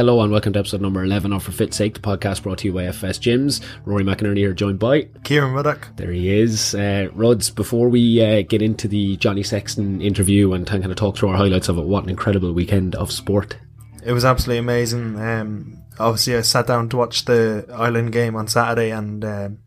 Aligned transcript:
hello 0.00 0.22
and 0.22 0.32
welcome 0.32 0.50
to 0.50 0.58
episode 0.58 0.80
number 0.80 1.04
11 1.04 1.30
of 1.30 1.42
For 1.42 1.52
Fit's 1.52 1.76
Sake, 1.76 1.92
the 1.92 2.00
podcast 2.00 2.42
brought 2.42 2.56
to 2.60 2.68
you 2.68 2.72
by 2.72 2.86
FS 2.86 3.18
Gyms. 3.18 3.62
Rory 3.84 4.02
McInerney 4.02 4.38
here, 4.38 4.54
joined 4.54 4.78
by 4.78 5.02
Kieran 5.24 5.52
Ruddock. 5.52 5.94
There 5.96 6.10
he 6.10 6.40
is. 6.40 6.74
Uh, 6.74 7.08
Ruds, 7.12 7.50
before 7.50 7.90
we 7.90 8.24
uh, 8.24 8.40
get 8.40 8.62
into 8.62 8.88
the 8.88 9.18
Johnny 9.18 9.42
Sexton 9.42 10.00
interview 10.00 10.54
and 10.54 10.66
kind 10.66 10.86
of 10.86 10.96
talk 10.96 11.18
through 11.18 11.28
our 11.28 11.36
highlights 11.36 11.68
of 11.68 11.76
it, 11.76 11.84
what 11.84 12.04
an 12.04 12.08
incredible 12.08 12.54
weekend 12.54 12.94
of 12.94 13.12
sport. 13.12 13.58
It 14.02 14.12
was 14.12 14.24
absolutely 14.24 14.60
amazing. 14.60 15.20
Um, 15.20 15.82
obviously, 15.98 16.34
I 16.34 16.40
sat 16.40 16.66
down 16.66 16.88
to 16.88 16.96
watch 16.96 17.26
the 17.26 17.66
Ireland 17.70 18.14
game 18.14 18.36
on 18.36 18.48
Saturday 18.48 18.92
and 18.92 19.22
um, 19.22 19.58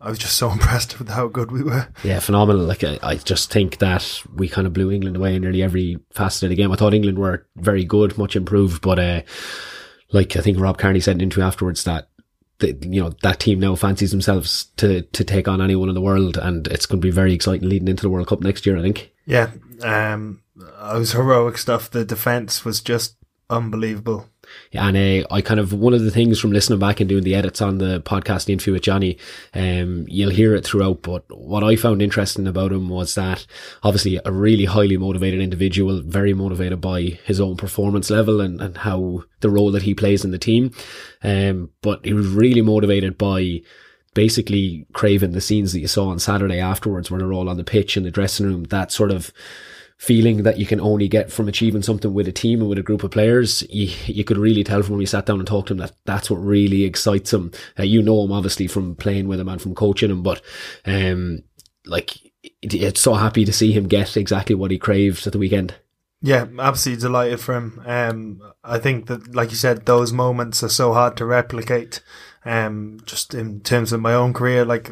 I 0.00 0.08
was 0.08 0.18
just 0.18 0.36
so 0.36 0.50
impressed 0.52 0.98
with 0.98 1.08
how 1.08 1.28
good 1.28 1.50
we 1.50 1.62
were. 1.62 1.88
Yeah, 2.02 2.20
phenomenal. 2.20 2.62
Like 2.62 2.84
I, 2.84 2.98
I, 3.02 3.16
just 3.16 3.52
think 3.52 3.78
that 3.78 4.22
we 4.34 4.48
kind 4.48 4.66
of 4.66 4.72
blew 4.72 4.90
England 4.90 5.16
away 5.16 5.36
in 5.36 5.42
nearly 5.42 5.62
every 5.62 5.98
facet 6.12 6.44
of 6.44 6.50
the 6.50 6.56
game. 6.56 6.72
I 6.72 6.76
thought 6.76 6.94
England 6.94 7.18
were 7.18 7.46
very 7.56 7.84
good, 7.84 8.16
much 8.16 8.36
improved, 8.36 8.82
but 8.82 8.98
uh, 8.98 9.22
like 10.12 10.36
I 10.36 10.40
think 10.40 10.58
Rob 10.58 10.78
Kearney 10.78 11.00
said 11.00 11.20
into 11.20 11.42
afterwards 11.42 11.84
that 11.84 12.08
the, 12.58 12.76
you 12.82 13.02
know 13.02 13.12
that 13.22 13.40
team 13.40 13.60
now 13.60 13.74
fancies 13.74 14.10
themselves 14.10 14.66
to 14.76 15.02
to 15.02 15.24
take 15.24 15.48
on 15.48 15.60
anyone 15.60 15.88
in 15.88 15.94
the 15.94 16.00
world, 16.00 16.36
and 16.36 16.66
it's 16.68 16.86
going 16.86 17.00
to 17.00 17.06
be 17.06 17.10
very 17.10 17.34
exciting 17.34 17.68
leading 17.68 17.88
into 17.88 18.02
the 18.02 18.10
World 18.10 18.28
Cup 18.28 18.40
next 18.40 18.66
year. 18.66 18.78
I 18.78 18.82
think. 18.82 19.12
Yeah, 19.26 19.50
um, 19.82 20.42
it 20.56 20.98
was 20.98 21.12
heroic 21.12 21.58
stuff. 21.58 21.90
The 21.90 22.04
defense 22.04 22.64
was 22.64 22.80
just 22.80 23.16
unbelievable 23.48 24.28
and 24.72 24.96
uh, 24.96 25.26
I 25.30 25.40
kind 25.40 25.60
of 25.60 25.72
one 25.72 25.94
of 25.94 26.02
the 26.02 26.10
things 26.10 26.38
from 26.38 26.52
listening 26.52 26.78
back 26.78 27.00
and 27.00 27.08
doing 27.08 27.24
the 27.24 27.34
edits 27.34 27.60
on 27.60 27.78
the 27.78 28.00
podcast 28.00 28.48
interview 28.48 28.74
with 28.74 28.82
Johnny, 28.82 29.18
um, 29.54 30.06
you'll 30.08 30.30
hear 30.30 30.54
it 30.54 30.64
throughout. 30.64 31.02
But 31.02 31.24
what 31.36 31.64
I 31.64 31.76
found 31.76 32.02
interesting 32.02 32.46
about 32.46 32.72
him 32.72 32.88
was 32.88 33.14
that 33.14 33.46
obviously 33.82 34.20
a 34.24 34.32
really 34.32 34.64
highly 34.64 34.96
motivated 34.96 35.40
individual, 35.40 36.02
very 36.02 36.34
motivated 36.34 36.80
by 36.80 37.02
his 37.24 37.40
own 37.40 37.56
performance 37.56 38.10
level 38.10 38.40
and, 38.40 38.60
and 38.60 38.78
how 38.78 39.24
the 39.40 39.50
role 39.50 39.72
that 39.72 39.82
he 39.82 39.94
plays 39.94 40.24
in 40.24 40.30
the 40.30 40.38
team. 40.38 40.72
Um, 41.22 41.70
but 41.82 42.04
he 42.04 42.12
was 42.12 42.26
really 42.28 42.62
motivated 42.62 43.18
by 43.18 43.62
basically 44.14 44.86
craving 44.92 45.32
the 45.32 45.40
scenes 45.40 45.72
that 45.72 45.80
you 45.80 45.86
saw 45.86 46.08
on 46.08 46.18
Saturday 46.18 46.58
afterwards 46.58 47.10
when 47.10 47.20
they're 47.20 47.32
all 47.32 47.48
on 47.48 47.56
the 47.56 47.64
pitch 47.64 47.96
in 47.96 48.02
the 48.02 48.10
dressing 48.10 48.46
room. 48.46 48.64
That 48.64 48.92
sort 48.92 49.10
of 49.10 49.32
feeling 50.00 50.44
that 50.44 50.56
you 50.56 50.64
can 50.64 50.80
only 50.80 51.06
get 51.06 51.30
from 51.30 51.46
achieving 51.46 51.82
something 51.82 52.14
with 52.14 52.26
a 52.26 52.32
team 52.32 52.60
and 52.60 52.70
with 52.70 52.78
a 52.78 52.82
group 52.82 53.04
of 53.04 53.10
players. 53.10 53.62
You, 53.68 53.94
you 54.06 54.24
could 54.24 54.38
really 54.38 54.64
tell 54.64 54.82
from 54.82 54.92
when 54.92 55.00
we 55.00 55.04
sat 55.04 55.26
down 55.26 55.40
and 55.40 55.46
talked 55.46 55.68
to 55.68 55.74
him 55.74 55.78
that 55.78 55.92
that's 56.06 56.30
what 56.30 56.38
really 56.38 56.84
excites 56.84 57.34
him. 57.34 57.52
Uh, 57.78 57.82
you 57.82 58.00
know 58.00 58.24
him 58.24 58.32
obviously 58.32 58.66
from 58.66 58.96
playing 58.96 59.28
with 59.28 59.38
him 59.38 59.48
and 59.50 59.60
from 59.60 59.74
coaching 59.74 60.10
him, 60.10 60.22
but, 60.22 60.40
um, 60.86 61.42
like, 61.84 62.16
it's 62.62 63.02
so 63.02 63.12
happy 63.12 63.44
to 63.44 63.52
see 63.52 63.72
him 63.72 63.88
get 63.88 64.16
exactly 64.16 64.54
what 64.54 64.70
he 64.70 64.78
craved 64.78 65.26
at 65.26 65.34
the 65.34 65.38
weekend. 65.38 65.74
Yeah, 66.22 66.46
absolutely 66.58 67.02
delighted 67.02 67.40
for 67.40 67.54
him. 67.56 67.82
Um, 67.84 68.42
I 68.64 68.78
think 68.78 69.06
that, 69.08 69.34
like 69.34 69.50
you 69.50 69.56
said, 69.56 69.84
those 69.84 70.14
moments 70.14 70.62
are 70.62 70.70
so 70.70 70.94
hard 70.94 71.14
to 71.18 71.26
replicate. 71.26 72.02
Um, 72.46 73.00
just 73.04 73.34
in 73.34 73.60
terms 73.60 73.92
of 73.92 74.00
my 74.00 74.14
own 74.14 74.32
career, 74.32 74.64
like 74.64 74.90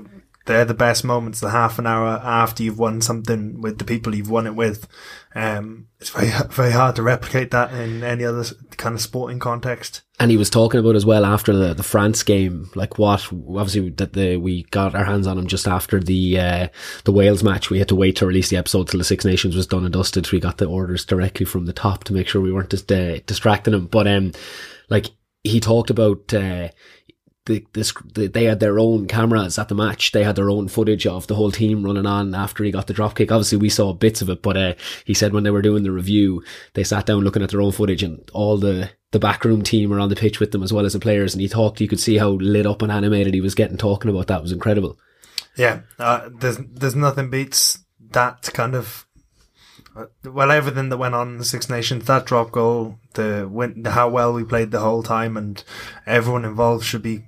they're 0.49 0.65
the 0.65 0.75
best 0.75 1.05
moments, 1.05 1.41
the 1.41 1.51
half 1.51 1.79
an 1.79 1.87
hour 1.87 2.21
after 2.25 2.63
you've 2.63 2.79
won 2.79 3.01
something 3.03 3.61
with 3.61 3.79
the 3.79 3.85
people 3.85 4.15
you've 4.15 4.31
won 4.31 4.47
it 4.47 4.57
with. 4.57 4.89
Um, 5.35 5.89
it's 6.01 6.09
very, 6.09 6.31
very 6.51 6.73
hard 6.73 6.97
to 6.97 7.03
replicate 7.03 7.51
that 7.53 7.73
in 7.73 8.03
any 8.03 8.25
other 8.25 8.45
kind 8.79 8.95
of 8.95 9.01
sporting 9.01 9.39
context. 9.39 10.03
And 10.19 10.31
he 10.31 10.39
was 10.39 10.49
talking 10.49 10.81
about 10.81 10.97
as 10.97 11.05
well 11.05 11.27
after 11.27 11.55
the, 11.55 11.75
the 11.75 11.83
France 11.83 12.23
game, 12.23 12.71
like 12.75 12.99
what, 12.99 13.31
obviously 13.31 13.91
that 13.91 14.15
the, 14.15 14.39
we 14.39 14.65
got 14.65 14.95
our 14.95 15.05
hands 15.05 15.27
on 15.27 15.39
him 15.39 15.47
just 15.47 15.69
after 15.69 16.01
the, 16.01 16.41
uh, 16.41 16.69
the 17.05 17.13
Wales 17.13 17.45
match. 17.45 17.69
We 17.69 17.79
had 17.79 17.89
to 17.89 17.95
wait 17.95 18.17
to 18.17 18.27
release 18.27 18.49
the 18.49 18.57
episode 18.57 18.89
till 18.89 18.99
the 18.99 19.05
Six 19.05 19.27
Nations 19.27 19.55
was 19.55 19.67
done 19.67 19.85
and 19.85 19.93
dusted. 19.93 20.33
We 20.33 20.41
got 20.41 20.57
the 20.57 20.65
orders 20.65 21.05
directly 21.05 21.45
from 21.45 21.67
the 21.67 21.73
top 21.75 22.05
to 22.05 22.15
make 22.15 22.27
sure 22.27 22.41
we 22.41 22.53
weren't 22.53 22.71
just, 22.71 22.91
uh, 22.91 23.19
distracting 23.27 23.75
him. 23.75 23.87
But, 23.87 24.09
um, 24.09 24.33
like, 24.89 25.11
he 25.45 25.61
talked 25.61 25.91
about, 25.91 26.33
uh, 26.33 26.71
the, 27.49 27.67
this, 27.73 27.93
the, 28.15 28.29
they 28.29 28.45
had 28.45 28.61
their 28.61 28.79
own 28.79 29.09
cameras 29.09 29.59
at 29.59 29.69
the 29.69 29.75
match. 29.75 30.13
They 30.13 30.23
had 30.23 30.37
their 30.37 30.51
own 30.51 30.69
footage 30.69 31.07
of 31.07 31.27
the 31.27 31.35
whole 31.35 31.51
team 31.51 31.83
running 31.83 32.07
on 32.07 32.35
after 32.35 32.63
he 32.63 32.71
got 32.71 32.87
the 32.87 32.93
drop 32.93 33.17
kick. 33.17 33.33
Obviously, 33.33 33.59
we 33.59 33.71
saw 33.71 33.93
bits 33.93 34.23
of 34.23 34.29
it, 34.29 34.43
but 34.43 34.57
uh, 34.57 34.75
he 35.05 35.15
said 35.15 35.33
when 35.33 35.43
they 35.43 35.51
were 35.51 35.63
doing 35.63 35.83
the 35.83 35.91
review, 35.91 36.45
they 36.75 36.85
sat 36.85 37.07
down 37.07 37.25
looking 37.25 37.43
at 37.43 37.51
their 37.51 37.63
own 37.63 37.73
footage, 37.73 38.05
and 38.05 38.31
all 38.33 38.59
the 38.59 38.91
the 39.11 39.19
backroom 39.19 39.63
team 39.63 39.89
were 39.89 39.99
on 39.99 40.11
the 40.11 40.17
pitch 40.17 40.39
with 40.39 40.53
them 40.53 40.63
as 40.63 40.73
well 40.73 40.85
as 40.85 40.93
the 40.93 41.01
players. 41.01 41.35
And 41.35 41.41
he 41.41 41.49
talked. 41.49 41.81
You 41.81 41.89
could 41.89 42.01
see 42.01 42.19
how 42.19 42.31
lit 42.31 42.67
up 42.67 42.83
and 42.83 42.93
animated 42.93 43.35
he 43.35 43.41
was 43.41 43.55
getting 43.55 43.79
talking 43.79 44.11
about 44.11 44.27
that. 44.29 44.39
It 44.39 44.43
was 44.43 44.53
incredible. 44.53 44.99
Yeah, 45.57 45.81
uh, 45.99 46.29
there's 46.39 46.59
there's 46.59 46.95
nothing 46.95 47.31
beats 47.31 47.79
that 48.11 48.51
kind 48.53 48.75
of 48.75 49.07
uh, 49.97 50.07
well, 50.25 50.51
everything 50.51 50.91
that 50.91 50.99
went 50.99 51.15
on 51.15 51.29
in 51.29 51.39
the 51.39 51.45
Six 51.45 51.69
Nations, 51.69 52.05
that 52.05 52.27
drop 52.27 52.53
goal, 52.53 52.99
the 53.15 53.49
win, 53.51 53.85
how 53.85 54.09
well 54.09 54.33
we 54.33 54.45
played 54.45 54.71
the 54.71 54.81
whole 54.81 55.03
time, 55.03 55.37
and 55.37 55.65
everyone 56.07 56.45
involved 56.45 56.85
should 56.85 57.03
be 57.03 57.25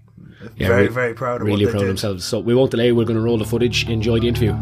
yeah, 0.56 0.68
very, 0.68 0.82
re- 0.82 0.88
very 0.88 1.14
proud 1.14 1.40
of 1.40 1.46
really 1.46 1.66
proud 1.66 1.82
of 1.82 1.88
themselves. 1.88 2.24
So 2.24 2.38
we 2.38 2.54
won't 2.54 2.70
delay. 2.70 2.92
We're 2.92 3.04
going 3.04 3.16
to 3.16 3.22
roll 3.22 3.38
the 3.38 3.44
footage. 3.44 3.88
Enjoy 3.88 4.20
the 4.20 4.28
interview. 4.28 4.52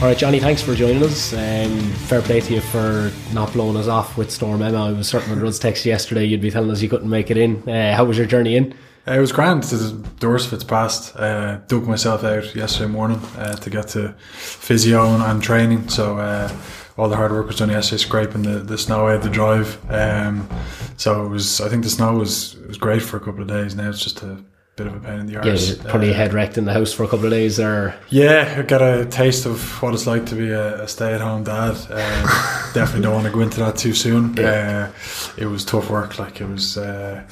All 0.00 0.06
right, 0.06 0.16
Johnny, 0.16 0.40
thanks 0.40 0.62
for 0.62 0.74
joining 0.74 1.02
us. 1.02 1.34
Um, 1.34 1.78
fair 2.08 2.22
play 2.22 2.40
to 2.40 2.54
you 2.54 2.62
for 2.62 3.12
not 3.34 3.52
blowing 3.52 3.76
us 3.76 3.86
off 3.86 4.16
with 4.16 4.30
Storm 4.30 4.62
Emma. 4.62 4.86
I 4.86 4.92
was 4.92 5.06
certain 5.08 5.28
when 5.28 5.40
Rudd's 5.40 5.58
text 5.58 5.84
yesterday, 5.84 6.24
you'd 6.24 6.40
be 6.40 6.50
telling 6.50 6.70
us 6.70 6.80
you 6.80 6.88
couldn't 6.88 7.10
make 7.10 7.30
it 7.30 7.36
in. 7.36 7.68
Uh, 7.68 7.94
how 7.94 8.06
was 8.06 8.16
your 8.16 8.26
journey 8.26 8.56
in? 8.56 8.72
Uh, 9.06 9.12
it 9.12 9.20
was 9.20 9.30
grand. 9.30 9.62
The 9.64 9.92
doors 10.18 10.46
fits 10.46 10.64
past. 10.64 11.14
Uh, 11.16 11.58
dug 11.68 11.86
myself 11.86 12.24
out 12.24 12.54
yesterday 12.54 12.90
morning 12.90 13.18
uh, 13.36 13.56
to 13.56 13.68
get 13.68 13.88
to 13.88 14.14
physio 14.30 15.04
and, 15.04 15.22
and 15.22 15.42
training. 15.42 15.90
So 15.90 16.16
uh, 16.16 16.48
all 16.96 17.08
the 17.08 17.16
hard 17.16 17.32
work 17.32 17.46
was 17.46 17.56
done 17.56 17.70
yesterday, 17.70 18.02
scraping 18.02 18.42
the, 18.42 18.58
the 18.58 18.78
snow 18.78 19.08
out 19.08 19.16
of 19.16 19.22
the 19.22 19.30
drive. 19.30 19.78
Um, 19.90 20.48
so 20.96 21.24
it 21.24 21.28
was. 21.28 21.60
I 21.60 21.68
think 21.68 21.84
the 21.84 21.90
snow 21.90 22.14
was 22.14 22.56
was 22.66 22.78
great 22.78 23.02
for 23.02 23.16
a 23.16 23.20
couple 23.20 23.42
of 23.42 23.48
days. 23.48 23.74
Now 23.74 23.88
it's 23.88 24.02
just 24.02 24.22
a 24.22 24.42
bit 24.76 24.86
of 24.86 24.96
a 24.96 25.00
pain 25.00 25.20
in 25.20 25.26
the 25.26 25.36
arse. 25.36 25.76
Yeah, 25.76 25.90
probably 25.90 26.10
uh, 26.10 26.14
head 26.14 26.32
wrecked 26.32 26.56
in 26.56 26.64
the 26.64 26.72
house 26.72 26.92
for 26.92 27.04
a 27.04 27.08
couple 27.08 27.26
of 27.26 27.30
days. 27.30 27.60
Or 27.60 27.94
yeah, 28.08 28.56
I 28.58 28.62
got 28.62 28.82
a 28.82 29.04
taste 29.06 29.46
of 29.46 29.82
what 29.82 29.94
it's 29.94 30.06
like 30.06 30.26
to 30.26 30.34
be 30.34 30.50
a, 30.50 30.82
a 30.82 30.88
stay 30.88 31.12
at 31.12 31.20
home 31.20 31.44
dad. 31.44 31.76
Uh, 31.90 32.70
definitely 32.74 33.02
don't 33.02 33.14
want 33.14 33.26
to 33.26 33.32
go 33.32 33.40
into 33.40 33.60
that 33.60 33.76
too 33.76 33.94
soon. 33.94 34.34
Yeah. 34.36 34.90
Uh, 34.90 34.92
it 35.36 35.46
was 35.46 35.64
tough 35.64 35.90
work. 35.90 36.18
Like 36.18 36.40
it 36.40 36.48
was 36.48 36.78
uh, 36.78 37.22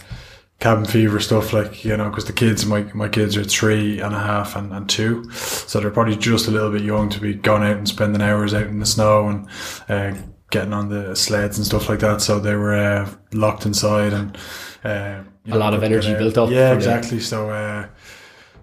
cabin 0.60 0.84
fever 0.84 1.20
stuff 1.20 1.52
like 1.52 1.84
you 1.84 1.96
know 1.96 2.08
because 2.08 2.24
the 2.24 2.32
kids 2.32 2.66
my 2.66 2.82
my 2.92 3.08
kids 3.08 3.36
are 3.36 3.44
three 3.44 4.00
and 4.00 4.14
a 4.14 4.18
half 4.18 4.56
and, 4.56 4.72
and 4.72 4.88
two. 4.88 5.30
So 5.30 5.80
they're 5.80 5.90
probably 5.90 6.16
just 6.16 6.48
a 6.48 6.50
little 6.50 6.70
bit 6.72 6.82
young 6.82 7.08
to 7.10 7.20
be 7.20 7.34
going 7.34 7.62
out 7.62 7.76
and 7.76 7.88
spending 7.88 8.22
hours 8.22 8.54
out 8.54 8.66
in 8.66 8.80
the 8.80 8.86
snow 8.86 9.28
and 9.28 9.48
uh, 9.88 10.20
getting 10.50 10.72
on 10.72 10.88
the 10.88 11.14
sleds 11.14 11.58
and 11.58 11.66
stuff 11.66 11.88
like 11.88 12.00
that. 12.00 12.20
So 12.20 12.40
they 12.40 12.56
were 12.56 12.74
uh, 12.74 13.10
locked 13.32 13.66
inside 13.66 14.12
and 14.12 14.36
uh, 14.84 15.22
a 15.44 15.48
know, 15.48 15.58
lot 15.58 15.74
of 15.74 15.82
energy 15.82 16.12
built 16.14 16.38
up 16.38 16.50
yeah 16.50 16.72
exactly. 16.72 17.20
So 17.20 17.50
uh, 17.50 17.86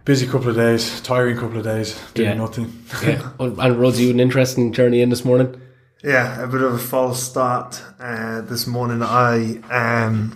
busy 0.03 0.27
couple 0.27 0.49
of 0.49 0.55
days 0.55 0.99
tiring 1.01 1.37
couple 1.37 1.57
of 1.57 1.63
days 1.63 1.99
doing 2.13 2.29
yeah. 2.29 2.35
nothing. 2.35 2.83
Yeah. 3.03 3.31
And 3.39 3.79
Rose 3.79 3.99
you 3.99 4.11
an 4.11 4.19
interesting 4.19 4.73
journey 4.73 5.01
in 5.01 5.09
this 5.09 5.23
morning. 5.23 5.61
Yeah 6.03 6.43
a 6.43 6.47
bit 6.47 6.61
of 6.61 6.73
a 6.73 6.77
false 6.77 7.23
start 7.23 7.81
uh, 7.99 8.41
this 8.41 8.67
morning. 8.67 9.01
I 9.01 9.59
um 9.69 10.35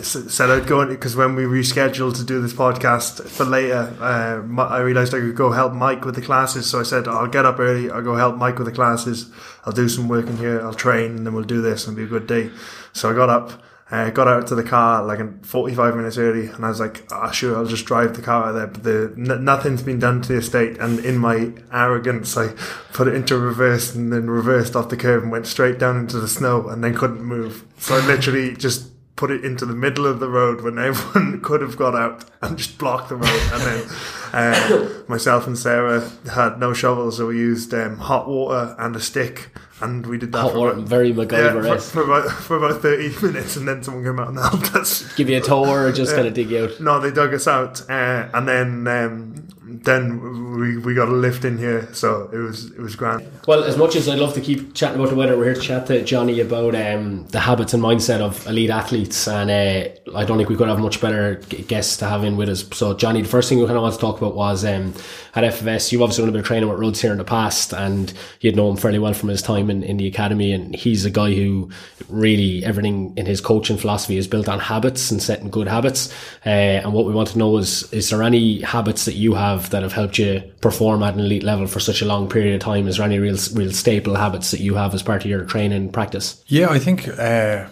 said 0.00 0.50
I'd 0.50 0.66
go 0.66 0.86
because 0.86 1.14
when 1.14 1.34
we 1.34 1.44
rescheduled 1.44 2.16
to 2.16 2.24
do 2.24 2.40
this 2.40 2.54
podcast 2.54 3.28
for 3.28 3.44
later, 3.44 3.94
uh, 4.00 4.62
I 4.62 4.80
realized 4.80 5.14
I 5.14 5.20
could 5.20 5.36
go 5.36 5.52
help 5.52 5.74
Mike 5.74 6.04
with 6.04 6.14
the 6.14 6.22
classes. 6.22 6.66
So 6.66 6.80
I 6.80 6.82
said, 6.82 7.06
I'll 7.06 7.26
get 7.26 7.44
up 7.44 7.58
early. 7.58 7.90
I'll 7.90 8.02
go 8.02 8.16
help 8.16 8.36
Mike 8.36 8.58
with 8.58 8.66
the 8.66 8.72
classes. 8.72 9.30
I'll 9.66 9.72
do 9.72 9.88
some 9.88 10.08
work 10.08 10.26
in 10.26 10.38
here. 10.38 10.62
I'll 10.62 10.72
train 10.74 11.16
and 11.16 11.26
then 11.26 11.34
we'll 11.34 11.44
do 11.44 11.60
this 11.60 11.86
and 11.86 11.96
be 11.96 12.04
a 12.04 12.06
good 12.06 12.26
day. 12.26 12.50
So 12.94 13.10
I 13.10 13.14
got 13.14 13.28
up, 13.28 13.62
uh, 13.90 14.08
got 14.08 14.28
out 14.28 14.46
to 14.46 14.54
the 14.54 14.62
car 14.62 15.04
like 15.04 15.44
45 15.44 15.94
minutes 15.94 16.16
early 16.16 16.46
and 16.46 16.64
I 16.64 16.70
was 16.70 16.80
like, 16.80 17.04
oh, 17.12 17.30
sure, 17.30 17.56
I'll 17.56 17.66
just 17.66 17.84
drive 17.84 18.16
the 18.16 18.22
car 18.22 18.48
out 18.48 18.52
there. 18.52 18.66
But 18.68 18.82
the, 18.84 19.14
n- 19.18 19.44
nothing's 19.44 19.82
been 19.82 19.98
done 19.98 20.22
to 20.22 20.28
the 20.28 20.38
estate. 20.38 20.78
And 20.78 21.04
in 21.04 21.18
my 21.18 21.52
arrogance, 21.70 22.34
I 22.38 22.54
put 22.94 23.08
it 23.08 23.14
into 23.14 23.36
reverse 23.36 23.94
and 23.94 24.10
then 24.10 24.30
reversed 24.30 24.74
off 24.74 24.88
the 24.88 24.96
curve 24.96 25.22
and 25.22 25.30
went 25.30 25.46
straight 25.46 25.78
down 25.78 25.98
into 25.98 26.18
the 26.18 26.28
snow 26.28 26.66
and 26.68 26.82
then 26.82 26.94
couldn't 26.94 27.22
move. 27.22 27.66
So 27.76 27.94
I 27.94 28.06
literally 28.06 28.56
just 28.56 28.88
put 29.16 29.30
it 29.30 29.44
into 29.44 29.66
the 29.66 29.74
middle 29.74 30.06
of 30.06 30.20
the 30.20 30.28
road 30.28 30.62
when 30.62 30.78
everyone 30.80 31.40
could 31.40 31.60
have 31.60 31.76
got 31.76 31.94
out 31.94 32.24
and 32.40 32.58
just 32.58 32.78
blocked 32.78 33.08
the 33.08 33.16
road. 33.16 33.40
And 33.52 33.62
then 33.62 33.88
uh, 34.32 35.02
myself 35.08 35.46
and 35.46 35.58
Sarah 35.58 36.08
had 36.32 36.58
no 36.58 36.72
shovels, 36.72 37.18
so 37.18 37.28
we 37.28 37.38
used 37.38 37.72
um, 37.74 37.98
hot 37.98 38.28
water 38.28 38.74
and 38.78 38.96
a 38.96 39.00
stick. 39.00 39.50
And 39.80 40.06
we 40.06 40.16
did 40.16 40.30
that 40.30 40.42
hot 40.42 40.52
for 40.52 40.58
water, 40.58 40.72
about, 40.74 40.86
very 40.86 41.12
MacGyver 41.12 41.64
yeah, 41.64 41.76
for, 41.76 41.80
for, 41.80 42.02
about, 42.04 42.30
for 42.30 42.56
about 42.56 42.82
30 42.82 43.20
minutes. 43.26 43.56
And 43.56 43.66
then 43.66 43.82
someone 43.82 44.04
came 44.04 44.20
out 44.20 44.28
and 44.28 44.38
helped 44.38 44.74
us. 44.76 45.12
Give 45.16 45.28
you 45.28 45.38
a 45.38 45.40
tour 45.40 45.88
or 45.88 45.92
just 45.92 46.14
kind 46.14 46.28
of 46.28 46.34
dig 46.34 46.50
you 46.50 46.64
out? 46.64 46.80
No, 46.80 47.00
they 47.00 47.10
dug 47.10 47.34
us 47.34 47.48
out. 47.48 47.80
Uh, 47.90 48.28
and 48.32 48.46
then 48.46 48.86
um, 48.86 49.48
then 49.84 50.58
we, 50.58 50.78
we 50.78 50.94
got 50.94 51.08
a 51.08 51.12
lift 51.12 51.44
in 51.44 51.58
here, 51.58 51.92
so 51.92 52.28
it 52.32 52.38
was 52.38 52.70
it 52.70 52.78
was 52.78 52.94
grand. 52.94 53.26
Well, 53.46 53.64
as 53.64 53.76
much 53.76 53.96
as 53.96 54.08
I'd 54.08 54.18
love 54.18 54.34
to 54.34 54.40
keep 54.40 54.74
chatting 54.74 54.98
about 54.98 55.10
the 55.10 55.16
weather, 55.16 55.36
we're 55.36 55.46
here 55.46 55.54
to 55.54 55.60
chat 55.60 55.86
to 55.86 56.02
Johnny 56.04 56.40
about 56.40 56.74
um, 56.74 57.26
the 57.28 57.40
habits 57.40 57.74
and 57.74 57.82
mindset 57.82 58.20
of 58.20 58.46
elite 58.46 58.70
athletes, 58.70 59.26
and 59.26 59.50
uh, 59.50 60.16
I 60.16 60.24
don't 60.24 60.36
think 60.36 60.48
we 60.48 60.56
could 60.56 60.68
have 60.68 60.78
much 60.78 61.00
better 61.00 61.36
guests 61.66 61.96
to 61.98 62.06
have 62.06 62.22
in 62.24 62.36
with 62.36 62.48
us. 62.48 62.64
So, 62.72 62.94
Johnny, 62.94 63.22
the 63.22 63.28
first 63.28 63.48
thing 63.48 63.58
we 63.58 63.66
kind 63.66 63.76
of 63.76 63.82
want 63.82 63.94
to 63.94 64.00
talk 64.00 64.18
about 64.18 64.34
was 64.34 64.64
um, 64.64 64.94
at 65.34 65.44
FFS. 65.44 65.90
You've 65.90 66.02
obviously 66.02 66.22
done 66.22 66.28
a 66.28 66.32
bit 66.32 66.40
of 66.40 66.46
training 66.46 66.68
with 66.68 66.78
Ruds 66.78 67.00
here 67.00 67.12
in 67.12 67.18
the 67.18 67.24
past, 67.24 67.72
and 67.72 68.12
you'd 68.40 68.56
know 68.56 68.70
him 68.70 68.76
fairly 68.76 68.98
well 68.98 69.14
from 69.14 69.30
his 69.30 69.42
time 69.42 69.70
in, 69.70 69.82
in 69.82 69.96
the 69.96 70.06
academy. 70.06 70.52
And 70.52 70.74
he's 70.74 71.04
a 71.04 71.10
guy 71.10 71.34
who 71.34 71.70
really 72.08 72.64
everything 72.64 73.14
in 73.16 73.26
his 73.26 73.40
coaching 73.40 73.78
philosophy 73.78 74.16
is 74.16 74.28
built 74.28 74.48
on 74.48 74.60
habits 74.60 75.10
and 75.10 75.22
setting 75.22 75.50
good 75.50 75.68
habits. 75.68 76.12
Uh, 76.46 76.80
and 76.82 76.92
what 76.92 77.06
we 77.06 77.12
want 77.12 77.28
to 77.30 77.38
know 77.38 77.56
is: 77.56 77.92
is 77.92 78.10
there 78.10 78.22
any 78.22 78.60
habits 78.60 79.04
that 79.06 79.14
you 79.14 79.34
have 79.34 79.70
that 79.72 79.82
have 79.82 79.92
helped 79.92 80.18
you 80.18 80.42
perform 80.60 81.02
at 81.02 81.14
an 81.14 81.20
elite 81.20 81.42
level 81.42 81.66
for 81.66 81.80
such 81.80 82.00
a 82.00 82.06
long 82.06 82.28
period 82.28 82.54
of 82.54 82.60
time? 82.60 82.86
Is 82.86 82.96
there 82.96 83.06
any 83.06 83.18
real 83.18 83.36
real 83.54 83.72
staple 83.72 84.14
habits 84.14 84.52
that 84.52 84.60
you 84.60 84.76
have 84.76 84.94
as 84.94 85.02
part 85.02 85.24
of 85.24 85.30
your 85.30 85.44
training 85.44 85.90
practice? 85.90 86.42
Yeah, 86.46 86.68
I 86.70 86.78
think 86.78 87.08
uh, 87.08 87.66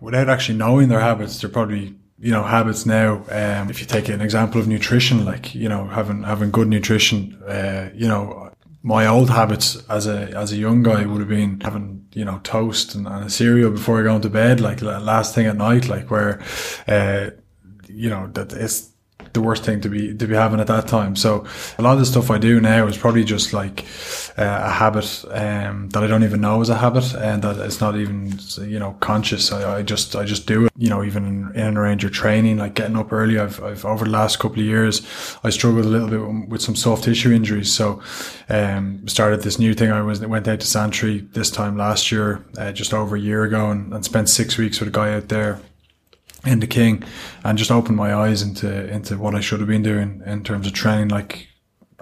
without 0.00 0.28
actually 0.28 0.58
knowing 0.58 0.88
their 0.88 1.00
habits, 1.00 1.40
they're 1.40 1.50
probably 1.50 1.94
you 2.18 2.30
know 2.30 2.42
habits 2.42 2.86
now. 2.86 3.24
Um, 3.30 3.70
if 3.70 3.80
you 3.80 3.86
take 3.86 4.08
an 4.08 4.20
example 4.20 4.60
of 4.60 4.66
nutrition, 4.66 5.24
like 5.24 5.54
you 5.54 5.68
know 5.68 5.86
having 5.86 6.22
having 6.22 6.50
good 6.50 6.68
nutrition, 6.68 7.40
uh, 7.46 7.90
you 7.94 8.08
know 8.08 8.50
my 8.82 9.06
old 9.06 9.30
habits 9.30 9.76
as 9.88 10.06
a 10.06 10.30
as 10.36 10.52
a 10.52 10.56
young 10.56 10.82
guy 10.82 11.06
would 11.06 11.20
have 11.20 11.28
been 11.28 11.60
having 11.60 12.06
you 12.12 12.24
know 12.24 12.40
toast 12.42 12.94
and, 12.94 13.06
and 13.06 13.24
a 13.24 13.30
cereal 13.30 13.70
before 13.70 14.02
going 14.02 14.22
to 14.22 14.30
bed, 14.30 14.60
like 14.60 14.82
last 14.82 15.34
thing 15.34 15.46
at 15.46 15.56
night, 15.56 15.88
like 15.88 16.10
where, 16.10 16.40
uh, 16.88 17.30
you 17.88 18.10
know 18.10 18.28
that 18.28 18.52
it's 18.52 18.91
the 19.32 19.40
worst 19.40 19.64
thing 19.64 19.80
to 19.80 19.88
be 19.88 20.14
to 20.14 20.26
be 20.26 20.34
having 20.34 20.60
at 20.60 20.66
that 20.66 20.86
time. 20.86 21.16
So 21.16 21.46
a 21.78 21.82
lot 21.82 21.94
of 21.94 21.98
the 22.00 22.06
stuff 22.06 22.30
I 22.30 22.38
do 22.38 22.60
now 22.60 22.86
is 22.86 22.96
probably 22.96 23.24
just 23.24 23.52
like 23.52 23.84
uh, 24.36 24.60
a 24.64 24.70
habit 24.70 25.24
um, 25.30 25.88
that 25.90 26.02
I 26.02 26.06
don't 26.06 26.24
even 26.24 26.40
know 26.40 26.60
is 26.60 26.68
a 26.68 26.76
habit, 26.76 27.14
and 27.14 27.42
that 27.42 27.58
it's 27.58 27.80
not 27.80 27.96
even 27.96 28.38
you 28.60 28.78
know 28.78 28.96
conscious. 29.00 29.52
I, 29.52 29.78
I 29.78 29.82
just 29.82 30.16
I 30.16 30.24
just 30.24 30.46
do 30.46 30.66
it. 30.66 30.72
You 30.76 30.88
know, 30.88 31.02
even 31.02 31.26
in, 31.26 31.52
and 31.54 31.78
around 31.78 32.02
your 32.02 32.10
training, 32.10 32.58
like 32.58 32.74
getting 32.74 32.96
up 32.96 33.12
early. 33.12 33.38
I've, 33.38 33.62
I've 33.62 33.84
over 33.84 34.04
the 34.04 34.10
last 34.10 34.38
couple 34.38 34.60
of 34.60 34.66
years, 34.66 35.06
I 35.44 35.50
struggled 35.50 35.84
a 35.84 35.88
little 35.88 36.08
bit 36.08 36.48
with 36.48 36.62
some 36.62 36.76
soft 36.76 37.04
tissue 37.04 37.32
injuries. 37.32 37.72
So 37.72 38.02
um, 38.48 39.06
started 39.08 39.42
this 39.42 39.58
new 39.58 39.74
thing. 39.74 39.90
I 39.90 40.02
was 40.02 40.20
went 40.20 40.48
out 40.48 40.60
to 40.60 40.66
Santry 40.66 41.20
this 41.32 41.50
time 41.50 41.76
last 41.76 42.12
year, 42.12 42.44
uh, 42.58 42.72
just 42.72 42.92
over 42.92 43.16
a 43.16 43.20
year 43.20 43.44
ago, 43.44 43.70
and, 43.70 43.92
and 43.92 44.04
spent 44.04 44.28
six 44.28 44.58
weeks 44.58 44.80
with 44.80 44.88
a 44.88 44.92
guy 44.92 45.14
out 45.14 45.28
there 45.28 45.60
in 46.44 46.60
the 46.60 46.66
King 46.66 47.02
and 47.44 47.56
just 47.56 47.70
opened 47.70 47.96
my 47.96 48.14
eyes 48.14 48.42
into 48.42 48.88
into 48.88 49.16
what 49.18 49.34
I 49.34 49.40
should 49.40 49.60
have 49.60 49.68
been 49.68 49.82
doing 49.82 50.22
in 50.26 50.42
terms 50.44 50.66
of 50.66 50.72
training 50.72 51.08
like 51.08 51.48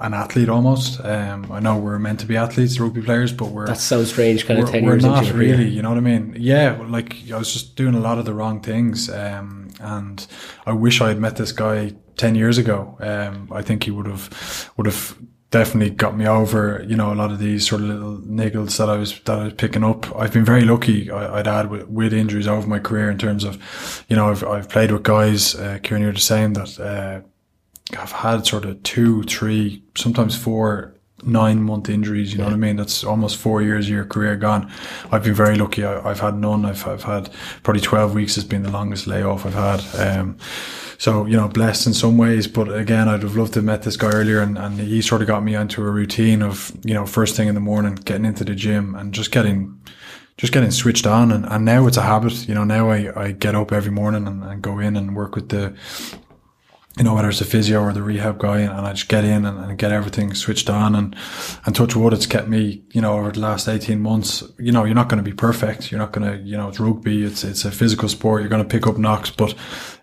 an 0.01 0.15
athlete 0.15 0.49
almost. 0.49 0.99
Um, 1.05 1.53
I 1.53 1.61
know 1.61 1.77
we're 1.77 1.99
meant 1.99 2.21
to 2.21 2.27
be 2.27 2.37
athletes, 2.37 2.81
rugby 2.81 3.03
players, 3.03 3.33
but 3.33 3.49
we're 3.49 3.67
that 3.67 3.79
sounds 3.79 4.11
strange. 4.11 4.47
Kind 4.47 4.61
of 4.61 4.71
ten 4.71 4.83
years 4.85 5.03
we're 5.03 5.11
not 5.11 5.31
really. 5.33 5.69
You 5.69 5.83
know 5.83 5.91
what 5.91 5.99
I 5.99 6.03
mean? 6.03 6.37
Yeah, 6.39 6.83
like 6.89 7.17
I 7.33 7.37
was 7.37 7.53
just 7.53 7.77
doing 7.77 7.95
a 7.95 8.01
lot 8.01 8.19
of 8.19 8.25
the 8.25 8.33
wrong 8.33 8.61
things, 8.61 9.11
um, 9.11 9.69
and 9.81 10.27
I 10.67 10.73
wish 10.73 11.01
I 11.01 11.09
had 11.09 11.19
met 11.19 11.37
this 11.37 11.53
guy 11.53 11.95
ten 12.17 12.35
years 12.35 12.57
ago. 12.57 12.97
Um, 13.01 13.49
I 13.53 13.63
think 13.63 13.85
he 13.85 13.91
would 13.91 14.07
have 14.07 14.71
would 14.77 14.87
have 14.87 15.17
definitely 15.51 15.91
got 15.91 16.17
me 16.17 16.27
over, 16.27 16.85
you 16.87 16.97
know, 16.97 17.13
a 17.13 17.15
lot 17.15 17.33
of 17.33 17.39
these 17.39 17.69
sort 17.69 17.83
of 17.83 17.89
little 17.89 18.19
niggles 18.19 18.79
that 18.79 18.89
I 18.89 18.97
was 18.97 19.19
that 19.21 19.39
I 19.39 19.45
was 19.45 19.53
picking 19.55 19.85
up. 19.85 20.15
I've 20.17 20.33
been 20.33 20.45
very 20.45 20.65
lucky. 20.65 21.11
I, 21.11 21.37
would 21.37 21.49
add 21.49 21.71
with, 21.71 21.89
with, 21.89 22.13
injuries 22.13 22.47
over 22.47 22.67
my 22.67 22.79
career 22.79 23.11
in 23.11 23.19
terms 23.19 23.45
of, 23.45 24.05
you 24.09 24.17
know, 24.17 24.31
I've 24.31 24.45
I've 24.45 24.69
played 24.69 24.93
with 24.93 25.03
guys. 25.03 25.55
Uh, 25.55 25.79
Kieran, 25.83 26.03
you're 26.03 26.13
the 26.13 26.21
same 26.21 26.55
that 26.55 26.79
uh, 26.79 27.21
I've 27.99 28.13
had 28.13 28.47
sort 28.47 28.65
of 28.65 28.83
two, 28.83 29.25
three, 29.25 29.83
sometimes 29.97 30.37
four 30.37 30.95
nine 31.23 31.63
month 31.63 31.89
injuries. 31.89 32.33
You 32.33 32.39
know 32.39 32.45
what 32.45 32.53
I 32.53 32.57
mean? 32.57 32.77
That's 32.77 33.05
almost 33.05 33.37
four 33.37 33.63
years 33.63 33.87
of 33.87 33.93
your 33.93 34.05
career 34.05 34.37
gone. 34.37 34.71
I've 35.11 35.25
been 35.25 35.35
very 35.35 35.57
lucky. 35.57 35.85
I, 35.85 36.09
have 36.09 36.21
had 36.21 36.37
none. 36.37 36.65
I've, 36.65 36.87
I've 36.87 37.05
had 37.05 37.31
probably 37.63 37.83
12 37.83 38.15
weeks 38.15 38.35
has 38.35 38.45
been 38.45 38.63
the 38.63 38.71
longest 38.71 39.07
layoff 39.07 39.47
I've 39.47 39.55
had. 39.55 40.19
Um, 40.19 40.39
so, 40.99 41.25
you 41.25 41.37
know, 41.37 41.49
blessed 41.49 41.87
in 41.87 41.95
some 41.95 42.19
ways. 42.19 42.47
But 42.47 42.75
again, 42.75 43.09
I'd 43.09 43.23
have 43.23 43.37
loved 43.37 43.55
to 43.55 43.59
have 43.59 43.65
met 43.65 43.83
this 43.83 43.97
guy 43.97 44.11
earlier 44.11 44.41
and, 44.41 44.59
and 44.59 44.79
he 44.79 45.01
sort 45.01 45.23
of 45.23 45.29
got 45.29 45.43
me 45.43 45.55
onto 45.55 45.83
a 45.83 45.91
routine 45.91 46.43
of, 46.43 46.73
you 46.85 46.95
know, 46.95 47.07
first 47.07 47.37
thing 47.37 47.49
in 47.49 47.55
the 47.55 47.61
morning, 47.61 47.95
getting 47.95 48.25
into 48.25 48.45
the 48.45 48.55
gym 48.55 48.95
and 48.95 49.15
just 49.15 49.31
getting, 49.31 49.81
just 50.37 50.53
getting 50.53 50.71
switched 50.71 51.07
on. 51.07 51.33
And, 51.33 51.47
and 51.47 51.65
now 51.65 51.87
it's 51.87 51.97
a 51.97 52.03
habit. 52.03 52.49
You 52.49 52.55
know, 52.55 52.65
now 52.65 52.91
I, 52.91 53.25
I 53.25 53.33
get 53.33 53.55
up 53.55 53.73
every 53.73 53.93
morning 53.93 54.27
and, 54.27 54.45
and 54.45 54.63
go 54.63 54.79
in 54.79 54.97
and 54.97 55.17
work 55.17 55.35
with 55.35 55.49
the, 55.49 55.75
you 56.99 57.05
know, 57.05 57.15
whether 57.15 57.29
it's 57.29 57.41
a 57.41 57.45
physio 57.45 57.83
or 57.83 57.93
the 57.93 58.03
rehab 58.03 58.39
guy, 58.39 58.61
and, 58.61 58.73
I 58.73 58.93
just 58.93 59.09
get 59.09 59.25
in 59.25 59.45
and, 59.45 59.59
and, 59.59 59.79
get 59.79 59.93
everything 59.93 60.35
switched 60.35 60.69
on 60.69 60.97
and, 60.97 61.15
and 61.65 61.75
touch 61.75 61.95
wood. 61.95 62.13
It's 62.13 62.27
kept 62.27 62.49
me, 62.49 62.83
you 62.91 63.01
know, 63.01 63.17
over 63.17 63.31
the 63.31 63.41
last 63.41 63.69
18 63.69 64.01
months, 64.01 64.43
you 64.59 64.73
know, 64.73 64.85
you're 64.85 64.97
not 64.97 65.09
going 65.09 65.23
to 65.23 65.31
be 65.31 65.35
perfect. 65.35 65.91
You're 65.91 66.01
not 66.01 66.13
going 66.13 66.31
to, 66.31 66.45
you 66.45 66.57
know, 66.57 66.69
it's 66.69 66.81
rugby. 66.81 67.25
It's, 67.25 67.45
it's 67.45 67.65
a 67.65 67.71
physical 67.71 68.09
sport. 68.09 68.43
You're 68.43 68.51
going 68.51 68.63
to 68.63 68.69
pick 68.69 68.89
up 68.89 68.99
knocks, 68.99 69.31
but, 69.31 69.55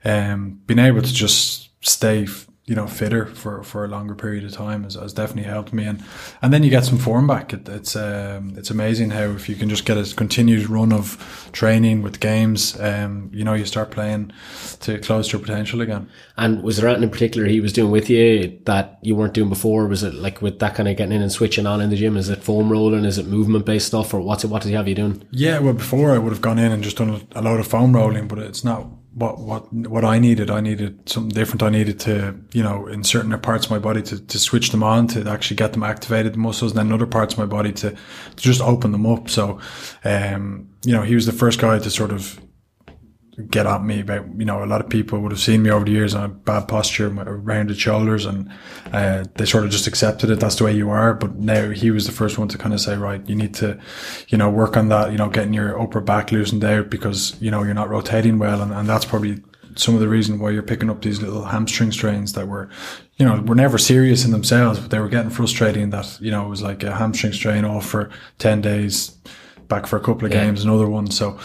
um, 0.05 0.61
being 0.65 0.79
able 0.79 1.01
to 1.01 1.13
just 1.13 1.69
stay 1.85 2.25
you 2.67 2.75
know, 2.75 2.85
fitter 2.85 3.25
for, 3.25 3.63
for 3.63 3.85
a 3.85 3.87
longer 3.87 4.13
period 4.13 4.43
of 4.43 4.51
time 4.51 4.83
has, 4.83 4.95
has 4.95 5.13
definitely 5.13 5.49
helped 5.49 5.71
me. 5.71 5.85
And, 5.85 6.03
and 6.41 6.53
then 6.53 6.63
you 6.63 6.69
get 6.69 6.83
some 6.83 6.97
form 6.97 7.25
back. 7.25 7.53
It, 7.53 7.67
it's, 7.69 7.95
um, 7.95 8.55
it's 8.57 8.69
amazing 8.69 9.11
how 9.11 9.23
if 9.23 9.47
you 9.47 9.55
can 9.55 9.69
just 9.69 9.85
get 9.85 9.97
a 9.97 10.13
continued 10.15 10.69
run 10.69 10.91
of 10.91 11.49
training 11.53 12.01
with 12.01 12.19
games, 12.19 12.77
um, 12.81 13.31
you 13.33 13.45
know, 13.45 13.53
you 13.53 13.63
start 13.63 13.89
playing 13.89 14.33
to 14.81 14.99
close 14.99 15.29
to 15.29 15.37
your 15.37 15.45
potential 15.45 15.79
again. 15.79 16.09
And 16.35 16.61
was 16.61 16.75
there 16.75 16.89
anything 16.89 17.03
in 17.03 17.09
particular 17.09 17.47
he 17.47 17.61
was 17.61 17.71
doing 17.71 17.89
with 17.89 18.09
you 18.09 18.59
that 18.65 18.99
you 19.01 19.15
weren't 19.15 19.33
doing 19.33 19.47
before? 19.47 19.87
Was 19.87 20.03
it 20.03 20.13
like 20.13 20.41
with 20.41 20.59
that 20.59 20.75
kind 20.75 20.89
of 20.89 20.97
getting 20.97 21.15
in 21.15 21.21
and 21.21 21.31
switching 21.31 21.65
on 21.65 21.79
in 21.79 21.89
the 21.89 21.95
gym? 21.95 22.17
Is 22.17 22.27
it 22.27 22.43
foam 22.43 22.69
rolling? 22.69 23.05
Is 23.05 23.17
it 23.17 23.27
movement 23.27 23.65
based 23.65 23.87
stuff 23.87 24.13
or 24.13 24.19
what's 24.19 24.43
it, 24.43 24.49
what 24.49 24.61
did 24.61 24.69
he 24.69 24.75
have 24.75 24.89
you 24.89 24.95
doing? 24.95 25.25
Yeah, 25.31 25.59
well, 25.59 25.73
before 25.73 26.11
I 26.11 26.17
would 26.17 26.33
have 26.33 26.41
gone 26.41 26.59
in 26.59 26.73
and 26.73 26.83
just 26.83 26.97
done 26.97 27.25
a 27.31 27.41
load 27.41 27.61
of 27.61 27.67
foam 27.67 27.95
rolling, 27.95 28.27
but 28.27 28.39
it's 28.39 28.65
not 28.65 28.87
what 29.17 29.39
what 29.39 29.73
what 29.73 30.05
I 30.05 30.19
needed. 30.19 30.51
I 30.51 30.61
needed 30.61 31.09
something 31.09 31.31
different. 31.31 31.63
I 31.63 31.69
needed 31.69 31.99
to, 32.01 32.35
you 32.53 32.61
know, 32.61 32.85
in 32.85 33.03
certain 33.03 33.37
parts 33.39 33.65
of 33.65 33.71
my 33.71 33.79
body 33.79 34.03
to, 34.03 34.19
to 34.19 34.39
switch 34.39 34.69
them 34.69 34.83
on 34.83 35.07
to 35.07 35.27
actually 35.27 35.57
get 35.57 35.73
them 35.73 35.81
activated, 35.81 36.33
the 36.33 36.37
muscles, 36.37 36.71
and 36.71 36.79
then 36.79 36.93
other 36.93 37.07
parts 37.07 37.33
of 37.33 37.39
my 37.39 37.47
body 37.47 37.71
to, 37.73 37.89
to 37.91 37.97
just 38.35 38.61
open 38.61 38.91
them 38.91 39.07
up. 39.07 39.27
So, 39.27 39.59
um, 40.03 40.69
you 40.85 40.93
know, 40.93 41.01
he 41.01 41.15
was 41.15 41.25
the 41.25 41.31
first 41.31 41.59
guy 41.59 41.79
to 41.79 41.89
sort 41.89 42.11
of 42.11 42.39
get 43.49 43.67
at 43.67 43.83
me 43.83 43.99
about, 43.99 44.25
you 44.37 44.45
know, 44.45 44.63
a 44.63 44.65
lot 44.65 44.81
of 44.81 44.89
people 44.89 45.19
would 45.19 45.31
have 45.31 45.39
seen 45.39 45.61
me 45.61 45.69
over 45.69 45.85
the 45.85 45.91
years 45.91 46.15
on 46.15 46.23
a 46.23 46.27
bad 46.27 46.67
posture, 46.67 47.09
rounded 47.09 47.77
shoulders, 47.77 48.25
and 48.25 48.51
uh, 48.91 49.25
they 49.35 49.45
sort 49.45 49.63
of 49.63 49.69
just 49.69 49.85
accepted 49.85 50.31
it. 50.31 50.39
That's 50.39 50.55
the 50.55 50.63
way 50.63 50.73
you 50.73 50.89
are. 50.89 51.13
But 51.13 51.35
now 51.35 51.69
he 51.69 51.91
was 51.91 52.07
the 52.07 52.11
first 52.11 52.39
one 52.39 52.47
to 52.47 52.57
kind 52.57 52.73
of 52.73 52.81
say, 52.81 52.97
right, 52.97 53.27
you 53.29 53.35
need 53.35 53.53
to, 53.55 53.79
you 54.29 54.39
know, 54.39 54.49
work 54.49 54.75
on 54.75 54.89
that, 54.89 55.11
you 55.11 55.17
know, 55.19 55.29
getting 55.29 55.53
your 55.53 55.79
upper 55.79 56.01
back 56.01 56.31
loosened 56.31 56.63
out 56.63 56.89
because, 56.89 57.39
you 57.39 57.51
know, 57.51 57.61
you're 57.61 57.75
not 57.75 57.89
rotating 57.89 58.39
well. 58.39 58.61
And, 58.61 58.73
and 58.73 58.89
that's 58.89 59.05
probably 59.05 59.43
some 59.75 59.93
of 59.93 59.99
the 59.99 60.07
reason 60.07 60.39
why 60.39 60.49
you're 60.49 60.63
picking 60.63 60.89
up 60.89 61.03
these 61.03 61.21
little 61.21 61.45
hamstring 61.45 61.91
strains 61.91 62.33
that 62.33 62.47
were, 62.47 62.69
you 63.17 63.25
know, 63.25 63.39
were 63.41 63.53
never 63.53 63.77
serious 63.77 64.25
in 64.25 64.31
themselves, 64.31 64.79
but 64.79 64.89
they 64.89 64.99
were 64.99 65.09
getting 65.09 65.29
frustrating 65.29 65.91
that, 65.91 66.19
you 66.19 66.31
know, 66.31 66.45
it 66.45 66.49
was 66.49 66.63
like 66.63 66.83
a 66.83 66.95
hamstring 66.95 67.33
strain 67.33 67.65
off 67.65 67.85
for 67.85 68.09
10 68.39 68.61
days, 68.61 69.09
back 69.67 69.85
for 69.85 69.97
a 69.97 69.99
couple 69.99 70.25
of 70.25 70.33
yeah. 70.33 70.45
games, 70.45 70.63
another 70.63 70.89
one. 70.89 71.11
So, 71.11 71.37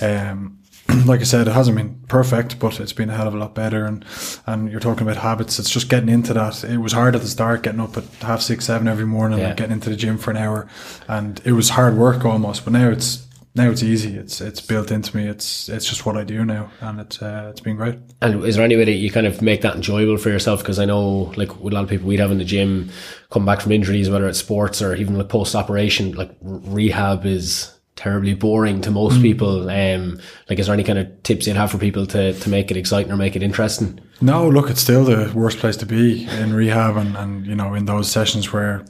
um, 0.00 0.59
like 1.06 1.20
I 1.20 1.24
said, 1.24 1.46
it 1.46 1.52
hasn't 1.52 1.76
been 1.76 2.00
perfect, 2.08 2.58
but 2.58 2.80
it's 2.80 2.92
been 2.92 3.10
a 3.10 3.16
hell 3.16 3.28
of 3.28 3.34
a 3.34 3.38
lot 3.38 3.54
better. 3.54 3.84
And 3.84 4.04
and 4.46 4.70
you're 4.70 4.80
talking 4.80 5.02
about 5.02 5.22
habits. 5.22 5.58
It's 5.58 5.70
just 5.70 5.88
getting 5.88 6.08
into 6.08 6.34
that. 6.34 6.64
It 6.64 6.78
was 6.78 6.92
hard 6.92 7.14
at 7.14 7.22
the 7.22 7.28
start, 7.28 7.62
getting 7.62 7.80
up 7.80 7.96
at 7.96 8.04
half 8.20 8.42
six, 8.42 8.66
seven 8.66 8.88
every 8.88 9.06
morning, 9.06 9.38
yeah. 9.38 9.48
and 9.48 9.56
getting 9.56 9.72
into 9.72 9.90
the 9.90 9.96
gym 9.96 10.18
for 10.18 10.30
an 10.30 10.36
hour, 10.36 10.68
and 11.08 11.40
it 11.44 11.52
was 11.52 11.70
hard 11.70 11.96
work 11.96 12.24
almost. 12.24 12.64
But 12.64 12.72
now 12.72 12.90
it's 12.90 13.26
now 13.54 13.68
it's 13.68 13.82
easy. 13.82 14.16
It's 14.16 14.40
it's 14.40 14.60
built 14.60 14.90
into 14.90 15.16
me. 15.16 15.26
It's 15.26 15.68
it's 15.68 15.86
just 15.86 16.06
what 16.06 16.16
I 16.16 16.24
do 16.24 16.44
now, 16.44 16.70
and 16.80 17.00
it's 17.00 17.20
uh, 17.20 17.48
it's 17.50 17.60
been 17.60 17.76
great. 17.76 17.98
And 18.20 18.44
is 18.44 18.56
there 18.56 18.64
any 18.64 18.76
way 18.76 18.84
that 18.84 18.92
you 18.92 19.10
kind 19.10 19.26
of 19.26 19.42
make 19.42 19.62
that 19.62 19.74
enjoyable 19.74 20.18
for 20.18 20.28
yourself? 20.28 20.60
Because 20.60 20.78
I 20.78 20.84
know, 20.84 21.32
like 21.36 21.58
with 21.60 21.72
a 21.72 21.76
lot 21.76 21.84
of 21.84 21.90
people 21.90 22.06
we'd 22.06 22.20
have 22.20 22.30
in 22.30 22.38
the 22.38 22.44
gym, 22.44 22.90
come 23.30 23.44
back 23.44 23.60
from 23.60 23.72
injuries, 23.72 24.08
whether 24.08 24.28
it's 24.28 24.38
sports 24.38 24.80
or 24.80 24.94
even 24.94 25.18
like 25.18 25.28
post 25.28 25.54
operation, 25.54 26.12
like 26.12 26.30
rehab 26.40 27.26
is 27.26 27.72
terribly 28.00 28.32
boring 28.32 28.80
to 28.80 28.90
most 28.90 29.18
mm. 29.18 29.22
people. 29.22 29.68
Um, 29.68 30.18
like, 30.48 30.58
is 30.58 30.66
there 30.66 30.74
any 30.74 30.84
kind 30.84 30.98
of 30.98 31.22
tips 31.22 31.46
you'd 31.46 31.56
have 31.56 31.70
for 31.70 31.76
people 31.76 32.06
to, 32.06 32.32
to 32.32 32.48
make 32.48 32.70
it 32.70 32.78
exciting 32.78 33.12
or 33.12 33.16
make 33.16 33.36
it 33.36 33.42
interesting? 33.42 34.00
No, 34.22 34.48
look, 34.48 34.70
it's 34.70 34.80
still 34.80 35.04
the 35.04 35.30
worst 35.34 35.58
place 35.58 35.76
to 35.76 35.86
be 35.86 36.24
in 36.24 36.54
rehab 36.54 36.96
and, 36.96 37.14
and, 37.14 37.46
you 37.46 37.54
know, 37.54 37.74
in 37.74 37.84
those 37.84 38.10
sessions 38.10 38.54
where, 38.54 38.86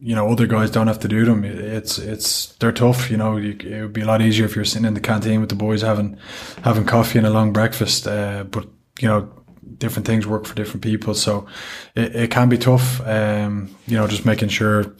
you 0.00 0.14
know, 0.14 0.30
other 0.30 0.46
guys 0.46 0.70
don't 0.70 0.86
have 0.86 1.00
to 1.00 1.08
do 1.08 1.26
them. 1.26 1.44
It's, 1.44 1.98
it's, 1.98 2.54
they're 2.56 2.72
tough. 2.72 3.10
You 3.10 3.18
know, 3.18 3.36
you, 3.36 3.58
it 3.60 3.82
would 3.82 3.92
be 3.92 4.00
a 4.00 4.06
lot 4.06 4.22
easier 4.22 4.46
if 4.46 4.56
you're 4.56 4.64
sitting 4.64 4.86
in 4.86 4.94
the 4.94 5.00
canteen 5.00 5.40
with 5.40 5.50
the 5.50 5.54
boys 5.54 5.82
having, 5.82 6.16
having 6.64 6.86
coffee 6.86 7.18
and 7.18 7.26
a 7.26 7.30
long 7.30 7.52
breakfast. 7.52 8.06
Uh, 8.06 8.44
but, 8.44 8.66
you 9.00 9.08
know, 9.08 9.30
different 9.76 10.06
things 10.06 10.26
work 10.26 10.46
for 10.46 10.54
different 10.54 10.82
people. 10.82 11.12
So 11.12 11.46
it, 11.94 12.16
it 12.16 12.30
can 12.30 12.48
be 12.48 12.56
tough. 12.56 13.06
Um, 13.06 13.76
you 13.86 13.98
know, 13.98 14.06
just 14.06 14.24
making 14.24 14.48
sure 14.48 14.96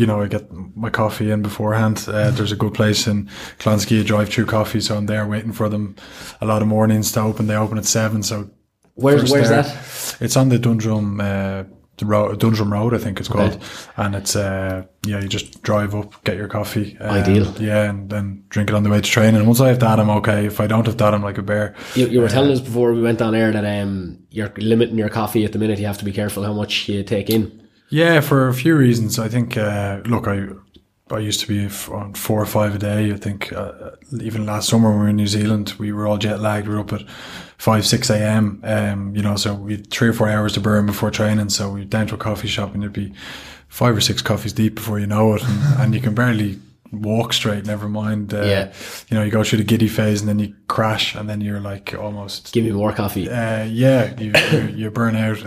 you 0.00 0.06
know, 0.06 0.22
I 0.22 0.28
get 0.28 0.50
my 0.74 0.88
coffee 0.88 1.30
in 1.30 1.42
beforehand. 1.42 2.06
Uh, 2.08 2.30
there's 2.30 2.52
a 2.52 2.56
good 2.56 2.72
place 2.72 3.06
in 3.06 3.26
Clonskeagh, 3.58 4.06
drive 4.06 4.30
through 4.30 4.46
coffee. 4.46 4.80
So 4.80 4.96
I'm 4.96 5.04
there 5.04 5.26
waiting 5.26 5.52
for 5.52 5.68
them 5.68 5.94
a 6.40 6.46
lot 6.46 6.62
of 6.62 6.68
mornings 6.68 7.12
to 7.12 7.20
open. 7.20 7.48
They 7.48 7.54
open 7.54 7.76
at 7.76 7.84
seven. 7.84 8.22
So 8.22 8.50
where's, 8.94 9.30
where's 9.30 9.50
there, 9.50 9.62
that? 9.62 10.16
It's 10.20 10.38
on 10.38 10.48
the 10.48 10.58
Dundrum, 10.58 11.20
uh, 11.20 11.64
the 11.98 12.06
road, 12.06 12.40
Dundrum 12.40 12.72
Road, 12.72 12.94
I 12.94 12.96
think 12.96 13.20
it's 13.20 13.28
called, 13.28 13.62
and 13.98 14.14
it's 14.14 14.34
uh, 14.34 14.86
yeah, 15.04 15.20
you 15.20 15.28
just 15.28 15.60
drive 15.60 15.94
up, 15.94 16.24
get 16.24 16.38
your 16.38 16.48
coffee, 16.48 16.96
um, 16.98 17.10
Ideal. 17.10 17.54
yeah, 17.60 17.90
and 17.90 18.08
then 18.08 18.44
drink 18.48 18.70
it 18.70 18.74
on 18.74 18.84
the 18.84 18.88
way 18.88 19.02
to 19.02 19.10
training. 19.10 19.36
And 19.36 19.46
once 19.46 19.60
I 19.60 19.68
have 19.68 19.80
that, 19.80 20.00
I'm 20.00 20.08
okay. 20.08 20.46
If 20.46 20.60
I 20.60 20.66
don't 20.66 20.86
have 20.86 20.96
that, 20.96 21.12
I'm 21.12 21.22
like 21.22 21.36
a 21.36 21.42
bear. 21.42 21.74
You, 21.94 22.06
you 22.06 22.20
were 22.22 22.28
telling 22.28 22.52
us 22.52 22.60
before 22.60 22.94
we 22.94 23.02
went 23.02 23.20
on 23.20 23.34
air 23.34 23.52
that 23.52 23.82
um, 23.82 24.18
you're 24.30 24.50
limiting 24.56 24.96
your 24.96 25.10
coffee 25.10 25.44
at 25.44 25.52
the 25.52 25.58
minute. 25.58 25.78
You 25.78 25.88
have 25.88 25.98
to 25.98 26.06
be 26.06 26.12
careful 26.12 26.42
how 26.42 26.54
much 26.54 26.88
you 26.88 27.02
take 27.02 27.28
in. 27.28 27.68
Yeah, 27.90 28.20
for 28.20 28.48
a 28.48 28.54
few 28.54 28.76
reasons. 28.76 29.18
I 29.18 29.28
think. 29.28 29.56
Uh, 29.56 30.00
look, 30.06 30.26
I 30.28 30.46
I 31.12 31.18
used 31.18 31.40
to 31.40 31.48
be 31.48 31.64
on 31.92 32.14
four 32.14 32.40
or 32.40 32.46
five 32.46 32.74
a 32.74 32.78
day. 32.78 33.12
I 33.12 33.16
think 33.16 33.52
uh, 33.52 33.90
even 34.20 34.46
last 34.46 34.68
summer 34.68 34.90
when 34.90 34.98
we 34.98 35.02
were 35.04 35.08
in 35.10 35.16
New 35.16 35.26
Zealand, 35.26 35.74
we 35.78 35.92
were 35.92 36.06
all 36.06 36.18
jet 36.18 36.40
lagged. 36.40 36.68
We 36.68 36.74
were 36.74 36.80
up 36.80 36.92
at 36.92 37.02
five, 37.58 37.84
six 37.84 38.08
a.m. 38.10 38.60
Um, 38.64 39.16
you 39.16 39.22
know, 39.22 39.34
so 39.36 39.54
we 39.54 39.72
had 39.72 39.90
three 39.90 40.08
or 40.08 40.12
four 40.12 40.28
hours 40.28 40.52
to 40.52 40.60
burn 40.60 40.86
before 40.86 41.10
training. 41.10 41.48
So 41.50 41.70
we 41.70 41.84
down 41.84 42.06
to 42.08 42.14
a 42.14 42.18
coffee 42.18 42.48
shop 42.48 42.74
and 42.74 42.82
you'd 42.82 42.92
be 42.92 43.12
five 43.68 43.96
or 43.96 44.00
six 44.00 44.22
coffees 44.22 44.52
deep 44.52 44.76
before 44.76 44.98
you 45.00 45.06
know 45.06 45.34
it, 45.34 45.42
and, 45.42 45.62
and 45.80 45.94
you 45.94 46.00
can 46.00 46.14
barely 46.14 46.60
walk 46.92 47.32
straight. 47.32 47.66
Never 47.66 47.88
mind. 47.88 48.32
Uh, 48.32 48.42
Yeah. 48.44 48.72
You 49.08 49.16
know, 49.16 49.24
you 49.24 49.32
go 49.32 49.42
through 49.42 49.58
the 49.58 49.64
giddy 49.64 49.88
phase 49.88 50.20
and 50.20 50.28
then 50.28 50.38
you 50.38 50.54
crash, 50.68 51.16
and 51.16 51.28
then 51.28 51.40
you're 51.40 51.60
like 51.60 51.92
almost 51.94 52.52
Give 52.52 52.64
me 52.64 52.70
more 52.70 52.92
coffee. 52.92 53.28
uh, 53.28 53.64
yeah, 53.64 54.14
you, 54.20 54.32
you, 54.52 54.68
you 54.76 54.90
burn 54.92 55.16
out. 55.16 55.44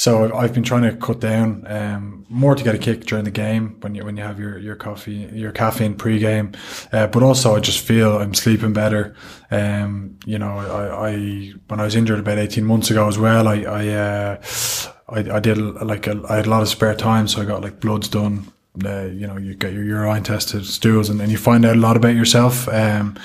So 0.00 0.34
I've 0.34 0.54
been 0.54 0.62
trying 0.62 0.84
to 0.84 0.96
cut 0.96 1.20
down 1.20 1.66
um, 1.66 2.24
more 2.30 2.54
to 2.54 2.64
get 2.64 2.74
a 2.74 2.78
kick 2.78 3.04
during 3.04 3.26
the 3.26 3.30
game 3.30 3.76
when 3.82 3.94
you 3.94 4.02
when 4.02 4.16
you 4.16 4.22
have 4.22 4.40
your, 4.40 4.56
your 4.58 4.74
coffee 4.74 5.28
your 5.30 5.52
caffeine 5.52 5.94
pre-game, 5.94 6.52
uh, 6.90 7.06
but 7.08 7.22
also 7.22 7.54
I 7.54 7.60
just 7.60 7.80
feel 7.80 8.16
I'm 8.16 8.32
sleeping 8.32 8.72
better. 8.72 9.14
Um, 9.50 10.18
you 10.24 10.38
know, 10.38 10.56
I, 10.56 11.10
I 11.10 11.52
when 11.68 11.80
I 11.80 11.84
was 11.84 11.94
injured 11.94 12.18
about 12.18 12.38
eighteen 12.38 12.64
months 12.64 12.90
ago 12.90 13.08
as 13.08 13.18
well, 13.18 13.46
I 13.46 13.56
I 13.56 13.88
uh, 13.88 14.42
I, 15.10 15.36
I 15.36 15.38
did 15.38 15.58
like 15.58 16.06
a, 16.06 16.18
I 16.30 16.36
had 16.36 16.46
a 16.46 16.50
lot 16.50 16.62
of 16.62 16.68
spare 16.68 16.94
time, 16.94 17.28
so 17.28 17.42
I 17.42 17.44
got 17.44 17.60
like 17.60 17.80
bloods 17.80 18.08
done. 18.08 18.50
Uh, 18.82 19.02
you 19.02 19.26
know, 19.26 19.36
you 19.36 19.54
get 19.54 19.74
your 19.74 19.84
urine 19.84 20.22
tested, 20.22 20.64
stools, 20.64 21.10
and 21.10 21.20
then 21.20 21.28
you 21.28 21.36
find 21.36 21.66
out 21.66 21.76
a 21.76 21.78
lot 21.78 21.98
about 21.98 22.14
yourself. 22.14 22.66
Um, 22.68 23.18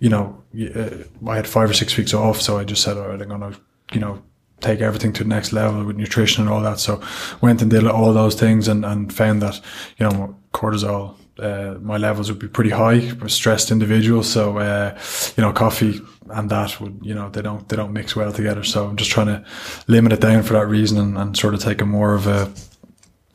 you 0.00 0.08
know, 0.08 0.42
uh, 0.74 1.04
I 1.28 1.36
had 1.36 1.46
five 1.46 1.70
or 1.70 1.74
six 1.74 1.96
weeks 1.96 2.14
off, 2.14 2.40
so 2.40 2.58
I 2.58 2.64
just 2.64 2.82
said, 2.82 2.96
all 2.96 3.10
right, 3.10 3.22
I'm 3.22 3.28
gonna, 3.28 3.52
you 3.92 4.00
know, 4.00 4.24
take 4.60 4.80
everything 4.80 5.12
to 5.14 5.22
the 5.24 5.28
next 5.28 5.52
level 5.52 5.84
with 5.84 5.96
nutrition 5.96 6.42
and 6.44 6.52
all 6.52 6.60
that. 6.62 6.78
So 6.80 7.02
went 7.40 7.62
and 7.62 7.70
did 7.70 7.86
all 7.86 8.12
those 8.12 8.34
things 8.34 8.68
and, 8.68 8.84
and 8.84 9.12
found 9.12 9.42
that, 9.42 9.60
you 9.98 10.08
know, 10.08 10.36
cortisol, 10.52 11.14
uh, 11.38 11.78
my 11.80 11.96
levels 11.96 12.30
would 12.30 12.38
be 12.38 12.48
pretty 12.48 12.70
high, 12.70 13.00
stressed 13.26 13.70
individual. 13.70 14.22
So, 14.22 14.58
uh, 14.58 14.98
you 15.36 15.42
know, 15.42 15.52
coffee 15.52 16.00
and 16.28 16.50
that 16.50 16.78
would, 16.80 16.98
you 17.02 17.14
know, 17.14 17.30
they 17.30 17.40
don't, 17.42 17.66
they 17.68 17.76
don't 17.76 17.92
mix 17.92 18.14
well 18.14 18.32
together. 18.32 18.62
So 18.64 18.86
I'm 18.86 18.96
just 18.96 19.10
trying 19.10 19.28
to 19.28 19.44
limit 19.86 20.12
it 20.12 20.20
down 20.20 20.42
for 20.42 20.52
that 20.52 20.66
reason 20.66 20.98
and, 20.98 21.16
and 21.18 21.36
sort 21.36 21.54
of 21.54 21.60
take 21.60 21.80
a 21.80 21.86
more 21.86 22.14
of 22.14 22.26
a 22.26 22.52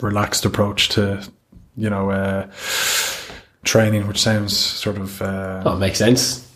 relaxed 0.01 0.45
approach 0.45 0.89
to, 0.89 1.27
you 1.75 1.89
know, 1.89 2.11
uh, 2.11 2.47
training, 3.63 4.07
which 4.07 4.21
sounds 4.21 4.55
sort 4.55 4.97
of, 4.97 5.21
uh, 5.21 5.63
Oh, 5.65 5.75
makes 5.77 5.97
sense. 5.97 6.47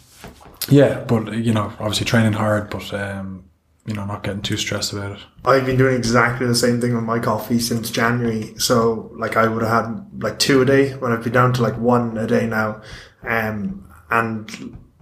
yeah, 0.70 1.04
but 1.06 1.34
you 1.34 1.54
know, 1.54 1.74
obviously 1.80 2.06
training 2.06 2.34
hard, 2.34 2.70
but 2.70 2.94
um, 2.94 3.46
you 3.90 3.96
know, 3.96 4.06
not 4.06 4.24
getting 4.24 4.44
too 4.44 4.56
stressed 4.56 4.94
about 4.94 5.14
it. 5.14 5.20
I've 5.44 5.66
been 5.66 5.78
doing 5.78 5.96
exactly 5.96 6.46
the 6.46 6.54
same 6.54 6.80
thing 6.80 6.94
with 6.94 7.04
my 7.04 7.18
coffee 7.18 7.58
since 7.58 7.90
January. 7.90 8.54
So 8.60 9.12
like 9.16 9.36
I 9.36 9.48
would 9.48 9.64
have 9.64 9.86
had 9.86 10.24
like 10.24 10.38
two 10.38 10.62
a 10.62 10.66
day 10.66 10.92
when 10.92 11.12
I've 11.12 11.24
been 11.24 11.34
down 11.34 11.54
to 11.54 11.64
like 11.64 11.76
one 11.78 12.16
a 12.16 12.28
day 12.28 12.46
now. 12.46 12.84
Um, 13.24 13.92
and 14.12 14.50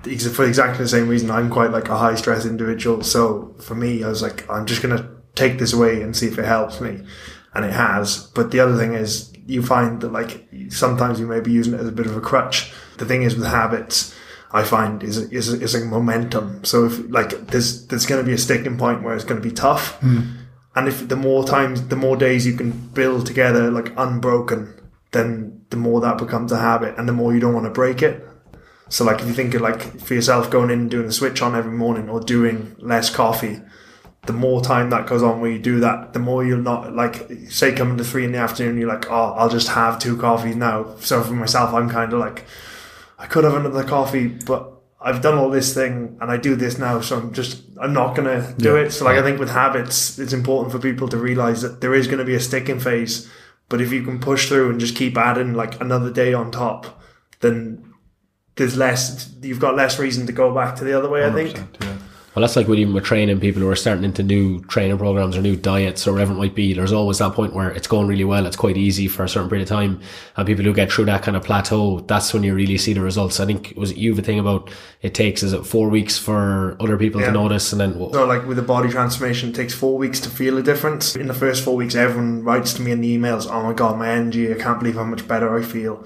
for 0.03 0.45
exactly 0.45 0.85
the 0.85 0.87
same 0.87 1.09
reason, 1.09 1.29
I'm 1.29 1.49
quite 1.49 1.71
like 1.71 1.89
a 1.89 1.97
high 1.97 2.15
stress 2.15 2.45
individual. 2.45 3.03
So 3.03 3.55
for 3.59 3.75
me, 3.75 4.05
I 4.05 4.07
was 4.07 4.21
like, 4.21 4.49
I'm 4.49 4.65
just 4.65 4.81
going 4.81 4.95
to 4.95 5.09
take 5.35 5.59
this 5.59 5.73
away 5.73 6.01
and 6.01 6.15
see 6.15 6.27
if 6.27 6.39
it 6.39 6.45
helps 6.45 6.79
me. 6.79 7.03
And 7.53 7.65
it 7.65 7.73
has. 7.73 8.27
But 8.35 8.51
the 8.51 8.61
other 8.61 8.77
thing 8.77 8.93
is 8.93 9.33
you 9.47 9.63
find 9.63 9.99
that 10.01 10.13
like 10.13 10.47
sometimes 10.69 11.19
you 11.19 11.27
may 11.27 11.41
be 11.41 11.51
using 11.51 11.73
it 11.73 11.81
as 11.81 11.87
a 11.89 11.91
bit 11.91 12.05
of 12.05 12.15
a 12.15 12.21
crutch. 12.21 12.71
The 12.99 13.05
thing 13.05 13.23
is 13.23 13.35
with 13.35 13.47
habits, 13.47 14.15
I 14.51 14.63
find 14.63 15.03
is 15.03 15.17
is 15.31 15.49
is 15.49 15.75
a 15.75 15.85
momentum. 15.85 16.63
So 16.63 16.85
if 16.85 16.99
like 17.09 17.47
there's 17.47 17.87
there's 17.87 18.05
going 18.05 18.21
to 18.21 18.25
be 18.25 18.33
a 18.33 18.37
sticking 18.37 18.77
point 18.77 19.03
where 19.03 19.15
it's 19.15 19.25
going 19.25 19.41
to 19.41 19.47
be 19.47 19.53
tough, 19.53 19.99
hmm. 19.99 20.21
and 20.75 20.87
if 20.87 21.07
the 21.07 21.15
more 21.15 21.45
times, 21.45 21.87
the 21.87 21.95
more 21.95 22.15
days 22.15 22.45
you 22.45 22.55
can 22.55 22.71
build 22.71 23.25
together 23.25 23.69
like 23.71 23.93
unbroken, 23.97 24.73
then 25.11 25.65
the 25.69 25.77
more 25.77 25.99
that 26.01 26.17
becomes 26.17 26.51
a 26.51 26.57
habit, 26.57 26.95
and 26.97 27.07
the 27.07 27.13
more 27.13 27.33
you 27.33 27.39
don't 27.39 27.53
want 27.53 27.65
to 27.65 27.71
break 27.71 28.01
it. 28.01 28.23
So 28.89 29.03
like 29.03 29.19
if 29.19 29.27
you 29.27 29.33
think 29.33 29.53
of 29.53 29.61
like 29.61 29.99
for 29.99 30.13
yourself 30.13 30.49
going 30.49 30.69
in 30.69 30.81
and 30.81 30.91
doing 30.91 31.07
the 31.07 31.11
switch 31.11 31.41
on 31.41 31.55
every 31.55 31.73
morning 31.73 32.09
or 32.09 32.21
doing 32.21 32.75
less 32.79 33.09
coffee, 33.09 33.61
the 34.27 34.33
more 34.33 34.61
time 34.61 34.89
that 34.91 35.07
goes 35.07 35.23
on 35.23 35.41
where 35.41 35.51
you 35.51 35.59
do 35.59 35.79
that, 35.79 36.13
the 36.13 36.19
more 36.19 36.45
you'll 36.45 36.61
not 36.61 36.93
like 36.93 37.29
say 37.49 37.73
coming 37.73 37.97
to 37.97 38.03
three 38.03 38.25
in 38.25 38.31
the 38.31 38.37
afternoon, 38.37 38.77
you're 38.77 38.87
like, 38.87 39.09
oh, 39.09 39.33
I'll 39.33 39.49
just 39.49 39.69
have 39.69 39.99
two 39.99 40.17
coffees 40.17 40.55
now. 40.55 40.95
So 40.99 41.21
for 41.21 41.33
myself, 41.33 41.73
I'm 41.73 41.89
kind 41.89 42.13
of 42.13 42.19
like, 42.19 42.45
I 43.17 43.25
could 43.25 43.43
have 43.43 43.55
another 43.55 43.83
coffee, 43.83 44.27
but 44.27 44.73
I've 45.01 45.21
done 45.21 45.37
all 45.37 45.49
this 45.49 45.73
thing 45.73 46.17
and 46.21 46.29
I 46.31 46.37
do 46.37 46.55
this 46.55 46.77
now, 46.77 47.01
so 47.01 47.17
I'm 47.17 47.33
just 47.33 47.61
I'm 47.81 47.93
not 47.93 48.15
gonna 48.15 48.53
do 48.57 48.75
Yeah. 48.75 48.81
it. 48.83 48.91
So 48.91 49.05
like 49.05 49.17
I 49.17 49.23
think 49.23 49.39
with 49.39 49.49
habits, 49.49 50.17
it's 50.19 50.33
important 50.33 50.71
for 50.71 50.79
people 50.79 51.07
to 51.09 51.17
realize 51.17 51.61
that 51.61 51.81
there 51.81 51.93
is 51.93 52.07
going 52.07 52.19
to 52.19 52.25
be 52.25 52.35
a 52.35 52.39
sticking 52.39 52.79
phase, 52.79 53.29
but 53.69 53.81
if 53.81 53.91
you 53.91 54.03
can 54.03 54.19
push 54.19 54.47
through 54.47 54.69
and 54.71 54.79
just 54.79 54.95
keep 54.95 55.17
adding 55.17 55.53
like 55.53 55.79
another 55.81 56.11
day 56.11 56.33
on 56.33 56.51
top, 56.51 56.99
then 57.41 57.93
there's 58.55 58.75
less. 58.75 59.31
You've 59.41 59.59
got 59.59 59.75
less 59.75 59.99
reason 59.99 60.25
to 60.27 60.33
go 60.33 60.53
back 60.53 60.75
to 60.77 60.83
the 60.83 60.97
other 60.97 61.09
way. 61.09 61.25
I 61.25 61.31
think. 61.31 61.55
yeah. 61.81 61.93
Well, 62.37 62.43
that's 62.43 62.55
like 62.55 62.67
with 62.67 62.77
even 62.77 62.93
with 62.93 63.03
training 63.03 63.39
people 63.39 63.63
who 63.63 63.67
are 63.67 63.75
starting 63.75 64.03
into 64.03 64.21
new 64.21 64.61
training 64.65 64.99
programs 64.99 65.35
or 65.35 65.41
new 65.41 65.55
diets 65.55 66.07
or 66.07 66.11
whatever 66.13 66.33
it 66.33 66.35
might 66.35 66.53
be. 66.53 66.71
There's 66.71 66.93
always 66.93 67.17
that 67.17 67.33
point 67.33 67.55
where 67.55 67.71
it's 67.71 67.87
going 67.87 68.05
really 68.05 68.25
well. 68.25 68.45
It's 68.45 68.55
quite 68.55 68.77
easy 68.77 69.07
for 69.07 69.23
a 69.23 69.27
certain 69.27 69.49
period 69.49 69.63
of 69.63 69.69
time. 69.69 69.99
And 70.35 70.45
people 70.45 70.63
who 70.63 70.71
get 70.71 70.91
through 70.91 71.05
that 71.05 71.23
kind 71.23 71.35
of 71.35 71.43
plateau, 71.43 72.01
that's 72.01 72.35
when 72.35 72.43
you 72.43 72.53
really 72.53 72.77
see 72.77 72.93
the 72.93 73.01
results. 73.01 73.39
I 73.39 73.47
think 73.47 73.71
it 73.71 73.77
was 73.79 73.97
you 73.97 74.13
the 74.13 74.21
thing 74.21 74.37
about 74.37 74.69
it 75.01 75.15
takes, 75.15 75.41
is 75.41 75.51
it 75.51 75.65
four 75.65 75.89
weeks 75.89 76.19
for 76.19 76.77
other 76.79 76.95
people 76.95 77.21
Yeah. 77.21 77.27
to 77.29 77.33
notice 77.33 77.71
and 77.71 77.81
then 77.81 77.93
So 78.13 78.27
like 78.27 78.45
with 78.47 78.57
the 78.57 78.61
body 78.61 78.89
transformation, 78.89 79.49
it 79.49 79.55
takes 79.55 79.73
four 79.73 79.97
weeks 79.97 80.19
to 80.19 80.29
feel 80.29 80.59
a 80.59 80.61
difference. 80.61 81.15
In 81.15 81.25
the 81.25 81.33
first 81.33 81.63
four 81.63 81.75
weeks, 81.75 81.95
everyone 81.95 82.43
writes 82.43 82.71
to 82.75 82.83
me 82.83 82.91
in 82.91 83.01
the 83.01 83.17
emails, 83.17 83.47
"Oh 83.51 83.63
my 83.63 83.73
god, 83.73 83.97
my 83.97 84.09
energy! 84.09 84.51
I 84.51 84.57
can't 84.59 84.77
believe 84.77 84.93
how 84.93 85.05
much 85.05 85.27
better 85.27 85.57
I 85.57 85.63
feel." 85.63 86.03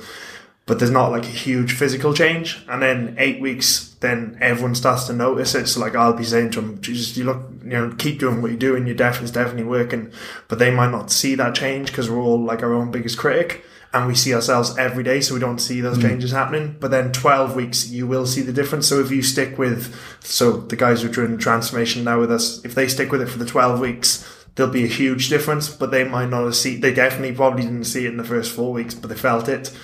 But 0.65 0.79
there's 0.79 0.91
not 0.91 1.11
like 1.11 1.25
a 1.25 1.35
huge 1.45 1.73
physical 1.73 2.13
change. 2.13 2.63
And 2.69 2.81
then 2.81 3.15
eight 3.17 3.41
weeks, 3.41 3.90
then 4.01 4.37
everyone 4.41 4.75
starts 4.75 5.05
to 5.05 5.13
notice 5.13 5.55
it. 5.55 5.67
So 5.67 5.79
like 5.79 5.95
I'll 5.95 6.13
be 6.13 6.23
saying 6.23 6.51
to 6.51 6.61
them, 6.61 6.81
"Jesus, 6.81 7.15
you 7.15 7.23
look, 7.23 7.49
you 7.63 7.69
know, 7.69 7.93
keep 7.97 8.19
doing 8.19 8.41
what 8.41 8.51
you're 8.51 8.59
doing. 8.59 8.85
Your 8.85 8.95
def 8.95 9.21
is 9.21 9.31
definitely 9.31 9.63
working." 9.63 10.11
But 10.47 10.59
they 10.59 10.71
might 10.71 10.91
not 10.91 11.11
see 11.11 11.35
that 11.35 11.55
change 11.55 11.87
because 11.87 12.09
we're 12.09 12.19
all 12.19 12.43
like 12.43 12.63
our 12.63 12.73
own 12.73 12.91
biggest 12.91 13.17
critic. 13.17 13.63
And 13.93 14.07
we 14.07 14.15
see 14.15 14.33
ourselves 14.33 14.77
every 14.77 15.03
day, 15.03 15.19
so 15.19 15.33
we 15.33 15.41
don't 15.41 15.59
see 15.59 15.81
those 15.81 15.97
mm. 15.97 16.03
changes 16.03 16.31
happening. 16.31 16.77
But 16.79 16.91
then 16.91 17.11
12 17.11 17.55
weeks, 17.57 17.89
you 17.89 18.07
will 18.07 18.25
see 18.25 18.41
the 18.41 18.53
difference. 18.53 18.87
So 18.87 19.01
if 19.01 19.11
you 19.11 19.21
stick 19.21 19.57
with, 19.57 19.93
so 20.21 20.53
the 20.53 20.77
guys 20.77 21.01
who 21.01 21.09
are 21.09 21.11
doing 21.11 21.37
transformation 21.37 22.05
now 22.05 22.21
with 22.21 22.31
us, 22.31 22.63
if 22.63 22.73
they 22.73 22.87
stick 22.87 23.11
with 23.11 23.21
it 23.21 23.27
for 23.27 23.37
the 23.37 23.45
12 23.45 23.81
weeks, 23.81 24.45
there'll 24.55 24.71
be 24.71 24.85
a 24.85 24.87
huge 24.87 25.27
difference. 25.27 25.67
But 25.67 25.91
they 25.91 26.05
might 26.05 26.29
not 26.29 26.45
have 26.45 26.55
seen, 26.55 26.79
they 26.79 26.93
definitely 26.93 27.35
probably 27.35 27.63
didn't 27.63 27.83
see 27.83 28.05
it 28.05 28.11
in 28.11 28.17
the 28.17 28.23
first 28.23 28.53
four 28.53 28.71
weeks, 28.71 28.95
but 28.95 29.09
they 29.09 29.15
felt 29.17 29.49
it. 29.49 29.77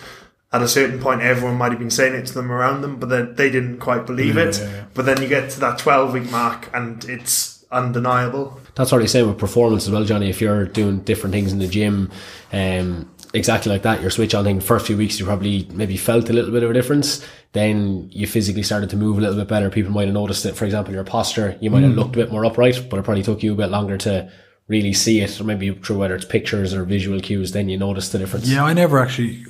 At 0.54 0.62
a 0.62 0.68
certain 0.68 1.00
point, 1.00 1.22
everyone 1.22 1.58
might 1.58 1.72
have 1.72 1.80
been 1.80 1.92
saying 1.92 2.16
it 2.16 2.26
to 2.28 2.34
them 2.34 2.52
around 2.52 2.82
them, 2.82 3.00
but 3.00 3.10
then 3.10 3.36
they 3.36 3.50
didn't 3.50 3.80
quite 3.80 4.06
believe 4.06 4.38
it. 4.38 4.58
yeah, 4.58 4.70
yeah. 4.70 4.86
But 4.94 5.06
then 5.06 5.22
you 5.22 5.28
get 5.28 5.50
to 5.52 5.60
that 5.60 5.78
12 5.78 6.14
week 6.14 6.32
mark 6.32 6.70
and 6.74 7.04
it's 7.06 7.66
undeniable. 7.70 8.60
That's 8.76 8.92
what 8.92 9.02
he's 9.02 9.12
saying 9.12 9.28
with 9.28 9.38
performance 9.38 9.86
as 9.86 9.92
well, 9.92 10.06
Johnny. 10.06 10.30
If 10.30 10.40
you're 10.40 10.66
doing 10.66 11.00
different 11.02 11.34
things 11.34 11.52
in 11.52 11.60
the 11.60 11.68
gym, 11.68 12.12
um, 12.54 13.12
exactly 13.34 13.72
like 13.72 13.82
that, 13.82 14.02
your 14.02 14.10
switch 14.10 14.34
on 14.34 14.46
thing, 14.46 14.62
first 14.62 14.88
few 14.88 14.96
weeks 14.96 15.20
you 15.20 15.26
probably 15.26 15.68
maybe 15.74 15.98
felt 15.98 16.30
a 16.30 16.34
little 16.34 16.52
bit 16.52 16.64
of 16.64 16.70
a 16.72 16.74
difference. 16.74 17.26
Then 17.54 18.10
you 18.12 18.28
physically 18.28 18.64
started 18.64 18.90
to 18.92 18.98
move 18.98 19.18
a 19.18 19.22
little 19.22 19.36
bit 19.36 19.48
better. 19.48 19.70
People 19.70 19.92
might 19.92 20.06
have 20.06 20.14
noticed 20.14 20.46
it. 20.46 20.56
For 20.56 20.66
example, 20.66 20.94
your 20.94 21.04
posture, 21.04 21.58
you 21.60 21.70
might 21.70 21.84
have 21.84 21.94
looked 21.94 22.16
a 22.16 22.20
bit 22.20 22.32
more 22.32 22.46
upright, 22.46 22.88
but 22.90 23.00
it 23.00 23.04
probably 23.04 23.24
took 23.24 23.44
you 23.44 23.54
a 23.54 23.56
bit 23.56 23.70
longer 23.70 23.98
to 23.98 24.32
really 24.68 24.94
see 24.94 25.22
it, 25.22 25.40
or 25.40 25.44
maybe 25.44 25.72
through 25.72 25.98
whether 25.98 26.16
it's 26.16 26.26
pictures 26.26 26.74
or 26.74 26.84
visual 26.84 27.20
cues. 27.20 27.54
Then 27.54 27.70
you 27.70 27.78
notice 27.78 28.10
the 28.10 28.20
difference. 28.20 28.48
Yeah, 28.48 28.64
I 28.64 28.74
never 28.74 29.00
actually 29.00 29.46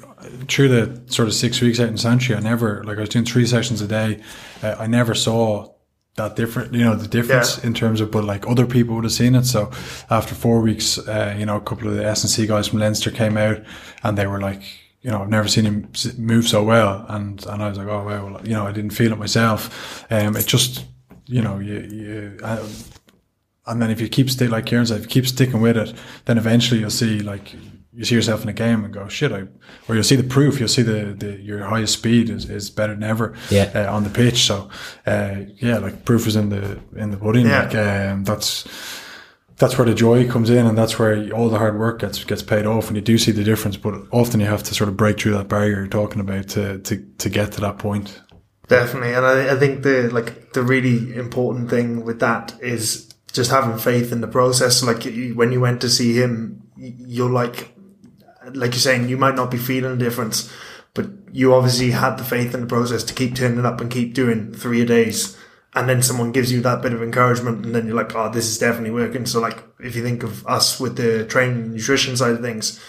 through 0.47 0.69
the 0.69 1.01
sort 1.11 1.27
of 1.27 1.33
six 1.33 1.61
weeks 1.61 1.79
out 1.79 1.89
in 1.89 1.97
Santry, 1.97 2.35
I 2.35 2.39
never 2.39 2.83
like 2.83 2.97
I 2.97 3.01
was 3.01 3.09
doing 3.09 3.25
three 3.25 3.45
sessions 3.45 3.81
a 3.81 3.87
day. 3.87 4.21
Uh, 4.63 4.75
I 4.79 4.87
never 4.87 5.13
saw 5.15 5.73
that 6.15 6.35
different, 6.35 6.73
you 6.73 6.83
know, 6.83 6.95
the 6.95 7.07
difference 7.07 7.59
Yeah. 7.59 7.67
in 7.67 7.73
terms 7.75 8.01
of, 8.01 8.09
but 8.09 8.23
like 8.23 8.47
other 8.47 8.65
people 8.65 8.95
would 8.95 9.03
have 9.03 9.13
seen 9.13 9.35
it. 9.35 9.45
So 9.45 9.69
after 10.09 10.33
four 10.33 10.61
weeks, 10.61 10.97
uh, 10.97 11.35
you 11.37 11.45
know, 11.45 11.57
a 11.57 11.61
couple 11.61 11.87
of 11.89 11.95
the 11.95 12.03
S 12.05 12.23
and 12.23 12.29
C 12.31 12.47
guys 12.47 12.67
from 12.67 12.79
Leinster 12.79 13.11
came 13.11 13.37
out 13.37 13.61
and 14.03 14.17
they 14.17 14.25
were 14.25 14.39
like, 14.41 14.61
you 15.01 15.11
know, 15.11 15.21
I've 15.21 15.29
never 15.29 15.47
seen 15.47 15.65
him 15.65 15.87
move 16.17 16.47
so 16.47 16.63
well. 16.63 17.05
And, 17.07 17.45
and 17.45 17.61
I 17.61 17.69
was 17.69 17.77
like, 17.77 17.87
oh, 17.87 18.03
well, 18.03 18.41
you 18.43 18.53
know, 18.53 18.65
I 18.65 18.71
didn't 18.71 18.91
feel 18.91 19.11
it 19.11 19.19
myself. 19.19 20.05
Um, 20.11 20.35
it 20.35 20.47
just, 20.47 20.85
you 21.27 21.41
know, 21.43 21.59
you, 21.59 21.79
you, 21.81 22.39
uh, 22.43 22.67
and 23.67 23.79
then 23.79 23.91
if 23.91 24.01
you 24.01 24.09
keep 24.09 24.29
stick 24.31 24.49
like 24.49 24.65
Kieran 24.65 24.87
said, 24.87 24.97
if 24.97 25.03
you 25.03 25.09
keep 25.09 25.27
sticking 25.27 25.61
with 25.61 25.77
it, 25.77 25.93
then 26.25 26.39
eventually 26.39 26.79
you'll 26.79 26.89
see 26.89 27.19
like 27.19 27.53
you 27.97 28.05
see 28.05 28.13
yourself 28.13 28.43
in 28.43 28.49
a 28.49 28.53
game 28.53 28.85
and 28.85 28.93
go 28.93 29.07
shit. 29.07 29.31
I 29.31 29.47
or 29.87 29.95
you'll 29.95 30.03
see 30.03 30.15
the 30.15 30.23
proof. 30.23 30.59
You'll 30.59 30.69
see 30.69 30.83
the, 30.83 31.15
the 31.17 31.41
your 31.41 31.63
highest 31.63 31.93
speed 31.93 32.29
is, 32.29 32.47
is 32.47 32.69
better 32.69 32.93
than 32.93 33.03
ever. 33.03 33.35
Yeah. 33.49 33.71
Uh, 33.73 33.93
on 33.93 34.03
the 34.03 34.11
pitch. 34.11 34.43
So 34.43 34.69
uh, 35.07 35.37
yeah, 35.55 35.79
like 35.79 36.05
proof 36.05 36.27
is 36.27 36.35
in 36.35 36.49
the 36.49 36.79
in 36.95 37.09
the 37.09 37.17
pudding. 37.17 37.47
Yeah. 37.47 37.63
Like 37.63 37.75
um, 37.75 38.23
that's 38.23 38.67
that's 39.57 39.77
where 39.79 39.85
the 39.85 39.95
joy 39.95 40.29
comes 40.29 40.51
in, 40.51 40.67
and 40.67 40.77
that's 40.77 40.99
where 40.99 41.31
all 41.31 41.49
the 41.49 41.57
hard 41.57 41.79
work 41.79 41.99
gets 41.99 42.23
gets 42.23 42.43
paid 42.43 42.67
off, 42.67 42.87
and 42.87 42.95
you 42.95 43.01
do 43.01 43.17
see 43.17 43.31
the 43.31 43.43
difference. 43.43 43.77
But 43.77 43.95
often 44.11 44.39
you 44.39 44.45
have 44.45 44.63
to 44.63 44.75
sort 44.75 44.89
of 44.89 44.95
break 44.95 45.19
through 45.19 45.33
that 45.33 45.47
barrier 45.47 45.77
you're 45.77 45.87
talking 45.87 46.21
about 46.21 46.49
to 46.49 46.77
to 46.77 47.03
to 47.17 47.29
get 47.29 47.53
to 47.53 47.61
that 47.61 47.79
point. 47.79 48.21
Definitely, 48.67 49.13
and 49.13 49.25
I, 49.25 49.55
I 49.55 49.57
think 49.57 49.81
the 49.81 50.09
like 50.13 50.53
the 50.53 50.61
really 50.61 51.15
important 51.15 51.71
thing 51.71 52.05
with 52.05 52.19
that 52.19 52.53
is 52.61 53.09
just 53.33 53.49
having 53.49 53.79
faith 53.79 54.11
in 54.11 54.21
the 54.21 54.27
process. 54.27 54.83
Like 54.83 55.03
when 55.33 55.51
you 55.51 55.61
went 55.61 55.81
to 55.81 55.89
see 55.89 56.13
him, 56.13 56.61
you're 56.77 57.31
like, 57.31 57.73
like 58.53 58.71
you're 58.71 58.79
saying, 58.79 59.09
you 59.09 59.17
might 59.17 59.35
not 59.35 59.51
be 59.51 59.57
feeling 59.57 59.93
a 59.93 59.97
difference, 59.97 60.51
but 60.93 61.07
you 61.31 61.53
obviously 61.53 61.91
had 61.91 62.17
the 62.17 62.23
faith 62.23 62.53
in 62.53 62.61
the 62.61 62.67
process 62.67 63.03
to 63.05 63.13
keep 63.13 63.35
turning 63.35 63.65
up 63.65 63.81
and 63.81 63.91
keep 63.91 64.13
doing 64.13 64.53
three 64.53 64.81
a 64.81 64.85
days. 64.85 65.37
And 65.73 65.87
then 65.87 66.01
someone 66.01 66.31
gives 66.31 66.51
you 66.51 66.61
that 66.61 66.81
bit 66.81 66.93
of 66.93 67.03
encouragement, 67.03 67.65
and 67.65 67.75
then 67.75 67.85
you're 67.85 67.95
like, 67.95 68.15
"Oh, 68.15 68.31
this 68.31 68.47
is 68.47 68.57
definitely 68.57 68.91
working." 68.91 69.25
So, 69.25 69.39
like, 69.39 69.63
if 69.79 69.95
you 69.95 70.01
think 70.01 70.23
of 70.23 70.47
us 70.47 70.79
with 70.79 70.95
the 70.95 71.25
training 71.25 71.57
and 71.57 71.73
nutrition 71.73 72.17
side 72.17 72.31
of 72.31 72.41
things, 72.41 72.79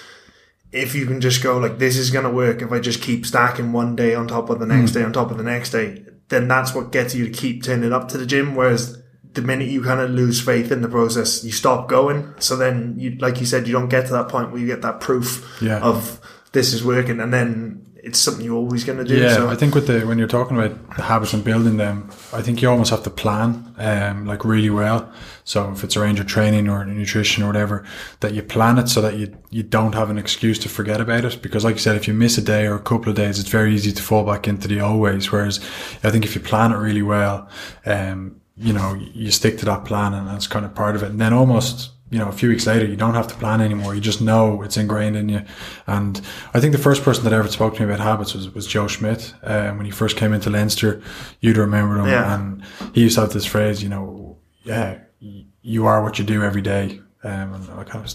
if 0.73 0.95
you 0.95 1.07
can 1.07 1.21
just 1.21 1.43
go 1.43 1.59
like 1.59 1.79
this 1.79 1.97
is 1.97 2.11
going 2.11 2.25
to 2.25 2.31
work 2.31 2.61
if 2.61 2.73
i 2.73 2.79
just 2.79 3.01
keep 3.01 3.25
stacking 3.25 3.73
one 3.73 3.97
day 3.97 4.15
on 4.15 4.29
top 4.29 4.51
of 4.51 4.59
the 4.59 4.67
next 4.67 4.91
hmm. 4.93 4.99
day 4.99 5.05
on 5.05 5.13
top 5.13 5.31
of 5.31 5.39
the 5.39 5.45
next 5.45 5.71
day 5.71 6.05
then 6.29 6.47
that's 6.47 6.75
what 6.75 6.93
gets 6.93 7.15
you 7.15 7.27
to 7.27 7.33
keep 7.33 7.63
turning 7.63 7.93
up 7.93 8.09
to 8.09 8.19
the 8.19 8.27
gym 8.27 8.55
whereas 8.55 8.98
the 9.35 9.43
minute 9.43 9.69
you 9.69 9.83
kind 9.83 10.01
of 10.01 10.11
lose 10.11 10.41
faith 10.41 10.73
in 10.73 10.81
the 10.83 10.89
process 10.89 11.45
you 11.45 11.53
stop 11.53 11.89
going 11.89 12.35
so 12.39 12.57
then 12.57 12.95
you 12.99 13.11
like 13.19 13.41
you 13.41 13.47
said 13.47 13.67
you 13.67 13.73
don't 13.73 13.89
get 13.89 14.07
to 14.07 14.13
that 14.13 14.29
point 14.29 14.51
where 14.51 14.61
you 14.61 14.67
get 14.67 14.83
that 14.83 15.01
proof 15.01 15.45
Yeah. 15.61 15.79
of 15.81 16.21
this 16.53 16.73
is 16.73 16.83
working 16.85 17.21
and 17.21 17.33
then 17.33 17.85
it's 18.01 18.19
something 18.19 18.45
you're 18.45 18.57
always 18.57 18.85
going 18.85 18.97
to 18.99 19.05
do 19.05 19.17
Yeah, 19.17 19.35
so 19.35 19.51
I 19.51 19.57
think 19.57 19.75
with 19.75 19.87
the 19.89 20.07
when 20.07 20.19
you're 20.19 20.29
talking 20.29 20.57
about 20.57 20.97
the 20.97 21.03
habits 21.03 21.35
and 21.35 21.43
building 21.45 21.77
them, 21.79 22.09
I 22.33 22.41
think 22.43 22.63
you 22.63 22.71
almost 22.71 22.91
have 22.91 23.03
to 23.03 23.11
plan 23.11 23.75
um 23.77 24.25
like 24.25 24.45
really 24.45 24.71
well. 24.71 25.13
So 25.45 25.73
if 25.73 25.83
it's 25.85 25.97
around 25.97 26.17
your 26.17 26.25
training 26.25 26.69
or 26.71 26.85
nutrition 26.87 27.43
or 27.43 27.49
whatever, 27.49 27.85
that 28.21 28.33
you 28.35 28.43
plan 28.43 28.79
it 28.79 28.89
so 28.89 29.03
that 29.03 29.17
you 29.17 29.37
you 29.51 29.63
don't 29.65 29.95
have 29.95 30.11
an 30.11 30.17
excuse 30.19 30.59
to 30.61 30.69
forget 30.69 31.01
about 31.01 31.25
it. 31.25 31.43
Because 31.43 31.65
like 31.65 31.75
you 31.75 31.81
said, 31.81 31.97
if 31.97 32.07
you 32.09 32.15
miss 32.15 32.39
a 32.39 32.43
day 32.43 32.67
or 32.67 32.77
a 32.77 32.81
couple 32.91 33.11
of 33.11 33.17
days, 33.17 33.39
it's 33.41 33.51
very 33.51 33.75
easy 33.75 33.93
to 33.93 34.03
fall 34.03 34.25
back 34.25 34.47
into 34.49 34.69
the 34.69 34.81
old 34.81 35.01
ways. 35.01 35.31
Whereas 35.33 35.59
I 36.05 36.11
think 36.11 36.25
if 36.25 36.35
you 36.37 36.41
plan 36.41 36.73
it 36.73 36.77
really 36.79 37.03
well, 37.03 37.49
um, 37.85 38.41
you 38.61 38.73
know, 38.73 38.95
you 38.95 39.31
stick 39.31 39.59
to 39.59 39.65
that 39.67 39.85
plan 39.85 40.15
and 40.15 40.27
that's 40.27 40.47
kind 40.47 40.65
of 40.65 40.75
part 40.75 40.97
of 40.97 41.03
it. 41.03 41.11
And 41.11 41.21
then 41.21 41.33
almost 41.33 41.93
you 42.11 42.19
know, 42.19 42.29
a 42.29 42.33
few 42.33 42.49
weeks 42.49 42.67
later, 42.67 42.87
you 42.87 42.97
don't 42.97 43.15
have 43.15 43.27
to 43.29 43.35
plan 43.35 43.61
anymore. 43.61 43.95
You 43.95 44.01
just 44.01 44.21
know 44.21 44.63
it's 44.63 44.77
ingrained 44.77 45.17
in 45.17 45.29
you. 45.29 45.43
And 45.87 46.21
I 46.55 46.61
think 46.61 46.73
the 46.73 46.79
first 46.79 47.03
person 47.03 47.25
that 47.25 47.33
ever 47.33 47.49
spoke 47.49 47.75
to 47.75 47.81
me 47.81 47.93
about 47.93 48.01
habits 48.01 48.35
was, 48.35 48.53
was 48.55 48.67
Joe 48.67 48.89
Schmidt. 48.89 49.35
Um, 49.43 49.77
when 49.77 49.85
he 49.85 49.93
first 49.93 50.17
came 50.17 50.33
into 50.33 50.49
Leinster, 50.49 51.03
you'd 51.41 51.59
remember 51.59 51.99
him. 51.99 52.07
Yeah. 52.07 52.35
And 52.35 52.65
he 52.95 53.03
used 53.03 53.17
to 53.17 53.23
have 53.23 53.33
this 53.33 53.45
phrase, 53.45 53.83
you 53.83 53.91
know, 53.91 54.39
yeah, 54.63 55.01
you 55.21 55.87
are 55.87 56.03
what 56.03 56.19
you 56.19 56.25
do 56.25 56.43
every 56.43 56.63
day. 56.63 57.01
Um, 57.25 57.53
and 57.53 57.71
I 57.73 57.85
kind 57.85 58.05
of, 58.05 58.15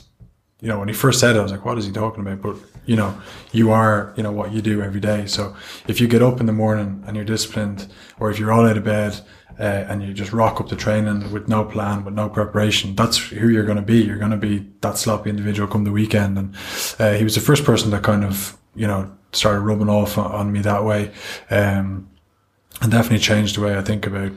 you 0.64 0.70
know, 0.70 0.80
when 0.80 0.88
he 0.88 0.94
first 0.94 1.20
said 1.20 1.36
it, 1.36 1.40
I 1.40 1.44
was 1.44 1.52
like, 1.52 1.66
what 1.66 1.78
is 1.78 1.86
he 1.86 1.92
talking 1.92 2.22
about? 2.26 2.42
But, 2.42 2.56
you 2.86 2.96
know, 2.96 3.20
you 3.52 3.72
are, 3.72 4.14
you 4.16 4.24
know, 4.24 4.32
what 4.32 4.54
you 4.54 4.62
do 4.62 4.82
every 4.82 5.02
day. 5.02 5.26
So 5.26 5.54
if 5.90 6.00
you 6.00 6.08
get 6.08 6.22
up 6.22 6.40
in 6.40 6.46
the 6.46 6.54
morning 6.54 7.04
and 7.06 7.18
you're 7.18 7.26
disciplined, 7.26 7.92
or 8.18 8.32
if 8.32 8.40
you're 8.40 8.54
all 8.54 8.66
out 8.66 8.78
of 8.78 8.86
bed, 8.86 9.20
uh, 9.60 9.64
and 9.90 10.02
you 10.02 10.14
just 10.14 10.32
rock 10.32 10.62
up 10.62 10.70
the 10.70 10.78
training 10.78 11.34
with 11.34 11.50
no 11.50 11.66
plan, 11.66 12.06
with 12.06 12.14
no 12.14 12.30
preparation, 12.30 12.96
that's 12.96 13.18
who 13.18 13.50
you're 13.50 13.66
going 13.66 13.76
to 13.76 13.84
be. 13.84 14.06
You're 14.06 14.18
going 14.18 14.32
to 14.32 14.38
be 14.38 14.66
that 14.80 14.98
sloppy 14.98 15.30
individual 15.30 15.68
come 15.68 15.84
the 15.84 15.92
weekend. 15.92 16.38
And 16.38 16.56
uh, 16.98 17.12
he 17.16 17.26
was 17.26 17.36
the 17.36 17.42
first 17.42 17.66
person 17.66 17.92
that 17.92 18.04
kind 18.04 18.24
of, 18.24 18.58
you 18.74 18.88
know, 18.88 19.12
started 19.34 19.60
rubbing 19.60 19.90
off 19.90 20.18
on, 20.18 20.32
on 20.32 20.52
me 20.54 20.62
that 20.62 20.86
way. 20.86 21.12
Um, 21.52 22.10
and 22.82 22.90
definitely 22.90 23.20
changed 23.20 23.58
the 23.58 23.62
way 23.62 23.78
I 23.78 23.82
think 23.82 24.08
about, 24.08 24.32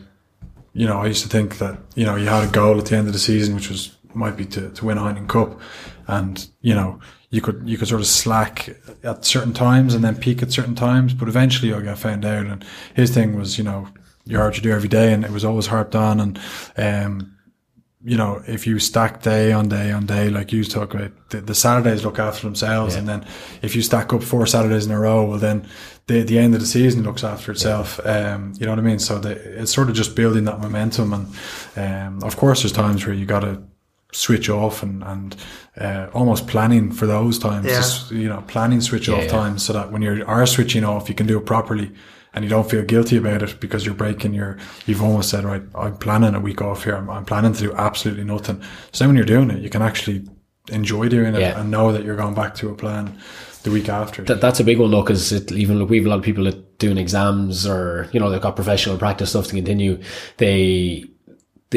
you 0.72 0.88
know, 0.88 0.98
I 0.98 1.06
used 1.06 1.22
to 1.22 1.28
think 1.28 1.58
that, 1.58 1.78
you 1.94 2.04
know, 2.04 2.16
you 2.16 2.26
had 2.26 2.48
a 2.48 2.50
goal 2.50 2.78
at 2.80 2.86
the 2.86 2.96
end 2.96 3.06
of 3.06 3.12
the 3.12 3.20
season, 3.20 3.54
which 3.54 3.70
was, 3.70 3.96
might 4.12 4.36
be 4.36 4.44
to, 4.46 4.70
to 4.70 4.84
win 4.84 4.98
a 4.98 5.02
Heineken 5.02 5.28
Cup. 5.28 5.60
And, 6.06 6.48
you 6.60 6.74
know, 6.74 7.00
you 7.30 7.40
could, 7.40 7.62
you 7.68 7.76
could 7.76 7.88
sort 7.88 8.00
of 8.00 8.06
slack 8.06 8.76
at 9.02 9.24
certain 9.24 9.52
times 9.52 9.94
and 9.94 10.04
then 10.04 10.16
peak 10.16 10.42
at 10.42 10.52
certain 10.52 10.74
times, 10.74 11.14
but 11.14 11.28
eventually 11.28 11.68
you'll 11.68 11.80
get 11.80 11.98
found 11.98 12.24
out. 12.24 12.46
And 12.46 12.64
his 12.94 13.10
thing 13.12 13.36
was, 13.36 13.58
you 13.58 13.64
know, 13.64 13.88
you're 14.24 14.40
hard 14.40 14.54
to 14.54 14.60
do 14.60 14.72
every 14.72 14.88
day 14.88 15.12
and 15.12 15.24
it 15.24 15.30
was 15.30 15.44
always 15.44 15.66
harped 15.66 15.94
on. 15.94 16.20
And, 16.20 16.40
um, 16.76 17.36
you 18.04 18.16
know, 18.16 18.40
if 18.46 18.68
you 18.68 18.78
stack 18.78 19.22
day 19.22 19.50
on 19.50 19.68
day 19.68 19.90
on 19.90 20.06
day, 20.06 20.30
like 20.30 20.52
you 20.52 20.62
talk 20.62 20.94
about, 20.94 21.10
the, 21.30 21.40
the 21.40 21.54
Saturdays 21.54 22.04
look 22.04 22.20
after 22.20 22.46
themselves. 22.46 22.94
And 22.94 23.08
then 23.08 23.26
if 23.62 23.74
you 23.74 23.82
stack 23.82 24.12
up 24.12 24.22
four 24.22 24.46
Saturdays 24.46 24.86
in 24.86 24.92
a 24.92 25.00
row, 25.00 25.24
well, 25.24 25.38
then 25.38 25.66
the, 26.06 26.22
the 26.22 26.38
end 26.38 26.54
of 26.54 26.60
the 26.60 26.66
season 26.66 27.02
looks 27.02 27.24
after 27.24 27.50
itself. 27.50 27.98
Um, 28.06 28.52
you 28.58 28.66
know 28.66 28.72
what 28.72 28.78
I 28.78 28.82
mean? 28.82 29.00
So 29.00 29.18
the, 29.18 29.32
it's 29.60 29.74
sort 29.74 29.88
of 29.88 29.96
just 29.96 30.14
building 30.14 30.44
that 30.44 30.60
momentum. 30.60 31.12
And, 31.12 31.26
um, 31.76 32.22
of 32.22 32.36
course, 32.36 32.62
there's 32.62 32.72
times 32.72 33.04
where 33.04 33.14
you 33.14 33.26
got 33.26 33.40
to 33.40 33.62
switch 34.12 34.48
off 34.48 34.82
and, 34.82 35.02
and, 35.02 35.36
uh, 35.78 36.08
almost 36.14 36.46
planning 36.46 36.90
for 36.92 37.06
those 37.06 37.38
times, 37.38 37.66
Yeah. 37.66 37.76
Just, 37.76 38.10
you 38.10 38.28
know, 38.28 38.42
planning 38.46 38.80
switch 38.80 39.08
off 39.08 39.24
yeah. 39.24 39.28
times 39.28 39.62
so 39.64 39.72
that 39.72 39.92
when 39.92 40.02
you 40.02 40.24
are 40.26 40.46
switching 40.46 40.84
off, 40.84 41.08
you 41.08 41.14
can 41.14 41.26
do 41.26 41.38
it 41.38 41.44
properly 41.46 41.92
and 42.32 42.44
you 42.44 42.48
don't 42.48 42.68
feel 42.70 42.82
guilty 42.82 43.16
about 43.16 43.42
it 43.42 43.60
because 43.60 43.84
you're 43.84 43.94
breaking 43.94 44.32
your, 44.34 44.58
you've 44.86 45.02
almost 45.02 45.30
said, 45.30 45.44
right, 45.44 45.62
I'm 45.74 45.96
planning 45.96 46.34
a 46.34 46.40
week 46.40 46.62
off 46.62 46.84
here. 46.84 46.96
I'm, 46.96 47.10
I'm 47.10 47.24
planning 47.24 47.52
to 47.52 47.60
do 47.60 47.72
absolutely 47.74 48.24
nothing. 48.24 48.62
So 48.92 49.04
then 49.04 49.08
when 49.08 49.16
you're 49.16 49.26
doing 49.26 49.50
it, 49.50 49.60
you 49.62 49.68
can 49.70 49.82
actually 49.82 50.24
enjoy 50.70 51.08
doing 51.08 51.34
it 51.34 51.40
Yeah. 51.40 51.60
and 51.60 51.70
know 51.70 51.92
that 51.92 52.04
you're 52.04 52.16
going 52.16 52.34
back 52.34 52.54
to 52.56 52.70
a 52.70 52.74
plan 52.74 53.18
the 53.64 53.70
week 53.70 53.88
after. 53.88 54.22
That, 54.22 54.40
that's 54.40 54.60
a 54.60 54.64
big 54.64 54.78
one 54.78 54.90
though, 54.92 55.02
because 55.02 55.50
even 55.52 55.78
look, 55.78 55.90
we 55.90 55.98
have 55.98 56.06
a 56.06 56.08
lot 56.10 56.18
of 56.18 56.24
people 56.24 56.44
that 56.44 56.78
doing 56.78 56.98
exams 56.98 57.66
or 57.66 58.08
you 58.12 58.20
know 58.20 58.28
they've 58.30 58.40
got 58.40 58.54
professional 58.54 58.98
practice 58.98 59.30
stuff 59.30 59.46
to 59.46 59.54
continue. 59.54 60.00
They 60.36 61.04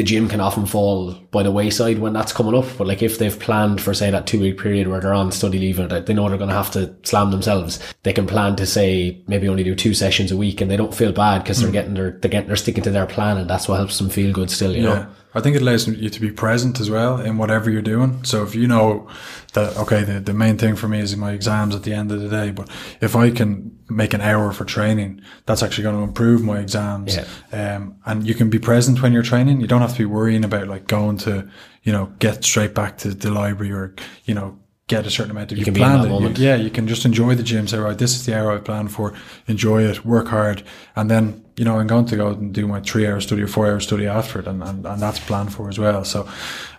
the 0.00 0.04
gym 0.04 0.30
can 0.30 0.40
often 0.40 0.64
fall 0.64 1.12
by 1.30 1.42
the 1.42 1.52
wayside 1.52 1.98
when 1.98 2.14
that's 2.14 2.32
coming 2.32 2.54
up. 2.54 2.64
But 2.78 2.86
like 2.86 3.02
if 3.02 3.18
they've 3.18 3.38
planned 3.38 3.82
for 3.82 3.92
say 3.92 4.10
that 4.10 4.26
two 4.26 4.40
week 4.40 4.56
period 4.56 4.88
where 4.88 4.98
they're 4.98 5.12
on 5.12 5.30
study 5.30 5.58
leave 5.58 5.78
and 5.78 5.90
they 5.90 6.14
know 6.14 6.26
they're 6.26 6.38
going 6.38 6.48
to 6.48 6.56
have 6.56 6.70
to 6.70 6.94
slam 7.02 7.30
themselves, 7.30 7.78
they 8.02 8.14
can 8.14 8.26
plan 8.26 8.56
to 8.56 8.64
say 8.64 9.22
maybe 9.26 9.46
only 9.46 9.62
do 9.62 9.74
two 9.74 9.92
sessions 9.92 10.32
a 10.32 10.38
week 10.38 10.62
and 10.62 10.70
they 10.70 10.78
don't 10.78 10.94
feel 10.94 11.12
bad 11.12 11.42
because 11.42 11.60
they're 11.60 11.68
mm. 11.68 11.74
getting 11.74 11.92
their 11.92 12.12
they're 12.12 12.30
getting 12.30 12.46
they're 12.46 12.56
sticking 12.56 12.82
to 12.84 12.90
their 12.90 13.04
plan 13.04 13.36
and 13.36 13.50
that's 13.50 13.68
what 13.68 13.76
helps 13.76 13.98
them 13.98 14.08
feel 14.08 14.32
good 14.32 14.50
still. 14.50 14.74
You 14.74 14.84
Yeah. 14.84 14.94
know. 14.94 15.06
I 15.34 15.40
think 15.40 15.54
it 15.54 15.62
allows 15.62 15.86
you 15.86 16.08
to 16.08 16.20
be 16.20 16.30
present 16.30 16.80
as 16.80 16.90
well 16.90 17.20
in 17.20 17.36
whatever 17.36 17.70
you're 17.70 17.82
doing. 17.82 18.24
So 18.24 18.42
if 18.42 18.54
you 18.54 18.66
know 18.66 19.06
that, 19.52 19.76
okay, 19.76 20.02
the, 20.02 20.18
the 20.18 20.32
main 20.32 20.56
thing 20.58 20.76
for 20.76 20.88
me 20.88 20.98
is 20.98 21.14
my 21.16 21.32
exams 21.32 21.74
at 21.74 21.82
the 21.84 21.92
end 21.92 22.10
of 22.10 22.20
the 22.20 22.28
day, 22.28 22.50
but 22.50 22.68
if 23.00 23.14
I 23.14 23.30
can 23.30 23.78
make 23.90 24.14
an 24.14 24.20
hour 24.20 24.52
for 24.52 24.64
training, 24.64 25.20
that's 25.46 25.62
actually 25.62 25.84
going 25.84 25.96
to 25.96 26.02
improve 26.02 26.42
my 26.42 26.58
exams. 26.58 27.16
Yeah. 27.16 27.76
Um, 27.76 27.96
and 28.06 28.26
you 28.26 28.34
can 28.34 28.50
be 28.50 28.58
present 28.58 29.02
when 29.02 29.12
you're 29.12 29.22
training. 29.22 29.60
You 29.60 29.66
don't 29.66 29.80
have 29.80 29.92
to 29.92 29.98
be 29.98 30.04
worrying 30.04 30.44
about 30.44 30.68
like 30.68 30.86
going 30.86 31.18
to, 31.18 31.48
you 31.82 31.92
know, 31.92 32.12
get 32.18 32.44
straight 32.44 32.74
back 32.74 32.98
to 32.98 33.14
the 33.14 33.30
library 33.30 33.72
or, 33.72 33.94
you 34.24 34.34
know, 34.34 34.58
get 34.86 35.06
a 35.06 35.10
certain 35.10 35.30
amount 35.30 35.52
of, 35.52 35.58
you 35.58 35.64
can 35.64 35.72
be 35.72 35.80
in 35.82 35.88
that 35.88 36.08
it. 36.08 36.38
You- 36.38 36.44
yeah, 36.44 36.56
you 36.56 36.68
can 36.68 36.88
just 36.88 37.04
enjoy 37.04 37.34
the 37.36 37.44
gym. 37.44 37.68
Say, 37.68 37.78
right, 37.78 37.96
this 37.96 38.14
is 38.16 38.26
the 38.26 38.36
hour 38.36 38.52
I 38.52 38.58
planned 38.58 38.92
for. 38.92 39.14
Enjoy 39.46 39.82
it, 39.84 40.04
work 40.04 40.28
hard, 40.28 40.64
and 40.96 41.08
then 41.10 41.44
you 41.56 41.64
know 41.64 41.78
I'm 41.78 41.86
going 41.86 42.06
to 42.06 42.16
go 42.16 42.28
and 42.28 42.52
do 42.52 42.66
my 42.66 42.80
three 42.80 43.06
hour 43.06 43.20
study 43.20 43.42
or 43.42 43.46
four 43.46 43.66
hour 43.66 43.78
study 43.80 44.06
after 44.06 44.40
it, 44.40 44.48
and, 44.48 44.62
and 44.62 44.84
and 44.86 45.00
that's 45.00 45.20
planned 45.20 45.54
for 45.54 45.68
as 45.68 45.78
well. 45.78 46.04
So 46.04 46.28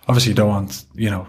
obviously, 0.08 0.32
you 0.32 0.36
don't 0.36 0.50
want 0.50 0.86
you 0.94 1.10
know 1.10 1.26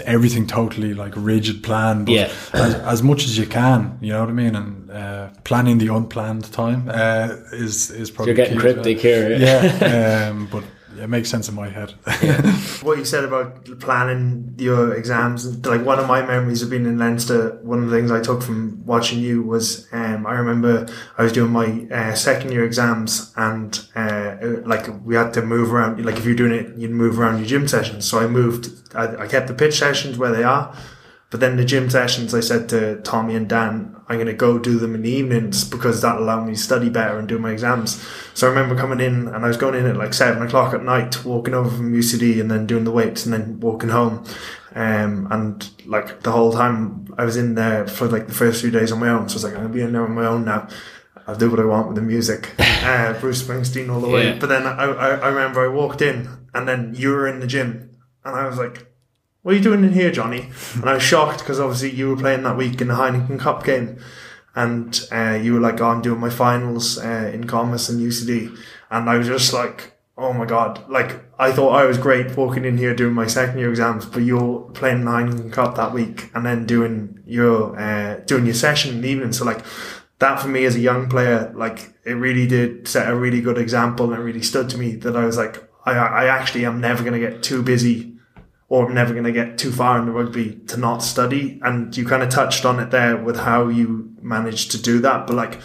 everything 0.00 0.46
totally 0.46 0.94
like 0.94 1.12
rigid 1.16 1.62
plan, 1.62 2.04
but 2.04 2.14
Yeah. 2.14 2.30
as, 2.52 2.74
as 2.74 3.02
much 3.02 3.24
as 3.24 3.36
you 3.38 3.46
can, 3.46 3.98
you 4.00 4.12
know 4.12 4.20
what 4.20 4.28
I 4.28 4.32
mean, 4.32 4.54
and 4.56 4.90
uh, 4.90 5.28
planning 5.44 5.78
the 5.78 5.92
unplanned 5.94 6.50
time 6.52 6.88
uh, 6.88 7.28
is 7.52 7.90
is 7.90 8.10
probably 8.10 8.34
You're 8.34 8.44
getting 8.44 8.58
cryptic 8.58 9.00
here. 9.00 9.36
Yeah, 9.38 10.30
um, 10.30 10.48
but 10.50 10.64
it 10.98 11.08
makes 11.08 11.30
sense 11.30 11.48
in 11.48 11.54
my 11.54 11.68
head. 11.68 11.90
what 12.82 12.98
you 12.98 13.04
said 13.04 13.24
about 13.24 13.64
planning 13.80 14.54
your 14.58 14.94
exams, 14.94 15.66
like 15.66 15.84
one 15.84 15.98
of 15.98 16.06
my 16.06 16.22
memories 16.22 16.62
of 16.62 16.70
being 16.70 16.86
in 16.86 16.98
Leinster, 16.98 17.58
one 17.62 17.82
of 17.82 17.90
the 17.90 17.96
things 17.96 18.10
I 18.10 18.20
took 18.20 18.42
from 18.42 18.84
watching 18.84 19.18
you 19.20 19.42
was, 19.42 19.86
um, 19.92 20.26
I 20.26 20.32
remember 20.32 20.86
I 21.16 21.22
was 21.22 21.32
doing 21.32 21.52
my 21.52 21.86
uh, 21.90 22.14
second 22.14 22.52
year 22.52 22.64
exams 22.64 23.32
and, 23.36 23.78
uh, 23.94 24.36
like 24.64 24.88
we 25.04 25.14
had 25.14 25.32
to 25.34 25.42
move 25.42 25.72
around, 25.72 26.04
like 26.04 26.16
if 26.16 26.24
you're 26.24 26.34
doing 26.34 26.52
it, 26.52 26.76
you'd 26.76 26.90
move 26.90 27.18
around 27.18 27.38
your 27.38 27.46
gym 27.46 27.68
sessions. 27.68 28.08
So 28.08 28.18
I 28.18 28.26
moved, 28.26 28.94
I, 28.94 29.24
I 29.24 29.26
kept 29.26 29.48
the 29.48 29.54
pitch 29.54 29.78
sessions 29.78 30.18
where 30.18 30.32
they 30.32 30.44
are. 30.44 30.76
But 31.30 31.40
then 31.40 31.56
the 31.56 31.64
gym 31.64 31.90
sessions, 31.90 32.34
I 32.34 32.40
said 32.40 32.70
to 32.70 33.02
Tommy 33.02 33.34
and 33.34 33.46
Dan, 33.46 33.94
I'm 34.08 34.16
going 34.16 34.28
to 34.28 34.32
go 34.32 34.58
do 34.58 34.78
them 34.78 34.94
in 34.94 35.02
the 35.02 35.10
evenings 35.10 35.62
because 35.62 36.00
that'll 36.00 36.22
allow 36.24 36.42
me 36.42 36.54
to 36.54 36.58
study 36.58 36.88
better 36.88 37.18
and 37.18 37.28
do 37.28 37.38
my 37.38 37.52
exams. 37.52 38.02
So 38.32 38.46
I 38.46 38.50
remember 38.50 38.74
coming 38.74 39.00
in 39.00 39.28
and 39.28 39.44
I 39.44 39.48
was 39.48 39.58
going 39.58 39.74
in 39.74 39.84
at 39.84 39.98
like 39.98 40.14
seven 40.14 40.42
o'clock 40.42 40.72
at 40.72 40.82
night, 40.82 41.26
walking 41.26 41.52
over 41.52 41.68
from 41.68 41.92
UCD 41.92 42.40
and 42.40 42.50
then 42.50 42.66
doing 42.66 42.84
the 42.84 42.90
weights 42.90 43.26
and 43.26 43.34
then 43.34 43.60
walking 43.60 43.90
home. 43.90 44.24
Um, 44.74 45.28
and 45.30 45.70
like 45.84 46.22
the 46.22 46.32
whole 46.32 46.52
time 46.52 47.12
I 47.18 47.26
was 47.26 47.36
in 47.36 47.54
there 47.56 47.86
for 47.86 48.08
like 48.08 48.26
the 48.26 48.34
first 48.34 48.62
few 48.62 48.70
days 48.70 48.90
on 48.90 48.98
my 48.98 49.10
own. 49.10 49.28
So 49.28 49.34
I 49.34 49.36
was 49.36 49.44
like, 49.44 49.52
I'm 49.52 49.60
going 49.60 49.72
to 49.72 49.74
be 49.74 49.82
in 49.82 49.92
there 49.92 50.04
on 50.04 50.12
my 50.12 50.26
own 50.26 50.46
now. 50.46 50.68
I'll 51.26 51.36
do 51.36 51.50
what 51.50 51.60
I 51.60 51.66
want 51.66 51.88
with 51.88 51.96
the 51.96 52.02
music. 52.02 52.54
Uh, 52.78 53.12
Bruce 53.20 53.42
Springsteen 53.42 53.92
all 53.92 54.00
the 54.00 54.08
way. 54.08 54.28
Yeah. 54.28 54.38
But 54.38 54.46
then 54.46 54.66
I, 54.66 54.84
I, 54.84 55.08
I 55.16 55.28
remember 55.28 55.62
I 55.62 55.68
walked 55.68 56.00
in 56.00 56.26
and 56.54 56.66
then 56.66 56.94
you 56.96 57.10
were 57.10 57.26
in 57.26 57.40
the 57.40 57.46
gym 57.46 57.98
and 58.24 58.34
I 58.34 58.46
was 58.46 58.56
like, 58.56 58.87
what 59.48 59.54
are 59.54 59.56
you 59.56 59.64
doing 59.64 59.82
in 59.82 59.94
here, 59.94 60.10
Johnny? 60.10 60.50
And 60.74 60.84
I 60.84 60.92
was 60.92 61.02
shocked 61.02 61.38
because 61.38 61.58
obviously 61.58 61.92
you 61.92 62.10
were 62.10 62.18
playing 62.18 62.42
that 62.42 62.58
week 62.58 62.82
in 62.82 62.88
the 62.88 62.94
Heineken 62.94 63.40
Cup 63.40 63.64
game. 63.64 63.98
And 64.54 65.00
uh, 65.10 65.38
you 65.42 65.54
were 65.54 65.60
like, 65.60 65.80
oh, 65.80 65.86
I'm 65.86 66.02
doing 66.02 66.20
my 66.20 66.28
finals 66.28 66.98
uh, 66.98 67.30
in 67.32 67.46
commerce 67.46 67.88
and 67.88 67.98
UCD. 67.98 68.54
And 68.90 69.08
I 69.08 69.16
was 69.16 69.26
just 69.26 69.54
like, 69.54 69.94
oh 70.18 70.34
my 70.34 70.44
god, 70.44 70.86
like 70.90 71.24
I 71.38 71.50
thought 71.50 71.70
I 71.70 71.86
was 71.86 71.96
great 71.96 72.36
walking 72.36 72.66
in 72.66 72.76
here 72.76 72.94
doing 72.94 73.14
my 73.14 73.26
second 73.26 73.58
year 73.58 73.70
exams, 73.70 74.04
but 74.04 74.22
you're 74.22 74.70
playing 74.74 75.02
nine 75.02 75.50
cup 75.50 75.76
that 75.76 75.94
week 75.94 76.30
and 76.34 76.44
then 76.44 76.66
doing 76.66 77.22
your 77.24 77.74
uh, 77.80 78.16
doing 78.26 78.44
your 78.44 78.54
session 78.54 78.96
in 78.96 79.00
the 79.00 79.08
evening. 79.08 79.32
So 79.32 79.46
like 79.46 79.64
that 80.18 80.42
for 80.42 80.48
me 80.48 80.66
as 80.66 80.76
a 80.76 80.80
young 80.80 81.08
player, 81.08 81.50
like 81.56 81.94
it 82.04 82.12
really 82.12 82.46
did 82.46 82.86
set 82.86 83.08
a 83.08 83.16
really 83.16 83.40
good 83.40 83.56
example 83.56 84.12
and 84.12 84.20
it 84.20 84.24
really 84.26 84.42
stood 84.42 84.68
to 84.68 84.76
me 84.76 84.96
that 84.96 85.16
I 85.16 85.24
was 85.24 85.38
like, 85.38 85.66
I, 85.86 85.92
I 85.92 86.26
actually 86.26 86.66
am 86.66 86.82
never 86.82 87.02
going 87.02 87.18
to 87.18 87.30
get 87.30 87.42
too 87.42 87.62
busy 87.62 88.17
or 88.68 88.86
I'm 88.86 88.94
never 88.94 89.12
going 89.12 89.24
to 89.24 89.32
get 89.32 89.58
too 89.58 89.72
far 89.72 89.98
in 89.98 90.06
the 90.06 90.12
rugby 90.12 90.60
to 90.68 90.76
not 90.76 91.02
study. 91.02 91.58
And 91.62 91.96
you 91.96 92.06
kind 92.06 92.22
of 92.22 92.28
touched 92.28 92.64
on 92.64 92.78
it 92.78 92.90
there 92.90 93.16
with 93.16 93.38
how 93.38 93.68
you 93.68 94.14
managed 94.20 94.70
to 94.72 94.82
do 94.82 95.00
that. 95.00 95.26
But 95.26 95.36
like, 95.36 95.60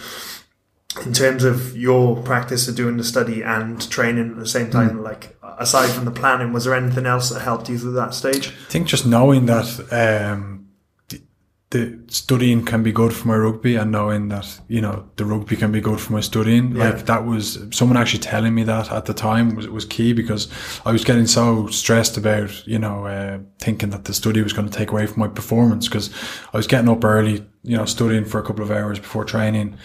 in 1.04 1.12
terms 1.12 1.44
of 1.44 1.76
your 1.76 2.22
practice 2.22 2.66
of 2.68 2.76
doing 2.76 2.96
the 2.96 3.04
study 3.04 3.42
and 3.42 3.90
training 3.90 4.30
at 4.30 4.38
the 4.38 4.46
same 4.46 4.70
time, 4.70 4.98
mm. 4.98 5.02
like 5.02 5.36
aside 5.58 5.88
from 5.88 6.04
the 6.04 6.10
planning, 6.10 6.52
was 6.52 6.64
there 6.64 6.74
anything 6.74 7.04
else 7.04 7.30
that 7.30 7.40
helped 7.40 7.68
you 7.68 7.78
through 7.78 7.92
that 7.92 8.14
stage? 8.14 8.48
I 8.48 8.70
think 8.70 8.86
just 8.86 9.06
knowing 9.06 9.46
that, 9.46 9.92
um, 10.32 10.63
the 11.74 11.98
studying 12.06 12.64
can 12.64 12.84
be 12.84 12.92
good 12.92 13.12
for 13.12 13.26
my 13.26 13.34
rugby 13.34 13.74
and 13.74 13.90
knowing 13.90 14.28
that 14.28 14.60
you 14.68 14.80
know 14.80 15.10
the 15.16 15.24
rugby 15.24 15.56
can 15.56 15.72
be 15.72 15.80
good 15.80 16.00
for 16.00 16.12
my 16.12 16.20
studying 16.20 16.70
yeah. 16.70 16.84
like 16.84 17.06
that 17.06 17.26
was 17.26 17.66
someone 17.72 17.96
actually 17.96 18.20
telling 18.20 18.54
me 18.54 18.62
that 18.62 18.92
at 18.92 19.06
the 19.06 19.12
time 19.12 19.56
was, 19.56 19.66
was 19.66 19.84
key 19.84 20.12
because 20.12 20.48
I 20.86 20.92
was 20.92 21.02
getting 21.02 21.26
so 21.26 21.66
stressed 21.66 22.16
about 22.16 22.64
you 22.64 22.78
know 22.78 23.06
uh, 23.06 23.40
thinking 23.58 23.90
that 23.90 24.04
the 24.04 24.14
study 24.14 24.40
was 24.40 24.52
going 24.52 24.68
to 24.68 24.78
take 24.78 24.92
away 24.92 25.06
from 25.06 25.18
my 25.18 25.26
performance 25.26 25.88
because 25.88 26.10
I 26.52 26.56
was 26.56 26.68
getting 26.68 26.88
up 26.88 27.04
early 27.04 27.44
you 27.64 27.76
know 27.76 27.86
studying 27.86 28.24
for 28.24 28.38
a 28.38 28.44
couple 28.44 28.62
of 28.62 28.70
hours 28.70 29.00
before 29.00 29.24
training 29.24 29.76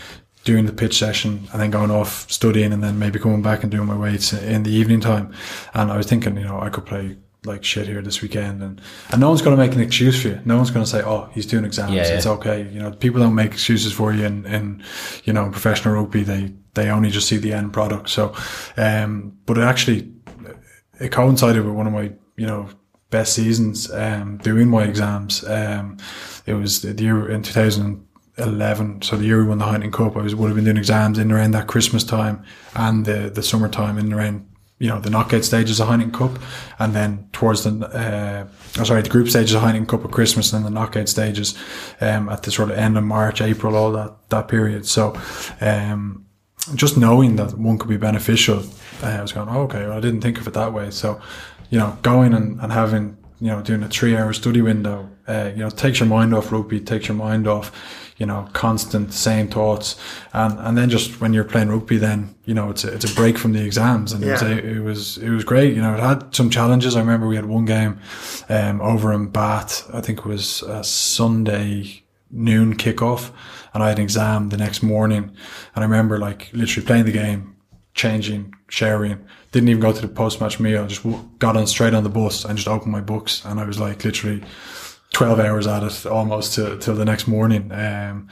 doing 0.43 0.67
the 0.67 0.73
pitch 0.73 0.99
session 0.99 1.47
and 1.51 1.59
then 1.59 1.71
going 1.71 1.89
off 1.89 2.29
studying 2.31 2.71
and 2.71 2.83
then 2.83 2.99
maybe 2.99 3.17
coming 3.17 3.41
back 3.41 3.63
and 3.63 3.71
doing 3.71 3.87
my 3.87 3.97
weights 3.97 4.31
in 4.31 4.61
the 4.61 4.71
evening 4.71 5.01
time 5.01 5.33
and 5.73 5.91
I 5.91 5.97
was 5.97 6.05
thinking 6.05 6.37
you 6.37 6.43
know 6.43 6.59
I 6.59 6.69
could 6.69 6.85
play 6.85 7.17
like 7.45 7.63
shit 7.63 7.87
here 7.87 8.01
this 8.01 8.21
weekend 8.21 8.61
and 8.61 8.81
and 9.11 9.21
no 9.21 9.29
one's 9.29 9.41
going 9.41 9.55
to 9.55 9.61
make 9.63 9.73
an 9.73 9.81
excuse 9.81 10.21
for 10.21 10.29
you. 10.29 10.41
No 10.43 10.57
one's 10.57 10.71
going 10.71 10.83
to 10.83 10.89
say 10.89 11.01
oh 11.01 11.29
he's 11.33 11.45
doing 11.45 11.63
exams. 11.63 11.93
Yeah, 11.93 12.07
yeah. 12.07 12.15
it's 12.15 12.25
okay. 12.25 12.69
You 12.69 12.79
know 12.79 12.91
people 12.91 13.21
don't 13.21 13.35
make 13.35 13.51
excuses 13.51 13.93
for 13.93 14.13
you 14.13 14.25
in, 14.25 14.45
in 14.45 14.83
you 15.23 15.31
know 15.31 15.49
professional 15.49 15.95
rugby. 15.95 16.23
They 16.23 16.53
they 16.73 16.89
only 16.89 17.09
just 17.09 17.27
see 17.27 17.37
the 17.37 17.53
end 17.53 17.71
product. 17.71 18.09
So 18.09 18.35
um 18.75 19.37
but 19.45 19.57
it 19.57 19.61
actually 19.61 20.11
it 20.99 21.11
coincided 21.11 21.65
with 21.65 21.73
one 21.73 21.87
of 21.87 21.93
my 21.93 22.11
you 22.35 22.45
know 22.45 22.69
best 23.09 23.33
seasons 23.33 23.91
um 23.93 24.37
doing 24.39 24.67
my 24.67 24.83
exams. 24.83 25.45
Um 25.45 25.97
it 26.45 26.55
was 26.55 26.81
the 26.81 27.01
year 27.01 27.29
in 27.29 27.41
2011 27.41 29.01
so 29.01 29.15
the 29.15 29.23
year 29.23 29.41
we 29.41 29.47
won 29.47 29.59
the 29.59 29.65
Heineken 29.65 29.93
Cup 29.93 30.17
I 30.17 30.21
was 30.21 30.35
would 30.35 30.47
have 30.47 30.55
been 30.55 30.65
doing 30.65 30.77
exams 30.77 31.17
in 31.17 31.31
around 31.31 31.51
that 31.51 31.67
Christmas 31.67 32.03
time 32.03 32.43
and 32.75 33.05
the 33.05 33.29
the 33.29 33.43
summertime 33.43 33.97
in 33.97 34.11
around 34.11 34.48
you 34.79 34.87
know, 34.87 34.99
the 34.99 35.09
knockout 35.09 35.43
stages 35.43 35.79
of 35.79 35.87
Heineken 35.89 36.13
Cup, 36.13 36.39
and 36.79 36.95
then 36.95 37.27
towards 37.33 37.63
the, 37.63 37.85
uh, 37.85 38.47
oh, 38.79 38.83
sorry, 38.85 39.01
the 39.01 39.09
group 39.09 39.29
stages 39.29 39.53
of 39.53 39.61
Heineken 39.61 39.87
Cup 39.87 40.05
at 40.05 40.11
Christmas, 40.11 40.51
and 40.51 40.63
then 40.63 40.73
the 40.73 40.79
knockout 40.79 41.09
stages, 41.09 41.57
um, 41.99 42.29
at 42.29 42.43
the 42.43 42.51
sort 42.51 42.71
of 42.71 42.77
end 42.77 42.97
of 42.97 43.03
March, 43.03 43.41
April, 43.41 43.75
all 43.75 43.91
that, 43.91 44.15
that 44.29 44.47
period. 44.47 44.85
So, 44.85 45.19
um, 45.59 46.25
just 46.75 46.97
knowing 46.97 47.35
that 47.35 47.57
one 47.57 47.77
could 47.77 47.89
be 47.89 47.97
beneficial, 47.97 48.63
uh, 49.03 49.07
I 49.07 49.21
was 49.21 49.33
going, 49.33 49.49
oh, 49.49 49.61
okay, 49.63 49.85
well, 49.85 49.97
I 49.97 49.99
didn't 49.99 50.21
think 50.21 50.39
of 50.39 50.47
it 50.47 50.53
that 50.53 50.73
way. 50.73 50.91
So, 50.91 51.21
you 51.69 51.77
know, 51.77 51.97
going 52.01 52.33
and, 52.33 52.59
and 52.61 52.71
having, 52.71 53.17
you 53.39 53.47
know, 53.47 53.61
doing 53.61 53.83
a 53.83 53.89
three 53.89 54.15
hour 54.15 54.33
study 54.33 54.61
window, 54.61 55.09
uh, 55.27 55.51
you 55.55 55.63
know, 55.63 55.69
takes 55.69 55.99
your 55.99 56.09
mind 56.09 56.33
off 56.33 56.51
rugby, 56.51 56.79
takes 56.79 57.07
your 57.07 57.17
mind 57.17 57.47
off, 57.47 57.71
you 58.19 58.25
know, 58.25 58.47
constant 58.53 59.13
same 59.13 59.47
thoughts. 59.47 59.95
And, 60.33 60.59
and 60.59 60.77
then 60.77 60.89
just 60.89 61.19
when 61.21 61.33
you're 61.33 61.45
playing 61.45 61.69
rugby, 61.69 61.97
then, 61.97 62.35
you 62.45 62.53
know, 62.53 62.69
it's 62.69 62.83
a, 62.83 62.93
it's 62.93 63.09
a 63.09 63.15
break 63.15 63.37
from 63.37 63.53
the 63.53 63.65
exams. 63.65 64.11
And 64.11 64.23
yeah. 64.23 64.33
it, 64.33 64.41
was, 64.41 64.51
it 64.51 64.79
was, 64.79 65.17
it 65.17 65.29
was 65.29 65.43
great. 65.45 65.73
You 65.73 65.81
know, 65.81 65.95
it 65.95 65.99
had 65.99 66.35
some 66.35 66.49
challenges. 66.49 66.95
I 66.95 66.99
remember 66.99 67.27
we 67.27 67.37
had 67.37 67.45
one 67.45 67.65
game, 67.65 67.99
um, 68.49 68.81
over 68.81 69.13
in 69.13 69.29
Bath. 69.29 69.89
I 69.93 70.01
think 70.01 70.19
it 70.19 70.25
was 70.25 70.61
a 70.63 70.83
Sunday 70.83 72.03
noon 72.29 72.75
kickoff 72.75 73.31
and 73.73 73.81
I 73.81 73.89
had 73.89 73.97
an 73.97 74.03
exam 74.03 74.49
the 74.49 74.57
next 74.57 74.83
morning. 74.83 75.31
And 75.75 75.83
I 75.83 75.87
remember 75.87 76.19
like 76.19 76.49
literally 76.53 76.85
playing 76.85 77.05
the 77.05 77.11
game, 77.11 77.55
changing, 77.93 78.53
sharing, 78.67 79.25
didn't 79.51 79.69
even 79.69 79.81
go 79.81 79.93
to 79.93 80.01
the 80.01 80.07
post 80.07 80.41
match 80.41 80.59
meal, 80.59 80.85
just 80.87 81.05
got 81.39 81.55
on 81.55 81.67
straight 81.67 81.93
on 81.93 82.03
the 82.03 82.09
bus 82.09 82.45
and 82.45 82.57
just 82.57 82.67
opened 82.67 82.91
my 82.91 83.01
books. 83.01 83.43
And 83.45 83.59
I 83.59 83.63
was 83.63 83.79
like 83.79 84.03
literally, 84.03 84.43
12 85.13 85.39
hours 85.39 85.67
at 85.67 85.83
it 85.83 86.05
almost 86.05 86.55
till, 86.55 86.77
till 86.77 86.95
the 86.95 87.05
next 87.05 87.27
morning. 87.27 87.71
Um, 87.71 88.29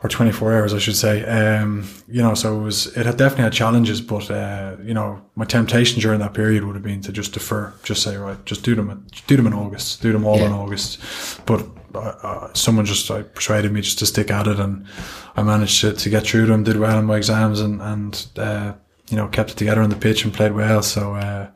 or 0.00 0.08
24 0.08 0.56
hours, 0.56 0.74
I 0.74 0.78
should 0.78 0.96
say. 0.96 1.24
Um, 1.24 1.88
you 2.06 2.22
know, 2.22 2.34
so 2.34 2.56
it 2.56 2.62
was, 2.62 2.86
it 2.96 3.04
had 3.04 3.16
definitely 3.16 3.44
had 3.44 3.52
challenges, 3.52 4.00
but, 4.00 4.30
uh, 4.30 4.76
you 4.80 4.94
know, 4.94 5.20
my 5.34 5.44
temptation 5.44 6.00
during 6.00 6.20
that 6.20 6.34
period 6.34 6.64
would 6.64 6.76
have 6.76 6.84
been 6.84 7.00
to 7.00 7.10
just 7.10 7.32
defer, 7.32 7.72
just 7.82 8.04
say, 8.04 8.16
right, 8.16 8.42
just 8.44 8.62
do 8.62 8.76
them, 8.76 9.06
do 9.26 9.36
them 9.36 9.48
in 9.48 9.52
August, 9.54 10.00
do 10.00 10.12
them 10.12 10.24
all 10.24 10.38
yeah. 10.38 10.46
in 10.46 10.52
August. 10.52 11.00
But, 11.46 11.66
uh, 11.94 11.98
uh, 11.98 12.54
someone 12.54 12.84
just 12.84 13.10
uh, 13.10 13.24
persuaded 13.24 13.72
me 13.72 13.80
just 13.80 13.98
to 13.98 14.06
stick 14.06 14.30
at 14.30 14.46
it 14.46 14.60
and 14.60 14.86
I 15.34 15.42
managed 15.42 15.80
to, 15.80 15.92
to 15.92 16.10
get 16.10 16.24
through 16.24 16.46
them, 16.46 16.62
did 16.62 16.76
well 16.76 16.98
in 16.98 17.06
my 17.06 17.16
exams 17.16 17.60
and, 17.60 17.82
and, 17.82 18.26
uh, 18.36 18.74
you 19.10 19.16
know, 19.16 19.26
kept 19.26 19.50
it 19.50 19.56
together 19.56 19.82
on 19.82 19.90
the 19.90 19.96
pitch 19.96 20.24
and 20.24 20.32
played 20.32 20.52
well. 20.52 20.82
So, 20.82 21.14
uh, 21.14 21.48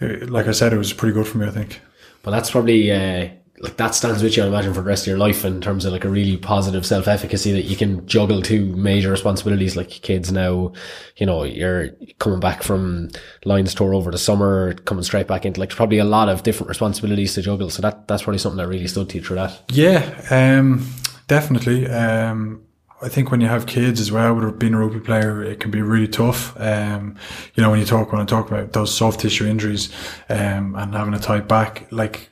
like 0.00 0.46
I 0.46 0.52
said, 0.52 0.72
it 0.72 0.78
was 0.78 0.94
pretty 0.94 1.12
good 1.12 1.26
for 1.26 1.36
me, 1.36 1.46
I 1.46 1.50
think. 1.50 1.80
But 2.24 2.32
that's 2.32 2.50
probably 2.50 2.90
uh, 2.90 3.28
like 3.60 3.76
that 3.76 3.94
stands 3.94 4.22
with 4.22 4.36
you, 4.36 4.42
I 4.42 4.46
imagine, 4.46 4.74
for 4.74 4.80
the 4.80 4.88
rest 4.88 5.04
of 5.04 5.08
your 5.08 5.18
life 5.18 5.44
in 5.44 5.60
terms 5.60 5.84
of 5.84 5.92
like 5.92 6.04
a 6.04 6.08
really 6.08 6.36
positive 6.36 6.84
self 6.84 7.06
efficacy 7.06 7.52
that 7.52 7.64
you 7.64 7.76
can 7.76 8.06
juggle 8.06 8.42
two 8.42 8.74
major 8.76 9.10
responsibilities 9.10 9.76
like 9.76 9.90
kids 9.90 10.32
now. 10.32 10.72
You 11.16 11.26
know, 11.26 11.44
you're 11.44 11.90
coming 12.18 12.40
back 12.40 12.62
from 12.62 13.10
Lions 13.44 13.74
tour 13.74 13.94
over 13.94 14.10
the 14.10 14.18
summer, 14.18 14.74
coming 14.74 15.04
straight 15.04 15.28
back 15.28 15.46
into 15.46 15.60
like 15.60 15.70
probably 15.70 15.98
a 15.98 16.04
lot 16.04 16.28
of 16.28 16.42
different 16.42 16.68
responsibilities 16.68 17.34
to 17.34 17.42
juggle. 17.42 17.70
So 17.70 17.80
that 17.82 18.08
that's 18.08 18.24
probably 18.24 18.38
something 18.38 18.58
that 18.58 18.68
really 18.68 18.88
stood 18.88 19.08
to 19.10 19.18
you 19.18 19.24
through 19.24 19.36
that. 19.36 19.62
Yeah, 19.70 20.26
um, 20.30 20.88
definitely. 21.28 21.86
Um, 21.86 22.63
I 23.02 23.08
think 23.08 23.30
when 23.30 23.40
you 23.40 23.48
have 23.48 23.66
kids 23.66 24.00
as 24.00 24.10
well, 24.10 24.34
with 24.34 24.58
being 24.58 24.74
a 24.74 24.78
rugby 24.78 25.00
player, 25.00 25.42
it 25.42 25.60
can 25.60 25.70
be 25.70 25.82
really 25.82 26.08
tough. 26.08 26.58
Um, 26.58 27.16
you 27.54 27.62
know, 27.62 27.70
when 27.70 27.80
you 27.80 27.84
talk, 27.84 28.12
when 28.12 28.20
I 28.20 28.24
talk 28.24 28.50
about 28.50 28.72
those 28.72 28.94
soft 28.94 29.20
tissue 29.20 29.46
injuries, 29.46 29.92
um, 30.28 30.74
and 30.76 30.94
having 30.94 31.14
a 31.14 31.18
tight 31.18 31.48
back, 31.48 31.86
like, 31.90 32.30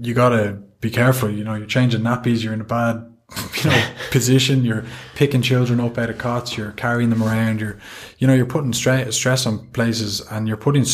you 0.00 0.14
gotta 0.14 0.58
be 0.80 0.90
careful. 0.90 1.30
You 1.30 1.44
know, 1.44 1.54
you're 1.54 1.66
changing 1.66 2.00
nappies, 2.00 2.42
you're 2.42 2.54
in 2.54 2.60
a 2.60 2.64
bad, 2.64 3.12
you 3.64 3.70
know, 3.70 3.86
position, 4.10 4.64
you're 4.64 4.84
picking 5.16 5.42
children 5.42 5.80
up 5.80 5.98
out 5.98 6.10
of 6.10 6.18
cots, 6.18 6.56
you're 6.56 6.72
carrying 6.72 7.10
them 7.10 7.22
around, 7.22 7.60
you're, 7.60 7.78
you 8.18 8.26
know, 8.26 8.34
you're 8.34 8.46
putting 8.46 8.72
stress, 8.72 9.14
stress 9.14 9.46
on 9.46 9.66
places 9.68 10.20
and 10.30 10.48
you're 10.48 10.56
putting 10.56 10.84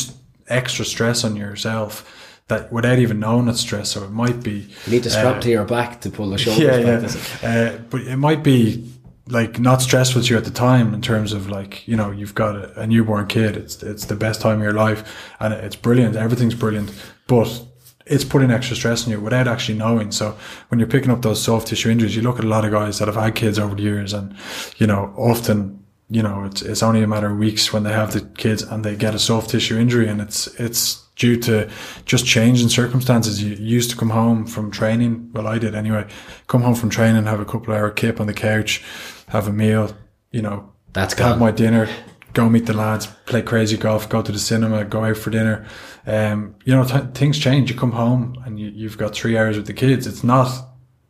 extra 0.48 0.84
stress 0.84 1.24
on 1.24 1.36
yourself 1.36 2.15
that 2.48 2.72
without 2.72 2.98
even 2.98 3.20
knowing 3.20 3.48
it's 3.48 3.60
stress. 3.60 3.90
So 3.90 4.04
it 4.04 4.10
might 4.10 4.42
be. 4.42 4.68
You 4.86 4.92
need 4.92 5.02
to 5.02 5.10
strap 5.10 5.36
uh, 5.36 5.40
to 5.40 5.50
your 5.50 5.64
back 5.64 6.00
to 6.02 6.10
pull 6.10 6.30
the 6.30 6.38
shoulders 6.44 6.62
yeah, 6.62 7.00
back. 7.00 7.42
Yeah. 7.42 7.74
Uh, 7.74 7.78
but 7.90 8.00
it 8.02 8.16
might 8.16 8.42
be 8.42 8.92
like 9.28 9.58
not 9.58 9.82
stressful 9.82 10.22
to 10.22 10.28
you 10.28 10.36
at 10.36 10.44
the 10.44 10.50
time 10.50 10.94
in 10.94 11.02
terms 11.02 11.32
of 11.32 11.50
like 11.50 11.86
you 11.88 11.96
know 11.96 12.10
you've 12.10 12.34
got 12.34 12.54
a, 12.54 12.82
a, 12.82 12.86
newborn 12.86 13.26
kid 13.26 13.56
it's 13.56 13.82
it's 13.82 14.04
the 14.04 14.14
best 14.14 14.40
time 14.40 14.58
of 14.58 14.62
your 14.62 14.72
life 14.72 15.32
and 15.40 15.52
it's 15.52 15.74
brilliant 15.74 16.14
everything's 16.14 16.54
brilliant 16.54 16.92
but 17.26 17.62
it's 18.06 18.24
putting 18.24 18.52
extra 18.52 18.76
stress 18.76 19.04
on 19.04 19.10
you 19.10 19.20
without 19.20 19.48
actually 19.48 19.76
knowing 19.76 20.12
so 20.12 20.36
when 20.68 20.78
you're 20.78 20.88
picking 20.88 21.10
up 21.10 21.22
those 21.22 21.42
soft 21.42 21.66
tissue 21.66 21.90
injuries 21.90 22.14
you 22.14 22.22
look 22.22 22.38
at 22.38 22.44
a 22.44 22.48
lot 22.48 22.64
of 22.64 22.70
guys 22.70 23.00
that 23.00 23.08
have 23.08 23.16
had 23.16 23.34
kids 23.34 23.58
over 23.58 23.74
the 23.74 23.82
years 23.82 24.12
and 24.12 24.32
you 24.76 24.86
know 24.86 25.12
often 25.16 25.84
you 26.08 26.22
know 26.22 26.44
it's 26.44 26.62
it's 26.62 26.82
only 26.82 27.02
a 27.02 27.06
matter 27.08 27.30
of 27.30 27.36
weeks 27.36 27.72
when 27.72 27.82
they 27.82 27.92
have 27.92 28.12
the 28.12 28.20
kids 28.20 28.62
and 28.62 28.84
they 28.84 28.94
get 28.94 29.12
a 29.12 29.18
soft 29.18 29.50
tissue 29.50 29.76
injury 29.76 30.06
and 30.06 30.20
it's 30.20 30.46
it's 30.60 31.05
due 31.16 31.36
to 31.40 31.68
just 32.04 32.26
changing 32.26 32.68
circumstances. 32.68 33.42
You 33.42 33.54
used 33.54 33.90
to 33.90 33.96
come 33.96 34.10
home 34.10 34.46
from 34.46 34.70
training. 34.70 35.30
Well, 35.32 35.46
I 35.46 35.58
did 35.58 35.74
anyway. 35.74 36.06
Come 36.46 36.62
home 36.62 36.74
from 36.74 36.90
training, 36.90 37.24
have 37.24 37.40
a 37.40 37.44
couple 37.44 37.74
hour 37.74 37.90
kip 37.90 38.20
on 38.20 38.26
the 38.26 38.34
couch, 38.34 38.84
have 39.28 39.48
a 39.48 39.52
meal, 39.52 39.96
you 40.30 40.42
know, 40.42 40.72
that's 40.92 41.14
have 41.14 41.32
gone. 41.32 41.38
my 41.40 41.50
dinner, 41.50 41.88
go 42.34 42.48
meet 42.48 42.66
the 42.66 42.74
lads, 42.74 43.06
play 43.24 43.42
crazy 43.42 43.76
golf, 43.76 44.08
go 44.08 44.22
to 44.22 44.30
the 44.30 44.38
cinema, 44.38 44.84
go 44.84 45.04
out 45.04 45.16
for 45.16 45.30
dinner. 45.30 45.66
Um, 46.06 46.54
you 46.64 46.74
know, 46.74 46.84
t- 46.84 47.08
things 47.14 47.38
change. 47.38 47.70
You 47.70 47.76
come 47.76 47.92
home 47.92 48.40
and 48.44 48.60
you, 48.60 48.68
you've 48.68 48.98
got 48.98 49.14
three 49.14 49.36
hours 49.36 49.56
with 49.56 49.66
the 49.66 49.72
kids. 49.72 50.06
It's 50.06 50.22
not 50.22 50.48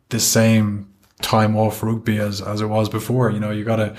the 0.09 0.19
same 0.19 0.93
time 1.21 1.57
off 1.57 1.83
rugby 1.83 2.17
as, 2.19 2.41
as 2.41 2.61
it 2.61 2.67
was 2.67 2.89
before. 2.89 3.29
You 3.31 3.39
know, 3.39 3.51
you 3.51 3.63
gotta, 3.65 3.95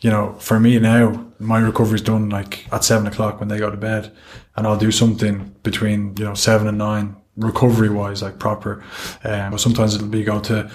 you 0.00 0.10
know, 0.10 0.34
for 0.34 0.60
me 0.60 0.78
now, 0.78 1.26
my 1.38 1.58
recovery's 1.58 2.02
done 2.02 2.28
like 2.28 2.66
at 2.72 2.84
seven 2.84 3.06
o'clock 3.06 3.40
when 3.40 3.48
they 3.48 3.58
go 3.58 3.70
to 3.70 3.76
bed 3.76 4.14
and 4.56 4.66
I'll 4.66 4.78
do 4.78 4.90
something 4.90 5.54
between, 5.62 6.14
you 6.16 6.24
know, 6.24 6.34
seven 6.34 6.66
and 6.66 6.78
nine 6.78 7.16
recovery 7.36 7.90
wise, 7.90 8.22
like 8.22 8.38
proper. 8.38 8.82
Um, 9.24 9.50
but 9.52 9.60
sometimes 9.60 9.94
it'll 9.94 10.08
be 10.08 10.24
go 10.24 10.40
to, 10.40 10.70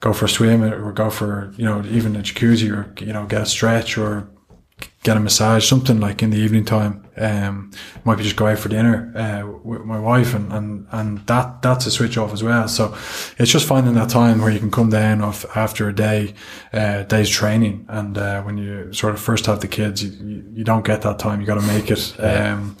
go 0.00 0.12
for 0.12 0.24
a 0.24 0.28
swim 0.28 0.62
or 0.62 0.92
go 0.92 1.10
for, 1.10 1.52
you 1.56 1.64
know, 1.64 1.84
even 1.86 2.16
a 2.16 2.20
jacuzzi 2.20 2.70
or, 2.70 2.92
you 3.04 3.12
know, 3.12 3.26
get 3.26 3.42
a 3.42 3.46
stretch 3.46 3.98
or 3.98 4.28
get 5.02 5.16
a 5.16 5.20
massage, 5.20 5.68
something 5.68 6.00
like 6.00 6.22
in 6.22 6.30
the 6.30 6.36
evening 6.36 6.64
time. 6.64 7.06
Um, 7.16 7.70
might 8.04 8.18
be 8.18 8.24
just 8.24 8.36
go 8.36 8.46
out 8.46 8.58
for 8.58 8.68
dinner 8.68 9.12
uh, 9.16 9.58
with 9.62 9.84
my 9.84 9.98
wife, 9.98 10.34
and, 10.34 10.52
and 10.52 10.86
and 10.90 11.26
that 11.26 11.62
that's 11.62 11.86
a 11.86 11.90
switch 11.90 12.18
off 12.18 12.32
as 12.32 12.42
well. 12.42 12.68
So 12.68 12.94
it's 13.38 13.50
just 13.50 13.66
finding 13.66 13.94
that 13.94 14.10
time 14.10 14.40
where 14.42 14.50
you 14.50 14.58
can 14.58 14.70
come 14.70 14.90
down 14.90 15.22
off 15.22 15.46
after 15.56 15.88
a 15.88 15.94
day, 15.94 16.34
uh, 16.72 17.04
day's 17.04 17.30
training, 17.30 17.86
and 17.88 18.18
uh, 18.18 18.42
when 18.42 18.58
you 18.58 18.92
sort 18.92 19.14
of 19.14 19.20
first 19.20 19.46
have 19.46 19.60
the 19.60 19.68
kids, 19.68 20.02
you, 20.02 20.10
you, 20.10 20.44
you 20.56 20.64
don't 20.64 20.84
get 20.84 21.02
that 21.02 21.18
time. 21.18 21.40
You 21.40 21.46
got 21.46 21.60
to 21.60 21.66
make 21.66 21.90
it. 21.90 22.14
Um, 22.20 22.76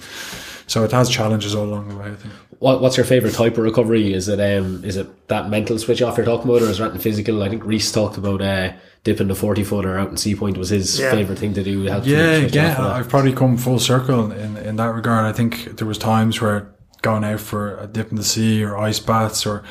so 0.66 0.84
it 0.84 0.90
has 0.90 1.08
challenges 1.08 1.54
all 1.54 1.64
along 1.64 1.88
the 1.88 1.96
way. 1.96 2.10
I 2.10 2.14
think. 2.16 2.34
What, 2.58 2.80
what's 2.80 2.96
your 2.96 3.04
favorite 3.06 3.34
type 3.34 3.52
of 3.52 3.64
recovery? 3.64 4.12
Is 4.12 4.28
it 4.28 4.40
um 4.40 4.84
is 4.84 4.96
it 4.96 5.28
that 5.28 5.48
mental 5.48 5.78
switch 5.78 6.02
off 6.02 6.16
you're 6.16 6.26
talking 6.26 6.50
about, 6.50 6.62
or 6.62 6.70
is 6.70 6.80
it 6.80 6.82
anything 6.82 7.00
physical? 7.00 7.42
I 7.42 7.48
think 7.48 7.64
Rhys 7.64 7.92
talked 7.92 8.16
about 8.16 8.42
uh, 8.42 8.72
dipping 9.06 9.28
the 9.28 9.34
forty 9.36 9.62
footer 9.64 9.96
out 9.98 10.10
in 10.10 10.16
Sea 10.16 10.34
Point 10.34 10.58
was 10.58 10.70
his 10.70 10.98
Yeah. 10.98 11.12
favorite 11.12 11.38
thing 11.38 11.54
to 11.54 11.62
do. 11.62 11.82
Yeah, 11.82 12.00
switch 12.02 12.54
yeah. 12.56 12.72
off 12.72 12.78
of 12.78 12.84
that. 12.84 12.92
I've 12.96 13.08
probably 13.08 13.32
come 13.32 13.56
full 13.56 13.78
circle 13.78 14.32
in 14.32 14.56
in 14.56 14.76
that 14.76 14.92
regard. 15.00 15.24
I 15.24 15.32
think 15.32 15.76
there 15.78 15.86
was 15.86 15.96
times 15.98 16.40
where 16.40 16.66
going 17.02 17.24
out 17.24 17.40
for 17.40 17.76
a 17.78 17.86
dip 17.86 18.10
in 18.10 18.16
the 18.16 18.24
sea 18.24 18.64
or 18.64 18.76
ice 18.76 18.98
baths 19.00 19.46
or 19.46 19.62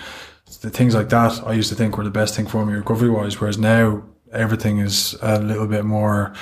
the 0.62 0.70
things 0.70 0.96
like 0.96 1.10
that. 1.10 1.42
I 1.46 1.52
used 1.54 1.70
to 1.70 1.76
think 1.76 1.98
were 1.98 2.04
the 2.06 2.20
best 2.22 2.34
thing 2.36 2.48
for 2.48 2.66
me 2.66 2.74
recovery 2.74 3.10
wise. 3.10 3.40
Whereas 3.42 3.58
now 3.58 4.04
everything 4.32 4.80
is 4.80 5.16
a 5.22 5.40
little 5.42 5.68
bit 5.68 5.84
more. 5.86 6.34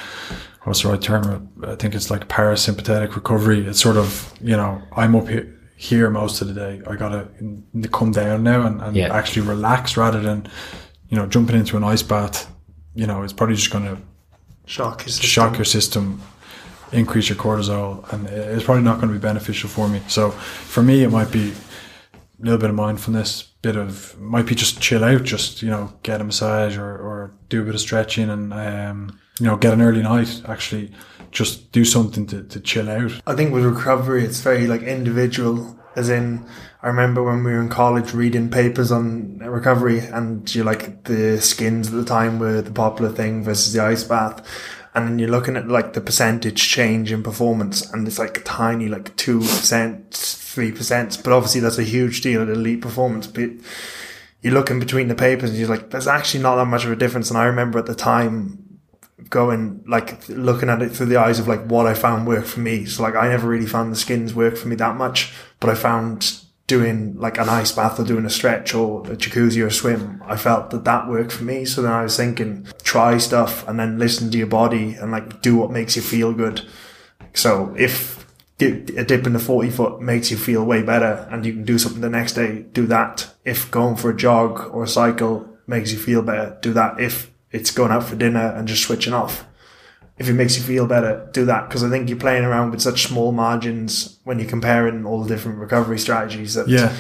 What's 0.66 0.84
the 0.84 0.90
right 0.90 1.02
term? 1.02 1.50
I 1.66 1.76
think 1.76 1.96
it's 1.96 2.10
like 2.12 2.28
parasympathetic 2.28 3.16
recovery. 3.16 3.66
It's 3.68 3.82
sort 3.82 3.98
of 3.98 4.32
you 4.40 4.56
know 4.56 4.82
I'm 4.96 5.16
up 5.16 5.28
here. 5.28 5.50
Here 5.76 6.10
most 6.10 6.42
of 6.42 6.48
the 6.48 6.54
day, 6.54 6.82
I 6.88 6.96
gotta 6.96 7.28
come 7.92 8.12
down 8.12 8.44
now 8.44 8.62
and, 8.68 8.80
and 8.82 8.96
Yeah. 8.96 9.14
actually 9.14 9.46
relax 9.48 9.98
rather 9.98 10.22
than, 10.22 10.48
you 11.10 11.18
know, 11.18 11.26
jumping 11.28 11.58
into 11.58 11.76
an 11.76 11.84
ice 11.84 12.04
bath. 12.04 12.48
You 12.96 13.08
know, 13.08 13.24
it's 13.24 13.34
probably 13.34 13.56
just 13.56 13.72
gonna 13.72 13.98
Shock 14.66 15.08
is 15.08 15.20
shock 15.20 15.58
your 15.58 15.66
system, 15.66 16.22
increase 16.94 17.28
your 17.28 17.38
cortisol, 17.38 18.12
and 18.14 18.28
it's 18.28 18.64
probably 18.64 18.84
not 18.84 18.96
going 18.96 19.10
to 19.10 19.14
be 19.14 19.20
beneficial 19.20 19.70
for 19.70 19.90
me. 19.90 20.02
So 20.08 20.32
for 20.32 20.82
me, 20.82 21.04
it 21.04 21.10
might 21.10 21.32
be 21.32 21.52
a 21.52 22.44
little 22.44 22.58
bit 22.58 22.70
of 22.70 22.76
mindfulness, 22.76 23.44
bit 23.62 23.76
of 23.76 24.18
might 24.20 24.46
be 24.46 24.56
just 24.56 24.80
chill 24.80 25.04
out, 25.04 25.24
just 25.24 25.62
you 25.62 25.70
know, 25.70 25.92
get 26.04 26.22
a 26.22 26.24
massage 26.24 26.78
or, 26.78 26.86
or 26.86 27.32
do 27.50 27.62
a 27.62 27.66
bit 27.66 27.76
of 27.76 27.82
stretching, 27.82 28.30
and 28.30 28.54
um, 28.54 29.20
you 29.38 29.48
know, 29.48 29.58
get 29.58 29.74
an 29.74 29.82
early 29.82 30.02
night. 30.02 30.42
Actually, 30.48 30.94
just 31.32 31.74
do 31.74 31.84
something 31.84 32.26
to, 32.28 32.44
to 32.44 32.62
chill 32.62 32.90
out. 32.90 33.12
I 33.28 33.36
think 33.36 33.54
with 33.54 33.66
recovery, 33.66 34.24
it's 34.24 34.40
very 34.40 34.66
like 34.68 34.82
individual. 34.82 35.78
As 35.96 36.10
in, 36.10 36.44
I 36.84 36.88
remember 36.88 37.24
when 37.24 37.46
we 37.46 37.54
were 37.54 37.62
in 37.62 37.70
college 37.70 38.14
reading 38.14 38.50
papers 38.50 38.92
on 38.92 39.38
recovery, 39.38 40.00
and 40.00 40.54
you 40.54 40.66
like 40.66 41.06
the 41.06 41.40
skins 41.40 41.88
at 41.88 41.94
the 41.94 42.04
time 42.04 42.40
were 42.40 42.62
the 42.62 42.72
popular 42.72 43.10
thing 43.10 43.42
versus 43.42 43.72
the 43.72 43.82
ice 43.82 44.04
bath, 44.04 44.46
and 44.94 45.08
then 45.08 45.18
you're 45.18 45.30
looking 45.30 45.56
at 45.56 45.70
like 45.70 45.94
the 45.94 46.02
percentage 46.02 46.62
change 46.62 47.10
in 47.10 47.24
performance, 47.24 47.90
and 47.94 48.06
it's 48.06 48.20
like 48.20 48.44
tiny, 48.44 48.90
like 48.90 49.16
two 49.16 49.40
percent, 49.40 50.14
three 50.14 50.74
percent, 50.74 51.22
but 51.24 51.32
obviously 51.32 51.62
that's 51.62 51.78
a 51.78 51.84
huge 51.84 52.20
deal 52.20 52.42
at 52.42 52.50
elite 52.50 52.82
performance. 52.82 53.28
But 53.28 53.52
you're 54.42 54.54
looking 54.54 54.82
between 54.82 55.08
the 55.08 55.16
papers, 55.16 55.52
and 55.52 55.60
you're 55.60 55.70
like, 55.70 55.92
there's 55.92 56.08
actually 56.08 56.44
not 56.44 56.58
that 56.58 56.66
much 56.66 56.84
of 56.84 56.92
a 56.92 56.98
difference. 56.98 57.30
And 57.30 57.40
I 57.40 57.46
remember 57.46 57.80
at 57.80 57.86
the 57.86 57.96
time 57.96 58.60
going 59.30 59.86
like 59.88 60.28
looking 60.28 60.68
at 60.68 60.82
it 60.82 60.90
through 60.90 61.06
the 61.06 61.16
eyes 61.16 61.40
of 61.40 61.48
like 61.48 61.66
what 61.66 61.88
I 61.88 61.94
found 61.94 62.28
worked 62.28 62.50
for 62.50 62.60
me. 62.60 62.84
So 62.84 63.04
like 63.04 63.16
I 63.16 63.30
never 63.30 63.48
really 63.48 63.68
found 63.68 63.90
the 63.90 63.96
skins 63.96 64.34
work 64.34 64.58
for 64.58 64.68
me 64.68 64.76
that 64.76 64.98
much, 64.98 65.34
but 65.62 65.70
I 65.70 65.76
found 65.76 66.42
doing 66.74 67.16
like 67.20 67.38
an 67.38 67.50
ice 67.50 67.72
bath 67.72 68.00
or 68.00 68.04
doing 68.04 68.26
a 68.26 68.30
stretch 68.32 68.74
or 68.74 69.02
a 69.02 69.16
jacuzzi 69.16 69.62
or 69.62 69.68
a 69.68 69.72
swim, 69.72 70.24
I 70.26 70.36
felt 70.38 70.72
that 70.72 70.86
that 70.86 71.08
worked 71.08 71.32
for 71.32 71.44
me. 71.44 71.66
So 71.66 71.84
then 71.84 71.92
I 71.92 72.02
was 72.02 72.18
thinking, 72.18 72.66
try 72.82 73.20
stuff 73.20 73.68
and 73.68 73.80
then 73.80 74.00
listen 74.00 74.32
to 74.32 74.38
your 74.40 74.48
body 74.48 74.96
and 74.96 75.12
like 75.12 75.40
do 75.44 75.56
what 75.56 75.70
makes 75.70 75.96
you 75.96 76.02
feel 76.02 76.34
good. 76.34 76.68
So 77.36 77.76
if 77.78 78.26
a 78.60 79.04
dip 79.04 79.28
in 79.28 79.34
the 79.34 79.40
40 79.40 79.70
foot 79.70 80.02
makes 80.02 80.32
you 80.32 80.38
feel 80.38 80.66
way 80.66 80.82
better 80.82 81.28
and 81.30 81.46
you 81.46 81.54
can 81.54 81.64
do 81.64 81.78
something 81.78 82.02
the 82.02 82.10
next 82.10 82.34
day, 82.34 82.64
do 82.74 82.88
that. 82.88 83.32
If 83.46 83.70
going 83.70 83.96
for 83.96 84.10
a 84.10 84.18
jog 84.18 84.74
or 84.74 84.84
a 84.84 84.88
cycle 84.88 85.48
makes 85.68 85.92
you 85.92 86.00
feel 86.00 86.24
better, 86.24 86.58
do 86.62 86.74
that. 86.74 87.00
If 87.00 87.30
it's 87.52 87.70
going 87.70 87.92
out 87.92 88.06
for 88.06 88.16
dinner 88.16 88.48
and 88.56 88.68
just 88.68 88.82
switching 88.82 89.14
off, 89.14 89.46
if 90.18 90.30
it 90.30 90.34
makes 90.34 90.58
you 90.58 90.64
feel 90.64 90.86
better, 90.86 91.28
do 91.34 91.46
that. 91.46 91.68
Because 91.68 91.84
I 91.84 91.90
think 91.90 92.10
you're 92.10 92.18
playing 92.20 92.44
around 92.44 92.72
with 92.72 92.82
such 92.82 93.08
small 93.08 93.32
margins 93.32 94.20
when 94.24 94.40
you're 94.40 94.50
comparing 94.50 95.06
all 95.06 95.24
the 95.24 95.28
different 95.28 95.58
recovery 95.60 96.00
strategies 96.00 96.54
that 96.54 96.68
Yeah. 96.68 96.94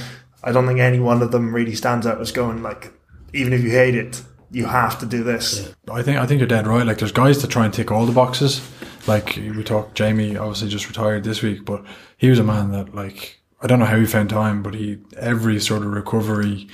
I 0.43 0.52
don't 0.52 0.67
think 0.67 0.80
any 0.80 0.99
one 0.99 1.21
of 1.21 1.32
them 1.32 1.56
really 1.56 1.76
stands 1.76 2.06
out 2.06 2.19
as 2.19 2.32
going 2.32 2.62
like, 2.63 2.91
even 3.34 3.54
if 3.54 3.63
you 3.63 3.69
hate 3.69 3.95
it, 3.95 4.21
you 4.52 4.65
have 4.65 4.99
to 4.99 5.06
do 5.06 5.23
this. 5.23 5.73
I 5.91 6.04
think 6.04 6.19
I 6.19 6.26
think 6.26 6.39
you're 6.39 6.47
dead 6.47 6.67
right. 6.67 6.86
Like 6.86 6.99
there's 6.99 7.12
guys 7.12 7.41
that 7.41 7.49
try 7.49 7.65
and 7.65 7.73
tick 7.73 7.91
all 7.91 8.06
the 8.06 8.12
boxes. 8.12 8.62
Like 9.08 9.36
we 9.36 9.63
talked, 9.63 9.95
Jamie 9.95 10.38
obviously 10.38 10.69
just 10.69 10.88
retired 10.88 11.23
this 11.23 11.41
week, 11.41 11.65
but 11.65 11.84
he 12.17 12.30
was 12.30 12.39
a 12.39 12.43
man 12.43 12.71
that 12.71 12.93
like 12.93 13.39
I 13.62 13.67
don't 13.67 13.80
know 13.80 13.86
how 13.86 13.97
he 13.97 14.06
found 14.06 14.30
time, 14.30 14.62
but 14.62 14.76
he 14.76 14.99
every 15.17 15.60
sort 15.60 15.82
of 15.82 15.91
recovery 15.91 16.67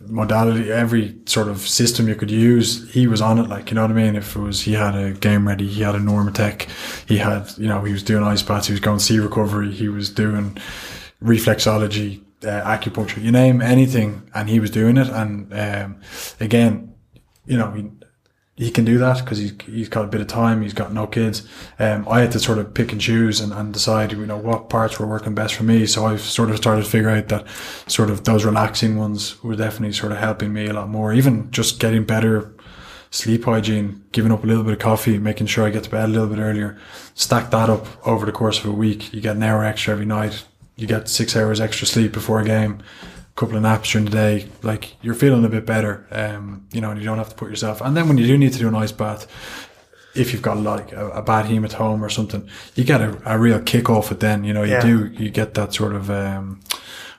modality, 0.00 0.70
every 0.70 1.16
sort 1.26 1.48
of 1.48 1.60
system 1.60 2.08
you 2.08 2.14
could 2.14 2.30
use, 2.30 2.90
he 2.92 3.06
was 3.06 3.20
on 3.20 3.38
it. 3.38 3.48
Like 3.48 3.70
you 3.70 3.74
know 3.74 3.82
what 3.82 3.90
I 3.90 3.94
mean. 3.94 4.16
If 4.16 4.36
it 4.36 4.40
was 4.40 4.62
he 4.62 4.72
had 4.72 4.94
a 4.94 5.12
game 5.12 5.46
ready, 5.46 5.66
he 5.66 5.82
had 5.82 5.94
a 5.94 5.98
Normatec, 5.98 6.68
he 7.08 7.18
had 7.18 7.50
you 7.58 7.68
know 7.68 7.82
he 7.84 7.92
was 7.92 8.02
doing 8.02 8.24
ice 8.24 8.42
baths, 8.42 8.66
he 8.66 8.72
was 8.72 8.80
going 8.80 8.98
sea 8.98 9.18
recovery, 9.18 9.72
he 9.72 9.88
was 9.88 10.10
doing 10.10 10.56
reflexology, 11.22 12.22
uh, 12.44 12.62
acupuncture, 12.64 13.22
you 13.22 13.32
name 13.32 13.60
anything, 13.60 14.30
and 14.34 14.48
he 14.48 14.60
was 14.60 14.70
doing 14.70 14.96
it. 14.96 15.08
And 15.08 15.52
um, 15.52 16.00
again, 16.40 16.94
you 17.46 17.56
know, 17.56 17.70
he, 17.72 17.90
he 18.58 18.72
can 18.72 18.84
do 18.84 18.98
that 18.98 19.18
because 19.18 19.38
he's, 19.38 19.52
he's 19.66 19.88
got 19.88 20.04
a 20.04 20.08
bit 20.08 20.20
of 20.20 20.26
time. 20.26 20.62
He's 20.62 20.74
got 20.74 20.92
no 20.92 21.06
kids. 21.06 21.46
Um, 21.78 22.08
I 22.08 22.20
had 22.20 22.32
to 22.32 22.40
sort 22.40 22.58
of 22.58 22.74
pick 22.74 22.90
and 22.90 23.00
choose 23.00 23.40
and, 23.40 23.52
and 23.52 23.72
decide, 23.72 24.10
you 24.10 24.26
know, 24.26 24.36
what 24.36 24.68
parts 24.68 24.98
were 24.98 25.06
working 25.06 25.32
best 25.32 25.54
for 25.54 25.62
me. 25.62 25.86
So 25.86 26.06
I've 26.06 26.20
sort 26.20 26.50
of 26.50 26.56
started 26.56 26.84
to 26.84 26.90
figure 26.90 27.08
out 27.08 27.28
that 27.28 27.46
sort 27.86 28.10
of 28.10 28.24
those 28.24 28.44
relaxing 28.44 28.96
ones 28.96 29.40
were 29.44 29.54
definitely 29.54 29.92
sort 29.92 30.10
of 30.10 30.18
helping 30.18 30.52
me 30.52 30.66
a 30.66 30.72
lot 30.72 30.88
more. 30.88 31.12
Even 31.12 31.48
just 31.52 31.78
getting 31.78 32.02
better 32.02 32.52
sleep 33.12 33.44
hygiene, 33.44 34.04
giving 34.10 34.32
up 34.32 34.42
a 34.42 34.46
little 34.46 34.64
bit 34.64 34.72
of 34.72 34.80
coffee, 34.80 35.18
making 35.18 35.46
sure 35.46 35.64
I 35.64 35.70
get 35.70 35.84
to 35.84 35.90
bed 35.90 36.06
a 36.06 36.12
little 36.12 36.26
bit 36.26 36.40
earlier. 36.40 36.76
Stack 37.14 37.52
that 37.52 37.70
up 37.70 37.86
over 38.04 38.26
the 38.26 38.32
course 38.32 38.58
of 38.58 38.66
a 38.66 38.72
week. 38.72 39.14
You 39.14 39.20
get 39.20 39.36
an 39.36 39.42
hour 39.44 39.64
extra 39.64 39.92
every 39.92 40.04
night. 40.04 40.44
You 40.74 40.88
get 40.88 41.08
six 41.08 41.36
hours 41.36 41.60
extra 41.60 41.86
sleep 41.86 42.10
before 42.10 42.40
a 42.40 42.44
game 42.44 42.82
couple 43.38 43.56
of 43.56 43.62
naps 43.62 43.92
during 43.92 44.04
the 44.06 44.10
day, 44.10 44.48
like 44.62 44.84
you're 45.02 45.14
feeling 45.14 45.44
a 45.44 45.48
bit 45.48 45.64
better, 45.64 45.94
um, 46.10 46.66
you 46.72 46.80
know, 46.80 46.90
and 46.90 46.98
you 47.00 47.06
don't 47.06 47.18
have 47.18 47.28
to 47.30 47.36
put 47.36 47.48
yourself. 47.48 47.80
And 47.80 47.96
then 47.96 48.08
when 48.08 48.18
you 48.18 48.26
do 48.26 48.36
need 48.36 48.52
to 48.52 48.58
do 48.58 48.68
an 48.68 48.74
ice 48.74 48.92
bath, 48.92 49.26
if 50.14 50.32
you've 50.32 50.42
got 50.42 50.58
like 50.58 50.90
a, 50.92 51.08
a 51.10 51.22
bad 51.22 51.46
hematoma 51.46 52.00
or 52.00 52.10
something, 52.10 52.48
you 52.74 52.84
get 52.84 53.00
a, 53.00 53.10
a 53.24 53.38
real 53.38 53.60
kick 53.60 53.88
off 53.88 54.10
it. 54.10 54.18
Then 54.20 54.44
you 54.44 54.52
know 54.52 54.64
you 54.64 54.72
Yeah. 54.72 54.80
do 54.82 55.06
you 55.22 55.30
get 55.30 55.54
that 55.54 55.72
sort 55.72 55.94
of 55.94 56.10
um, 56.10 56.60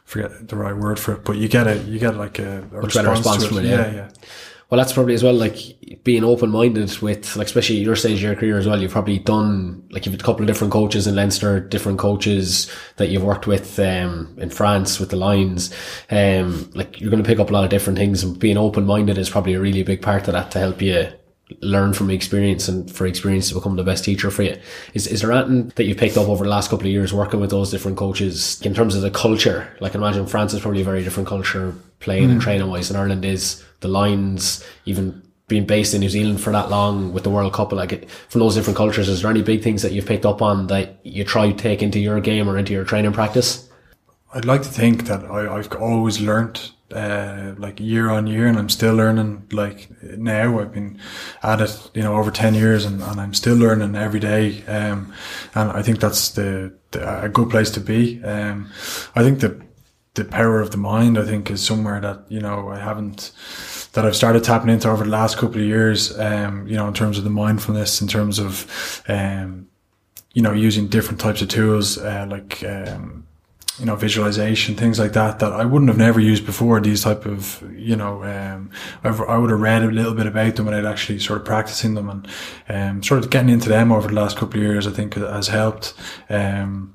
forget 0.03 0.49
the 0.49 0.55
right 0.57 0.75
word 0.75 0.99
for 0.99 1.13
it, 1.13 1.23
but 1.23 1.37
you 1.37 1.47
get 1.47 1.67
a 1.67 1.77
you 1.91 1.99
get 1.99 2.15
like 2.15 2.37
a, 2.39 2.63
a 2.73 2.87
better 2.87 3.11
response 3.11 3.43
to 3.43 3.47
from 3.49 3.57
it, 3.59 3.65
yeah. 3.65 3.85
yeah, 3.85 3.93
yeah. 3.93 4.09
Well, 4.69 4.77
that's 4.77 4.93
probably 4.93 5.15
as 5.15 5.23
well, 5.23 5.33
like 5.33 6.03
being 6.03 6.23
open 6.23 6.51
minded 6.51 6.95
with, 6.99 7.35
like, 7.35 7.47
especially 7.47 7.77
your 7.77 7.95
stage 7.95 8.17
of 8.17 8.21
your 8.21 8.35
career 8.35 8.59
as 8.59 8.67
well. 8.67 8.79
You've 8.79 8.91
probably 8.91 9.17
done, 9.17 9.83
like, 9.89 10.05
you've 10.05 10.13
had 10.13 10.21
a 10.21 10.23
couple 10.23 10.43
of 10.43 10.47
different 10.47 10.71
coaches 10.71 11.07
in 11.07 11.15
Leinster, 11.15 11.59
different 11.59 11.97
coaches 11.97 12.71
that 12.97 13.09
you've 13.09 13.23
worked 13.23 13.47
with, 13.47 13.79
um, 13.79 14.35
in 14.37 14.51
France 14.51 14.99
with 14.99 15.09
the 15.09 15.15
Lions. 15.15 15.73
Um, 16.11 16.69
like, 16.75 17.01
you're 17.01 17.09
going 17.09 17.23
to 17.23 17.27
pick 17.27 17.39
up 17.39 17.49
a 17.49 17.53
lot 17.53 17.63
of 17.63 17.71
different 17.71 17.97
things 17.97 18.23
and 18.23 18.37
being 18.37 18.57
open 18.57 18.85
minded 18.85 19.17
is 19.17 19.29
probably 19.29 19.55
a 19.55 19.59
really 19.59 19.81
big 19.81 20.03
part 20.03 20.27
of 20.27 20.33
that 20.33 20.51
to 20.51 20.59
help 20.59 20.83
you 20.83 21.07
learn 21.61 21.93
from 21.93 22.11
experience 22.11 22.67
and 22.67 22.91
for 22.91 23.07
experience 23.07 23.49
to 23.49 23.55
become 23.55 23.75
the 23.75 23.83
best 23.83 24.05
teacher 24.05 24.29
for 24.29 24.43
you. 24.43 24.55
Is, 24.93 25.07
is 25.07 25.21
there 25.21 25.31
anything 25.31 25.69
that 25.77 25.85
you've 25.85 25.97
picked 25.97 26.15
up 26.15 26.27
over 26.27 26.43
the 26.43 26.49
last 26.51 26.69
couple 26.69 26.85
of 26.85 26.91
years 26.91 27.11
working 27.11 27.39
with 27.39 27.49
those 27.49 27.71
different 27.71 27.97
coaches 27.97 28.61
in 28.61 28.75
terms 28.75 28.93
of 28.93 29.01
the 29.01 29.09
culture? 29.09 29.75
Like, 29.79 29.95
imagine 29.95 30.27
France 30.27 30.53
is 30.53 30.61
probably 30.61 30.81
a 30.81 30.85
very 30.85 31.03
different 31.03 31.27
culture 31.27 31.73
playing 31.99 32.31
and 32.31 32.41
training 32.41 32.67
wise, 32.67 32.89
in 32.89 32.95
Ireland 32.95 33.25
is 33.25 33.63
the 33.81 33.87
Lions, 33.87 34.63
even 34.85 35.21
being 35.47 35.65
based 35.65 35.93
in 35.93 35.99
New 35.99 36.09
Zealand 36.09 36.39
for 36.39 36.51
that 36.51 36.69
long 36.69 37.11
with 37.11 37.23
the 37.23 37.29
World 37.29 37.53
Cup, 37.53 37.71
like 37.71 37.91
it, 37.91 38.09
from 38.29 38.39
those 38.39 38.55
different 38.55 38.77
cultures, 38.77 39.09
is 39.09 39.21
there 39.21 39.31
any 39.31 39.41
big 39.41 39.61
things 39.61 39.81
that 39.81 39.91
you've 39.91 40.05
picked 40.05 40.25
up 40.25 40.41
on 40.41 40.67
that 40.67 40.99
you 41.03 41.23
try 41.23 41.51
to 41.51 41.57
take 41.57 41.81
into 41.81 41.99
your 41.99 42.21
game 42.21 42.47
or 42.47 42.57
into 42.57 42.71
your 42.71 42.85
training 42.85 43.13
practice? 43.13 43.67
I'd 44.33 44.45
like 44.45 44.61
to 44.61 44.69
think 44.69 45.05
that 45.05 45.25
I, 45.25 45.55
I've 45.55 45.73
always 45.73 46.21
learnt 46.21 46.71
uh, 46.93 47.53
like 47.57 47.79
year 47.79 48.09
on 48.09 48.27
year, 48.27 48.47
and 48.47 48.57
I'm 48.57 48.69
still 48.69 48.93
learning. 48.95 49.47
Like 49.51 49.89
now, 50.03 50.59
I've 50.59 50.71
been 50.71 50.99
at 51.41 51.61
it, 51.61 51.91
you 51.93 52.03
know, 52.03 52.15
over 52.15 52.31
ten 52.31 52.53
years, 52.53 52.85
and, 52.85 53.01
and 53.01 53.19
I'm 53.19 53.33
still 53.33 53.55
learning 53.55 53.95
every 53.95 54.19
day. 54.19 54.63
Um, 54.65 55.13
and 55.55 55.71
I 55.71 55.81
think 55.81 55.99
that's 55.99 56.29
the, 56.29 56.73
the 56.91 57.23
a 57.25 57.29
good 57.29 57.49
place 57.49 57.71
to 57.71 57.79
be. 57.79 58.23
Um, 58.23 58.71
I 59.15 59.23
think 59.23 59.39
the 59.39 59.61
the 60.19 60.25
power 60.25 60.61
of 60.61 60.71
the 60.71 60.77
mind, 60.77 61.17
I 61.17 61.25
think, 61.25 61.49
is 61.49 61.65
somewhere 61.65 61.99
that 62.01 62.25
you 62.29 62.39
know 62.39 62.69
I 62.69 62.77
haven't 62.77 63.31
that 63.93 64.05
I've 64.05 64.15
started 64.15 64.43
tapping 64.43 64.69
into 64.69 64.89
over 64.89 65.03
the 65.03 65.09
last 65.09 65.37
couple 65.37 65.59
of 65.59 65.67
years. 65.67 66.17
Um, 66.19 66.67
you 66.67 66.75
know, 66.75 66.87
in 66.87 66.93
terms 66.93 67.17
of 67.17 67.23
the 67.23 67.29
mindfulness, 67.29 68.01
in 68.01 68.07
terms 68.07 68.39
of 68.39 69.03
um, 69.07 69.67
you 70.33 70.41
know, 70.41 70.53
using 70.53 70.87
different 70.87 71.19
types 71.19 71.41
of 71.41 71.47
tools 71.47 71.97
uh, 71.97 72.27
like 72.29 72.63
um, 72.63 73.25
you 73.79 73.85
know, 73.85 73.95
visualization, 73.95 74.75
things 74.75 74.99
like 74.99 75.13
that, 75.13 75.39
that 75.39 75.53
I 75.53 75.63
wouldn't 75.63 75.89
have 75.89 75.97
never 75.97 76.19
used 76.19 76.45
before. 76.45 76.81
These 76.81 77.03
type 77.03 77.25
of, 77.25 77.63
you 77.73 77.95
know, 77.95 78.23
um, 78.23 78.71
I've, 79.03 79.21
I 79.21 79.37
would 79.37 79.49
have 79.49 79.61
read 79.61 79.83
a 79.83 79.87
little 79.87 80.13
bit 80.13 80.27
about 80.27 80.57
them 80.57 80.65
without 80.65 80.85
actually 80.85 81.19
sort 81.19 81.39
of 81.39 81.45
practicing 81.45 81.93
them 81.93 82.09
and, 82.09 82.27
um, 82.67 83.03
sort 83.03 83.23
of 83.23 83.29
getting 83.29 83.49
into 83.49 83.69
them 83.69 83.93
over 83.93 84.09
the 84.09 84.13
last 84.13 84.37
couple 84.37 84.59
of 84.59 84.63
years, 84.63 84.85
I 84.85 84.91
think 84.91 85.13
has 85.13 85.47
helped. 85.47 85.93
Um, 86.29 86.93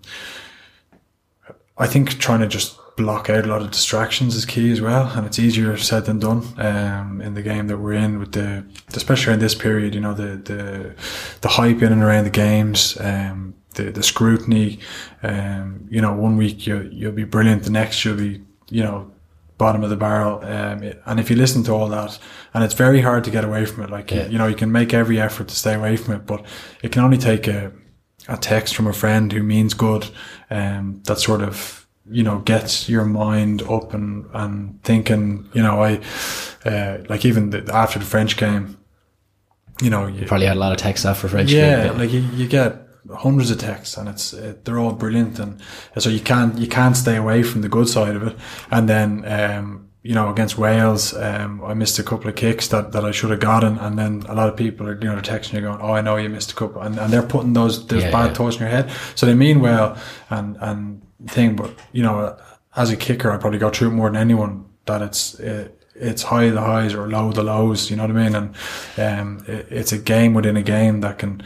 I 1.79 1.87
think 1.87 2.19
trying 2.19 2.41
to 2.41 2.47
just 2.47 2.79
block 2.97 3.29
out 3.29 3.45
a 3.45 3.49
lot 3.49 3.63
of 3.63 3.71
distractions 3.71 4.37
is 4.37 4.45
key 4.45 4.71
as 4.71 4.81
well, 4.81 5.09
and 5.17 5.27
it's 5.27 5.39
easier 5.39 5.77
said 5.77 6.05
than 6.05 6.19
done. 6.21 6.43
Um, 6.59 7.21
in 7.21 7.35
the 7.35 7.43
game 7.43 7.67
that 7.67 7.79
we're 7.79 7.95
in, 7.95 8.19
with 8.19 8.33
the 8.33 8.65
especially 8.95 9.33
in 9.35 9.41
this 9.41 9.55
period, 9.55 9.95
you 9.95 10.01
know, 10.01 10.15
the 10.15 10.37
the 10.37 10.95
the 11.41 11.49
hype 11.49 11.83
in 11.83 11.93
and 11.93 12.03
around 12.03 12.25
the 12.25 12.31
games, 12.31 12.99
um, 13.01 13.55
the 13.75 13.91
the 13.91 14.03
scrutiny. 14.03 14.79
Um, 15.23 15.87
you 15.91 16.01
know, 16.01 16.13
one 16.15 16.37
week 16.37 16.67
you 16.67 16.89
you'll 16.93 17.13
be 17.13 17.25
brilliant, 17.25 17.65
the 17.65 17.71
next 17.71 18.05
you'll 18.05 18.17
be, 18.17 18.43
you 18.71 18.83
know, 18.83 19.11
bottom 19.59 19.83
of 19.83 19.91
the 19.91 19.97
barrel. 19.97 20.39
Um, 20.45 20.93
and 21.07 21.19
if 21.21 21.31
you 21.31 21.37
listen 21.37 21.63
to 21.65 21.73
all 21.73 21.89
that, 21.89 22.19
and 22.53 22.63
it's 22.65 22.75
very 22.75 23.01
hard 23.01 23.25
to 23.25 23.31
get 23.31 23.45
away 23.45 23.67
from 23.67 23.85
it. 23.85 23.91
Like 23.91 24.11
Yeah. 24.11 24.27
you 24.29 24.39
know, 24.39 24.47
you 24.47 24.57
can 24.57 24.71
make 24.71 24.95
every 24.95 25.21
effort 25.21 25.49
to 25.49 25.55
stay 25.57 25.75
away 25.75 25.97
from 25.97 26.15
it, 26.15 26.27
but 26.27 26.45
it 26.83 26.93
can 26.93 27.03
only 27.03 27.19
take 27.19 27.49
a 27.49 27.73
a 28.29 28.37
text 28.39 28.75
from 28.75 28.87
a 28.87 28.93
friend 28.93 29.33
who 29.33 29.43
means 29.43 29.75
good, 29.75 30.07
um, 30.51 31.03
that 31.05 31.19
sort 31.19 31.43
of, 31.43 31.84
you 32.11 32.23
know, 32.23 32.39
gets 32.41 32.89
your 32.89 33.05
mind 33.05 33.63
up 33.63 33.95
and, 33.95 34.27
and 34.33 34.83
thinking, 34.83 35.49
you 35.55 35.63
know, 35.63 35.83
I, 35.83 36.01
uh, 36.65 36.99
like 37.09 37.25
even 37.25 37.51
the, 37.51 37.71
after 37.73 37.99
the 37.99 38.05
French 38.05 38.37
game, 38.37 38.79
you 39.81 39.91
know, 39.91 40.07
you, 40.07 40.27
Probably 40.27 40.47
had 40.47 40.57
a 40.57 40.61
lot 40.61 40.73
of 40.73 40.79
texts 40.79 41.07
after 41.07 41.29
French. 41.29 41.51
yeah, 41.51 41.89
game, 41.89 41.99
like 41.99 42.13
you, 42.13 42.21
you 42.21 42.47
get 42.47 42.85
hundreds 43.13 43.51
of 43.51 43.59
texts 43.59 43.97
and 43.97 44.09
it's 44.09 44.33
uh, 44.33 44.55
they're 44.65 44.79
all 44.79 44.93
brilliant 44.93 45.39
and 45.39 45.61
so 45.99 46.09
you 46.09 46.21
can't 46.21 46.57
you 46.57 46.67
can't 46.67 46.97
stay 46.97 47.17
away 47.17 47.43
from 47.43 47.61
the 47.61 47.69
good 47.69 47.87
side 47.87 48.17
of 48.17 48.23
it 48.27 48.35
and 48.71 48.89
then 48.89 49.23
um 49.27 49.91
you 50.05 50.15
know 50.15 50.29
against 50.31 50.57
Wales 50.59 51.13
um 51.15 51.63
I 51.65 51.75
missed 51.75 51.99
a 51.99 52.03
couple 52.05 52.29
of 52.29 52.37
kicks 52.37 52.69
that, 52.69 52.93
that 52.93 53.05
I 53.05 53.11
should 53.11 53.31
have 53.31 53.41
gotten 53.41 53.79
and 53.79 53.99
then 53.99 54.23
a 54.29 54.35
lot 54.35 54.49
of 54.49 54.57
people 54.57 54.87
are 54.87 54.95
you 55.03 55.09
know 55.09 55.15
they're 55.19 55.39
texting 55.39 55.55
you 55.55 55.63
going 55.63 55.81
oh 55.81 55.93
I 55.95 56.03
know 56.03 56.17
you 56.17 56.29
missed 56.29 56.53
a 56.53 56.55
couple 56.55 56.83
and, 56.83 56.99
and 56.99 57.13
they're 57.13 57.23
putting 57.35 57.55
those 57.55 57.87
those 57.87 58.05
Yeah, 58.05 58.11
bad 58.13 58.27
yeah. 58.29 58.35
thoughts 58.35 58.57
in 58.57 58.63
your 58.63 58.71
head 58.71 58.91
so 59.17 59.27
they 59.27 59.35
mean 59.35 59.61
well 59.61 59.97
and 60.31 60.57
and 60.61 61.03
thing 61.27 61.57
but 61.57 61.71
you 61.93 62.03
know 62.03 62.37
as 62.77 62.91
a 62.91 62.97
kicker 62.97 63.31
I 63.33 63.39
probably 63.39 63.59
go 63.59 63.71
through 63.71 63.89
it 63.89 63.93
more 63.95 64.09
than 64.11 64.21
anyone 64.21 64.67
that 64.87 65.01
it's 65.03 65.41
uh, 65.41 65.69
it's 65.97 66.23
high 66.25 66.51
the 66.51 66.61
highs 66.61 66.93
or 66.93 67.09
low 67.09 67.31
the 67.33 67.45
lows. 67.45 67.89
You 67.89 67.97
know 67.97 68.03
what 68.03 68.17
I 68.17 68.25
mean? 68.25 68.35
And 68.35 68.55
um, 68.99 69.45
it, 69.47 69.69
it's 69.71 69.93
a 69.93 69.99
game 69.99 70.35
within 70.35 70.57
a 70.57 70.63
game 70.63 71.01
that 71.03 71.19
can 71.19 71.41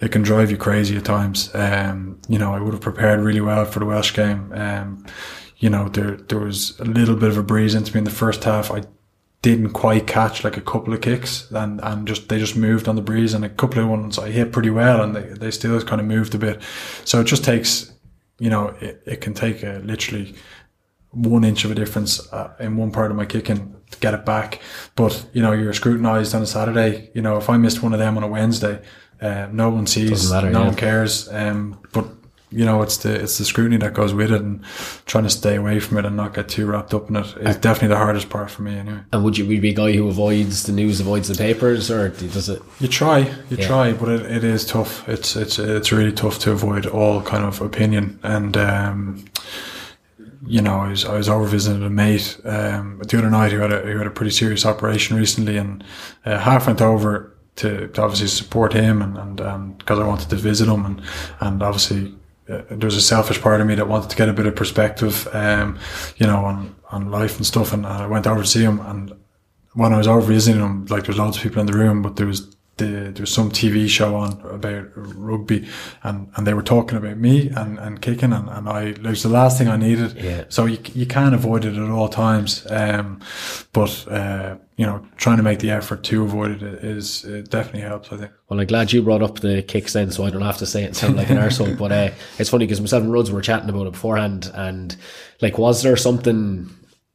it 0.00 0.10
can 0.10 0.22
drive 0.22 0.50
you 0.50 0.56
crazy 0.56 0.96
at 0.96 1.04
times. 1.04 1.50
Um, 1.54 2.18
you 2.26 2.38
know, 2.38 2.54
I 2.54 2.60
would 2.60 2.72
have 2.72 2.80
prepared 2.80 3.20
really 3.20 3.42
well 3.42 3.66
for 3.66 3.78
the 3.78 3.84
Welsh 3.84 4.14
game. 4.14 4.50
Um, 4.54 5.04
you 5.60 5.70
know, 5.70 5.88
there 5.88 6.16
there 6.16 6.40
was 6.40 6.78
a 6.80 6.84
little 6.84 7.14
bit 7.14 7.28
of 7.28 7.38
a 7.38 7.42
breeze 7.42 7.74
into 7.74 7.94
me 7.94 7.98
in 7.98 8.04
the 8.04 8.10
first 8.10 8.44
half. 8.44 8.70
I 8.70 8.82
didn't 9.42 9.70
quite 9.70 10.06
catch 10.06 10.44
like 10.44 10.56
a 10.56 10.60
couple 10.60 10.92
of 10.92 11.00
kicks 11.00 11.50
and, 11.50 11.80
and 11.82 12.06
just 12.06 12.28
they 12.28 12.38
just 12.38 12.56
moved 12.56 12.88
on 12.88 12.96
the 12.96 13.02
breeze 13.02 13.32
and 13.32 13.44
a 13.44 13.48
couple 13.48 13.82
of 13.82 13.88
ones 13.88 14.18
I 14.18 14.30
hit 14.30 14.52
pretty 14.52 14.68
well 14.68 15.02
and 15.02 15.16
they, 15.16 15.22
they 15.22 15.50
still 15.50 15.80
kind 15.82 16.00
of 16.00 16.06
moved 16.06 16.34
a 16.34 16.38
bit. 16.38 16.60
So 17.04 17.20
it 17.20 17.24
just 17.24 17.42
takes, 17.42 17.92
you 18.38 18.50
know, 18.50 18.68
it, 18.80 19.02
it 19.06 19.20
can 19.22 19.32
take 19.32 19.62
a, 19.62 19.80
literally 19.84 20.34
one 21.12 21.42
inch 21.42 21.64
of 21.64 21.70
a 21.70 21.74
difference 21.74 22.30
uh, 22.32 22.54
in 22.60 22.76
one 22.76 22.92
part 22.92 23.10
of 23.10 23.16
my 23.16 23.24
kicking 23.24 23.74
to 23.90 23.98
get 23.98 24.14
it 24.14 24.26
back. 24.26 24.60
But, 24.94 25.26
you 25.32 25.42
know, 25.42 25.52
you're 25.52 25.72
scrutinized 25.72 26.34
on 26.34 26.42
a 26.42 26.46
Saturday. 26.46 27.10
You 27.14 27.22
know, 27.22 27.38
if 27.38 27.48
I 27.48 27.56
missed 27.56 27.82
one 27.82 27.94
of 27.94 27.98
them 27.98 28.16
on 28.16 28.22
a 28.22 28.28
Wednesday, 28.28 28.82
uh, 29.20 29.48
no 29.50 29.70
one 29.70 29.86
sees, 29.86 30.30
matter, 30.30 30.50
no 30.50 30.60
yeah. 30.60 30.66
one 30.66 30.76
cares. 30.76 31.28
Um, 31.30 31.80
but, 31.92 32.06
you 32.52 32.64
know, 32.64 32.82
it's 32.82 32.96
the, 32.98 33.14
it's 33.14 33.38
the 33.38 33.44
scrutiny 33.44 33.76
that 33.76 33.94
goes 33.94 34.12
with 34.12 34.32
it 34.32 34.40
and 34.42 34.64
trying 35.06 35.22
to 35.24 35.30
stay 35.30 35.54
away 35.56 35.78
from 35.78 35.98
it 35.98 36.04
and 36.04 36.16
not 36.16 36.34
get 36.34 36.48
too 36.48 36.66
wrapped 36.66 36.92
up 36.92 37.08
in 37.08 37.16
it 37.16 37.26
is 37.38 37.56
definitely 37.56 37.88
the 37.88 37.96
hardest 37.96 38.28
part 38.28 38.50
for 38.50 38.62
me 38.62 38.76
anyway. 38.76 38.98
And 39.12 39.22
would 39.22 39.38
you 39.38 39.44
be 39.60 39.68
a 39.70 39.72
guy 39.74 39.92
who 39.92 40.08
avoids 40.08 40.64
the 40.64 40.72
news, 40.72 40.98
avoids 41.00 41.28
the 41.28 41.36
papers, 41.36 41.90
or 41.90 42.08
does 42.08 42.48
it? 42.48 42.60
You 42.80 42.88
try, 42.88 43.18
you 43.50 43.56
Yeah. 43.56 43.66
try, 43.66 43.92
but 43.92 44.08
it, 44.08 44.22
it 44.30 44.44
is 44.44 44.66
tough. 44.66 45.08
It's 45.08 45.36
it's 45.36 45.58
it's 45.60 45.92
really 45.92 46.12
tough 46.12 46.38
to 46.40 46.50
avoid 46.50 46.86
all 46.86 47.22
kind 47.22 47.44
of 47.44 47.60
opinion. 47.60 48.18
And 48.24 48.56
um, 48.56 49.24
you 50.46 50.60
know, 50.62 50.80
I 50.80 50.88
was 50.88 51.04
I 51.04 51.14
was 51.16 51.28
over 51.28 51.44
visiting 51.44 51.82
a 51.84 51.90
mate 51.90 52.36
um, 52.44 53.00
the 53.06 53.18
other 53.18 53.30
night 53.30 53.52
who 53.52 53.58
had 53.58 53.72
a 53.72 53.80
who 53.82 53.98
had 53.98 54.06
a 54.06 54.10
pretty 54.10 54.32
serious 54.32 54.66
operation 54.66 55.16
recently, 55.16 55.56
and 55.56 55.84
uh, 56.24 56.38
half 56.38 56.66
went 56.66 56.80
over 56.82 57.32
to, 57.56 57.88
to 57.88 58.02
obviously 58.02 58.28
support 58.28 58.72
him, 58.72 59.02
and 59.02 59.16
and 59.18 59.40
um, 59.40 59.72
because 59.74 59.98
I 59.98 60.06
wanted 60.06 60.30
to 60.30 60.36
visit 60.36 60.66
him, 60.68 60.84
and 60.84 61.00
and 61.40 61.62
obviously. 61.62 62.14
Uh, 62.50 62.62
there 62.68 62.86
was 62.86 62.96
a 62.96 63.00
selfish 63.00 63.40
part 63.40 63.60
of 63.60 63.66
me 63.66 63.74
that 63.76 63.88
wanted 63.88 64.10
to 64.10 64.16
get 64.16 64.28
a 64.28 64.32
bit 64.32 64.46
of 64.46 64.56
perspective, 64.56 65.28
um, 65.32 65.78
you 66.16 66.26
know, 66.26 66.44
on, 66.44 66.74
on 66.90 67.10
life 67.10 67.36
and 67.36 67.46
stuff. 67.46 67.72
And 67.72 67.86
I 67.86 68.06
went 68.06 68.26
over 68.26 68.42
to 68.42 68.48
see 68.48 68.62
him, 68.62 68.80
and 68.80 69.12
when 69.74 69.92
I 69.92 69.98
was 69.98 70.08
over 70.08 70.20
visiting 70.20 70.60
him, 70.60 70.86
like 70.86 71.04
there 71.04 71.12
was 71.12 71.18
loads 71.18 71.36
of 71.36 71.42
people 71.42 71.60
in 71.60 71.66
the 71.66 71.72
room, 71.72 72.02
but 72.02 72.16
there 72.16 72.26
was 72.26 72.56
the, 72.80 73.12
there 73.12 73.22
was 73.22 73.32
some 73.32 73.50
TV 73.50 73.88
show 73.88 74.16
on 74.16 74.40
about 74.42 74.90
rugby, 74.94 75.68
and, 76.02 76.30
and 76.34 76.46
they 76.46 76.54
were 76.54 76.62
talking 76.62 76.98
about 76.98 77.16
me 77.16 77.48
and, 77.50 77.78
and 77.78 78.02
kicking, 78.02 78.32
and, 78.32 78.48
and 78.48 78.68
I 78.68 78.82
it 78.86 79.02
was 79.02 79.22
the 79.22 79.28
last 79.28 79.58
thing 79.58 79.68
I 79.68 79.76
needed. 79.76 80.16
Yeah. 80.16 80.44
So 80.48 80.66
you 80.66 80.78
you 80.94 81.06
can't 81.06 81.34
avoid 81.34 81.64
it 81.64 81.76
at 81.76 81.90
all 81.90 82.08
times, 82.08 82.66
um, 82.70 83.20
but 83.72 84.06
uh, 84.08 84.56
you 84.76 84.86
know 84.86 85.06
trying 85.16 85.36
to 85.36 85.42
make 85.42 85.60
the 85.60 85.70
effort 85.70 86.02
to 86.04 86.24
avoid 86.24 86.62
it 86.62 86.84
is 86.84 87.24
it 87.24 87.50
definitely 87.50 87.82
helps. 87.82 88.12
I 88.12 88.16
think. 88.16 88.32
Well, 88.48 88.58
I'm 88.58 88.66
glad 88.66 88.92
you 88.92 89.02
brought 89.02 89.22
up 89.22 89.40
the 89.40 89.62
kicks 89.62 89.92
then, 89.92 90.10
so 90.10 90.24
I 90.24 90.30
don't 90.30 90.42
have 90.42 90.58
to 90.58 90.66
say 90.66 90.82
it 90.82 90.96
sound 90.96 91.16
like 91.16 91.30
an 91.30 91.36
arsehole. 91.44 91.78
But 91.78 91.92
uh, 91.92 92.10
it's 92.38 92.50
funny 92.50 92.66
because 92.66 92.80
myself 92.80 93.04
and 93.04 93.12
Ruds 93.12 93.30
were 93.30 93.42
chatting 93.42 93.68
about 93.68 93.86
it 93.86 93.92
beforehand, 93.92 94.50
and 94.54 94.96
like, 95.40 95.58
was 95.58 95.82
there 95.82 95.96
something 95.96 96.70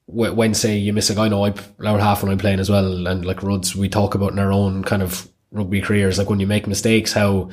when 0.08 0.54
say 0.54 0.78
you 0.78 0.93
miss 0.93 1.10
a 1.10 1.15
guy? 1.15 1.28
No, 1.28 1.45
I 1.45 1.54
loud 1.80 1.99
half 1.99 2.23
when 2.23 2.32
I'm 2.32 2.38
playing 2.38 2.60
as 2.60 2.69
well, 2.69 3.08
and 3.08 3.25
like 3.25 3.43
Ruds, 3.43 3.75
we 3.75 3.89
talk 3.89 4.15
about 4.15 4.32
in 4.32 4.39
our 4.39 4.51
own 4.51 4.84
kind 4.84 5.01
of 5.01 5.28
rugby 5.51 5.81
careers, 5.81 6.17
like 6.17 6.29
when 6.29 6.39
you 6.39 6.47
make 6.47 6.67
mistakes, 6.67 7.13
how 7.13 7.49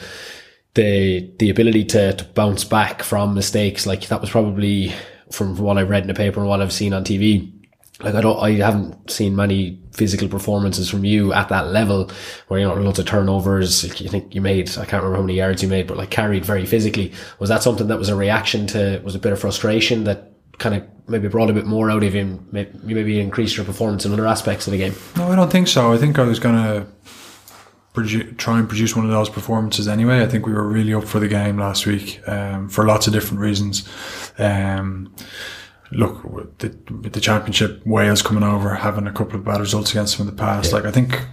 the 0.75 1.31
the 1.39 1.51
ability 1.51 1.85
to, 1.85 2.15
to 2.15 2.25
bounce 2.25 2.65
back 2.65 3.03
from 3.03 3.35
mistakes, 3.35 3.87
like 3.87 4.09
that 4.09 4.21
was 4.21 4.31
probably 4.31 4.93
from 5.31 5.57
what 5.57 5.79
I've 5.79 5.91
read 5.91 6.03
in 6.03 6.09
the 6.09 6.15
paper 6.15 6.41
and 6.41 6.49
what 6.49 6.61
I've 6.61 6.73
seen 6.73 6.93
on 6.93 7.05
TV. 7.05 7.53
Like 8.01 8.15
I 8.15 8.21
don't, 8.21 8.39
I 8.39 8.53
haven't 8.55 9.11
seen 9.11 9.37
many 9.37 9.81
physical 9.93 10.29
performances 10.29 10.91
from 10.91 11.05
you 11.05 11.33
at 11.33 11.49
that 11.51 11.69
level 11.69 12.11
where 12.49 12.59
you 12.59 12.67
know 12.67 12.75
lots 12.75 12.99
of 12.99 13.07
turnovers. 13.07 13.85
You 14.01 14.09
think 14.09 14.35
you 14.35 14.41
made, 14.41 14.71
I 14.71 14.85
can't 14.85 15.03
remember 15.03 15.17
how 15.17 15.23
many 15.23 15.35
yards 15.35 15.63
you 15.63 15.69
made, 15.69 15.87
but 15.87 15.97
like 15.97 16.11
carried 16.11 16.45
very 16.45 16.67
physically. 16.67 17.13
Was 17.39 17.49
that 17.49 17.63
something 17.63 17.87
that 17.89 17.99
was 17.99 18.09
a 18.09 18.17
reaction 18.17 18.67
to? 18.69 19.01
Was 19.05 19.15
a 19.15 19.21
bit 19.21 19.33
of 19.33 19.41
frustration 19.41 20.05
that 20.05 20.33
kind 20.59 20.75
of 20.75 20.85
maybe 21.09 21.29
brought 21.29 21.51
a 21.51 21.53
bit 21.53 21.67
more 21.67 21.91
out 21.91 22.03
of 22.03 22.15
you? 22.15 22.45
Maybe, 22.51 22.71
maybe 22.83 23.21
increased 23.21 23.57
your 23.57 23.67
performance 23.67 24.05
in 24.05 24.13
other 24.13 24.27
aspects 24.27 24.67
of 24.67 24.73
the 24.73 24.79
game. 24.79 24.95
No, 25.17 25.31
I 25.31 25.37
don't 25.37 25.53
think 25.53 25.69
so. 25.69 25.93
I 25.93 25.99
think 25.99 26.19
I 26.19 26.25
was 26.25 26.41
gonna 26.41 26.87
produ- 27.95 28.37
try 28.37 28.59
and 28.59 28.69
produce 28.69 28.97
one 28.97 29.05
of 29.05 29.11
those 29.11 29.29
performances 29.29 29.89
anyway. 29.89 30.23
I 30.23 30.27
think 30.27 30.47
we 30.47 30.53
were 30.53 30.67
really 30.67 30.95
up 30.95 31.05
for 31.05 31.21
the 31.21 31.29
game 31.29 31.59
last 31.59 31.87
week 31.87 32.27
um, 32.29 32.69
for 32.69 32.87
lots 32.87 33.07
of 33.07 33.13
different 33.13 33.41
reasons. 33.41 33.89
Um, 34.39 35.15
look, 35.91 36.25
with 36.25 36.59
the, 36.59 36.69
with 36.93 37.13
the 37.13 37.21
championship, 37.21 37.83
Wales 37.87 38.23
coming 38.23 38.43
over, 38.43 38.75
having 38.75 39.07
a 39.07 39.13
couple 39.13 39.37
of 39.37 39.45
bad 39.45 39.61
results 39.61 39.91
against 39.91 40.17
them 40.17 40.29
in 40.29 40.35
the 40.35 40.41
past. 40.41 40.73
Like 40.73 40.85
I 40.85 40.91
think 40.91 41.27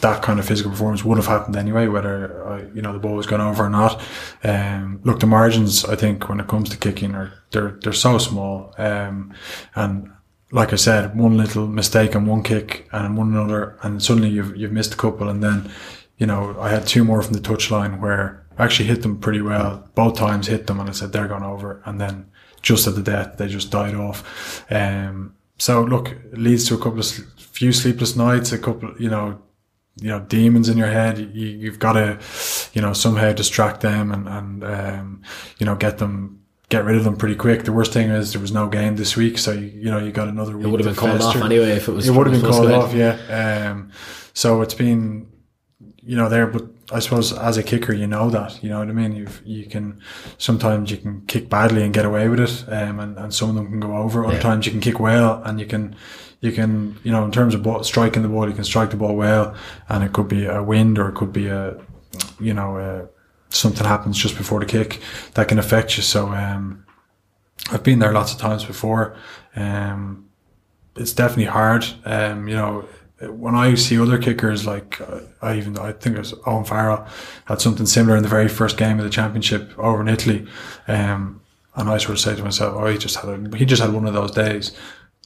that 0.00 0.22
kind 0.22 0.38
of 0.38 0.46
physical 0.46 0.70
performance 0.70 1.04
would 1.04 1.16
have 1.16 1.26
happened 1.26 1.56
anyway, 1.56 1.88
whether 1.88 2.46
uh, 2.46 2.64
you 2.74 2.82
know 2.82 2.92
the 2.92 2.98
ball 2.98 3.14
was 3.14 3.26
gone 3.26 3.40
over 3.40 3.64
or 3.64 3.70
not. 3.70 4.00
Um, 4.42 5.00
look, 5.04 5.20
the 5.20 5.26
margins 5.26 5.84
I 5.84 5.96
think 5.96 6.28
when 6.28 6.40
it 6.40 6.48
comes 6.48 6.68
to 6.70 6.76
kicking 6.76 7.14
are 7.14 7.32
they're 7.50 7.78
they're 7.82 7.92
so 7.92 8.18
small, 8.18 8.74
um, 8.78 9.34
and 9.74 10.10
like 10.52 10.72
I 10.72 10.76
said, 10.76 11.16
one 11.16 11.36
little 11.36 11.66
mistake 11.66 12.14
and 12.14 12.26
one 12.26 12.42
kick 12.42 12.88
and 12.92 13.16
one 13.16 13.32
another, 13.32 13.78
and 13.82 14.02
suddenly 14.02 14.28
you've 14.28 14.56
you've 14.56 14.72
missed 14.72 14.94
a 14.94 14.96
couple, 14.96 15.28
and 15.28 15.42
then 15.42 15.70
you 16.18 16.26
know 16.26 16.56
I 16.60 16.70
had 16.70 16.86
two 16.86 17.04
more 17.04 17.22
from 17.22 17.34
the 17.34 17.40
touchline 17.40 18.00
where 18.00 18.46
I 18.58 18.64
actually 18.64 18.88
hit 18.88 19.02
them 19.02 19.18
pretty 19.18 19.42
well. 19.42 19.88
Both 19.94 20.16
times 20.16 20.46
hit 20.46 20.66
them, 20.66 20.80
and 20.80 20.88
I 20.88 20.92
said 20.92 21.12
they're 21.12 21.28
gone 21.28 21.42
over, 21.42 21.82
and 21.84 22.00
then 22.00 22.26
just 22.62 22.86
at 22.86 22.94
the 22.94 23.02
death 23.02 23.36
they 23.36 23.48
just 23.48 23.70
died 23.70 23.94
off. 23.94 24.64
Um, 24.70 25.34
so 25.58 25.82
look, 25.82 26.10
it 26.10 26.38
leads 26.38 26.66
to 26.68 26.74
a 26.74 26.78
couple 26.78 26.98
of 27.00 27.06
few 27.06 27.72
sleepless 27.72 28.16
nights, 28.16 28.52
a 28.52 28.58
couple, 28.58 28.92
you 28.98 29.08
know, 29.08 29.40
you 30.00 30.08
know, 30.08 30.20
demons 30.20 30.68
in 30.68 30.76
your 30.76 30.88
head. 30.88 31.18
You, 31.18 31.46
you've 31.46 31.78
got 31.78 31.92
to, 31.92 32.18
you 32.72 32.82
know, 32.82 32.92
somehow 32.92 33.32
distract 33.32 33.80
them 33.80 34.10
and 34.10 34.28
and 34.28 34.64
um, 34.64 35.22
you 35.58 35.66
know 35.66 35.76
get 35.76 35.98
them. 35.98 36.40
Get 36.70 36.86
rid 36.86 36.96
of 36.96 37.04
them 37.04 37.16
pretty 37.16 37.36
quick. 37.36 37.64
The 37.64 37.72
worst 37.72 37.92
thing 37.92 38.08
is 38.08 38.32
there 38.32 38.40
was 38.40 38.50
no 38.50 38.68
game 38.68 38.96
this 38.96 39.16
week, 39.16 39.36
so 39.36 39.52
you, 39.52 39.66
you 39.66 39.90
know 39.90 39.98
you 39.98 40.10
got 40.10 40.28
another 40.28 40.56
week. 40.56 40.66
It 40.66 40.70
would 40.70 40.80
have 40.80 40.86
been 40.86 40.96
called 40.96 41.20
off 41.20 41.36
anyway 41.36 41.72
if 41.72 41.88
it 41.88 41.92
was. 41.92 42.08
it 42.08 42.12
would 42.12 42.26
have 42.26 42.40
been 42.40 42.50
called 42.50 42.72
off, 42.72 42.94
yeah. 42.94 43.68
Um, 43.70 43.90
so 44.32 44.62
it's 44.62 44.72
been, 44.74 45.28
you 46.06 46.16
know, 46.16 46.28
there. 46.28 46.46
But 46.46 46.64
I 46.92 46.98
suppose 47.00 47.32
as 47.32 47.56
a 47.56 47.62
kicker, 47.62 47.92
you 47.92 48.06
know 48.06 48.30
that. 48.30 48.62
You 48.62 48.70
know 48.70 48.78
what 48.80 48.88
I 48.88 48.92
mean. 48.92 49.14
You 49.16 49.26
you 49.44 49.66
can 49.66 50.00
sometimes 50.38 50.90
you 50.90 50.96
can 50.98 51.22
kick 51.26 51.48
badly 51.48 51.82
and 51.82 51.92
get 51.94 52.04
away 52.04 52.28
with 52.28 52.40
it, 52.40 52.64
um, 52.68 53.00
and 53.00 53.16
and 53.18 53.32
some 53.34 53.48
of 53.50 53.54
them 53.54 53.68
can 53.70 53.80
go 53.80 53.96
over. 53.96 54.24
Other 54.24 54.34
Yeah. 54.34 54.40
times 54.40 54.66
you 54.66 54.72
can 54.72 54.80
kick 54.80 55.00
well 55.00 55.42
and 55.44 55.58
you 55.60 55.66
can. 55.66 55.94
You 56.40 56.52
can, 56.52 56.98
you 57.02 57.10
know, 57.10 57.24
in 57.24 57.32
terms 57.32 57.54
of 57.54 57.62
ball, 57.62 57.82
striking 57.84 58.22
the 58.22 58.28
ball, 58.28 58.46
you 58.46 58.54
can 58.54 58.64
strike 58.64 58.90
the 58.90 58.98
ball 58.98 59.16
well, 59.16 59.54
and 59.88 60.04
it 60.04 60.12
could 60.12 60.28
be 60.28 60.44
a 60.44 60.62
wind 60.62 60.98
or 60.98 61.08
it 61.08 61.14
could 61.14 61.32
be 61.32 61.46
a, 61.46 61.74
you 62.38 62.52
know, 62.52 62.76
uh 62.76 63.06
something 63.48 63.86
happens 63.86 64.18
just 64.18 64.36
before 64.36 64.60
the 64.60 64.66
kick 64.66 65.00
that 65.34 65.48
can 65.48 65.58
affect 65.58 65.96
you. 65.96 66.02
So, 66.02 66.28
um, 66.28 66.84
I've 67.72 67.82
been 67.82 67.98
there 67.98 68.12
lots 68.12 68.32
of 68.34 68.38
times 68.38 68.62
before. 68.64 69.16
Um, 69.56 70.26
it's 70.96 71.14
definitely 71.14 71.46
hard. 71.46 71.86
Um, 72.04 72.46
you 72.48 72.56
know, 72.56 72.84
when 73.32 73.54
I 73.54 73.74
see 73.74 73.98
other 73.98 74.18
kickers, 74.18 74.66
like 74.66 75.00
uh, 75.00 75.20
I 75.42 75.56
even 75.56 75.78
I 75.78 75.92
think 75.92 76.16
it 76.16 76.20
was 76.20 76.34
Owen 76.46 76.64
Farrell 76.64 77.06
had 77.46 77.60
something 77.60 77.86
similar 77.86 78.16
in 78.16 78.22
the 78.22 78.28
very 78.28 78.48
first 78.48 78.76
game 78.76 78.98
of 78.98 79.04
the 79.04 79.10
championship 79.10 79.72
over 79.78 80.00
in 80.00 80.08
Italy, 80.08 80.46
um, 80.88 81.40
and 81.74 81.88
I 81.88 81.98
sort 81.98 82.12
of 82.12 82.20
say 82.20 82.36
to 82.36 82.42
myself, 82.44 82.74
"Oh, 82.76 82.86
he 82.86 82.98
just 82.98 83.16
had 83.16 83.28
a, 83.28 83.56
he 83.56 83.64
just 83.64 83.82
had 83.82 83.92
one 83.92 84.06
of 84.06 84.14
those 84.14 84.30
days." 84.30 84.72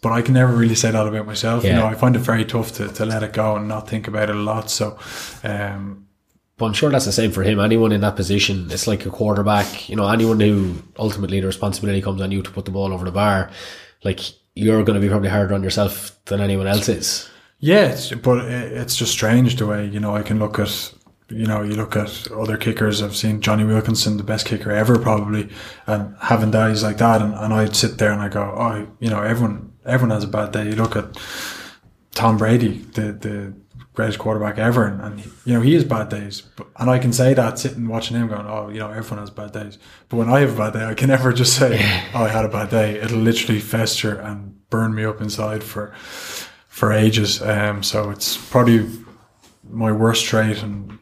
But 0.01 0.13
I 0.13 0.23
can 0.23 0.35
never 0.35 0.53
really 0.53 0.77
say 0.77 0.93
that 0.93 1.07
about 1.07 1.27
myself. 1.27 1.65
Yeah. 1.65 1.71
You 1.71 1.77
know, 1.81 1.87
I 1.87 1.95
find 1.95 2.15
it 2.15 2.21
very 2.21 2.45
tough 2.45 2.73
to, 2.75 2.87
to 2.87 3.05
let 3.05 3.25
it 3.25 3.33
go 3.33 3.57
and 3.57 3.67
not 3.67 3.89
think 3.89 4.07
about 4.07 4.31
it 4.31 4.37
a 4.37 4.39
lot. 4.39 4.71
So, 4.71 4.97
um, 5.43 6.07
But 6.57 6.67
I'm 6.67 6.73
sure 6.73 6.91
that's 6.91 7.05
the 7.05 7.13
same 7.13 7.33
for 7.33 7.43
him. 7.43 7.59
Anyone 7.59 7.91
in 7.91 8.01
that 8.03 8.15
position, 8.15 8.69
it's 8.71 8.87
like 8.87 9.07
a 9.07 9.11
quarterback. 9.11 9.89
You 9.89 9.97
know, 9.97 10.09
anyone 10.09 10.39
who 10.39 10.77
ultimately 10.99 11.41
the 11.41 11.49
responsibility 11.49 12.01
comes 12.01 12.21
on 12.21 12.31
you 12.31 12.43
to 12.43 12.51
put 12.51 12.65
the 12.65 12.71
ball 12.71 12.93
over 12.93 13.05
the 13.05 13.11
bar, 13.11 13.51
like 14.05 14.21
you're 14.55 14.85
going 14.85 14.95
to 14.95 15.01
be 15.01 15.09
probably 15.09 15.31
harder 15.31 15.55
on 15.55 15.63
yourself 15.65 16.17
than 16.27 16.41
anyone 16.41 16.69
else 16.69 16.89
is. 16.89 17.29
Yeah, 17.61 17.87
it's, 17.93 18.13
but 18.15 18.45
it's 18.47 18.97
just 18.97 19.13
strange 19.13 19.57
the 19.57 19.67
way 19.67 19.87
you 19.87 19.99
know 20.01 20.15
I 20.15 20.23
can 20.23 20.39
look 20.39 20.59
at 20.59 20.95
you 21.29 21.47
know 21.47 21.63
you 21.63 21.75
look 21.75 21.97
at 21.97 22.31
other 22.31 22.57
kickers. 22.57 23.03
I've 23.03 23.17
seen 23.17 23.41
Jonny 23.41 23.65
Wilkinson, 23.65 24.17
the 24.17 24.23
best 24.23 24.47
kicker 24.47 24.71
ever, 24.71 24.99
probably, 24.99 25.49
and 25.87 26.15
having 26.21 26.51
days 26.53 26.83
like 26.83 26.99
that, 26.99 27.21
and, 27.21 27.35
and 27.35 27.53
I'd 27.53 27.75
sit 27.75 27.99
there 27.99 28.13
and 28.13 28.23
I 28.23 28.29
go, 28.29 28.43
oh, 28.43 28.87
you 29.01 29.11
know, 29.11 29.23
everyone 29.23 29.73
everyone 29.85 30.15
has 30.15 30.25
a 30.25 30.29
bad 30.29 30.53
day. 30.53 30.67
You 30.67 30.77
look 30.77 30.95
at 30.95 31.17
Tom 32.15 32.37
Brady, 32.39 32.79
the 32.95 33.13
the 33.13 33.55
greatest 33.93 34.21
quarterback 34.21 34.59
ever, 34.59 34.87
and, 34.87 35.01
and 35.01 35.21
he- 35.21 35.31
you 35.47 35.55
know 35.55 35.61
he 35.61 35.75
has 35.75 35.83
bad 35.85 36.09
days, 36.11 36.43
but, 36.43 36.69
and 36.77 36.89
I 36.89 37.01
can 37.01 37.13
say 37.13 37.35
that 37.35 37.59
sitting 37.59 37.89
watching 37.89 38.17
him, 38.17 38.29
going, 38.29 38.47
oh, 38.47 38.69
you 38.69 38.79
know, 38.79 38.91
everyone 38.91 39.19
has 39.19 39.31
bad 39.31 39.51
days. 39.53 39.79
But 40.09 40.19
when 40.19 40.29
I 40.29 40.41
have 40.41 40.55
a 40.55 40.57
bad 40.57 40.75
day, 40.75 40.85
I 40.85 40.95
can 40.95 41.09
never 41.17 41.33
just 41.33 41.57
say, 41.59 41.79
oh, 42.15 42.23
I 42.23 42.29
had 42.29 42.45
a 42.45 42.49
bad 42.49 42.71
day. 42.71 43.01
It'll 43.01 43.19
literally 43.19 43.61
fester 43.61 44.15
and 44.17 44.55
burn 44.71 44.95
me 44.95 45.05
up 45.05 45.21
inside 45.21 45.65
for 45.65 45.93
for 46.79 46.93
ages. 46.93 47.43
Um, 47.43 47.83
so 47.83 48.11
it's 48.11 48.37
probably 48.37 48.89
my 49.69 49.91
worst 49.91 50.25
trait 50.25 50.63
and 50.63 50.97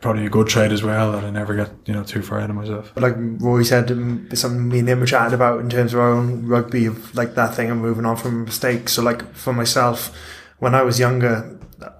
probably 0.00 0.24
a 0.24 0.30
good 0.30 0.46
trait 0.46 0.72
as 0.72 0.82
well 0.82 1.12
that 1.12 1.24
I 1.24 1.30
never 1.30 1.54
get 1.54 1.70
you 1.84 1.92
know 1.92 2.02
too 2.02 2.22
far 2.22 2.40
out 2.40 2.48
of 2.48 2.56
myself. 2.56 2.92
like 2.96 3.14
Roy 3.16 3.62
said, 3.62 3.90
um, 3.90 4.28
something 4.32 4.68
me 4.68 4.78
and 4.78 4.88
him 4.88 5.00
were 5.00 5.06
chatting 5.06 5.34
about 5.34 5.60
in 5.60 5.68
terms 5.68 5.92
of 5.92 6.00
our 6.00 6.12
own 6.12 6.46
rugby, 6.46 6.86
of 6.86 7.14
like 7.14 7.34
that 7.34 7.54
thing 7.54 7.70
of 7.70 7.76
moving 7.76 8.06
on 8.06 8.16
from 8.16 8.44
mistakes. 8.44 8.94
So, 8.94 9.02
like 9.02 9.34
for 9.34 9.52
myself, 9.52 10.16
when 10.60 10.74
I 10.74 10.82
was 10.82 10.98
younger, 10.98 11.57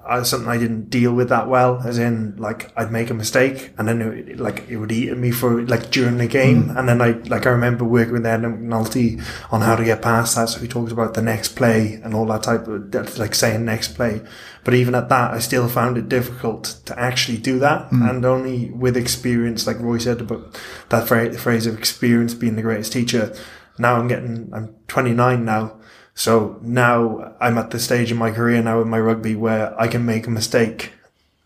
I, 0.08 0.22
something 0.22 0.48
I 0.48 0.56
didn't 0.56 0.88
deal 0.88 1.12
with 1.12 1.28
that 1.28 1.48
well, 1.48 1.82
as 1.84 1.98
in 1.98 2.36
like 2.36 2.72
I'd 2.76 2.90
make 2.90 3.10
a 3.10 3.14
mistake 3.14 3.72
and 3.76 3.86
then 3.86 4.00
it, 4.00 4.38
like 4.38 4.68
it 4.68 4.78
would 4.78 4.90
eat 4.90 5.10
at 5.10 5.18
me 5.18 5.30
for 5.30 5.62
like 5.66 5.90
during 5.90 6.16
the 6.16 6.26
game, 6.26 6.70
hmm. 6.70 6.76
and 6.78 6.88
then 6.88 7.02
I 7.02 7.10
like 7.28 7.46
I 7.46 7.50
remember 7.50 7.84
working 7.84 8.14
with 8.14 8.22
Enda 8.22 8.58
McNulty 8.58 9.22
on 9.52 9.60
how 9.60 9.76
to 9.76 9.84
get 9.84 10.00
past 10.00 10.36
that. 10.36 10.48
So 10.48 10.60
he 10.60 10.68
talked 10.68 10.92
about 10.92 11.14
the 11.14 11.22
next 11.22 11.56
play 11.56 12.00
and 12.02 12.14
all 12.14 12.26
that 12.26 12.42
type 12.42 12.66
of 12.66 13.18
like 13.18 13.34
saying 13.34 13.64
next 13.64 13.94
play. 13.94 14.22
But 14.64 14.74
even 14.74 14.94
at 14.94 15.08
that, 15.08 15.32
I 15.32 15.38
still 15.38 15.68
found 15.68 15.96
it 15.96 16.08
difficult 16.08 16.80
to 16.86 16.98
actually 16.98 17.38
do 17.38 17.58
that. 17.58 17.88
Hmm. 17.88 18.02
And 18.02 18.24
only 18.24 18.70
with 18.70 18.96
experience, 18.96 19.66
like 19.66 19.78
Roy 19.78 19.98
said 19.98 20.20
about 20.20 20.58
that 20.88 21.06
phra- 21.06 21.38
phrase 21.38 21.66
of 21.66 21.78
experience 21.78 22.34
being 22.34 22.56
the 22.56 22.62
greatest 22.62 22.92
teacher. 22.92 23.34
Now 23.78 23.96
I'm 23.96 24.08
getting, 24.08 24.50
I'm 24.52 24.74
29 24.88 25.44
now. 25.44 25.77
So 26.18 26.58
now 26.62 27.32
I'm 27.40 27.58
at 27.58 27.70
the 27.70 27.78
stage 27.78 28.10
in 28.10 28.18
my 28.18 28.32
career 28.32 28.60
now 28.60 28.82
in 28.82 28.88
my 28.88 28.98
rugby 28.98 29.36
where 29.36 29.80
I 29.80 29.86
can 29.86 30.04
make 30.04 30.26
a 30.26 30.30
mistake 30.30 30.90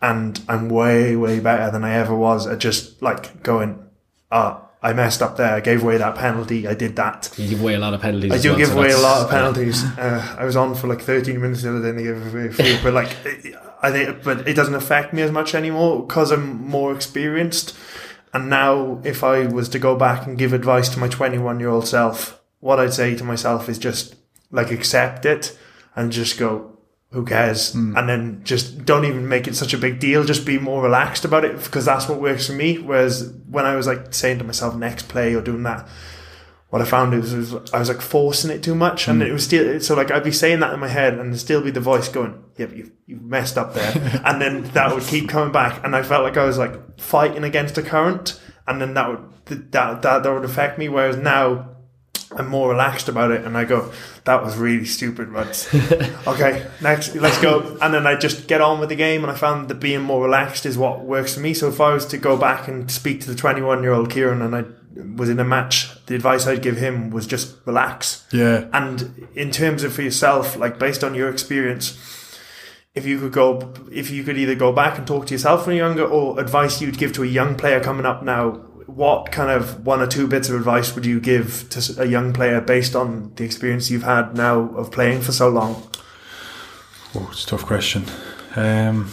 and 0.00 0.40
I'm 0.48 0.70
way, 0.70 1.14
way 1.14 1.40
better 1.40 1.70
than 1.70 1.84
I 1.84 1.92
ever 1.92 2.16
was 2.16 2.46
at 2.46 2.58
just 2.58 3.02
like 3.02 3.42
going, 3.42 3.86
ah, 4.30 4.62
I 4.82 4.94
messed 4.94 5.20
up 5.20 5.36
there. 5.36 5.52
I 5.56 5.60
gave 5.60 5.82
away 5.82 5.98
that 5.98 6.16
penalty. 6.16 6.66
I 6.66 6.72
did 6.72 6.96
that. 6.96 7.30
You 7.36 7.50
give 7.50 7.60
away 7.60 7.74
a 7.74 7.78
lot 7.78 7.92
of 7.92 8.00
penalties. 8.00 8.32
I 8.32 8.38
do 8.38 8.48
well, 8.48 8.58
give 8.58 8.68
so 8.68 8.78
away 8.78 8.92
a 8.92 8.98
lot 8.98 9.20
of 9.20 9.30
penalties. 9.38 9.84
Uh, 9.84 10.36
I 10.38 10.46
was 10.46 10.56
on 10.56 10.74
for 10.74 10.86
like 10.86 11.02
13 11.02 11.38
minutes 11.38 11.62
the 11.62 11.68
other 11.68 11.82
day 11.82 11.90
and 11.90 11.98
I 11.98 12.02
gave 12.02 12.34
away 12.34 12.46
a 12.46 12.50
few, 12.50 12.78
but 12.82 12.94
like, 12.94 13.14
I 13.82 13.90
think, 13.90 14.24
but 14.24 14.48
it 14.48 14.54
doesn't 14.54 14.74
affect 14.74 15.12
me 15.12 15.20
as 15.20 15.30
much 15.30 15.54
anymore 15.54 16.06
because 16.06 16.30
I'm 16.30 16.66
more 16.66 16.94
experienced. 16.94 17.76
And 18.32 18.48
now, 18.48 19.02
if 19.04 19.22
I 19.22 19.44
was 19.44 19.68
to 19.68 19.78
go 19.78 19.96
back 19.96 20.26
and 20.26 20.38
give 20.38 20.54
advice 20.54 20.88
to 20.94 20.98
my 20.98 21.08
21 21.08 21.60
year 21.60 21.68
old 21.68 21.86
self, 21.86 22.40
what 22.60 22.80
I'd 22.80 22.94
say 22.94 23.14
to 23.16 23.24
myself 23.24 23.68
is 23.68 23.76
just 23.76 24.14
like 24.52 24.70
accept 24.70 25.26
it 25.26 25.58
and 25.96 26.12
just 26.12 26.38
go, 26.38 26.72
who 27.10 27.24
cares? 27.24 27.72
Hmm. 27.72 27.96
And 27.96 28.08
then 28.08 28.40
just 28.44 28.84
don't 28.84 29.04
even 29.04 29.28
make 29.28 29.46
it 29.46 29.54
such 29.54 29.74
a 29.74 29.78
big 29.78 30.00
deal. 30.00 30.24
Just 30.24 30.46
be 30.46 30.58
more 30.58 30.82
relaxed 30.82 31.24
about 31.24 31.44
it 31.44 31.62
because 31.62 31.84
that's 31.84 32.08
what 32.08 32.20
works 32.20 32.46
for 32.46 32.54
me. 32.54 32.78
Whereas 32.78 33.32
when 33.48 33.66
I 33.66 33.76
was 33.76 33.86
like 33.86 34.14
saying 34.14 34.38
to 34.38 34.44
myself, 34.44 34.74
next 34.74 35.08
play 35.08 35.34
or 35.34 35.42
doing 35.42 35.62
that, 35.64 35.86
what 36.70 36.80
I 36.80 36.86
found 36.86 37.12
is, 37.12 37.34
was 37.34 37.70
I 37.74 37.78
was 37.78 37.88
like 37.88 38.00
forcing 38.00 38.50
it 38.50 38.62
too 38.62 38.74
much, 38.74 39.06
and 39.06 39.20
hmm. 39.20 39.28
it 39.28 39.32
was 39.32 39.44
still 39.44 39.78
so 39.80 39.94
like 39.94 40.10
I'd 40.10 40.24
be 40.24 40.32
saying 40.32 40.60
that 40.60 40.72
in 40.72 40.80
my 40.80 40.88
head, 40.88 41.12
and 41.12 41.30
there'd 41.30 41.38
still 41.38 41.60
be 41.60 41.70
the 41.70 41.80
voice 41.80 42.08
going, 42.08 42.42
"Yeah, 42.56 42.64
but 42.64 42.76
you 42.78 42.90
you 43.04 43.18
messed 43.20 43.58
up 43.58 43.74
there," 43.74 44.22
and 44.24 44.40
then 44.40 44.62
that 44.72 44.94
would 44.94 45.04
keep 45.04 45.28
coming 45.28 45.52
back, 45.52 45.84
and 45.84 45.94
I 45.94 46.02
felt 46.02 46.22
like 46.22 46.38
I 46.38 46.46
was 46.46 46.56
like 46.56 46.98
fighting 46.98 47.44
against 47.44 47.76
a 47.76 47.82
current, 47.82 48.40
and 48.66 48.80
then 48.80 48.94
that 48.94 49.10
would 49.10 49.70
that 49.72 50.00
that 50.00 50.22
that 50.22 50.32
would 50.32 50.44
affect 50.44 50.78
me. 50.78 50.88
Whereas 50.88 51.16
now. 51.16 51.68
I'm 52.36 52.48
more 52.48 52.68
relaxed 52.70 53.08
about 53.08 53.30
it, 53.30 53.44
and 53.44 53.56
I 53.56 53.64
go, 53.64 53.92
"That 54.24 54.42
was 54.42 54.56
really 54.56 54.84
stupid, 54.84 55.32
but 55.32 55.68
okay, 56.26 56.66
next, 56.80 57.14
let's 57.14 57.40
go." 57.40 57.76
And 57.80 57.92
then 57.92 58.06
I 58.06 58.16
just 58.16 58.48
get 58.48 58.60
on 58.60 58.80
with 58.80 58.88
the 58.88 58.96
game, 58.96 59.22
and 59.22 59.30
I 59.30 59.34
found 59.34 59.68
that 59.68 59.76
being 59.76 60.02
more 60.02 60.22
relaxed 60.24 60.66
is 60.66 60.78
what 60.78 61.04
works 61.04 61.34
for 61.34 61.40
me. 61.40 61.54
So 61.54 61.68
if 61.68 61.80
I 61.80 61.92
was 61.92 62.06
to 62.06 62.18
go 62.18 62.36
back 62.36 62.68
and 62.68 62.90
speak 62.90 63.20
to 63.22 63.28
the 63.28 63.36
21 63.36 63.82
year 63.82 63.92
old 63.92 64.10
Kieran, 64.10 64.42
and 64.42 64.54
I 64.54 64.64
was 65.16 65.28
in 65.28 65.38
a 65.40 65.44
match, 65.44 65.90
the 66.06 66.14
advice 66.14 66.46
I'd 66.46 66.62
give 66.62 66.76
him 66.76 67.10
was 67.10 67.26
just 67.26 67.56
relax. 67.64 68.26
Yeah, 68.32 68.68
And 68.72 69.28
in 69.34 69.50
terms 69.50 69.84
of 69.84 69.92
for 69.94 70.02
yourself, 70.02 70.56
like 70.56 70.78
based 70.78 71.02
on 71.02 71.14
your 71.14 71.28
experience, 71.28 71.98
if 72.94 73.06
you 73.06 73.18
could 73.18 73.32
go, 73.32 73.72
if 73.90 74.10
you 74.10 74.22
could 74.22 74.36
either 74.36 74.54
go 74.54 74.72
back 74.72 74.98
and 74.98 75.06
talk 75.06 75.26
to 75.26 75.34
yourself 75.34 75.66
when 75.66 75.76
you're 75.76 75.86
younger, 75.86 76.04
or 76.04 76.38
advice 76.38 76.80
you'd 76.80 76.98
give 76.98 77.12
to 77.14 77.22
a 77.22 77.26
young 77.26 77.56
player 77.56 77.80
coming 77.80 78.04
up 78.04 78.22
now, 78.22 78.60
what 78.94 79.32
kind 79.32 79.50
of 79.50 79.86
one 79.86 80.00
or 80.00 80.06
two 80.06 80.26
bits 80.26 80.48
of 80.48 80.54
advice 80.54 80.94
would 80.94 81.06
you 81.06 81.20
give 81.20 81.68
to 81.70 82.02
a 82.02 82.06
young 82.06 82.32
player 82.32 82.60
based 82.60 82.94
on 82.94 83.32
the 83.36 83.44
experience 83.44 83.90
you've 83.90 84.02
had 84.02 84.36
now 84.36 84.68
of 84.76 84.90
playing 84.90 85.20
for 85.22 85.32
so 85.32 85.48
long? 85.48 85.88
oh, 87.14 87.28
it's 87.30 87.44
a 87.44 87.46
tough 87.46 87.64
question. 87.66 88.04
Um, 88.56 89.10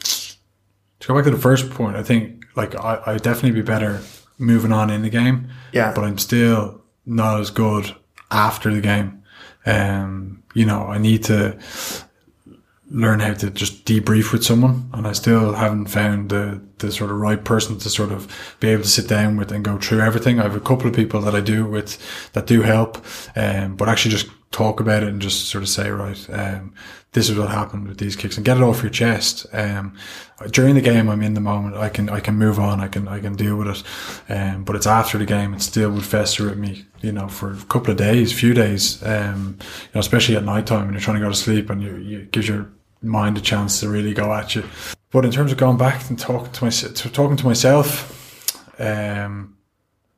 to 0.00 1.08
go 1.08 1.14
back 1.14 1.24
to 1.24 1.30
the 1.30 1.38
first 1.38 1.70
point, 1.70 1.96
I 1.96 2.02
think 2.02 2.44
like 2.56 2.74
I 2.74 3.02
I'd 3.06 3.22
definitely 3.22 3.52
be 3.52 3.62
better 3.62 4.00
moving 4.38 4.72
on 4.72 4.90
in 4.90 5.02
the 5.02 5.10
game. 5.10 5.48
Yeah. 5.72 5.92
but 5.94 6.04
I'm 6.04 6.18
still 6.18 6.82
not 7.06 7.40
as 7.40 7.50
good 7.50 7.94
after 8.30 8.72
the 8.72 8.80
game. 8.80 9.22
Um, 9.64 10.42
you 10.54 10.66
know, 10.66 10.86
I 10.86 10.98
need 10.98 11.24
to 11.24 11.58
learn 12.92 13.20
how 13.20 13.34
to 13.34 13.50
just 13.50 13.84
debrief 13.84 14.32
with 14.32 14.44
someone, 14.44 14.90
and 14.92 15.06
I 15.06 15.12
still 15.12 15.54
haven't 15.54 15.86
found 15.86 16.30
the 16.30 16.60
the 16.78 16.92
sort 16.92 17.10
of 17.10 17.16
right 17.16 17.42
person 17.42 17.78
to 17.78 17.88
sort 17.88 18.12
of 18.12 18.56
be 18.60 18.68
able 18.68 18.82
to 18.82 18.88
sit 18.88 19.08
down 19.08 19.36
with 19.36 19.52
and 19.52 19.64
go 19.64 19.78
through 19.78 20.00
everything. 20.00 20.38
I 20.38 20.42
have 20.42 20.56
a 20.56 20.60
couple 20.60 20.88
of 20.88 20.94
people 20.94 21.20
that 21.22 21.34
I 21.34 21.40
do 21.40 21.64
with 21.64 21.98
that 22.32 22.46
do 22.46 22.62
help, 22.62 23.04
um, 23.36 23.76
but 23.76 23.88
actually 23.88 24.10
just 24.10 24.28
talk 24.52 24.80
about 24.80 25.02
it 25.02 25.08
and 25.08 25.20
just 25.20 25.48
sort 25.48 25.62
of 25.62 25.68
say, 25.68 25.90
right, 25.90 26.30
um, 26.30 26.74
this 27.12 27.28
is 27.28 27.38
what 27.38 27.50
happened 27.50 27.88
with 27.88 27.98
these 27.98 28.16
kicks 28.16 28.36
and 28.36 28.44
get 28.44 28.56
it 28.56 28.62
off 28.62 28.82
your 28.82 28.90
chest. 28.90 29.46
Um, 29.52 29.96
during 30.50 30.74
the 30.74 30.80
game, 30.80 31.08
I'm 31.08 31.22
in 31.22 31.34
the 31.34 31.40
moment. 31.40 31.76
I 31.76 31.88
can, 31.88 32.08
I 32.08 32.20
can 32.20 32.36
move 32.36 32.58
on. 32.58 32.80
I 32.80 32.88
can, 32.88 33.08
I 33.08 33.20
can 33.20 33.34
deal 33.34 33.56
with 33.56 33.68
it. 33.68 33.82
Um, 34.32 34.64
but 34.64 34.76
it's 34.76 34.86
after 34.86 35.18
the 35.18 35.26
game, 35.26 35.54
it 35.54 35.62
still 35.62 35.90
would 35.90 36.04
fester 36.04 36.50
at 36.50 36.58
me, 36.58 36.84
you 37.00 37.12
know, 37.12 37.28
for 37.28 37.52
a 37.52 37.56
couple 37.64 37.90
of 37.90 37.96
days, 37.96 38.32
few 38.32 38.54
days, 38.54 39.02
um, 39.02 39.58
you 39.60 39.90
know, 39.94 40.00
especially 40.00 40.36
at 40.36 40.44
night 40.44 40.66
time 40.66 40.84
when 40.84 40.92
you're 40.92 41.00
trying 41.00 41.16
to 41.18 41.22
go 41.22 41.30
to 41.30 41.36
sleep 41.36 41.70
and 41.70 41.82
you, 41.82 41.96
you 41.96 42.22
gives 42.26 42.48
your 42.48 42.70
mind 43.02 43.38
a 43.38 43.40
chance 43.40 43.80
to 43.80 43.88
really 43.88 44.14
go 44.14 44.32
at 44.32 44.54
you. 44.54 44.64
But 45.10 45.24
in 45.24 45.30
terms 45.30 45.52
of 45.52 45.58
going 45.58 45.76
back 45.76 46.08
and 46.08 46.18
talking 46.18 46.52
to 46.52 46.64
myself, 46.64 46.94
to 46.94 47.10
talking 47.10 47.36
to 47.36 47.44
myself, 47.44 48.80
um, 48.80 49.56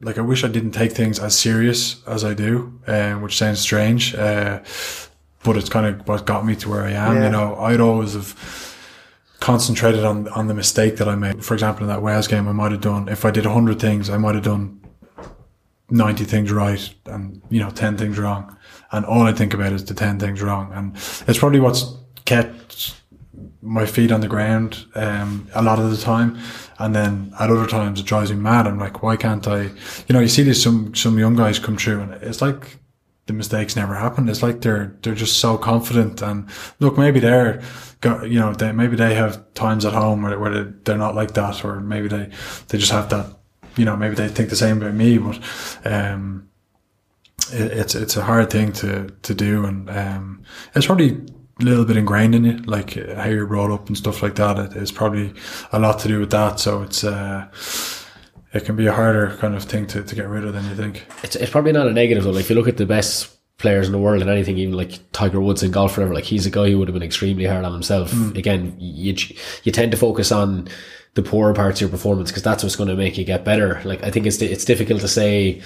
like 0.00 0.18
I 0.18 0.20
wish 0.20 0.44
I 0.44 0.48
didn't 0.48 0.72
take 0.72 0.92
things 0.92 1.18
as 1.18 1.36
serious 1.36 2.02
as 2.06 2.24
I 2.24 2.34
do, 2.34 2.80
um, 2.86 3.22
which 3.22 3.36
sounds 3.36 3.60
strange. 3.60 4.14
Uh, 4.14 4.60
but 5.42 5.56
it's 5.56 5.68
kind 5.68 5.86
of 5.86 6.06
what 6.08 6.26
got 6.26 6.46
me 6.46 6.56
to 6.56 6.68
where 6.68 6.84
I 6.84 6.92
am. 6.92 7.16
Yeah. 7.16 7.24
You 7.24 7.30
know, 7.30 7.56
I'd 7.56 7.80
always 7.80 8.14
have 8.14 8.34
concentrated 9.40 10.04
on 10.04 10.28
on 10.28 10.46
the 10.46 10.54
mistake 10.54 10.96
that 10.96 11.08
I 11.08 11.16
made. 11.16 11.44
For 11.44 11.54
example, 11.54 11.82
in 11.82 11.88
that 11.88 12.02
Wales 12.02 12.26
game, 12.26 12.48
I 12.48 12.52
might 12.52 12.72
have 12.72 12.80
done 12.80 13.08
if 13.08 13.24
I 13.24 13.30
did 13.30 13.44
hundred 13.46 13.80
things, 13.80 14.08
I 14.10 14.16
might 14.16 14.34
have 14.34 14.44
done 14.44 14.80
ninety 15.90 16.24
things 16.24 16.50
right 16.50 16.92
and 17.06 17.42
you 17.50 17.60
know 17.60 17.70
ten 17.70 17.96
things 17.96 18.18
wrong. 18.18 18.56
And 18.92 19.04
all 19.04 19.22
I 19.22 19.32
think 19.32 19.54
about 19.54 19.72
is 19.72 19.84
the 19.84 19.94
ten 19.94 20.18
things 20.18 20.40
wrong, 20.40 20.72
and 20.72 20.94
it's 21.26 21.38
probably 21.38 21.60
what's 21.60 21.84
kept 22.24 22.94
my 23.62 23.86
feet 23.86 24.12
on 24.12 24.20
the 24.20 24.28
ground 24.28 24.84
um, 24.94 25.48
a 25.54 25.62
lot 25.62 25.78
of 25.78 25.90
the 25.90 25.96
time. 25.96 26.38
And 26.78 26.94
then 26.94 27.32
at 27.38 27.50
other 27.50 27.66
times 27.66 28.00
it 28.00 28.06
drives 28.06 28.30
me 28.32 28.36
mad. 28.38 28.66
I'm 28.66 28.78
like, 28.78 29.02
why 29.02 29.16
can't 29.16 29.46
I? 29.46 29.62
You 29.62 30.10
know, 30.12 30.20
you 30.20 30.28
see 30.28 30.42
these 30.42 30.62
some 30.62 30.94
some 30.94 31.18
young 31.18 31.36
guys 31.36 31.58
come 31.58 31.76
through, 31.76 32.00
and 32.02 32.12
it's 32.14 32.42
like 32.42 32.76
the 33.26 33.32
mistakes 33.32 33.76
never 33.76 33.94
happen. 33.94 34.28
It's 34.28 34.42
like 34.42 34.60
they're 34.60 34.96
they're 35.02 35.14
just 35.14 35.38
so 35.38 35.56
confident. 35.56 36.20
And 36.22 36.48
look, 36.80 36.98
maybe 36.98 37.20
they're 37.20 37.62
you 38.04 38.38
know 38.40 38.52
they 38.52 38.72
maybe 38.72 38.96
they 38.96 39.14
have 39.14 39.54
times 39.54 39.84
at 39.84 39.92
home 39.92 40.22
where 40.22 40.38
where 40.38 40.64
they- 40.64 40.72
they're 40.84 40.98
not 40.98 41.14
like 41.14 41.32
that, 41.34 41.64
or 41.64 41.80
maybe 41.80 42.08
they 42.08 42.28
they 42.68 42.78
just 42.78 42.92
have 42.92 43.08
that. 43.10 43.26
You 43.76 43.84
know, 43.84 43.96
maybe 43.96 44.14
they 44.14 44.28
think 44.28 44.50
the 44.50 44.56
same 44.56 44.76
about 44.82 44.94
me, 44.94 45.18
but 45.18 45.38
um, 45.84 46.48
it, 47.52 47.72
it's 47.72 47.94
it's 47.94 48.16
a 48.16 48.22
hard 48.22 48.50
thing 48.50 48.72
to 48.72 49.08
to 49.22 49.34
do, 49.34 49.64
and 49.64 49.88
um, 49.90 50.42
it's 50.74 50.86
probably 50.86 51.20
little 51.60 51.84
bit 51.84 51.96
ingrained 51.96 52.34
in 52.34 52.44
you, 52.44 52.56
like 52.58 52.96
uh, 52.96 53.14
how 53.14 53.28
you're 53.28 53.46
brought 53.46 53.70
up 53.70 53.88
and 53.88 53.96
stuff 53.96 54.22
like 54.22 54.34
that. 54.36 54.58
It 54.58 54.76
is 54.76 54.90
probably 54.90 55.32
a 55.72 55.78
lot 55.78 55.98
to 56.00 56.08
do 56.08 56.20
with 56.20 56.30
that. 56.30 56.58
So 56.58 56.82
it's 56.82 57.04
uh, 57.04 57.48
it 58.52 58.64
can 58.64 58.76
be 58.76 58.86
a 58.86 58.92
harder 58.92 59.36
kind 59.36 59.54
of 59.54 59.64
thing 59.64 59.86
to, 59.88 60.02
to 60.02 60.14
get 60.14 60.28
rid 60.28 60.44
of 60.44 60.54
than 60.54 60.64
you 60.64 60.74
think. 60.74 61.06
It's, 61.22 61.36
it's 61.36 61.50
probably 61.50 61.72
not 61.72 61.86
a 61.86 61.92
negative 61.92 62.24
though. 62.24 62.30
Like 62.30 62.42
if 62.42 62.50
you 62.50 62.56
look 62.56 62.68
at 62.68 62.76
the 62.76 62.86
best 62.86 63.30
players 63.58 63.86
in 63.86 63.92
the 63.92 63.98
world 63.98 64.20
and 64.20 64.30
anything, 64.30 64.58
even 64.58 64.76
like 64.76 64.98
Tiger 65.12 65.40
Woods 65.40 65.62
in 65.62 65.70
golf, 65.70 65.94
forever, 65.94 66.14
like 66.14 66.24
he's 66.24 66.46
a 66.46 66.50
guy 66.50 66.70
who 66.70 66.78
would 66.78 66.88
have 66.88 66.94
been 66.94 67.02
extremely 67.02 67.44
hard 67.44 67.64
on 67.64 67.72
himself. 67.72 68.12
Again, 68.36 68.76
you 68.78 69.14
you 69.62 69.72
tend 69.72 69.92
to 69.92 69.98
focus 69.98 70.32
on 70.32 70.68
the 71.14 71.22
poorer 71.22 71.54
parts 71.54 71.78
of 71.78 71.82
your 71.82 71.90
performance 71.90 72.30
because 72.30 72.42
that's 72.42 72.62
what's 72.62 72.76
going 72.76 72.88
to 72.88 72.96
make 72.96 73.16
you 73.16 73.24
get 73.24 73.44
better. 73.44 73.80
Like 73.84 74.02
I 74.02 74.10
think 74.10 74.26
it's 74.26 74.40
it's 74.42 74.64
difficult 74.64 75.00
to 75.00 75.08
say, 75.08 75.62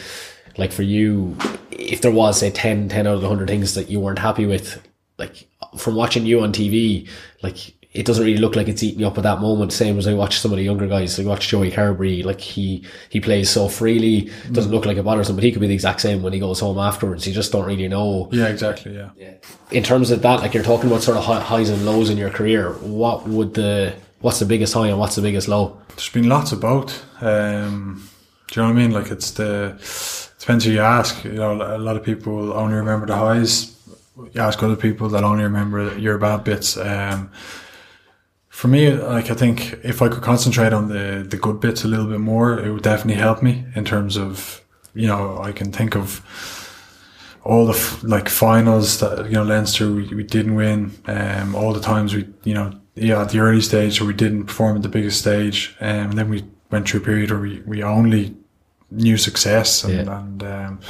like 0.57 0.73
for 0.73 0.83
you, 0.83 1.37
if 1.71 2.03
there 2.03 2.13
was 2.13 2.39
say 2.39 2.51
10, 2.51 2.89
10 2.89 3.07
out 3.07 3.15
of 3.15 3.21
the 3.21 3.29
hundred 3.29 3.49
things 3.49 3.75
that 3.75 3.91
you 3.91 4.01
weren't 4.01 4.19
happy 4.19 4.47
with, 4.47 4.83
like 5.19 5.49
from 5.77 5.95
watching 5.95 6.27
you 6.27 6.41
on 6.41 6.53
TV, 6.53 7.09
like 7.43 7.75
it 7.93 8.05
doesn't 8.05 8.25
really 8.25 8.39
look 8.39 8.55
like 8.55 8.69
it's 8.69 8.83
eating 8.83 9.01
you 9.01 9.07
up 9.07 9.17
at 9.17 9.25
that 9.25 9.41
moment. 9.41 9.73
Same 9.73 9.99
as 9.99 10.07
I 10.07 10.15
watch 10.15 10.39
some 10.39 10.53
of 10.53 10.59
the 10.59 10.63
younger 10.65 10.87
guys. 10.87 11.19
I 11.19 11.25
watch 11.25 11.49
Joey 11.49 11.71
Carbery, 11.71 12.25
like 12.25 12.41
he 12.41 12.85
he 13.09 13.21
plays 13.21 13.51
so 13.51 13.69
freely, 13.69 14.31
doesn't 14.53 14.71
look 14.71 14.87
like 14.87 14.99
it 14.99 15.03
bothers 15.05 15.31
him, 15.31 15.37
but 15.37 15.45
he 15.45 15.51
could 15.51 15.61
be 15.61 15.67
the 15.67 15.75
exact 15.75 16.01
same 16.01 16.23
when 16.23 16.33
he 16.33 16.39
goes 16.39 16.61
home 16.61 16.79
afterwards. 16.79 17.27
You 17.27 17.33
just 17.33 17.51
don't 17.51 17.65
really 17.67 17.89
know. 17.89 18.29
Yeah, 18.31 18.49
exactly. 18.49 18.95
Yeah. 18.95 19.11
yeah. 19.17 19.35
In 19.71 19.83
terms 19.83 20.11
of 20.11 20.23
that, 20.23 20.41
like 20.41 20.55
you're 20.55 20.63
talking 20.63 20.91
about 20.91 21.03
sort 21.03 21.17
of 21.17 21.25
highs 21.25 21.71
and 21.71 21.85
lows 21.87 22.11
in 22.11 22.19
your 22.19 22.31
career. 22.31 22.75
What 22.75 23.27
would 23.27 23.55
the 23.55 23.95
what's 24.21 24.39
the 24.39 24.47
biggest 24.47 24.75
high 24.75 24.89
and 24.89 24.99
what's 24.99 25.17
the 25.17 25.23
biggest 25.23 25.49
low? 25.49 25.81
There's 25.89 26.11
been 26.11 26.29
lots 26.29 26.53
of 26.53 26.61
both. 26.61 27.05
Um, 27.23 28.09
do 28.49 28.61
you 28.61 28.67
know 28.67 28.73
what 28.73 28.79
I 28.79 28.81
mean? 28.81 28.91
Like 28.93 29.11
it's 29.11 29.31
the 29.33 29.79
depends 30.39 30.65
who 30.65 30.73
you 30.73 30.81
ask. 30.81 31.25
You 31.25 31.33
know, 31.33 31.53
a 31.53 31.79
lot 31.79 31.97
of 31.97 32.05
people 32.05 32.53
only 32.53 32.77
remember 32.77 33.07
the 33.07 33.17
highs. 33.17 33.78
You 34.33 34.41
ask 34.41 34.63
other 34.63 34.77
people 34.77 35.09
that 35.11 35.25
only 35.25 35.45
remember 35.45 35.97
your 35.99 36.19
bad 36.19 36.45
bits. 36.45 36.77
Um, 36.77 37.31
for 38.49 38.69
me, 38.69 38.91
like 38.93 39.31
I 39.31 39.35
think 39.35 39.75
if 39.85 40.03
I 40.03 40.09
could 40.09 40.23
concentrate 40.23 40.73
on 40.73 40.89
the 40.89 41.25
the 41.29 41.37
good 41.37 41.61
bits 41.61 41.85
a 41.85 41.89
little 41.89 42.07
bit 42.07 42.21
more, 42.21 42.59
it 42.59 42.71
would 42.73 42.83
definitely 42.83 43.21
help 43.21 43.43
me 43.43 43.65
in 43.77 43.85
terms 43.85 44.17
of 44.17 44.61
you 44.95 45.07
know 45.07 45.39
I 45.41 45.53
can 45.53 45.71
think 45.73 45.95
of 45.97 46.21
all 47.45 47.67
the 47.67 47.73
f- 47.79 48.03
like 48.03 48.29
finals 48.29 48.99
that 48.99 49.27
you 49.27 49.33
know 49.35 49.45
Leinster 49.45 49.93
we, 49.93 50.13
we 50.15 50.25
didn't 50.25 50.57
win, 50.57 50.93
um, 51.07 51.55
all 51.55 51.73
the 51.73 51.81
times 51.81 52.15
we 52.15 52.27
you 52.45 52.55
know 52.55 52.73
yeah 52.97 53.23
at 53.23 53.29
the 53.31 53.39
early 53.39 53.61
stage 53.61 54.01
where 54.01 54.09
we 54.09 54.15
didn't 54.15 54.47
perform 54.47 54.77
at 54.77 54.83
the 54.83 54.89
biggest 54.89 55.21
stage, 55.21 55.77
um, 55.81 56.11
and 56.11 56.19
then 56.19 56.29
we 56.29 56.45
went 56.71 56.89
through 56.89 57.01
a 57.01 57.05
period 57.05 57.31
where 57.31 57.41
we, 57.41 57.61
we 57.61 57.83
only 57.85 58.35
knew 58.91 59.17
success 59.17 59.85
and, 59.85 59.95
Yeah. 60.07 60.19
and 60.21 60.43
um, 60.43 60.81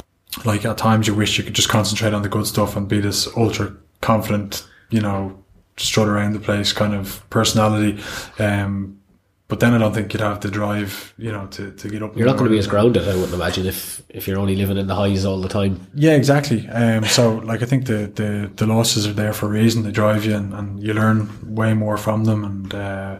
like 0.45 0.65
at 0.65 0.77
times 0.77 1.07
you 1.07 1.15
wish 1.15 1.37
you 1.37 1.43
could 1.43 1.55
just 1.55 1.69
concentrate 1.69 2.13
on 2.13 2.21
the 2.21 2.29
good 2.29 2.45
stuff 2.45 2.75
and 2.75 2.87
be 2.87 2.99
this 2.99 3.27
ultra 3.35 3.75
confident 4.01 4.67
you 4.89 5.01
know 5.01 5.43
strut 5.77 6.07
around 6.07 6.33
the 6.33 6.39
place 6.39 6.73
kind 6.73 6.93
of 6.93 7.27
personality. 7.29 8.01
Um, 8.37 8.99
but 9.47 9.59
then 9.61 9.73
I 9.73 9.79
don't 9.79 9.93
think 9.93 10.13
you'd 10.13 10.21
have 10.21 10.41
the 10.41 10.51
drive, 10.51 11.11
you 11.17 11.31
know, 11.31 11.47
to, 11.47 11.71
to 11.71 11.89
get 11.89 12.03
up. 12.03 12.15
You're 12.15 12.27
not 12.27 12.37
going 12.37 12.45
to 12.45 12.51
be 12.51 12.59
as 12.59 12.67
grounded, 12.67 13.07
I 13.07 13.15
wouldn't 13.15 13.33
imagine, 13.33 13.65
if 13.65 14.03
if 14.07 14.27
you're 14.27 14.37
only 14.37 14.55
living 14.55 14.77
in 14.77 14.85
the 14.85 14.93
highs 14.93 15.25
all 15.25 15.41
the 15.41 15.49
time. 15.49 15.87
Yeah, 15.95 16.13
exactly. 16.13 16.67
Um, 16.69 17.03
so 17.05 17.37
like 17.37 17.63
I 17.63 17.65
think 17.65 17.87
the, 17.87 18.11
the, 18.13 18.51
the 18.55 18.67
losses 18.67 19.07
are 19.07 19.13
there 19.13 19.33
for 19.33 19.47
a 19.47 19.49
reason. 19.49 19.81
They 19.81 19.91
drive 19.91 20.23
you 20.23 20.35
and, 20.35 20.53
and 20.53 20.83
you 20.83 20.93
learn 20.93 21.55
way 21.55 21.73
more 21.73 21.97
from 21.97 22.25
them. 22.25 22.45
And 22.45 22.75
uh, 22.75 23.19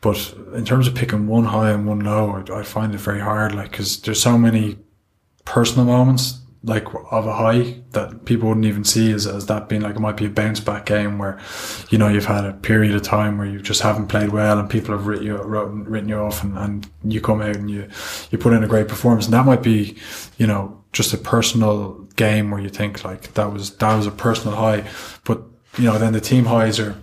but 0.00 0.34
in 0.54 0.64
terms 0.64 0.88
of 0.88 0.96
picking 0.96 1.28
one 1.28 1.44
high 1.44 1.70
and 1.70 1.86
one 1.86 2.00
low, 2.00 2.42
I, 2.50 2.58
I 2.58 2.62
find 2.64 2.92
it 2.92 2.98
very 2.98 3.20
hard. 3.20 3.54
Like 3.54 3.70
because 3.70 4.00
there's 4.00 4.20
so 4.20 4.36
many 4.36 4.78
personal 5.46 5.86
moments 5.86 6.40
like 6.64 6.84
of 7.12 7.26
a 7.28 7.32
high 7.32 7.76
that 7.92 8.24
people 8.24 8.48
wouldn't 8.48 8.66
even 8.66 8.82
see 8.82 9.12
as, 9.12 9.24
as 9.24 9.46
that 9.46 9.68
being 9.68 9.82
like 9.82 9.94
it 9.94 10.00
might 10.00 10.16
be 10.16 10.26
a 10.26 10.28
bounce 10.28 10.58
back 10.58 10.84
game 10.84 11.16
where 11.16 11.38
you 11.90 11.96
know 11.96 12.08
you've 12.08 12.24
had 12.26 12.44
a 12.44 12.52
period 12.52 12.92
of 12.94 13.02
time 13.02 13.38
where 13.38 13.46
you 13.46 13.60
just 13.60 13.82
haven't 13.82 14.08
played 14.08 14.30
well 14.30 14.58
and 14.58 14.68
people 14.68 14.90
have 14.96 15.06
written 15.06 15.24
you, 15.24 15.36
written, 15.42 15.84
written 15.84 16.08
you 16.08 16.16
off 16.16 16.42
and, 16.42 16.58
and 16.58 16.90
you 17.04 17.20
come 17.20 17.40
out 17.40 17.54
and 17.54 17.70
you 17.70 17.88
you 18.32 18.38
put 18.38 18.52
in 18.52 18.64
a 18.64 18.66
great 18.66 18.88
performance 18.88 19.26
and 19.26 19.34
that 19.34 19.46
might 19.46 19.62
be 19.62 19.96
you 20.38 20.46
know 20.46 20.82
just 20.92 21.14
a 21.14 21.18
personal 21.18 21.92
game 22.16 22.50
where 22.50 22.60
you 22.60 22.68
think 22.68 23.04
like 23.04 23.32
that 23.34 23.52
was 23.52 23.76
that 23.76 23.94
was 23.94 24.06
a 24.08 24.10
personal 24.10 24.56
high 24.56 24.84
but 25.24 25.42
you 25.78 25.84
know 25.84 25.98
then 25.98 26.12
the 26.12 26.20
team 26.20 26.46
highs 26.46 26.80
are 26.80 27.00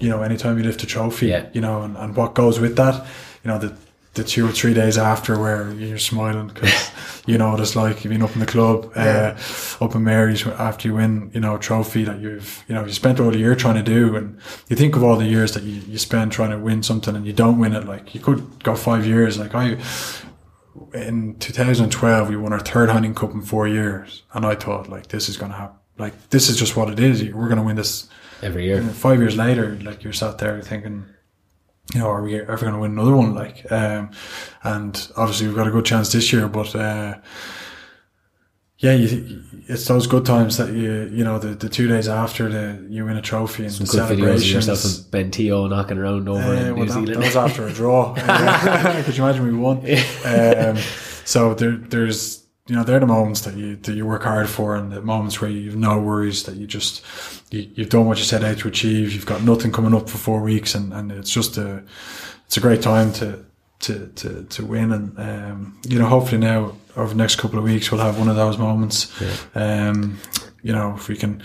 you 0.00 0.10
know 0.10 0.20
anytime 0.22 0.58
you 0.58 0.64
lift 0.64 0.82
a 0.82 0.86
trophy 0.86 1.28
Yeah. 1.28 1.48
you 1.54 1.62
know 1.62 1.80
and, 1.82 1.96
and 1.96 2.14
what 2.14 2.34
goes 2.34 2.60
with 2.60 2.76
that 2.76 3.06
you 3.42 3.50
know 3.50 3.58
the 3.58 3.74
the 4.18 4.24
two 4.24 4.46
or 4.46 4.52
three 4.52 4.74
days 4.74 4.98
after 4.98 5.38
where 5.38 5.72
you're 5.72 5.98
smiling 5.98 6.48
because 6.48 6.90
you 7.26 7.38
know 7.38 7.50
what 7.50 7.60
it's 7.60 7.74
like 7.74 8.04
you've 8.04 8.12
been 8.12 8.22
up 8.22 8.34
in 8.34 8.40
the 8.40 8.46
club 8.46 8.92
uh, 8.96 9.34
up 9.80 9.94
in 9.94 10.04
Mary's 10.04 10.46
after 10.46 10.88
you 10.88 10.94
win 10.94 11.30
you 11.32 11.40
know 11.40 11.56
a 11.56 11.58
trophy 11.58 12.04
that 12.04 12.20
you've 12.20 12.64
you 12.68 12.74
know 12.74 12.84
you 12.84 12.92
spent 12.92 13.20
all 13.20 13.30
the 13.30 13.38
year 13.38 13.54
trying 13.54 13.82
to 13.82 13.82
do 13.82 14.16
and 14.16 14.38
you 14.68 14.76
think 14.76 14.96
of 14.96 15.02
all 15.02 15.16
the 15.16 15.26
years 15.26 15.54
that 15.54 15.62
you, 15.62 15.80
you 15.92 15.98
spend 15.98 16.32
trying 16.32 16.50
to 16.50 16.58
win 16.58 16.82
something 16.82 17.16
and 17.16 17.26
you 17.26 17.32
don't 17.32 17.58
win 17.58 17.74
it 17.74 17.86
like 17.86 18.14
you 18.14 18.20
could 18.20 18.62
go 18.62 18.74
five 18.74 19.06
years 19.06 19.38
like 19.38 19.54
I 19.54 19.78
in 20.94 21.36
2012 21.38 22.28
we 22.28 22.36
won 22.36 22.52
our 22.52 22.60
third 22.60 22.88
Heineken 22.90 23.16
Cup 23.16 23.32
in 23.32 23.42
four 23.42 23.66
years 23.66 24.22
and 24.34 24.44
I 24.44 24.54
thought 24.54 24.88
like 24.88 25.08
this 25.08 25.28
is 25.28 25.36
gonna 25.36 25.54
happen 25.54 25.78
like 25.98 26.30
this 26.30 26.48
is 26.48 26.56
just 26.56 26.76
what 26.76 26.90
it 26.90 27.00
is 27.00 27.22
we're 27.32 27.48
gonna 27.48 27.64
win 27.64 27.76
this 27.76 28.08
Every 28.42 28.66
year. 28.66 28.78
and 28.78 28.90
five 28.94 29.18
years 29.18 29.36
later, 29.36 29.76
like 29.82 30.04
you're 30.04 30.12
sat 30.12 30.38
there 30.38 30.62
thinking, 30.62 31.06
you 31.94 32.00
know, 32.00 32.08
are 32.10 32.22
we 32.22 32.40
ever 32.40 32.56
going 32.58 32.72
to 32.74 32.78
win 32.78 32.92
another 32.92 33.16
one? 33.16 33.34
Like, 33.34 33.70
um, 33.72 34.10
and 34.62 35.10
obviously 35.16 35.46
we've 35.46 35.56
got 35.56 35.66
a 35.68 35.70
good 35.70 35.84
chance 35.86 36.12
this 36.12 36.32
year, 36.32 36.48
but, 36.48 36.74
uh, 36.76 37.14
yeah, 38.80 38.92
you, 38.92 39.42
it's 39.66 39.86
those 39.88 40.06
good 40.06 40.24
times 40.24 40.56
that 40.58 40.68
you, 40.72 41.10
you 41.12 41.24
know, 41.24 41.38
the, 41.40 41.48
the 41.48 41.68
two 41.68 41.88
days 41.88 42.06
after 42.06 42.48
the, 42.48 42.86
you 42.88 43.04
win 43.04 43.16
a 43.16 43.22
trophy 43.22 43.64
and 43.64 43.72
the 43.74 43.84
Good 43.84 44.02
videos 44.18 44.36
of 44.36 44.44
yourself 44.46 44.78
celebrations. 44.78 44.98
and 45.00 45.10
Ben 45.10 45.30
Te'o 45.32 45.68
knocking 45.68 45.98
around 45.98 46.28
over 46.28 46.40
Uh, 46.40 46.52
in 46.52 46.76
well, 46.76 46.76
New 46.76 46.84
that, 46.86 46.92
Zealand. 46.92 47.08
that 47.08 47.18
was 47.18 47.36
after 47.36 47.66
a 47.66 47.72
draw. 47.72 48.14
Uh, 48.16 49.02
Could 49.04 49.16
you 49.16 49.24
imagine 49.24 49.46
we 49.46 49.52
won? 49.54 49.78
Um, 50.24 50.76
so 51.24 51.54
there, 51.54 51.72
there's, 51.72 52.37
you 52.68 52.76
know, 52.76 52.84
they're 52.84 53.00
the 53.00 53.06
moments 53.06 53.40
that 53.42 53.56
you 53.56 53.76
that 53.76 53.94
you 53.94 54.06
work 54.06 54.24
hard 54.24 54.48
for, 54.48 54.76
and 54.76 54.92
the 54.92 55.00
moments 55.00 55.40
where 55.40 55.50
you've 55.50 55.74
no 55.74 55.98
worries 55.98 56.42
that 56.44 56.56
you 56.56 56.66
just 56.66 57.04
you, 57.50 57.68
you've 57.74 57.88
done 57.88 58.04
what 58.04 58.18
you 58.18 58.24
set 58.24 58.44
out 58.44 58.58
to 58.58 58.68
achieve. 58.68 59.14
You've 59.14 59.26
got 59.26 59.42
nothing 59.42 59.72
coming 59.72 59.94
up 59.94 60.08
for 60.08 60.18
four 60.18 60.42
weeks, 60.42 60.74
and, 60.74 60.92
and 60.92 61.10
it's 61.10 61.30
just 61.30 61.56
a 61.56 61.82
it's 62.44 62.58
a 62.58 62.60
great 62.60 62.82
time 62.82 63.12
to 63.14 63.44
to 63.80 64.08
to, 64.16 64.44
to 64.44 64.66
win. 64.66 64.92
And 64.92 65.18
um, 65.18 65.80
you 65.88 65.98
know, 65.98 66.06
hopefully 66.06 66.38
now 66.38 66.76
over 66.94 67.08
the 67.08 67.18
next 67.18 67.36
couple 67.36 67.58
of 67.58 67.64
weeks 67.64 67.90
we'll 67.90 68.02
have 68.02 68.18
one 68.18 68.28
of 68.28 68.36
those 68.36 68.58
moments. 68.58 69.10
Um, 69.54 70.18
you 70.62 70.72
know, 70.72 70.94
if 70.94 71.08
we 71.08 71.16
can 71.16 71.42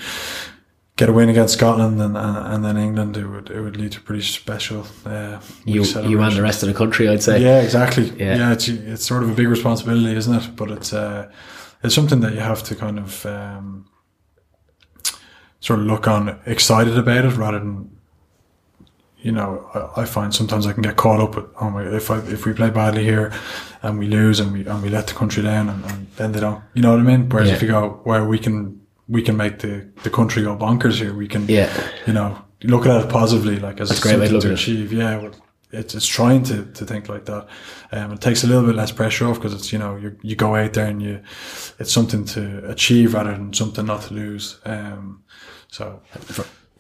get 0.96 1.10
a 1.10 1.14
win 1.14 1.30
against 1.30 1.56
Scotland 1.56 2.00
and, 2.02 2.16
and, 2.18 2.38
and 2.38 2.64
then 2.66 2.78
England, 2.78 3.18
it 3.18 3.26
would 3.28 3.50
it 3.50 3.62
would 3.62 3.78
lead 3.78 3.91
to 3.94 4.02
pretty 4.02 4.22
special. 4.24 4.86
Uh, 5.06 5.39
you, 5.66 5.84
you 5.84 6.22
and 6.22 6.36
the 6.36 6.41
rest 6.41 6.64
of 6.64 6.68
the 6.70 6.76
country, 6.76 7.08
I'd 7.10 7.24
say. 7.24 7.41
Yeah, 7.41 7.62
exactly. 7.62 8.06
Yeah. 8.18 8.36
Yeah, 8.38 8.52
it's 8.54 8.68
it's 8.68 9.06
sort 9.06 9.24
of 9.24 9.30
a 9.30 9.34
big 9.34 9.48
responsibility, 9.48 10.16
isn't 10.16 10.36
it? 10.36 10.56
But 10.56 10.72
it's 10.72 10.94
uh, 10.94 11.32
it's 11.84 11.96
something 11.96 12.20
that 12.22 12.34
you 12.34 12.39
have 12.41 12.64
to 12.64 12.76
kind 12.76 13.00
of 13.00 13.26
um, 13.26 13.86
sort 15.60 15.80
of 15.80 15.86
look 15.86 16.08
on 16.08 16.39
excited 16.46 16.98
about 16.98 17.26
it 17.26 17.36
rather 17.38 17.60
than. 17.60 17.89
You 19.18 19.32
know, 19.32 19.70
I, 19.74 20.02
I 20.02 20.06
find 20.06 20.36
sometimes 20.36 20.68
I 20.68 20.74
can 20.74 20.82
get 20.82 20.98
caught 20.98 21.22
up 21.22 21.36
with, 21.38 21.46
oh 21.62 21.70
my, 21.70 21.84
if 21.84 22.12
I, 22.12 22.18
if 22.28 22.46
we 22.46 22.52
play 22.52 22.70
badly 22.70 23.06
here 23.06 23.32
and 23.82 23.98
we 23.98 24.06
lose 24.06 24.41
and 24.41 24.52
we, 24.52 24.66
and 24.68 24.84
we 24.84 24.89
let 24.89 25.08
the 25.08 25.14
country 25.14 25.41
down 25.41 25.70
and, 25.70 25.86
and 25.86 26.08
then 26.18 26.34
they 26.34 26.41
don't, 26.41 26.62
you 26.74 26.82
know 26.82 26.91
what 26.91 27.00
I 27.00 27.04
mean? 27.04 27.30
Whereas 27.30 27.48
Yeah. 27.48 27.56
if 27.56 27.62
you 27.62 27.70
go, 27.70 28.02
where 28.04 28.26
we 28.26 28.38
can, 28.38 28.82
we 29.08 29.22
can 29.22 29.36
make 29.38 29.60
the, 29.60 29.88
the 30.04 30.10
country 30.10 30.43
go 30.43 30.56
bonkers 30.56 30.95
here, 30.99 31.14
we 31.14 31.28
can, 31.28 31.47
Yeah. 31.47 31.70
you 32.08 32.14
know, 32.14 32.38
look 32.64 32.86
at 32.86 33.04
it 33.04 33.10
positively, 33.10 33.60
like 33.60 33.82
as 33.82 33.89
That's 33.89 33.99
a 33.99 34.04
great 34.04 34.20
way 34.20 34.28
to 34.28 34.32
to 34.32 34.38
at 34.38 34.45
it. 34.45 34.54
achieve. 34.54 34.93
Yeah, 34.93 35.18
well, 35.18 35.32
it's 35.72 35.95
it's 35.95 36.06
trying 36.08 36.43
to, 36.43 36.66
to 36.66 36.86
think 36.86 37.10
like 37.10 37.26
that. 37.26 37.47
Um, 37.91 38.12
it 38.14 38.22
takes 38.22 38.43
a 38.43 38.47
little 38.47 38.66
bit 38.66 38.76
less 38.76 38.91
pressure 38.91 39.28
off 39.28 39.36
because 39.38 39.54
it's 39.54 39.74
you 39.74 39.80
know 39.80 39.95
you 39.95 40.16
you 40.22 40.36
go 40.36 40.56
out 40.56 40.74
there 40.74 40.86
and 40.86 41.01
you 41.01 41.20
it's 41.80 41.91
something 41.91 42.26
to 42.26 42.70
achieve 42.70 43.14
rather 43.16 43.32
than 43.32 43.54
something 43.54 43.86
not 43.88 44.04
to 44.04 44.14
lose. 44.14 44.60
Um, 44.66 45.24
so 45.70 46.01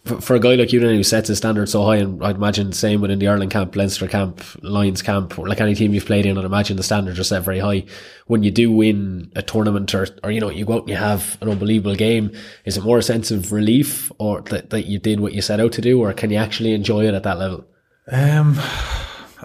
for, 0.05 0.35
a 0.35 0.39
guy 0.39 0.55
like 0.55 0.73
you 0.73 0.81
then 0.81 0.95
who 0.95 1.03
sets 1.03 1.29
his 1.29 1.37
standard 1.37 1.69
so 1.69 1.85
high, 1.85 1.95
and 1.95 2.23
I'd 2.23 2.35
imagine 2.35 2.69
the 2.69 2.75
same 2.75 2.99
within 2.99 3.19
the 3.19 3.27
Ireland 3.27 3.51
camp, 3.51 3.75
Leinster 3.75 4.07
camp, 4.07 4.43
Lions 4.61 5.01
camp, 5.01 5.39
or 5.39 5.47
like 5.47 5.61
any 5.61 5.75
team 5.75 5.93
you've 5.93 6.05
played 6.05 6.25
in, 6.25 6.37
I'd 6.37 6.43
imagine 6.43 6.75
the 6.75 6.83
standards 6.83 7.19
are 7.19 7.23
set 7.23 7.43
very 7.43 7.59
high. 7.59 7.85
When 8.27 8.43
you 8.43 8.51
do 8.51 8.69
win 8.71 9.31
a 9.35 9.41
tournament 9.41 9.93
or, 9.95 10.07
or 10.23 10.31
you 10.31 10.41
know, 10.41 10.49
you 10.49 10.65
go 10.65 10.73
out 10.73 10.81
and 10.81 10.89
you 10.89 10.95
have 10.95 11.37
an 11.41 11.49
unbelievable 11.49 11.95
game, 11.95 12.31
is 12.65 12.75
it 12.75 12.83
more 12.83 12.97
a 12.97 13.03
sense 13.03 13.31
of 13.31 13.53
relief 13.53 14.11
or 14.17 14.41
that, 14.41 14.71
that 14.71 14.87
you 14.87 14.99
did 14.99 15.21
what 15.21 15.33
you 15.33 15.41
set 15.41 15.61
out 15.61 15.71
to 15.73 15.81
do, 15.81 16.01
or 16.01 16.11
can 16.11 16.31
you 16.31 16.37
actually 16.37 16.73
enjoy 16.73 17.05
it 17.07 17.13
at 17.13 17.23
that 17.23 17.39
level? 17.39 17.65
Um, 18.11 18.59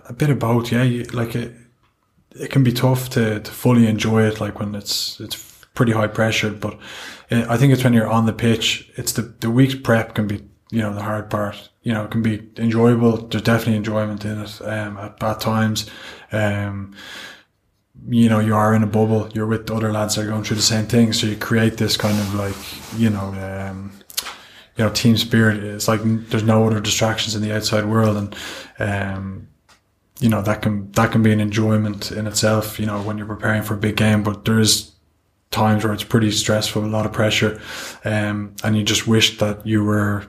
a 0.09 0.13
bit 0.13 0.31
of 0.31 0.41
both, 0.41 0.73
yeah. 0.73 0.83
You, 0.83 1.05
like 1.05 1.37
it, 1.37 1.55
it 2.33 2.51
can 2.51 2.65
be 2.65 2.73
tough 2.73 3.11
to, 3.11 3.39
to 3.39 3.51
fully 3.51 3.87
enjoy 3.87 4.25
it, 4.25 4.41
like 4.41 4.59
when 4.59 4.75
it's 4.75 5.21
it's 5.21 5.37
pretty 5.79 5.93
high 5.93 6.09
pressured. 6.09 6.59
But 6.59 6.75
uh, 7.31 7.47
I 7.49 7.57
think 7.57 7.73
it's 7.73 7.85
when 7.85 7.93
you're 7.93 8.11
on 8.11 8.27
the 8.27 8.33
pitch. 8.33 8.91
It's 8.97 9.13
the 9.13 9.23
the 9.23 9.49
week's 9.49 9.77
prep 9.77 10.15
can 10.15 10.27
be 10.27 10.43
you 10.71 10.83
know 10.83 10.93
the 10.93 11.03
hard 11.03 11.31
part. 11.31 11.71
You 11.83 11.95
know, 11.95 12.05
it 12.05 12.11
can 12.11 12.21
be 12.21 12.51
enjoyable. 12.57 13.29
There's 13.29 13.45
definitely 13.45 13.77
enjoyment 13.77 14.25
in 14.25 14.41
it 14.41 14.61
um, 14.61 14.99
at 14.99 15.21
bad 15.21 15.41
times. 15.41 15.89
Um, 16.33 16.97
you 18.09 18.29
know, 18.29 18.41
you 18.41 18.55
are 18.55 18.75
in 18.75 18.83
a 18.83 18.87
bubble. 18.87 19.31
You're 19.33 19.47
with 19.47 19.71
other 19.71 19.93
lads 19.93 20.17
that 20.17 20.25
are 20.25 20.29
going 20.29 20.43
through 20.43 20.57
the 20.57 20.63
same 20.75 20.87
thing. 20.87 21.13
So 21.13 21.27
you 21.29 21.37
create 21.37 21.77
this 21.77 21.97
kind 21.97 22.19
of 22.19 22.35
like, 22.35 22.57
you 22.97 23.11
know, 23.11 23.29
um, 23.49 23.93
you 24.77 24.85
know, 24.85 24.91
team 24.91 25.17
spirit. 25.17 25.63
It's 25.63 25.89
like 25.89 26.01
there's 26.29 26.43
no 26.43 26.67
other 26.67 26.81
distractions 26.81 27.37
in 27.37 27.43
the 27.43 27.55
outside 27.55 27.85
world, 27.87 28.17
and 28.17 28.37
um, 28.81 29.49
you 30.19 30.29
know 30.29 30.43
that 30.43 30.63
can 30.63 30.91
that 30.93 31.13
can 31.13 31.23
be 31.23 31.33
an 31.33 31.41
enjoyment 31.41 32.11
in 32.11 32.27
itself. 32.27 32.81
You 32.81 32.87
know, 32.87 33.01
when 33.01 33.17
you're 33.17 33.35
preparing 33.35 33.63
for 33.63 33.75
a 33.75 33.85
big 33.87 33.97
game, 33.97 34.25
but 34.25 34.45
there 34.45 34.59
is 34.59 34.98
times 35.51 35.85
where 35.85 35.93
it's 35.93 36.05
pretty 36.05 36.31
stressful, 36.31 36.85
a 36.85 36.87
lot 36.87 37.07
of 37.07 37.13
pressure, 37.13 37.61
um, 38.05 38.55
and 38.63 38.77
you 38.77 38.83
just 38.83 39.07
wish 39.07 39.39
that 39.39 39.67
you 39.67 39.85
were, 39.85 40.27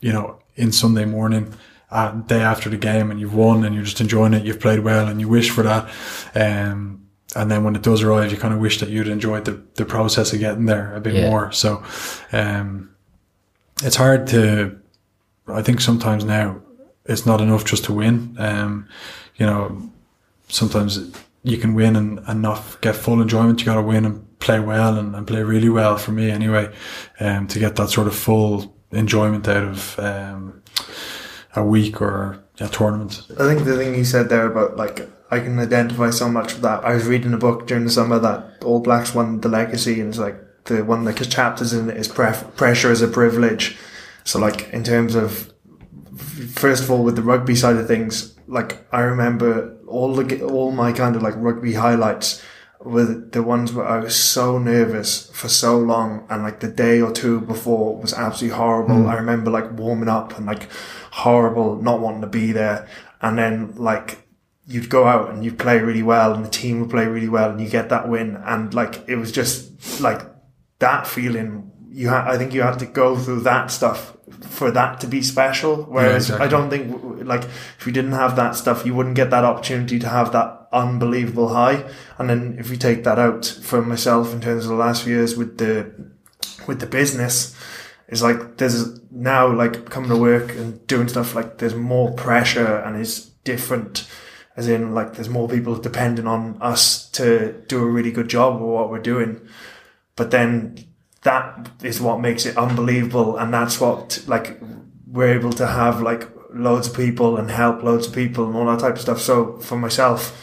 you 0.00 0.12
know, 0.12 0.38
in 0.54 0.72
Sunday 0.72 1.04
morning 1.04 1.52
uh, 1.90 2.12
day 2.12 2.40
after 2.40 2.68
the 2.70 2.76
game 2.76 3.10
and 3.10 3.20
you've 3.20 3.34
won 3.34 3.64
and 3.64 3.74
you're 3.74 3.84
just 3.84 4.00
enjoying 4.00 4.34
it, 4.34 4.44
you've 4.44 4.60
played 4.60 4.80
well 4.80 5.06
and 5.08 5.20
you 5.20 5.28
wish 5.28 5.50
for 5.50 5.62
that. 5.62 5.88
Um, 6.34 7.06
and 7.34 7.50
then 7.50 7.64
when 7.64 7.76
it 7.76 7.82
does 7.82 8.02
arrive, 8.02 8.30
you 8.32 8.38
kind 8.38 8.54
of 8.54 8.60
wish 8.60 8.80
that 8.80 8.88
you'd 8.88 9.08
enjoyed 9.08 9.44
the, 9.44 9.62
the 9.74 9.84
process 9.84 10.32
of 10.32 10.38
getting 10.40 10.66
there 10.66 10.94
a 10.94 11.00
bit 11.00 11.14
Yeah. 11.14 11.28
more. 11.28 11.52
So, 11.52 11.82
um, 12.32 12.90
it's 13.82 13.96
hard 13.96 14.26
to, 14.28 14.78
I 15.46 15.62
think 15.62 15.80
sometimes 15.80 16.24
now 16.24 16.60
it's 17.04 17.26
not 17.26 17.40
enough 17.40 17.64
just 17.64 17.84
to 17.84 17.92
win. 17.92 18.34
Um, 18.38 18.88
you 19.36 19.44
know, 19.46 19.90
sometimes 20.48 20.98
you 21.42 21.58
can 21.58 21.74
win 21.74 21.94
and, 21.94 22.20
and 22.26 22.40
not 22.42 22.80
get 22.80 22.96
full 22.96 23.20
enjoyment. 23.20 23.60
You 23.60 23.66
got 23.66 23.74
to 23.74 23.82
win 23.82 24.04
and 24.06 24.25
play 24.38 24.60
well 24.60 24.98
and, 24.98 25.14
and 25.14 25.26
play 25.26 25.42
really 25.42 25.68
well 25.68 25.96
for 25.96 26.12
me 26.12 26.30
anyway, 26.30 26.72
um, 27.20 27.46
to 27.48 27.58
get 27.58 27.76
that 27.76 27.90
sort 27.90 28.06
of 28.06 28.14
full 28.14 28.74
enjoyment 28.92 29.48
out 29.48 29.64
of, 29.64 29.98
um, 29.98 30.62
a 31.56 31.64
week 31.64 32.00
or 32.00 32.44
a 32.60 32.68
tournament. 32.68 33.22
I 33.38 33.46
think 33.46 33.64
the 33.64 33.76
thing 33.76 33.94
you 33.94 34.04
said 34.04 34.28
there 34.28 34.46
about 34.46 34.76
like 34.76 35.08
I 35.30 35.40
can 35.40 35.58
identify 35.58 36.10
so 36.10 36.28
much 36.28 36.52
with 36.52 36.62
that. 36.62 36.84
I 36.84 36.94
was 36.94 37.06
reading 37.06 37.32
a 37.32 37.38
book 37.38 37.66
during 37.66 37.84
the 37.84 37.90
summer 37.90 38.18
that 38.20 38.62
All 38.64 38.80
Blacks 38.80 39.14
won 39.14 39.40
the 39.40 39.48
legacy, 39.48 40.00
and 40.00 40.10
it's 40.10 40.18
like 40.18 40.36
the 40.64 40.84
one 40.84 41.06
of 41.06 41.18
the 41.18 41.24
chapters 41.24 41.72
in 41.72 41.90
it 41.90 41.96
is 41.96 42.08
pref- 42.08 42.54
pressure 42.56 42.92
is 42.92 43.02
a 43.02 43.08
privilege. 43.08 43.76
So 44.24 44.38
like 44.38 44.68
in 44.70 44.84
terms 44.84 45.14
of 45.14 45.52
first 46.54 46.84
of 46.84 46.90
all 46.90 47.02
with 47.02 47.16
the 47.16 47.22
rugby 47.22 47.56
side 47.56 47.76
of 47.76 47.88
things, 47.88 48.36
like 48.46 48.86
I 48.92 49.00
remember 49.00 49.76
all 49.88 50.14
the 50.14 50.44
all 50.44 50.72
my 50.72 50.92
kind 50.92 51.16
of 51.16 51.22
like 51.22 51.34
rugby 51.36 51.74
highlights 51.74 52.42
were 52.86 53.04
the 53.04 53.42
ones 53.42 53.72
where 53.72 53.86
I 53.86 53.98
was 53.98 54.16
so 54.16 54.58
nervous 54.58 55.28
for 55.30 55.48
so 55.48 55.78
long 55.78 56.26
and 56.30 56.42
like 56.42 56.60
the 56.60 56.68
day 56.68 57.00
or 57.00 57.10
two 57.10 57.40
before 57.40 57.96
was 57.96 58.14
absolutely 58.14 58.56
horrible. 58.56 59.02
Hmm. 59.02 59.08
I 59.08 59.14
remember 59.16 59.50
like 59.50 59.72
warming 59.72 60.08
up 60.08 60.36
and 60.36 60.46
like 60.46 60.68
horrible, 61.10 61.82
not 61.82 62.00
wanting 62.00 62.20
to 62.22 62.26
be 62.26 62.52
there. 62.52 62.88
And 63.20 63.38
then 63.38 63.74
like 63.76 64.26
you'd 64.66 64.88
go 64.88 65.06
out 65.06 65.30
and 65.30 65.44
you'd 65.44 65.58
play 65.58 65.78
really 65.78 66.02
well 66.02 66.32
and 66.32 66.44
the 66.44 66.50
team 66.50 66.80
would 66.80 66.90
play 66.90 67.06
really 67.06 67.28
well 67.28 67.50
and 67.50 67.60
you 67.60 67.68
get 67.68 67.88
that 67.88 68.08
win. 68.08 68.36
And 68.36 68.72
like 68.72 69.04
it 69.08 69.16
was 69.16 69.32
just 69.32 70.00
like 70.00 70.22
that 70.78 71.06
feeling 71.06 71.72
you 71.90 72.08
had, 72.08 72.28
I 72.28 72.36
think 72.36 72.52
you 72.52 72.62
had 72.62 72.78
to 72.80 72.86
go 72.86 73.16
through 73.16 73.40
that 73.40 73.70
stuff 73.70 74.16
for 74.42 74.70
that 74.70 75.00
to 75.00 75.06
be 75.06 75.22
special. 75.22 75.84
Whereas 75.84 76.30
exactly. 76.30 76.46
I 76.46 76.50
don't 76.50 76.70
think 76.70 77.26
like 77.26 77.44
if 77.44 77.86
you 77.86 77.92
didn't 77.92 78.12
have 78.12 78.36
that 78.36 78.54
stuff, 78.54 78.84
you 78.84 78.94
wouldn't 78.94 79.16
get 79.16 79.30
that 79.30 79.44
opportunity 79.44 79.98
to 79.98 80.08
have 80.08 80.32
that 80.32 80.65
unbelievable 80.76 81.48
high. 81.48 81.90
And 82.18 82.28
then 82.30 82.56
if 82.58 82.70
we 82.70 82.76
take 82.76 83.04
that 83.04 83.18
out 83.18 83.44
for 83.44 83.82
myself 83.82 84.32
in 84.32 84.40
terms 84.40 84.64
of 84.64 84.70
the 84.70 84.76
last 84.76 85.02
few 85.02 85.16
years 85.16 85.36
with 85.36 85.58
the 85.58 85.92
with 86.68 86.80
the 86.80 86.86
business, 86.86 87.56
is 88.08 88.22
like 88.22 88.58
there's 88.58 89.00
now 89.10 89.52
like 89.52 89.90
coming 89.90 90.10
to 90.10 90.16
work 90.16 90.50
and 90.50 90.86
doing 90.86 91.08
stuff 91.08 91.34
like 91.34 91.58
there's 91.58 91.74
more 91.74 92.12
pressure 92.12 92.76
and 92.76 92.96
it's 92.96 93.30
different. 93.44 94.06
As 94.56 94.68
in, 94.68 94.94
like, 94.94 95.12
there's 95.12 95.28
more 95.28 95.48
people 95.48 95.76
depending 95.76 96.26
on 96.26 96.56
us 96.62 97.10
to 97.10 97.52
do 97.68 97.82
a 97.82 97.90
really 97.90 98.10
good 98.10 98.28
job 98.28 98.54
of 98.54 98.62
what 98.62 98.90
we're 98.90 98.98
doing. 98.98 99.46
But 100.16 100.30
then 100.30 100.78
that 101.24 101.70
is 101.82 102.00
what 102.00 102.20
makes 102.20 102.46
it 102.46 102.56
unbelievable. 102.56 103.36
And 103.36 103.52
that's 103.52 103.78
what, 103.78 104.24
like, 104.26 104.58
we're 105.06 105.34
able 105.34 105.52
to 105.52 105.66
have, 105.66 106.00
like, 106.00 106.26
loads 106.54 106.88
of 106.88 106.96
people 106.96 107.36
and 107.36 107.50
help 107.50 107.82
loads 107.82 108.06
of 108.06 108.14
people 108.14 108.46
and 108.46 108.56
all 108.56 108.64
that 108.64 108.80
type 108.80 108.94
of 108.94 109.00
stuff. 109.02 109.20
So 109.20 109.58
for 109.58 109.76
myself, 109.76 110.34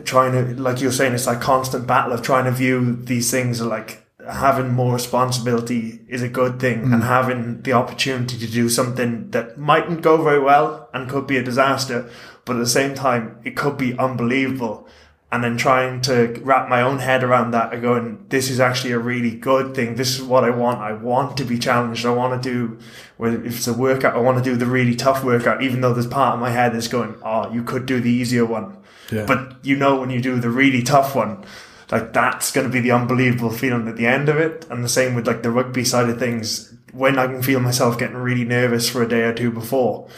trying 0.00 0.32
to, 0.32 0.60
like 0.60 0.80
you're 0.80 0.92
saying, 0.92 1.14
it's 1.14 1.26
that 1.26 1.40
constant 1.40 1.86
battle 1.86 2.12
of 2.12 2.22
trying 2.22 2.46
to 2.46 2.50
view 2.50 2.96
these 2.96 3.30
things 3.30 3.60
like 3.60 4.02
having 4.30 4.72
more 4.72 4.94
responsibility 4.94 6.00
is 6.08 6.22
a 6.22 6.28
good 6.28 6.60
thing 6.60 6.84
mm. 6.84 6.94
and 6.94 7.02
having 7.02 7.60
the 7.62 7.72
opportunity 7.72 8.38
to 8.38 8.46
do 8.46 8.68
something 8.68 9.30
that 9.30 9.58
mightn't 9.58 10.02
go 10.02 10.22
very 10.22 10.40
well 10.40 10.88
and 10.94 11.10
could 11.10 11.26
be 11.26 11.36
a 11.36 11.42
disaster, 11.42 12.08
but 12.44 12.56
at 12.56 12.60
the 12.60 12.66
same 12.66 12.94
time, 12.94 13.38
it 13.44 13.56
could 13.56 13.76
be 13.76 13.98
unbelievable. 13.98 14.86
And 15.30 15.42
then 15.42 15.56
trying 15.56 16.02
to 16.02 16.38
wrap 16.42 16.68
my 16.68 16.82
own 16.82 16.98
head 16.98 17.24
around 17.24 17.52
that 17.52 17.72
and 17.72 17.80
going, 17.80 18.26
this 18.28 18.50
is 18.50 18.60
actually 18.60 18.92
a 18.92 18.98
really 18.98 19.34
good 19.34 19.74
thing. 19.74 19.94
This 19.94 20.14
is 20.14 20.22
what 20.22 20.44
I 20.44 20.50
want. 20.50 20.80
I 20.80 20.92
want 20.92 21.38
to 21.38 21.44
be 21.44 21.58
challenged. 21.58 22.04
I 22.04 22.10
want 22.10 22.42
to 22.42 22.50
do, 22.50 22.78
well, 23.16 23.34
if 23.46 23.56
it's 23.56 23.66
a 23.66 23.72
workout, 23.72 24.14
I 24.14 24.18
want 24.18 24.36
to 24.36 24.44
do 24.44 24.56
the 24.56 24.66
really 24.66 24.94
tough 24.94 25.24
workout, 25.24 25.62
even 25.62 25.80
though 25.80 25.94
there's 25.94 26.06
part 26.06 26.34
of 26.34 26.40
my 26.40 26.50
head 26.50 26.74
that's 26.74 26.86
going, 26.88 27.16
oh, 27.24 27.50
you 27.50 27.62
could 27.62 27.86
do 27.86 27.98
the 27.98 28.10
easier 28.10 28.44
one. 28.44 28.76
Yeah. 29.12 29.26
But 29.26 29.64
you 29.64 29.76
know, 29.76 30.00
when 30.00 30.10
you 30.10 30.20
do 30.20 30.40
the 30.40 30.50
really 30.50 30.82
tough 30.82 31.14
one, 31.14 31.44
like 31.90 32.12
that's 32.12 32.52
going 32.52 32.66
to 32.66 32.72
be 32.72 32.80
the 32.80 32.92
unbelievable 32.92 33.50
feeling 33.50 33.86
at 33.86 33.96
the 33.96 34.06
end 34.06 34.28
of 34.28 34.38
it. 34.38 34.66
And 34.70 34.82
the 34.82 34.88
same 34.88 35.14
with 35.14 35.26
like 35.26 35.42
the 35.42 35.50
rugby 35.50 35.84
side 35.84 36.08
of 36.08 36.18
things. 36.18 36.74
When 36.92 37.18
I 37.18 37.26
can 37.26 37.42
feel 37.42 37.60
myself 37.60 37.98
getting 37.98 38.16
really 38.16 38.44
nervous 38.44 38.88
for 38.88 39.02
a 39.02 39.08
day 39.08 39.22
or 39.22 39.32
two 39.32 39.50
before, 39.50 40.08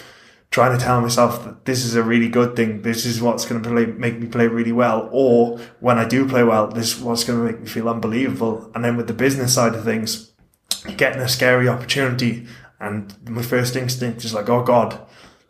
trying 0.51 0.77
to 0.77 0.85
tell 0.85 1.01
myself 1.01 1.45
that 1.45 1.65
this 1.65 1.85
is 1.85 1.97
a 1.97 2.03
really 2.03 2.29
good 2.29 2.55
thing. 2.55 2.83
This 2.83 3.05
is 3.05 3.21
what's 3.21 3.45
going 3.45 3.63
to 3.63 3.69
play, 3.69 3.87
make 3.87 4.19
me 4.19 4.29
play 4.29 4.47
really 4.47 4.71
well. 4.73 5.09
Or 5.13 5.59
when 5.81 5.99
I 5.99 6.07
do 6.07 6.29
play 6.29 6.45
well, 6.45 6.69
this 6.69 6.97
is 6.97 7.01
what's 7.03 7.25
going 7.25 7.41
to 7.41 7.45
make 7.45 7.61
me 7.61 7.67
feel 7.67 7.89
unbelievable. 7.89 8.71
And 8.75 8.85
then 8.85 8.97
with 8.97 9.09
the 9.09 9.15
business 9.15 9.55
side 9.55 9.75
of 9.75 9.85
things, 9.85 10.33
getting 10.97 11.21
a 11.21 11.29
scary 11.29 11.69
opportunity. 11.69 12.47
And 12.79 13.13
my 13.29 13.43
first 13.43 13.75
instinct 13.75 14.25
is 14.25 14.35
like, 14.35 14.49
oh 14.49 14.63
God, 14.63 15.01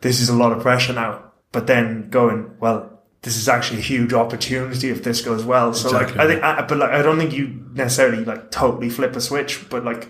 this 0.01 0.19
is 0.19 0.29
a 0.29 0.35
lot 0.35 0.51
of 0.51 0.61
pressure 0.61 0.93
now. 0.93 1.31
But 1.51 1.67
then 1.67 2.09
going, 2.09 2.55
well, 2.59 2.94
this 3.25 3.37
is 3.37 3.49
actually 3.49 3.79
a 3.79 3.81
huge 3.81 4.13
opportunity 4.13 4.91
if 4.91 5.03
this 5.03 5.19
goes 5.19 5.43
well. 5.43 5.73
So 5.73 5.89
like, 5.89 6.15
I 6.15 6.27
think, 6.27 6.43
I, 6.43 6.61
but 6.61 6.77
like, 6.77 6.91
I 6.91 7.01
don't 7.01 7.17
think 7.17 7.33
you 7.33 7.65
necessarily 7.73 8.23
like 8.23 8.51
totally 8.51 8.87
flip 8.87 9.15
a 9.15 9.19
switch, 9.19 9.67
but 9.67 9.83
like 9.83 10.07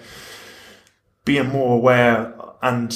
being 1.24 1.48
more 1.48 1.76
aware 1.76 2.36
and 2.62 2.94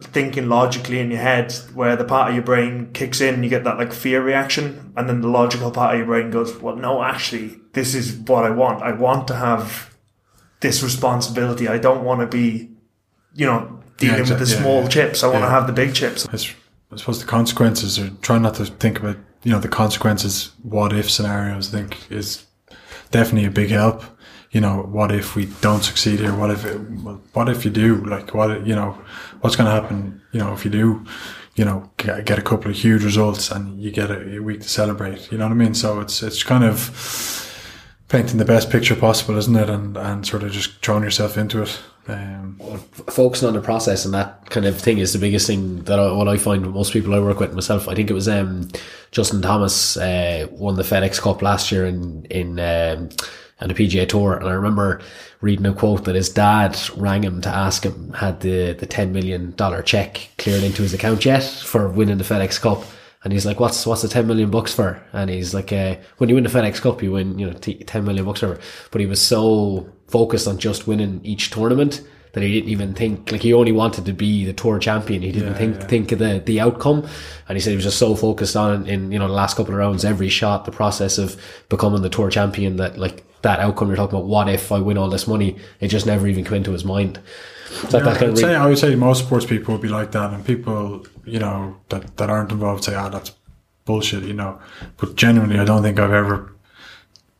thinking 0.00 0.48
logically 0.48 1.00
in 1.00 1.10
your 1.10 1.18
head 1.18 1.52
where 1.74 1.96
the 1.96 2.04
part 2.04 2.28
of 2.28 2.36
your 2.36 2.44
brain 2.44 2.92
kicks 2.92 3.20
in, 3.20 3.42
you 3.42 3.50
get 3.50 3.64
that 3.64 3.78
like 3.78 3.92
fear 3.92 4.22
reaction, 4.22 4.92
and 4.96 5.08
then 5.08 5.22
the 5.22 5.28
logical 5.28 5.72
part 5.72 5.94
of 5.94 5.98
your 5.98 6.06
brain 6.06 6.30
goes, 6.30 6.56
well, 6.58 6.76
no, 6.76 7.02
actually, 7.02 7.58
this 7.72 7.96
is 7.96 8.16
what 8.28 8.44
I 8.44 8.50
want. 8.50 8.80
I 8.84 8.92
want 8.92 9.26
to 9.26 9.34
have 9.34 9.92
this 10.60 10.84
responsibility. 10.84 11.66
I 11.66 11.78
don't 11.78 12.04
want 12.04 12.20
to 12.20 12.28
be, 12.28 12.70
you 13.34 13.46
know, 13.46 13.82
dealing 13.96 14.20
with 14.20 14.28
the 14.28 14.34
exact- 14.36 14.50
yeah, 14.52 14.62
small 14.62 14.82
yeah. 14.82 14.88
chips. 14.88 15.24
I 15.24 15.26
want 15.26 15.42
to 15.42 15.50
have 15.50 15.66
the 15.66 15.72
big 15.72 15.96
chips. 15.96 16.28
It's, 16.32 16.54
I 16.96 16.98
suppose 16.98 17.20
the 17.20 17.26
consequences 17.26 17.98
are 17.98 18.08
trying 18.22 18.40
not 18.40 18.54
to 18.54 18.64
think 18.64 18.98
about, 18.98 19.18
you 19.42 19.52
know, 19.52 19.58
the 19.58 19.68
consequences, 19.68 20.52
what 20.62 20.94
if 20.94 21.10
scenarios, 21.10 21.74
I 21.74 21.78
think 21.78 22.10
is 22.10 22.46
definitely 23.10 23.46
a 23.46 23.50
big 23.50 23.68
help. 23.68 24.02
You 24.50 24.62
know, 24.62 24.80
what 24.80 25.12
if 25.12 25.36
we 25.36 25.44
don't 25.60 25.84
succeed 25.84 26.20
here? 26.20 26.34
What 26.34 26.50
if, 26.50 26.64
it, 26.64 26.78
what 26.78 27.50
if 27.50 27.66
you 27.66 27.70
do? 27.70 27.96
Like, 27.96 28.32
what, 28.32 28.66
you 28.66 28.74
know, 28.74 28.98
what's 29.42 29.56
going 29.56 29.66
to 29.66 29.78
happen, 29.78 30.22
you 30.32 30.40
know, 30.40 30.54
if 30.54 30.64
you 30.64 30.70
do, 30.70 31.04
you 31.54 31.66
know, 31.66 31.90
get, 31.98 32.24
get 32.24 32.38
a 32.38 32.42
couple 32.42 32.70
of 32.70 32.78
huge 32.78 33.04
results 33.04 33.50
and 33.50 33.78
you 33.78 33.90
get 33.90 34.10
a, 34.10 34.38
a 34.38 34.38
week 34.38 34.62
to 34.62 34.68
celebrate, 34.68 35.30
you 35.30 35.36
know 35.36 35.44
what 35.44 35.52
I 35.52 35.56
mean? 35.56 35.74
So 35.74 36.00
it's, 36.00 36.22
it's 36.22 36.42
kind 36.42 36.64
of 36.64 37.52
painting 38.08 38.38
the 38.38 38.46
best 38.46 38.70
picture 38.70 38.96
possible, 38.96 39.36
isn't 39.36 39.54
it? 39.54 39.68
And, 39.68 39.98
and 39.98 40.26
sort 40.26 40.44
of 40.44 40.50
just 40.50 40.82
throwing 40.82 41.04
yourself 41.04 41.36
into 41.36 41.60
it. 41.60 41.78
Um, 42.08 42.58
focusing 43.10 43.48
on 43.48 43.54
the 43.54 43.60
process 43.60 44.04
and 44.04 44.14
that 44.14 44.48
kind 44.48 44.64
of 44.64 44.80
thing 44.80 44.98
is 44.98 45.12
the 45.12 45.18
biggest 45.18 45.48
thing 45.48 45.82
that 45.84 45.98
I, 45.98 46.12
what 46.12 46.28
I 46.28 46.36
find 46.36 46.70
most 46.72 46.92
people 46.92 47.12
I 47.12 47.18
work 47.18 47.40
with 47.40 47.52
myself. 47.52 47.88
I 47.88 47.96
think 47.96 48.10
it 48.10 48.14
was 48.14 48.28
um, 48.28 48.68
Justin 49.10 49.42
Thomas 49.42 49.96
uh, 49.96 50.46
won 50.52 50.76
the 50.76 50.84
FedEx 50.84 51.20
Cup 51.20 51.42
last 51.42 51.72
year 51.72 51.84
in 51.84 52.24
in 52.30 52.60
um, 52.60 53.08
the 53.58 53.74
PGA 53.74 54.08
Tour, 54.08 54.36
and 54.36 54.48
I 54.48 54.52
remember 54.52 55.00
reading 55.40 55.66
a 55.66 55.72
quote 55.72 56.04
that 56.04 56.14
his 56.14 56.28
dad 56.28 56.78
rang 56.96 57.24
him 57.24 57.40
to 57.40 57.48
ask 57.48 57.82
him 57.82 58.12
had 58.12 58.40
the 58.40 58.74
the 58.74 58.86
ten 58.86 59.12
million 59.12 59.52
dollar 59.56 59.82
check 59.82 60.28
cleared 60.38 60.62
into 60.62 60.82
his 60.82 60.94
account 60.94 61.24
yet 61.24 61.42
for 61.42 61.88
winning 61.88 62.18
the 62.18 62.24
FedEx 62.24 62.60
Cup. 62.60 62.84
And 63.26 63.32
he's 63.32 63.44
like, 63.44 63.58
"What's 63.58 63.84
what's 63.84 64.02
the 64.02 64.08
ten 64.08 64.28
million 64.28 64.50
bucks 64.52 64.72
for?" 64.72 65.02
And 65.12 65.28
he's 65.28 65.52
like, 65.52 65.72
uh, 65.72 65.96
"When 66.18 66.28
you 66.28 66.36
win 66.36 66.44
the 66.44 66.50
FedEx 66.50 66.80
Cup, 66.80 67.02
you 67.02 67.10
win, 67.10 67.36
you 67.40 67.46
know, 67.46 67.54
t- 67.54 67.74
ten 67.82 68.04
million 68.04 68.24
bucks 68.24 68.40
or. 68.44 68.60
But 68.92 69.00
he 69.00 69.06
was 69.08 69.20
so 69.20 69.88
focused 70.06 70.46
on 70.46 70.58
just 70.58 70.86
winning 70.86 71.20
each 71.24 71.50
tournament 71.50 72.02
that 72.34 72.44
he 72.44 72.52
didn't 72.52 72.70
even 72.70 72.94
think 72.94 73.32
like 73.32 73.42
he 73.42 73.52
only 73.52 73.72
wanted 73.72 74.04
to 74.04 74.12
be 74.12 74.44
the 74.44 74.52
tour 74.52 74.78
champion. 74.78 75.22
He 75.22 75.32
didn't 75.32 75.54
Yeah, 75.54 75.58
think 75.58 75.80
yeah. 75.80 75.86
think 75.88 76.12
of 76.12 76.20
the 76.20 76.40
the 76.46 76.60
outcome. 76.60 77.04
And 77.48 77.56
he 77.56 77.60
said 77.60 77.70
he 77.70 77.76
was 77.76 77.84
just 77.84 77.98
so 77.98 78.14
focused 78.14 78.54
on 78.56 78.86
in 78.86 79.10
you 79.10 79.18
know 79.18 79.26
the 79.26 79.34
last 79.34 79.56
couple 79.56 79.72
of 79.74 79.78
rounds, 79.80 80.04
every 80.04 80.28
shot, 80.28 80.64
the 80.64 80.70
process 80.70 81.18
of 81.18 81.36
becoming 81.68 82.02
the 82.02 82.10
tour 82.10 82.30
champion 82.30 82.76
that 82.76 82.96
like 82.96 83.24
that 83.42 83.58
outcome 83.58 83.88
you're 83.88 83.96
talking 83.96 84.18
about. 84.18 84.28
What 84.28 84.48
if 84.48 84.70
I 84.70 84.78
win 84.78 84.98
all 84.98 85.10
this 85.10 85.26
money? 85.26 85.56
It 85.80 85.88
just 85.88 86.06
never 86.06 86.28
even 86.28 86.44
came 86.44 86.58
into 86.58 86.70
his 86.72 86.84
mind. 86.84 87.18
So 87.88 87.98
Yeah, 87.98 88.04
that 88.04 88.18
kind 88.18 88.30
I'd 88.30 88.30
of 88.30 88.38
say, 88.38 88.54
I 88.54 88.66
would 88.66 88.78
say 88.78 88.94
most 88.94 89.24
sports 89.26 89.46
people 89.46 89.74
would 89.74 89.82
be 89.82 89.88
like 89.88 90.12
that, 90.12 90.32
and 90.32 90.44
people, 90.44 91.04
you 91.26 91.38
know, 91.38 91.76
that, 91.88 92.16
that 92.16 92.30
aren't 92.30 92.52
involved 92.52 92.84
say, 92.84 92.94
ah, 92.94 93.08
that's 93.08 93.32
bullshit, 93.84 94.24
you 94.24 94.32
know. 94.32 94.58
But 94.96 95.16
genuinely, 95.16 95.58
I 95.58 95.64
don't 95.64 95.82
think 95.82 95.98
I've 95.98 96.12
ever 96.12 96.52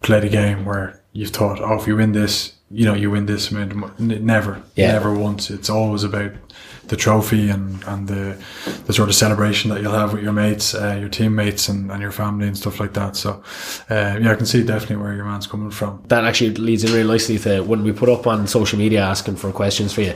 played 0.02 0.24
a 0.24 0.28
game 0.28 0.64
where 0.64 1.00
you've 1.12 1.30
thought, 1.30 1.60
oh, 1.60 1.78
if 1.80 1.86
you 1.86 1.96
win 1.96 2.12
this, 2.12 2.52
you 2.70 2.84
know, 2.84 2.94
you 2.94 3.10
win 3.10 3.26
this 3.26 3.50
amount 3.50 3.70
of 3.72 3.76
money. 3.78 4.18
Never, 4.18 4.62
Yeah. 4.74 4.92
never 4.92 5.14
once. 5.14 5.50
It's 5.50 5.70
always 5.70 6.02
about 6.04 6.32
the 6.88 6.96
trophy 6.96 7.48
and, 7.50 7.82
and 7.84 8.08
the 8.08 8.36
the 8.86 8.92
sort 8.92 9.08
of 9.08 9.14
celebration 9.14 9.70
that 9.70 9.82
you'll 9.82 9.92
have 9.92 10.12
with 10.12 10.22
your 10.22 10.32
mates, 10.32 10.74
uh, 10.74 10.96
your 10.98 11.08
teammates, 11.08 11.68
and, 11.68 11.90
and 11.90 12.00
your 12.00 12.12
family 12.12 12.46
and 12.46 12.56
stuff 12.56 12.78
like 12.78 12.92
that. 12.94 13.16
So, 13.16 13.42
uh, 13.90 14.18
yeah, 14.20 14.32
I 14.32 14.34
can 14.34 14.46
see 14.46 14.62
definitely 14.62 14.96
where 14.96 15.14
your 15.14 15.24
man's 15.24 15.46
coming 15.46 15.70
from. 15.70 16.02
that 16.08 16.24
actually 16.24 16.54
leads 16.54 16.84
in 16.84 16.92
really 16.92 17.08
nicely 17.08 17.38
to 17.38 17.62
when 17.62 17.82
we 17.82 17.92
put 17.92 18.08
up 18.08 18.26
on 18.26 18.46
social 18.46 18.78
media 18.78 19.02
asking 19.02 19.36
for 19.36 19.50
questions 19.52 19.92
for 19.92 20.02
you. 20.02 20.14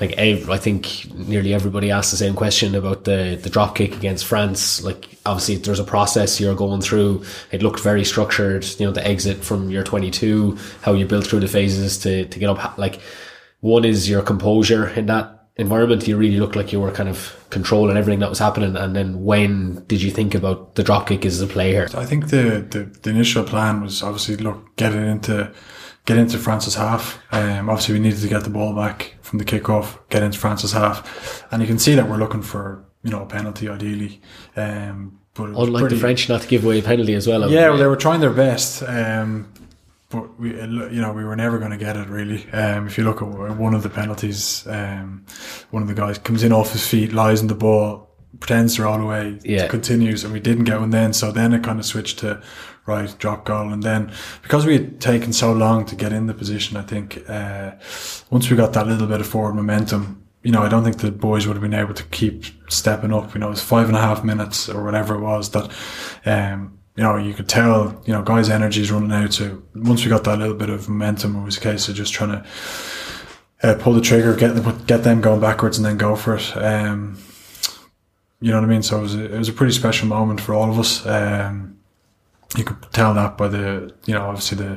Like 0.00 0.18
I 0.18 0.36
think 0.58 1.12
nearly 1.14 1.54
everybody 1.54 1.90
asked 1.90 2.10
the 2.10 2.16
same 2.16 2.34
question 2.34 2.74
about 2.74 3.04
the 3.04 3.38
the 3.42 3.50
drop 3.50 3.76
kick 3.76 3.96
against 3.96 4.26
France. 4.26 4.82
Like 4.82 5.08
obviously 5.26 5.56
there's 5.56 5.80
a 5.80 5.84
process 5.84 6.40
you're 6.40 6.54
going 6.54 6.80
through. 6.80 7.24
It 7.52 7.62
looked 7.62 7.80
very 7.80 8.04
structured. 8.04 8.64
You 8.78 8.86
know 8.86 8.92
the 8.92 9.06
exit 9.06 9.44
from 9.44 9.70
your 9.70 9.84
22, 9.84 10.58
how 10.82 10.92
you 10.94 11.06
built 11.06 11.26
through 11.26 11.40
the 11.40 11.48
phases 11.48 11.98
to 11.98 12.26
to 12.26 12.38
get 12.38 12.48
up. 12.48 12.78
Like 12.78 13.00
one 13.60 13.84
is 13.84 14.08
your 14.08 14.22
composure 14.22 14.88
in 14.88 15.06
that 15.06 15.39
environment. 15.60 16.08
You 16.08 16.16
really 16.16 16.38
looked 16.40 16.56
like 16.56 16.72
you 16.72 16.80
were 16.80 16.90
kind 16.90 17.08
of 17.08 17.36
controlling 17.50 17.96
everything 17.96 18.20
that 18.20 18.28
was 18.30 18.38
happening. 18.38 18.76
And 18.76 18.94
then 18.96 19.24
when 19.24 19.84
did 19.86 20.02
you 20.02 20.10
think 20.10 20.34
about 20.34 20.74
the 20.74 20.82
drop 20.82 21.06
kick 21.08 21.24
as 21.26 21.40
a 21.40 21.46
play 21.46 21.70
here? 21.72 21.88
I 21.94 22.04
think 22.06 22.28
the, 22.28 22.66
the, 22.70 22.84
the 23.02 23.10
initial 23.10 23.44
plan 23.44 23.82
was 23.82 24.02
obviously 24.02 24.36
look 24.36 24.76
get 24.76 24.92
it 24.94 25.04
into 25.06 25.52
get 26.06 26.16
into 26.16 26.38
France's 26.38 26.74
half. 26.74 27.18
Um, 27.32 27.68
obviously 27.68 27.94
we 27.94 28.00
needed 28.00 28.20
to 28.20 28.28
get 28.28 28.44
the 28.44 28.50
ball 28.50 28.74
back 28.74 29.16
from 29.22 29.38
the 29.38 29.44
kickoff, 29.44 29.98
get 30.08 30.22
into 30.22 30.38
France's 30.38 30.72
half, 30.72 31.44
and 31.52 31.60
you 31.62 31.68
can 31.68 31.78
see 31.78 31.94
that 31.94 32.08
we're 32.08 32.16
looking 32.16 32.42
for 32.42 32.84
you 33.02 33.10
know 33.10 33.22
a 33.22 33.26
penalty 33.26 33.68
ideally. 33.68 34.20
Um, 34.56 35.18
but 35.34 35.50
Unlike 35.50 35.80
pretty- 35.82 35.94
the 35.94 36.00
French, 36.00 36.28
not 36.28 36.42
to 36.42 36.48
give 36.48 36.64
away 36.64 36.80
a 36.80 36.82
penalty 36.82 37.14
as 37.14 37.26
well. 37.26 37.48
yeah, 37.50 37.68
well, 37.68 37.78
they 37.78 37.86
were 37.86 37.96
trying 37.96 38.20
their 38.20 38.32
best, 38.32 38.82
um, 38.82 39.46
but 40.10 40.38
we, 40.40 40.50
you 40.50 41.00
know, 41.00 41.12
we 41.12 41.24
were 41.24 41.36
never 41.36 41.58
going 41.58 41.70
to 41.70 41.76
get 41.76 41.96
it 41.96 42.08
really. 42.08 42.50
Um, 42.52 42.86
if 42.86 42.98
you 42.98 43.04
look 43.04 43.22
at 43.22 43.28
one 43.28 43.74
of 43.74 43.82
the 43.82 43.90
penalties, 43.90 44.66
um, 44.66 45.24
one 45.70 45.82
of 45.82 45.88
the 45.88 45.94
guys 45.94 46.18
comes 46.18 46.42
in 46.42 46.52
off 46.52 46.72
his 46.72 46.86
feet, 46.86 47.12
lies 47.12 47.40
in 47.40 47.46
the 47.46 47.54
ball, 47.54 48.08
pretends 48.40 48.76
to 48.76 48.82
roll 48.82 49.00
away, 49.00 49.38
Yeah. 49.44 49.68
continues, 49.68 50.24
and 50.24 50.32
we 50.32 50.40
didn't 50.40 50.64
get 50.64 50.80
one 50.80 50.90
then. 50.90 51.12
So 51.12 51.30
then 51.32 51.52
it 51.52 51.62
kind 51.62 51.78
of 51.78 51.86
switched 51.86 52.18
to 52.20 52.42
right 52.86 53.14
drop 53.18 53.44
goal, 53.44 53.72
and 53.72 53.82
then 53.82 54.10
because 54.42 54.66
we 54.66 54.72
had 54.72 55.00
taken 55.00 55.32
so 55.32 55.52
long 55.52 55.84
to 55.86 55.94
get 55.96 56.12
in 56.12 56.26
the 56.26 56.34
position, 56.34 56.76
I 56.76 56.82
think 56.82 57.22
uh, 57.28 57.72
once 58.30 58.50
we 58.50 58.56
got 58.56 58.72
that 58.72 58.86
little 58.86 59.06
bit 59.06 59.20
of 59.20 59.26
forward 59.26 59.54
momentum. 59.54 60.16
You 60.42 60.52
know, 60.52 60.62
I 60.62 60.70
don't 60.70 60.82
think 60.82 60.96
the 61.00 61.10
boys 61.10 61.46
would 61.46 61.52
have 61.52 61.60
been 61.62 61.74
able 61.74 61.92
to 61.92 62.02
keep 62.04 62.44
stepping 62.70 63.12
up. 63.12 63.34
You 63.34 63.40
know, 63.40 63.48
it 63.48 63.50
was 63.50 63.62
five 63.62 63.88
and 63.88 63.96
a 63.96 64.00
half 64.00 64.24
minutes 64.24 64.70
or 64.70 64.82
whatever 64.82 65.14
it 65.14 65.20
was 65.20 65.50
that, 65.50 65.70
um, 66.24 66.78
you 67.00 67.06
know, 67.06 67.16
you 67.16 67.32
could 67.32 67.48
tell, 67.48 67.98
you 68.04 68.12
know, 68.12 68.22
guys' 68.22 68.50
energy 68.50 68.82
is 68.82 68.92
running 68.92 69.10
out. 69.10 69.32
So 69.32 69.62
once 69.74 70.04
we 70.04 70.10
got 70.10 70.24
that 70.24 70.38
little 70.38 70.54
bit 70.54 70.68
of 70.68 70.86
momentum, 70.86 71.34
it 71.34 71.44
was 71.46 71.56
a 71.56 71.60
case 71.60 71.88
of 71.88 71.94
just 71.94 72.12
trying 72.12 72.32
to 72.32 72.46
uh, 73.62 73.74
pull 73.78 73.94
the 73.94 74.02
trigger, 74.02 74.36
get 74.36 74.54
them, 74.54 74.84
get 74.84 75.02
them 75.02 75.22
going 75.22 75.40
backwards, 75.40 75.78
and 75.78 75.86
then 75.86 75.96
go 75.96 76.14
for 76.14 76.36
it. 76.36 76.54
Um, 76.58 77.16
you 78.42 78.50
know 78.50 78.58
what 78.58 78.66
I 78.66 78.70
mean? 78.70 78.82
So 78.82 78.98
it 78.98 79.00
was 79.00 79.14
a, 79.14 79.34
it 79.34 79.38
was 79.38 79.48
a 79.48 79.54
pretty 79.54 79.72
special 79.72 80.08
moment 80.08 80.42
for 80.42 80.52
all 80.52 80.70
of 80.70 80.78
us. 80.78 81.06
Um, 81.06 81.78
you 82.54 82.64
could 82.64 82.82
tell 82.92 83.14
that 83.14 83.38
by 83.38 83.48
the, 83.48 83.94
you 84.04 84.12
know, 84.12 84.26
obviously 84.26 84.58
the 84.58 84.74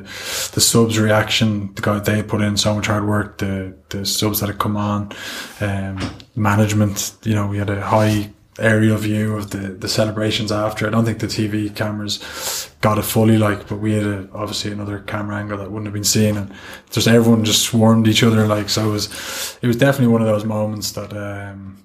the 0.54 0.62
subs 0.62 0.98
reaction. 0.98 1.74
The 1.74 1.82
guy 1.82 1.98
they 1.98 2.22
put 2.22 2.40
in 2.40 2.56
so 2.56 2.74
much 2.74 2.86
hard 2.86 3.06
work. 3.06 3.36
The 3.36 3.76
the 3.90 4.06
subs 4.06 4.40
that 4.40 4.46
had 4.46 4.58
come 4.58 4.78
on, 4.78 5.12
um, 5.60 5.98
management. 6.34 7.16
You 7.22 7.34
know, 7.34 7.48
we 7.48 7.58
had 7.58 7.68
a 7.68 7.82
high 7.82 8.32
aerial 8.58 8.96
view 8.96 9.36
of 9.36 9.50
the 9.50 9.68
the 9.68 9.88
celebrations 9.88 10.52
after. 10.52 10.86
I 10.86 10.90
don't 10.90 11.04
think 11.04 11.18
the 11.18 11.26
TV 11.26 11.74
cameras 11.74 12.70
got 12.80 12.98
it 12.98 13.02
fully, 13.02 13.38
like, 13.38 13.66
but 13.68 13.78
we 13.78 13.94
had 13.94 14.06
a, 14.06 14.28
obviously 14.32 14.70
another 14.70 15.00
camera 15.00 15.36
angle 15.36 15.58
that 15.58 15.70
wouldn't 15.70 15.86
have 15.86 15.94
been 15.94 16.04
seen, 16.04 16.36
and 16.36 16.52
just 16.90 17.08
everyone 17.08 17.44
just 17.44 17.62
swarmed 17.62 18.06
each 18.06 18.22
other, 18.22 18.46
like. 18.46 18.68
So 18.68 18.88
it 18.88 18.92
was, 18.92 19.58
it 19.62 19.66
was 19.66 19.76
definitely 19.76 20.12
one 20.12 20.22
of 20.22 20.28
those 20.28 20.44
moments 20.44 20.92
that 20.92 21.12
um, 21.12 21.84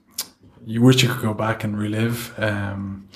you 0.66 0.82
wish 0.82 1.02
you 1.02 1.10
could 1.10 1.22
go 1.22 1.34
back 1.34 1.64
and 1.64 1.78
relive. 1.78 2.34
Um, 2.38 3.10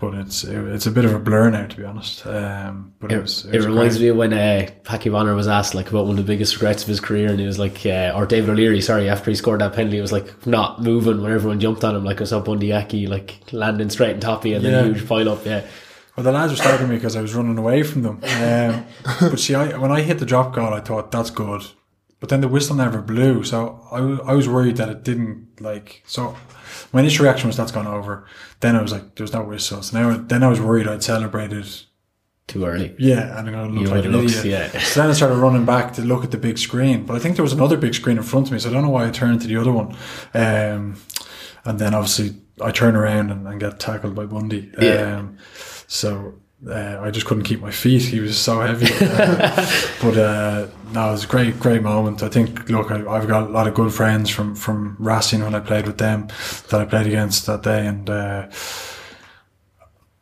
but 0.00 0.14
it's 0.14 0.44
it, 0.44 0.56
it's 0.68 0.86
a 0.86 0.90
bit 0.90 1.04
of 1.04 1.14
a 1.14 1.18
blur 1.18 1.50
now, 1.50 1.66
to 1.66 1.76
be 1.76 1.84
honest. 1.84 2.26
Um, 2.26 2.94
but 2.98 3.12
it, 3.12 3.18
It, 3.18 3.20
was. 3.22 3.44
it 3.44 3.56
was 3.56 3.66
reminds 3.66 3.96
great. 3.98 4.04
me 4.04 4.08
of 4.08 4.16
when 4.16 4.32
uh, 4.32 4.68
Packie 4.82 5.12
Bonner 5.12 5.34
was 5.34 5.46
asked 5.46 5.74
like 5.74 5.90
about 5.90 6.06
one 6.06 6.18
of 6.18 6.24
the 6.26 6.32
biggest 6.32 6.54
regrets 6.56 6.82
of 6.82 6.88
his 6.88 7.00
career, 7.00 7.28
and 7.28 7.38
he 7.38 7.46
was 7.46 7.58
like, 7.58 7.84
uh, 7.86 8.12
or 8.16 8.26
David 8.26 8.50
O'Leary, 8.50 8.80
sorry, 8.80 9.08
after 9.08 9.30
he 9.30 9.34
scored 9.36 9.60
that 9.60 9.74
penalty, 9.74 9.96
he 9.98 10.00
was 10.02 10.12
like 10.12 10.46
not 10.46 10.82
moving 10.82 11.22
when 11.22 11.32
everyone 11.32 11.60
jumped 11.60 11.84
on 11.84 11.94
him, 11.94 12.04
like 12.04 12.20
I 12.20 12.24
saw 12.24 12.40
Bundee 12.40 12.72
Aki 12.72 13.06
like 13.06 13.38
landing 13.52 13.90
straight 13.90 14.14
on 14.14 14.20
top 14.20 14.40
of 14.40 14.46
you 14.46 14.56
and 14.56 14.64
Yeah. 14.64 14.70
then 14.70 14.90
a 14.90 14.94
huge 14.94 15.06
pile 15.08 15.28
up. 15.28 15.44
Yeah, 15.46 15.64
Well, 16.16 16.24
the 16.24 16.32
lads 16.32 16.52
were 16.52 16.56
stopping 16.56 16.88
me 16.88 16.96
because 16.96 17.16
I 17.16 17.20
was 17.22 17.34
running 17.34 17.58
away 17.58 17.82
from 17.82 18.02
them. 18.02 18.20
Um, 18.24 18.86
but 19.20 19.38
see, 19.38 19.54
I, 19.54 19.76
when 19.78 19.92
I 19.92 20.00
hit 20.02 20.18
the 20.18 20.26
drop 20.26 20.54
goal, 20.54 20.72
I 20.74 20.80
thought 20.80 21.12
that's 21.12 21.30
good. 21.30 21.62
But 22.20 22.28
then 22.28 22.42
the 22.42 22.48
whistle 22.48 22.76
never 22.76 23.00
blew, 23.00 23.44
so 23.44 23.80
I, 23.90 23.98
I 24.30 24.34
was 24.34 24.46
worried 24.46 24.76
that 24.76 24.90
it 24.90 25.02
didn't 25.04 25.58
like. 25.58 26.02
So 26.06 26.36
my 26.92 27.00
initial 27.00 27.24
reaction 27.24 27.46
was 27.48 27.56
that's 27.56 27.72
gone 27.72 27.86
over. 27.86 28.26
Then 28.60 28.76
I 28.76 28.82
was 28.82 28.92
like, 28.92 29.14
there's 29.14 29.32
no 29.32 29.42
whistle. 29.44 29.82
So 29.82 30.00
now, 30.00 30.16
then 30.16 30.42
I 30.42 30.48
was 30.48 30.60
worried 30.60 30.86
I'd 30.88 31.02
celebrated. 31.02 31.66
too 32.46 32.64
early. 32.64 32.94
Yeah, 32.98 33.38
and 33.38 33.46
I'm 33.48 33.54
gonna 33.54 33.68
look 33.72 33.82
You 33.82 33.94
like 33.94 34.04
an 34.04 34.12
looked, 34.12 34.36
idiot. 34.36 34.70
yeah. 34.74 34.80
So 34.80 35.00
then 35.00 35.10
I 35.10 35.12
started 35.12 35.36
running 35.36 35.64
back 35.64 35.92
to 35.94 36.02
look 36.02 36.24
at 36.24 36.30
the 36.32 36.38
big 36.38 36.58
screen, 36.58 37.06
but 37.06 37.14
I 37.14 37.18
think 37.20 37.36
there 37.36 37.44
was 37.44 37.52
another 37.52 37.76
big 37.76 37.94
screen 37.94 38.16
in 38.16 38.22
front 38.24 38.48
of 38.48 38.52
me, 38.52 38.58
so 38.58 38.70
I 38.70 38.72
don't 38.72 38.82
know 38.82 38.90
why 38.90 39.06
I 39.06 39.10
turned 39.10 39.40
to 39.42 39.46
the 39.46 39.56
other 39.56 39.70
one. 39.72 39.94
Um, 40.34 40.96
and 41.64 41.78
then 41.78 41.94
obviously 41.94 42.34
I 42.60 42.70
turn 42.72 42.96
around 42.96 43.30
and, 43.30 43.46
and 43.46 43.60
get 43.60 43.78
tackled 43.78 44.14
by 44.16 44.26
Bundee. 44.26 44.70
Yeah. 44.80 45.18
Um, 45.18 45.36
so 45.86 46.34
uh, 46.68 46.98
I 47.00 47.10
just 47.10 47.26
couldn't 47.26 47.44
keep 47.44 47.60
my 47.60 47.70
feet. 47.70 48.02
He 48.02 48.20
was 48.20 48.38
so 48.38 48.60
heavy. 48.60 48.86
Uh, 49.00 49.66
but 50.02 50.16
uh, 50.16 50.66
no, 50.92 51.08
it 51.08 51.12
was 51.12 51.24
a 51.24 51.26
great, 51.26 51.58
great 51.58 51.82
moment. 51.82 52.22
I 52.22 52.28
think, 52.28 52.68
look, 52.68 52.90
I, 52.90 52.96
I've 53.08 53.26
got 53.26 53.44
a 53.44 53.52
lot 53.52 53.66
of 53.66 53.74
good 53.74 53.92
friends 53.92 54.28
from, 54.28 54.54
from 54.54 54.96
Racing 54.98 55.42
when 55.42 55.54
I 55.54 55.60
played 55.60 55.86
with 55.86 55.98
them 55.98 56.28
that 56.68 56.80
I 56.80 56.84
played 56.84 57.06
against 57.06 57.46
that 57.46 57.62
day. 57.62 57.86
And, 57.86 58.10
uh, 58.10 58.48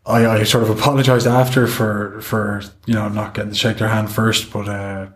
I, 0.07 0.26
I 0.26 0.43
sort 0.45 0.64
of 0.64 0.70
apologized 0.70 1.26
after 1.26 1.66
for, 1.66 2.20
for, 2.20 2.62
you 2.86 2.95
know, 2.95 3.09
not 3.09 3.34
getting 3.34 3.51
to 3.51 3.57
shake 3.57 3.78
their 3.78 3.89
hand 3.89 4.11
first, 4.11 4.53
but, 4.53 4.68
uh, 4.68 5.09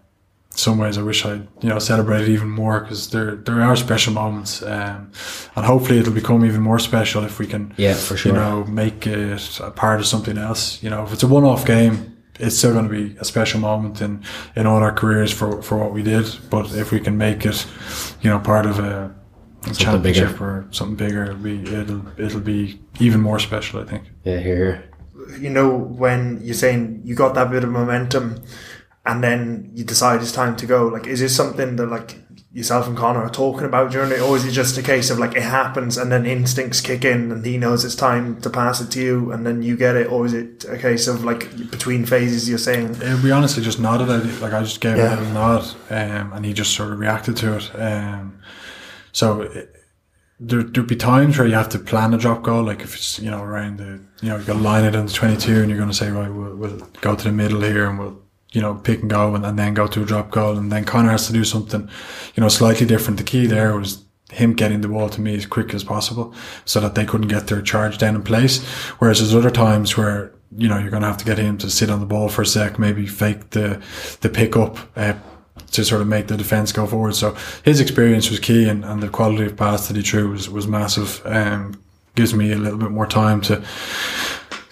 some 0.55 0.79
ways 0.79 0.99
I 0.99 1.03
wish 1.03 1.25
I'd, 1.25 1.47
you 1.63 1.69
know, 1.71 1.79
celebrated 1.79 2.29
even 2.29 2.49
more 2.51 2.81
because 2.81 3.11
there, 3.11 3.37
there 3.37 3.63
are 3.63 3.75
special 3.77 4.13
moments. 4.13 4.63
Um, 4.63 5.11
and 5.57 5.67
hopefully 5.67 5.99
it'll 5.99 6.13
become 6.13 6.45
even 6.45 6.61
more 6.61 6.79
special 6.79 7.25
if 7.25 7.39
we 7.39 7.47
can, 7.47 7.73
Yeah, 7.77 7.95
for 7.95 8.17
sure. 8.17 8.33
you 8.33 8.39
know, 8.39 8.65
make 8.65 9.07
it 9.07 9.61
a 9.61 9.71
part 9.71 10.01
of 10.01 10.07
something 10.07 10.37
else. 10.39 10.83
You 10.83 10.91
know, 10.91 11.05
if 11.05 11.13
it's 11.13 11.23
a 11.23 11.27
one-off 11.29 11.65
game, 11.67 12.17
it's 12.39 12.57
still 12.59 12.73
going 12.73 12.89
to 12.89 12.91
be 12.91 13.17
a 13.19 13.25
special 13.25 13.61
moment 13.61 14.01
in, 14.01 14.23
in 14.57 14.67
all 14.67 14.79
our 14.83 14.93
careers 14.93 15.33
for, 15.33 15.63
for 15.63 15.77
what 15.79 15.93
we 15.93 16.03
did. 16.03 16.27
But 16.51 16.75
if 16.75 16.93
we 16.93 17.01
can 17.01 17.17
make 17.17 17.47
it, 17.47 17.67
you 18.21 18.31
know, 18.31 18.39
part 18.39 18.67
of 18.67 18.79
a, 18.79 19.15
a 19.71 19.75
championship 19.75 20.41
or 20.41 20.67
something 20.71 20.97
bigger, 20.97 21.25
it'll 21.25 21.37
be, 21.37 21.63
it'll, 21.63 22.03
it'll 22.19 22.41
be 22.41 22.81
even 23.01 23.21
more 23.21 23.39
special, 23.39 23.81
I 23.81 23.85
think. 23.85 24.05
Yeah, 24.25 24.39
here, 24.39 24.57
here. 24.57 24.85
you 25.41 25.51
know 25.51 25.69
when 25.77 26.41
you're 26.43 26.55
saying 26.55 27.01
you 27.05 27.15
got 27.15 27.35
that 27.35 27.51
bit 27.51 27.65
of 27.65 27.71
momentum 27.71 28.43
and 29.05 29.23
then 29.23 29.71
you 29.75 29.85
decide 29.85 30.21
it's 30.23 30.33
time 30.33 30.55
to 30.57 30.67
go 30.67 30.87
like 30.87 31.07
is 31.07 31.21
this 31.21 31.35
something 31.35 31.77
that 31.77 31.87
like 31.87 32.19
yourself 32.55 32.87
and 32.87 32.97
Conor 32.97 33.23
are 33.23 33.31
talking 33.31 33.65
about 33.65 33.91
during 33.91 34.13
it 34.13 34.21
or 34.21 34.37
is 34.37 34.45
it 34.45 34.53
just 34.53 34.77
a 34.77 34.83
case 34.83 35.09
of 35.09 35.19
like 35.19 35.35
it 35.35 35.43
happens 35.43 35.97
and 35.97 36.13
then 36.13 36.27
instincts 36.27 36.81
kick 36.83 37.03
in 37.05 37.33
and 37.33 37.45
he 37.47 37.57
knows 37.57 37.83
it's 37.85 37.95
time 37.95 38.39
to 38.43 38.51
pass 38.51 38.81
it 38.81 38.91
to 38.91 39.01
you 39.01 39.33
and 39.33 39.47
then 39.47 39.63
you 39.63 39.75
get 39.77 39.97
it 39.97 40.07
or 40.13 40.27
is 40.27 40.35
it 40.35 40.65
a 40.69 40.77
case 40.77 41.09
of 41.09 41.25
like 41.25 41.49
between 41.71 42.05
phases 42.05 42.49
you're 42.49 42.59
saying 42.59 42.95
Uh, 43.03 43.19
we 43.25 43.31
honestly 43.31 43.63
just 43.63 43.81
nodded 43.81 44.11
at 44.11 44.27
it. 44.27 44.41
Like 44.43 44.53
I 44.53 44.61
just 44.63 44.81
gave 44.83 44.99
Yeah. 44.99 45.17
him 45.17 45.29
a 45.31 45.33
nod, 45.33 45.65
um, 45.91 46.33
and 46.35 46.45
he 46.45 46.53
just 46.53 46.75
sort 46.75 46.93
of 46.93 46.99
reacted 46.99 47.37
to 47.39 47.57
it. 47.57 47.71
Um, 47.75 48.39
so 49.13 49.41
it, 49.43 49.75
there 50.39 50.63
there'd 50.63 50.87
be 50.87 50.97
times 50.97 51.39
where 51.39 51.47
you 51.47 51.55
have 51.55 51.69
to 51.71 51.79
plan 51.79 52.13
a 52.15 52.19
drop 52.19 52.43
goal, 52.43 52.65
like 52.65 52.81
if 52.83 52.95
it's 52.95 53.19
you 53.19 53.31
know 53.31 53.43
around 53.43 53.79
the 53.79 54.01
you 54.21 54.29
know 54.29 54.37
you 54.37 54.45
got 54.45 54.55
to 54.55 54.59
line 54.59 54.85
it 54.85 54.95
on 54.95 55.07
the 55.07 55.13
twenty 55.13 55.37
two, 55.37 55.61
and 55.61 55.69
you're 55.71 55.79
going 55.79 55.91
to 55.91 55.97
say 55.97 56.11
right, 56.11 56.29
we'll, 56.31 56.55
we'll 56.57 56.79
go 57.01 57.15
to 57.17 57.25
the 57.25 57.33
middle 57.33 57.61
here, 57.63 57.87
and 57.87 57.99
we'll 57.99 58.21
you 58.53 58.61
know 58.61 58.75
pick 58.75 59.01
and 59.01 59.11
go, 59.11 59.35
and, 59.35 59.45
and 59.45 59.59
then 59.59 59.75
go 59.75 59.87
to 59.87 60.03
a 60.03 60.07
drop 60.07 60.31
goal, 60.31 60.57
and 60.57 60.71
then 60.71 60.85
Conor 60.85 61.11
has 61.11 61.27
to 61.27 61.33
do 61.33 61.45
something 61.45 61.89
you 62.35 62.41
know 62.41 62.49
slightly 62.49 62.87
different. 62.87 63.19
The 63.19 63.25
key 63.25 63.47
there 63.47 63.77
was 63.77 64.05
him 64.33 64.55
getting 64.55 64.81
the 64.81 64.89
ball 64.89 65.09
to 65.11 65.21
me 65.21 65.35
as 65.37 65.47
quick 65.47 65.75
as 65.75 65.85
possible 65.85 66.35
so 66.65 66.81
that 66.81 66.95
they 66.95 67.05
couldn't 67.05 67.29
get 67.29 67.47
their 67.47 67.63
charge 67.63 67.99
down 67.99 68.15
in 68.15 68.23
place. 68.23 68.65
Whereas 68.99 69.19
there's 69.19 69.35
other 69.35 69.51
times 69.51 69.97
where, 69.97 70.33
you 70.57 70.69
know, 70.69 70.79
you're 70.79 70.91
going 70.91 71.03
to 71.03 71.09
have 71.09 71.19
to 71.19 71.25
get 71.25 71.39
him 71.39 71.59
to 71.59 71.71
sit 71.71 71.91
on 71.91 72.01
the 72.01 72.07
ball 72.07 72.29
for 72.29 72.43
a 72.43 72.47
sec, 72.47 72.79
maybe 72.79 73.07
fake 73.07 73.51
the, 73.51 73.83
the 74.23 74.31
pick 74.31 74.57
up, 74.57 74.79
uh, 74.97 75.15
to 75.73 75.85
sort 75.85 76.01
of 76.01 76.09
make 76.09 76.29
the 76.29 76.37
defense 76.37 76.73
go 76.73 76.87
forward. 76.87 77.15
So 77.15 77.37
his 77.63 77.79
experience 77.81 78.31
was 78.31 78.41
key 78.41 78.69
and, 78.69 78.85
and 78.85 79.03
the 79.03 79.09
quality 79.09 79.45
of 79.45 79.57
pass 79.57 79.89
that 79.89 79.97
he 79.97 80.03
threw 80.03 80.31
was, 80.31 80.49
was 80.49 80.67
massive. 80.67 81.21
Um, 81.25 81.79
gives 82.15 82.35
me 82.35 82.53
a 82.53 82.57
little 82.57 82.79
bit 82.79 82.91
more 82.91 83.07
time 83.07 83.41
to, 83.43 83.65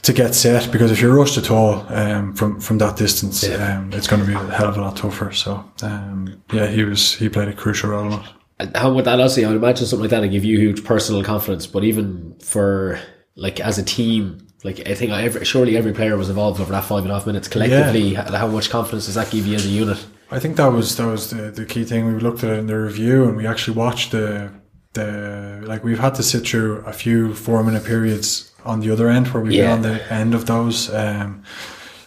to 0.02 0.12
get 0.12 0.34
set 0.34 0.72
because 0.72 0.90
if 0.90 1.00
you're 1.00 1.14
rushed 1.14 1.38
at 1.38 1.50
all, 1.50 1.84
um, 1.92 2.34
from, 2.34 2.60
from 2.60 2.78
that 2.78 2.96
distance, 2.96 3.48
um, 3.48 3.92
it's 3.92 4.06
going 4.06 4.20
to 4.20 4.26
be 4.26 4.34
a 4.34 4.38
hell 4.38 4.68
of 4.68 4.76
a 4.76 4.80
lot 4.80 4.96
tougher. 4.96 5.32
So, 5.32 5.64
um, 5.82 6.42
yeah, 6.52 6.66
he 6.66 6.84
was, 6.84 7.14
he 7.14 7.28
played 7.28 7.48
a 7.48 7.52
crucial 7.52 7.90
role 7.90 8.06
in 8.06 8.20
it. 8.20 8.26
And 8.58 8.76
how 8.76 8.92
would 8.92 9.06
that 9.06 9.18
also? 9.18 9.42
I 9.42 9.46
would 9.46 9.56
imagine 9.56 9.86
something 9.86 10.02
like 10.02 10.10
that 10.10 10.20
would 10.20 10.30
give 10.30 10.44
you 10.44 10.58
huge 10.58 10.84
personal 10.84 11.24
confidence. 11.24 11.66
But 11.66 11.82
even 11.84 12.36
for 12.42 13.00
like 13.34 13.58
as 13.58 13.78
a 13.78 13.82
team, 13.82 14.46
like 14.64 14.86
I 14.86 14.94
think 14.94 15.12
every, 15.12 15.44
surely 15.46 15.78
every 15.78 15.94
player 15.94 16.16
was 16.18 16.28
involved 16.28 16.60
over 16.60 16.70
that 16.72 16.84
five 16.84 17.02
and 17.02 17.10
a 17.10 17.14
half 17.14 17.26
minutes 17.26 17.48
collectively. 17.48 18.14
How, 18.14 18.30
how 18.36 18.46
much 18.48 18.68
confidence 18.68 19.06
does 19.06 19.14
that 19.14 19.30
give 19.30 19.46
you 19.46 19.54
as 19.54 19.64
a 19.64 19.70
unit? 19.70 20.06
I 20.30 20.38
think 20.38 20.56
that 20.56 20.66
was 20.66 20.96
that 20.98 21.06
was 21.06 21.30
the, 21.30 21.50
the 21.50 21.64
key 21.64 21.84
thing. 21.84 22.12
We 22.12 22.20
looked 22.20 22.44
at 22.44 22.50
it 22.50 22.58
in 22.58 22.66
the 22.66 22.78
review 22.78 23.24
and 23.24 23.36
we 23.36 23.46
actually 23.46 23.78
watched 23.78 24.12
the 24.12 24.52
the 24.92 25.62
like 25.64 25.82
we've 25.82 25.98
had 25.98 26.14
to 26.16 26.22
sit 26.22 26.46
through 26.46 26.78
a 26.80 26.92
few 26.92 27.34
four 27.34 27.62
minute 27.64 27.84
periods 27.84 28.49
on 28.64 28.80
the 28.80 28.90
other 28.90 29.08
end 29.08 29.28
where 29.28 29.42
we've 29.42 29.52
Yeah. 29.52 29.64
been 29.66 29.72
on 29.72 29.82
the 29.82 30.12
end 30.12 30.34
of 30.34 30.46
those. 30.46 30.92
Um, 30.92 31.42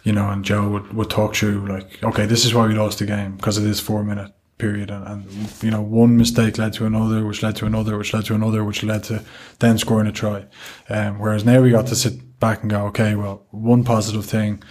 you 0.04 0.12
know, 0.12 0.30
and 0.30 0.44
Joe 0.44 0.68
would, 0.70 0.94
would 0.94 1.10
talk 1.10 1.34
through 1.36 1.66
like, 1.68 2.04
okay, 2.04 2.26
this 2.26 2.44
is 2.46 2.54
why 2.54 2.68
we 2.68 2.74
lost 2.74 3.00
the 3.00 3.06
game 3.06 3.36
because 3.38 3.58
of 3.58 3.64
this 3.64 3.80
four 3.80 4.04
minute 4.04 4.32
period, 4.58 4.92
and, 4.92 5.06
and 5.08 5.64
you 5.64 5.72
know, 5.72 5.82
one 5.82 6.18
mistake 6.18 6.58
led 6.58 6.74
to 6.74 6.86
another, 6.86 7.26
which 7.26 7.42
led 7.42 7.56
to 7.56 7.66
another, 7.66 7.98
which 7.98 8.14
led 8.14 8.26
to 8.26 8.36
another, 8.36 8.64
which 8.64 8.84
led 8.84 9.04
to 9.06 9.24
then 9.60 9.78
scoring 9.78 10.08
a 10.08 10.12
try. 10.12 10.46
Um, 10.90 11.20
whereas 11.20 11.46
now 11.46 11.62
we 11.62 11.72
got 11.72 11.88
to 11.88 11.96
sit 11.96 12.40
back 12.40 12.62
and 12.62 12.70
go, 12.70 12.86
okay, 12.88 13.16
well, 13.16 13.46
one 13.52 13.84
positive 13.86 14.26
thing, 14.26 14.62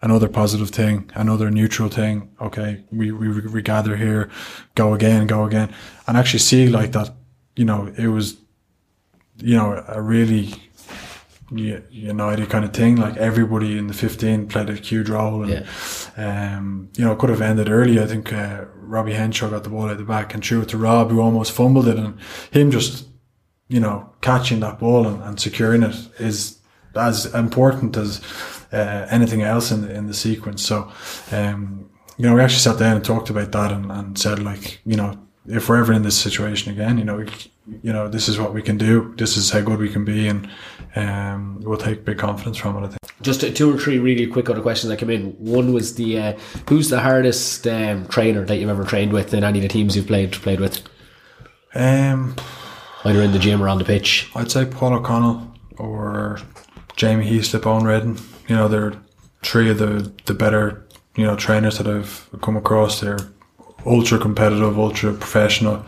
another 0.00 0.28
positive 0.28 0.70
thing, 0.70 1.10
another 1.14 1.50
neutral 1.50 1.88
thing. 1.90 2.30
Okay, 2.40 2.82
we 2.90 3.12
we 3.12 3.28
we 3.46 3.60
gather 3.62 3.96
here, 3.96 4.30
go 4.74 4.94
again, 4.94 5.26
go 5.26 5.44
again, 5.44 5.72
and 6.06 6.16
actually 6.16 6.40
see 6.40 6.68
like 6.68 6.92
that. 6.92 7.10
You 7.56 7.66
know, 7.66 7.92
it 7.98 8.08
was, 8.08 8.36
you 9.36 9.54
know, 9.56 9.84
a 9.86 10.00
really 10.00 10.54
united 11.50 12.50
kind 12.50 12.64
of 12.64 12.72
thing. 12.72 12.96
Like 12.96 13.16
everybody 13.16 13.78
in 13.78 13.86
the 13.86 13.94
15 13.94 14.48
played 14.48 14.70
a 14.70 14.74
huge 14.74 15.08
role. 15.08 15.42
And, 15.42 15.66
um, 16.16 16.90
you 16.96 17.04
know, 17.04 17.12
it 17.12 17.18
could 17.18 17.30
have 17.30 17.40
ended 17.40 17.68
early. 17.68 18.00
I 18.00 18.06
think, 18.06 18.32
uh, 18.32 18.66
Robbie 18.74 19.14
Henshaw 19.14 19.50
got 19.50 19.64
the 19.64 19.70
ball 19.70 19.90
at 19.90 19.98
the 19.98 20.04
back 20.04 20.34
and 20.34 20.44
threw 20.44 20.62
it 20.62 20.68
to 20.70 20.78
Rob, 20.78 21.10
who 21.10 21.20
almost 21.20 21.52
fumbled 21.52 21.88
it. 21.88 21.98
And 21.98 22.18
him 22.50 22.70
just, 22.70 23.06
you 23.68 23.80
know, 23.80 24.10
catching 24.20 24.60
that 24.60 24.78
ball 24.78 25.06
and, 25.06 25.22
and 25.22 25.40
securing 25.40 25.82
it 25.82 25.96
is 26.18 26.58
as 26.94 27.32
important 27.34 27.96
as, 27.96 28.22
uh, 28.72 29.06
anything 29.10 29.42
else 29.42 29.70
in 29.70 29.82
the, 29.82 29.94
in 29.94 30.06
the 30.06 30.14
sequence. 30.14 30.64
So, 30.64 30.90
um, 31.32 31.90
you 32.16 32.26
know, 32.26 32.34
we 32.34 32.40
actually 32.40 32.58
sat 32.58 32.78
down 32.78 32.96
and 32.96 33.04
talked 33.04 33.30
about 33.30 33.52
that 33.52 33.72
and, 33.72 33.90
and 33.90 34.18
said 34.18 34.40
like, 34.40 34.80
you 34.84 34.96
know, 34.96 35.18
if 35.46 35.68
we're 35.68 35.78
ever 35.78 35.92
in 35.92 36.02
this 36.02 36.18
situation 36.18 36.72
again, 36.72 36.98
you 36.98 37.04
know, 37.04 37.16
we, 37.16 37.28
you 37.82 37.92
know, 37.92 38.08
this 38.08 38.28
is 38.28 38.38
what 38.38 38.52
we 38.52 38.62
can 38.62 38.76
do. 38.76 39.14
This 39.16 39.36
is 39.36 39.50
how 39.50 39.60
good 39.60 39.78
we 39.78 39.88
can 39.88 40.04
be, 40.04 40.28
and 40.28 40.48
um, 40.96 41.60
we'll 41.62 41.78
take 41.78 42.04
big 42.04 42.18
confidence 42.18 42.56
from 42.56 42.76
it. 42.76 42.86
I 42.86 42.88
think. 42.88 42.98
Just 43.20 43.40
two 43.56 43.74
or 43.74 43.78
three 43.78 43.98
really 43.98 44.26
quick 44.26 44.48
other 44.48 44.62
questions 44.62 44.90
that 44.90 44.98
came 44.98 45.10
in. 45.10 45.32
One 45.32 45.72
was 45.72 45.94
the 45.96 46.18
uh, 46.18 46.38
who's 46.68 46.88
the 46.88 47.00
hardest 47.00 47.66
um, 47.66 48.06
trainer 48.08 48.44
that 48.44 48.56
you've 48.56 48.70
ever 48.70 48.84
trained 48.84 49.12
with 49.12 49.34
in 49.34 49.44
any 49.44 49.58
of 49.58 49.62
the 49.62 49.68
teams 49.68 49.96
you've 49.96 50.06
played 50.06 50.32
played 50.32 50.60
with, 50.60 50.82
Um, 51.74 52.36
either 53.04 53.22
in 53.22 53.32
the 53.32 53.38
gym 53.38 53.62
or 53.62 53.68
on 53.68 53.78
the 53.78 53.84
pitch. 53.84 54.30
I'd 54.34 54.50
say 54.50 54.64
Paul 54.64 54.94
O'Connell 54.94 55.52
or 55.78 56.40
Jamie 56.96 57.28
Heaslip, 57.28 57.66
Owen 57.66 57.84
Redden. 57.84 58.18
You 58.48 58.56
know, 58.56 58.68
they're 58.68 58.94
three 59.42 59.70
of 59.70 59.78
the 59.78 60.12
the 60.26 60.34
better 60.34 60.86
you 61.16 61.24
know 61.26 61.36
trainers 61.36 61.78
that 61.78 61.88
I've 61.88 62.28
come 62.40 62.56
across. 62.56 63.00
They're 63.00 63.18
ultra 63.84 64.18
competitive, 64.18 64.78
ultra 64.78 65.12
professional. 65.12 65.84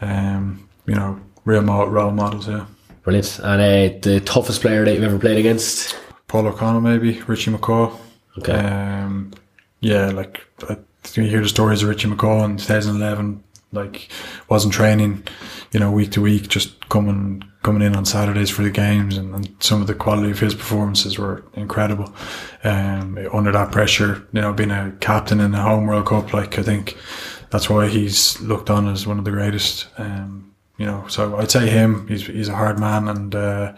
Um, 0.00 0.68
you 0.86 0.94
know, 0.94 1.20
real 1.44 1.62
role 1.62 2.10
models. 2.10 2.48
Yeah. 2.48 2.66
Brilliant. 3.02 3.40
And 3.40 3.60
uh, 3.60 3.98
the 4.00 4.20
toughest 4.20 4.60
player 4.60 4.84
that 4.84 4.94
you've 4.94 5.02
ever 5.02 5.18
played 5.18 5.38
against. 5.38 5.96
Paul 6.28 6.46
O'Connell, 6.46 6.80
maybe 6.80 7.20
Richie 7.22 7.50
McCaw. 7.50 7.98
Okay. 8.38 8.52
Um, 8.52 9.32
yeah, 9.80 10.06
like 10.06 10.46
I, 10.68 10.78
you 11.14 11.24
hear 11.24 11.42
the 11.42 11.48
stories 11.48 11.82
of 11.82 11.88
Richie 11.88 12.08
McCaw 12.08 12.44
in 12.44 12.56
2011. 12.56 13.42
Like, 13.74 14.10
wasn't 14.48 14.74
training, 14.74 15.26
you 15.72 15.80
know, 15.80 15.90
week 15.90 16.12
to 16.12 16.20
week, 16.20 16.48
just 16.48 16.88
coming 16.90 17.42
coming 17.62 17.82
in 17.82 17.96
on 17.96 18.04
Saturdays 18.04 18.50
for 18.50 18.62
the 18.62 18.70
games, 18.70 19.16
and, 19.16 19.34
and 19.34 19.56
some 19.60 19.80
of 19.80 19.86
the 19.86 19.94
quality 19.94 20.30
of 20.30 20.38
his 20.38 20.54
performances 20.54 21.18
were 21.18 21.44
incredible. 21.54 22.12
Um, 22.64 23.18
under 23.32 23.52
that 23.52 23.72
pressure, 23.72 24.26
you 24.32 24.42
know, 24.42 24.52
being 24.52 24.70
a 24.70 24.94
captain 25.00 25.40
in 25.40 25.52
the 25.52 25.60
home 25.60 25.86
World 25.86 26.06
Cup, 26.06 26.34
like 26.34 26.58
I 26.58 26.62
think 26.62 26.96
that's 27.50 27.70
why 27.70 27.88
he's 27.88 28.40
looked 28.40 28.68
on 28.68 28.88
as 28.88 29.06
one 29.06 29.18
of 29.18 29.24
the 29.24 29.30
greatest. 29.30 29.86
Um, 29.96 30.51
you 30.78 30.86
know, 30.86 31.04
so 31.08 31.36
I'd 31.36 31.50
say 31.50 31.68
him. 31.68 32.06
He's 32.08 32.26
he's 32.26 32.48
a 32.48 32.54
hard 32.54 32.78
man, 32.78 33.08
and 33.08 33.34
uh, 33.34 33.72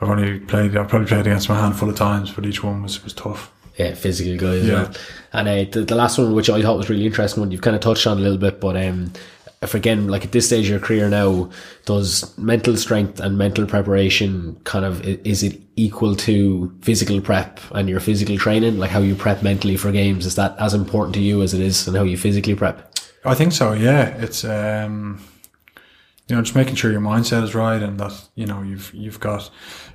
I've 0.00 0.08
only 0.10 0.40
played. 0.40 0.76
I've 0.76 0.88
probably 0.88 1.08
played 1.08 1.26
against 1.26 1.48
him 1.48 1.56
a 1.56 1.60
handful 1.60 1.88
of 1.88 1.96
times, 1.96 2.30
but 2.32 2.46
each 2.46 2.62
one 2.62 2.82
was 2.82 3.02
was 3.02 3.12
tough. 3.12 3.50
Yeah, 3.76 3.94
physical 3.94 4.36
guy 4.36 4.56
as 4.58 4.66
Yeah. 4.66 4.74
well. 4.74 4.92
And 5.32 5.48
uh, 5.48 5.64
the, 5.70 5.84
the 5.86 5.94
last 5.94 6.18
one, 6.18 6.34
which 6.34 6.50
I 6.50 6.60
thought 6.60 6.76
was 6.76 6.90
really 6.90 7.06
interesting, 7.06 7.40
one 7.40 7.50
you've 7.50 7.62
kind 7.62 7.74
of 7.76 7.80
touched 7.80 8.06
on 8.06 8.18
a 8.18 8.20
little 8.20 8.36
bit, 8.36 8.60
but 8.60 8.76
um, 8.76 9.12
if 9.62 9.74
again, 9.74 10.08
like 10.08 10.24
at 10.24 10.32
this 10.32 10.46
stage 10.48 10.64
of 10.66 10.70
your 10.70 10.80
career 10.80 11.08
now, 11.08 11.48
does 11.86 12.36
mental 12.36 12.76
strength 12.76 13.20
and 13.20 13.38
mental 13.38 13.64
preparation 13.66 14.60
kind 14.64 14.84
of 14.84 15.02
is 15.06 15.42
it 15.42 15.60
equal 15.76 16.14
to 16.16 16.74
physical 16.82 17.20
prep 17.22 17.58
and 17.72 17.88
your 17.88 18.00
physical 18.00 18.36
training, 18.36 18.78
like 18.78 18.90
how 18.90 19.00
you 19.00 19.14
prep 19.14 19.42
mentally 19.42 19.76
for 19.76 19.92
games? 19.92 20.26
Is 20.26 20.34
that 20.34 20.56
as 20.58 20.74
important 20.74 21.14
to 21.14 21.20
you 21.20 21.40
as 21.42 21.54
it 21.54 21.60
is 21.60 21.86
and 21.88 21.96
how 21.96 22.02
you 22.02 22.18
physically 22.18 22.54
prep? 22.54 22.92
I 23.24 23.34
think 23.34 23.52
so. 23.52 23.72
Yeah, 23.72 24.08
it's 24.18 24.44
um, 24.44 25.22
you 26.30 26.36
know 26.36 26.42
just 26.42 26.54
making 26.54 26.76
sure 26.76 26.92
your 26.92 27.00
mindset 27.00 27.42
is 27.42 27.54
right 27.54 27.82
and 27.82 27.98
that 27.98 28.28
you 28.36 28.46
know 28.46 28.62
you've 28.62 28.94
you've 28.94 29.18
got 29.18 29.50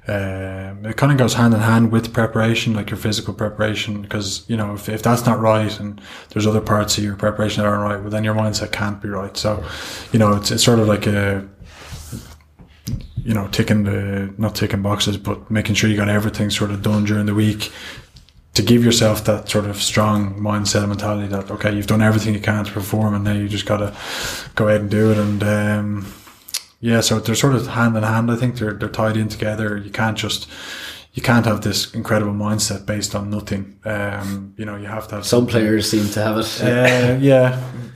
um, 0.08 0.86
it 0.86 0.98
kind 0.98 1.12
of 1.12 1.18
goes 1.18 1.34
hand 1.34 1.54
in 1.56 1.60
hand 1.62 1.92
with 1.92 2.14
preparation, 2.14 2.76
like 2.76 2.92
your 2.92 2.98
physical 2.98 3.34
preparation, 3.34 4.04
because 4.04 4.48
you 4.48 4.56
know 4.56 4.76
if, 4.76 4.88
if 4.88 5.02
that's 5.02 5.26
not 5.26 5.40
right 5.40 5.80
and 5.80 6.00
there's 6.30 6.46
other 6.46 6.62
parts 6.62 6.98
of 6.98 7.04
your 7.04 7.16
preparation 7.16 7.64
that 7.64 7.70
aren't 7.70 7.90
right, 7.90 8.00
well 8.00 8.12
then 8.12 8.24
your 8.24 8.36
mindset 8.36 8.72
can't 8.72 9.02
be 9.02 9.10
right. 9.10 9.36
So, 9.36 9.66
you 10.12 10.20
know, 10.20 10.36
it's 10.36 10.52
it's 10.52 10.64
sort 10.64 10.78
of 10.78 10.88
like 10.88 11.08
a 11.08 11.48
you 13.18 13.34
know 13.34 13.48
ticking 13.48 13.84
the 13.84 14.32
not 14.38 14.54
ticking 14.54 14.84
boxes, 14.84 15.18
but 15.18 15.50
making 15.50 15.74
sure 15.74 15.90
you 15.90 15.98
got 15.98 16.10
everything 16.10 16.52
sort 16.52 16.70
of 16.70 16.84
done 16.84 17.06
during 17.06 17.26
the 17.26 17.34
week 17.34 17.72
to 18.54 18.62
give 18.62 18.86
yourself 18.86 19.26
that 19.26 19.50
sort 19.50 19.66
of 19.66 19.82
strong 19.82 20.36
mindset 20.36 20.88
mentality 20.88 21.28
that 21.28 21.50
okay 21.52 21.76
you've 21.76 21.88
done 21.88 22.02
everything 22.02 22.34
you 22.34 22.40
can 22.40 22.64
to 22.64 22.72
perform 22.72 23.14
and 23.14 23.24
now 23.26 23.34
you 23.34 23.50
just 23.50 23.66
gotta 23.66 23.94
go 24.56 24.70
ahead 24.70 24.80
and 24.80 24.90
do 24.90 25.12
it 25.12 25.18
and 25.18 25.44
um, 25.44 26.06
yeah 26.90 27.02
so 27.08 27.12
they're 27.20 27.36
sort 27.46 27.56
of 27.60 27.64
hand 27.80 27.94
in 28.00 28.04
hand 28.04 28.28
I 28.36 28.36
think 28.42 28.52
they're, 28.60 28.74
they're 28.80 28.98
tied 29.02 29.18
in 29.22 29.28
together 29.36 29.70
you 29.86 29.92
can't 30.02 30.18
just 30.26 30.42
you 31.16 31.22
can't 31.30 31.46
have 31.52 31.60
this 31.68 31.80
incredible 32.00 32.34
mindset 32.48 32.86
based 32.94 33.16
on 33.18 33.24
nothing 33.38 33.64
um, 33.94 34.54
you 34.60 34.66
know 34.68 34.76
you 34.84 34.88
have 34.98 35.06
to 35.10 35.16
have 35.16 35.26
Some 35.26 35.48
players 35.54 35.84
seem 35.94 36.08
to 36.16 36.22
have 36.28 36.38
it. 36.44 36.50
uh, 36.64 37.18
yeah 37.32 37.48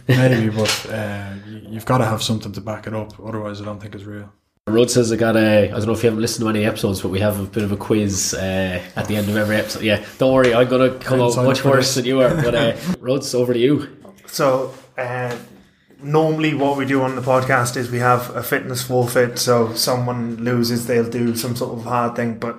maybe 0.08 0.50
but 0.62 0.74
uh, 1.00 1.34
you- 1.48 1.66
you've 1.74 1.86
got 1.92 2.00
to 2.00 2.06
have 2.14 2.22
something 2.30 2.52
to 2.58 2.62
back 2.72 2.88
it 2.88 2.94
up 3.02 3.12
otherwise 3.30 3.62
I 3.62 3.66
don't 3.66 3.80
think 3.82 3.94
it's 3.96 4.06
real 4.16 4.30
Rod 4.68 4.92
says 4.92 5.12
I 5.12 5.16
got 5.16 5.36
a. 5.36 5.64
I 5.64 5.78
don't 5.78 5.88
know 5.88 5.94
if 5.94 6.04
you 6.04 6.10
haven't 6.10 6.22
listened 6.22 6.44
to 6.46 6.50
any 6.56 6.64
episodes, 6.64 7.02
but 7.02 7.10
we 7.10 7.20
have 7.28 7.40
a 7.40 7.48
bit 7.56 7.64
of 7.64 7.72
a 7.72 7.78
quiz 7.78 8.36
uh, 8.36 8.80
at 8.96 9.08
the 9.08 9.16
end 9.20 9.28
of 9.28 9.36
every 9.36 9.56
episode. 9.56 9.82
Yeah, 9.82 10.06
don't 10.20 10.32
worry, 10.32 10.54
I'm 10.54 10.68
gonna 10.70 10.92
come 11.00 11.20
out 11.22 11.36
much 11.38 11.66
worse 11.66 11.96
than 11.96 12.06
you 12.06 12.22
are. 12.22 12.36
But 12.46 12.54
uh, 12.54 12.78
Rod's 13.00 13.34
over 13.34 13.52
to 13.54 13.58
you. 13.60 13.88
So, 14.28 14.72
uh, 14.96 15.36
normally 16.02 16.54
what 16.54 16.78
we 16.78 16.86
do 16.86 17.02
on 17.02 17.16
the 17.16 17.22
podcast 17.22 17.76
is 17.78 17.92
we 17.92 18.00
have 18.00 18.36
a 18.36 18.44
fitness 18.44 18.82
forfeit. 18.84 19.40
So, 19.40 19.74
someone 19.74 20.38
loses, 20.38 20.88
they'll 20.88 21.10
do 21.10 21.36
some 21.36 21.56
sort 21.56 21.78
of 21.78 21.86
hard 21.86 22.16
thing. 22.16 22.40
But 22.40 22.58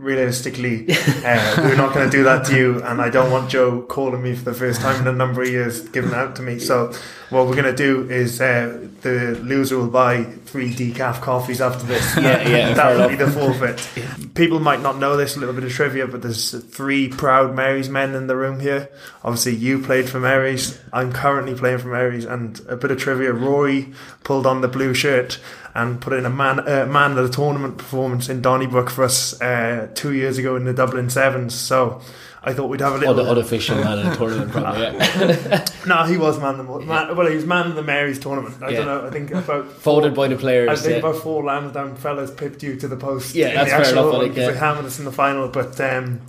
realistically, 0.00 0.86
uh, 1.24 1.54
we're 1.58 1.76
not 1.76 1.94
going 1.94 2.10
to 2.10 2.16
do 2.16 2.24
that 2.24 2.46
to 2.46 2.56
you. 2.56 2.82
And 2.82 3.00
I 3.00 3.10
don't 3.10 3.30
want 3.30 3.50
Joe 3.50 3.82
calling 3.82 4.22
me 4.22 4.34
for 4.34 4.44
the 4.44 4.54
first 4.54 4.80
time 4.80 5.00
in 5.00 5.06
a 5.06 5.12
number 5.12 5.42
of 5.42 5.48
years, 5.48 5.88
giving 5.88 6.12
out 6.12 6.36
to 6.36 6.42
me. 6.42 6.58
So, 6.58 6.92
what 7.28 7.46
we're 7.46 7.54
going 7.54 7.64
to 7.64 7.76
do 7.76 8.10
is 8.10 8.40
uh, 8.40 8.88
the 9.02 9.38
loser 9.44 9.78
will 9.78 9.88
buy 9.88 10.24
three 10.24 10.74
decaf 10.74 11.20
coffees 11.20 11.60
after 11.60 11.86
this. 11.86 12.00
Yeah, 12.20 12.48
yeah, 12.48 12.74
that 12.74 12.96
will 12.96 13.08
be 13.08 13.14
the 13.14 13.30
forfeit. 13.30 14.34
People 14.34 14.58
might 14.58 14.80
not 14.80 14.98
know 14.98 15.16
this, 15.16 15.36
a 15.36 15.40
little 15.40 15.54
bit 15.54 15.64
of 15.64 15.72
trivia, 15.72 16.06
but 16.06 16.22
there's 16.22 16.50
three 16.64 17.08
proud 17.08 17.54
Marys 17.54 17.88
men 17.88 18.14
in 18.14 18.26
the 18.26 18.36
room 18.36 18.60
here. 18.60 18.90
Obviously, 19.22 19.54
you 19.54 19.78
played 19.78 20.08
for 20.08 20.18
Marys. 20.18 20.78
I'm 20.92 21.12
currently 21.12 21.54
playing 21.54 21.78
for 21.78 21.88
Marys, 21.88 22.24
and 22.24 22.60
a 22.68 22.76
bit 22.76 22.90
of 22.90 22.98
trivia. 22.98 23.32
Rory 23.32 23.92
pulled 24.24 24.46
on 24.46 24.60
the 24.60 24.68
blue 24.68 24.92
shirt 24.92 25.38
and 25.74 26.00
put 26.00 26.12
in 26.12 26.24
a 26.26 26.30
man 26.30 26.60
uh, 26.60 26.86
man 26.86 27.16
of 27.16 27.26
the 27.26 27.32
tournament 27.34 27.78
performance 27.78 28.28
in 28.28 28.42
Donnybrook 28.42 28.90
for 28.90 29.04
us 29.04 29.40
uh, 29.40 29.88
two 29.94 30.12
years 30.12 30.38
ago 30.38 30.56
in 30.56 30.64
the 30.64 30.72
Dublin 30.72 31.10
Sevens. 31.10 31.54
So. 31.54 32.00
I 32.42 32.54
thought 32.54 32.68
we'd 32.68 32.80
have 32.80 32.94
a 32.94 32.96
little. 32.96 33.20
unofficial 33.20 33.76
man 33.76 33.98
in 33.98 34.08
the 34.08 34.16
tournament, 34.16 34.50
probably. 34.50 34.80
Yeah. 34.80 35.66
no, 35.86 36.04
he 36.04 36.16
was 36.16 36.40
man 36.40 36.58
of 36.58 36.66
the 36.66 36.78
man, 36.86 37.14
well, 37.14 37.26
he 37.26 37.34
was 37.34 37.44
man 37.44 37.66
of 37.66 37.74
the 37.74 37.82
Marys 37.82 38.18
tournament. 38.18 38.54
I 38.62 38.70
Yeah. 38.70 38.76
don't 38.78 38.86
know. 38.86 39.06
I 39.06 39.10
think 39.10 39.30
about 39.30 39.66
Voted 39.82 40.14
by 40.14 40.28
the 40.28 40.36
players. 40.36 40.70
I 40.70 40.74
think 40.76 41.02
yeah. 41.02 41.10
about 41.10 41.20
four 41.20 41.44
Lansdowne 41.44 41.96
fellas 41.96 42.30
pipped 42.30 42.62
you 42.62 42.76
to 42.76 42.88
the 42.88 42.96
post. 42.96 43.34
Yeah, 43.34 43.52
that's 43.52 43.70
fair 43.70 43.92
enough, 43.92 44.12
one, 44.14 44.22
think, 44.22 44.36
yeah. 44.36 44.52
they 44.52 44.56
hammered 44.56 44.86
us 44.86 44.98
in 44.98 45.04
the 45.04 45.12
final, 45.12 45.48
but 45.48 45.78
um, 45.82 46.22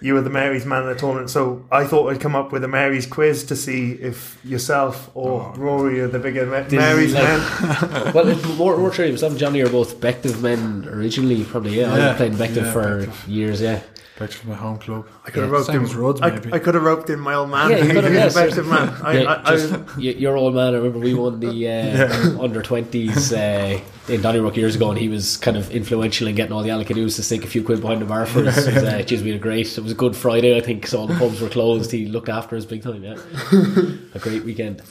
you 0.00 0.14
were 0.14 0.20
the 0.22 0.30
Mary's 0.30 0.64
man 0.64 0.82
of 0.82 0.88
the 0.88 0.94
tournament. 0.94 1.30
So 1.30 1.64
I 1.70 1.84
thought 1.84 2.08
I'd 2.10 2.20
come 2.20 2.34
up 2.34 2.52
with 2.52 2.64
a 2.64 2.68
Mary's 2.68 3.06
quiz 3.06 3.44
to 3.44 3.56
see 3.56 3.92
if 3.92 4.38
yourself 4.44 5.10
or 5.14 5.52
oh. 5.54 5.60
Rory 5.60 6.00
are 6.00 6.08
the 6.08 6.18
bigger 6.18 6.46
Ma- 6.46 6.64
Mary's 6.70 7.12
like- 7.14 7.22
men. 7.24 8.14
well, 8.14 8.28
it- 8.28 8.44
more, 8.56 8.76
more 8.78 8.90
true. 8.90 9.06
Yourself 9.06 9.32
and 9.32 9.40
Johnny 9.40 9.60
are 9.62 9.68
both 9.68 10.00
Bective 10.00 10.40
men 10.40 10.88
originally, 10.90 11.44
probably. 11.44 11.78
Yeah, 11.78 11.92
I've 11.92 11.98
was 11.98 12.16
playing 12.16 12.34
Bective 12.34 12.64
Yeah, 12.64 12.72
for 12.72 13.06
Bective. 13.06 13.28
years. 13.28 13.60
Yeah, 13.60 13.80
Back 14.20 14.28
to 14.32 14.48
my 14.48 14.54
home 14.54 14.78
club. 14.78 15.06
I 15.24 15.30
could 15.30 15.44
have 15.44 15.50
roped 15.50 15.68
same 15.68 15.76
in. 15.76 15.84
as 15.84 15.94
Ruds, 15.94 16.20
I, 16.20 16.28
maybe. 16.28 16.52
I 16.52 16.58
could 16.58 16.74
have 16.74 16.82
roped 16.82 17.08
in 17.08 17.18
my 17.18 17.32
old 17.32 17.48
man. 17.48 17.70
Yeah, 17.70 17.78
you 17.78 17.84
He's 17.84 17.92
could 17.92 18.04
have, 18.04 18.12
yes. 18.12 18.36
Bective 18.36 18.68
man. 18.68 18.88
I, 19.02 19.18
Yeah, 19.18 19.42
I, 19.46 19.56
just, 19.56 19.72
I, 19.72 19.78
y- 19.96 20.02
your 20.02 20.36
old 20.36 20.54
man. 20.54 20.74
I 20.74 20.76
remember 20.76 20.98
we 20.98 21.14
won 21.14 21.40
the 21.40 21.68
uh, 22.38 22.42
under 22.44 22.60
twenties 22.60 23.32
uh, 23.32 23.80
in 24.08 24.20
Donnybrook 24.20 24.58
years 24.58 24.76
ago, 24.76 24.90
and 24.90 24.98
he 24.98 25.08
was 25.08 25.38
kind 25.38 25.56
of 25.56 25.70
influential 25.70 26.28
in 26.28 26.34
getting 26.34 26.52
all 26.52 26.62
the 26.62 26.68
Alickadoos 26.68 27.16
to 27.16 27.22
stick 27.22 27.44
a 27.44 27.46
few 27.46 27.64
quid 27.64 27.80
behind 27.80 28.02
the 28.02 28.04
bar 28.04 28.26
for 28.26 28.46
us. 28.46 28.66
It 28.66 28.74
was, 28.74 28.84
uh, 28.84 29.00
geez, 29.00 29.22
we 29.22 29.30
had 29.30 29.40
a 29.40 29.42
great. 29.42 29.78
It 29.78 29.82
was 29.82 29.92
a 29.92 29.94
good 29.94 30.14
Friday, 30.14 30.54
I 30.54 30.60
think. 30.60 30.86
So 30.86 30.98
all 30.98 31.06
the 31.06 31.16
pubs 31.16 31.40
were 31.40 31.48
closed. 31.48 31.90
He 31.90 32.04
looked 32.04 32.28
after 32.28 32.56
us 32.56 32.66
big 32.66 32.82
time. 32.82 33.02
Yeah, 33.02 33.16
a 34.14 34.18
great 34.18 34.44
weekend. 34.44 34.82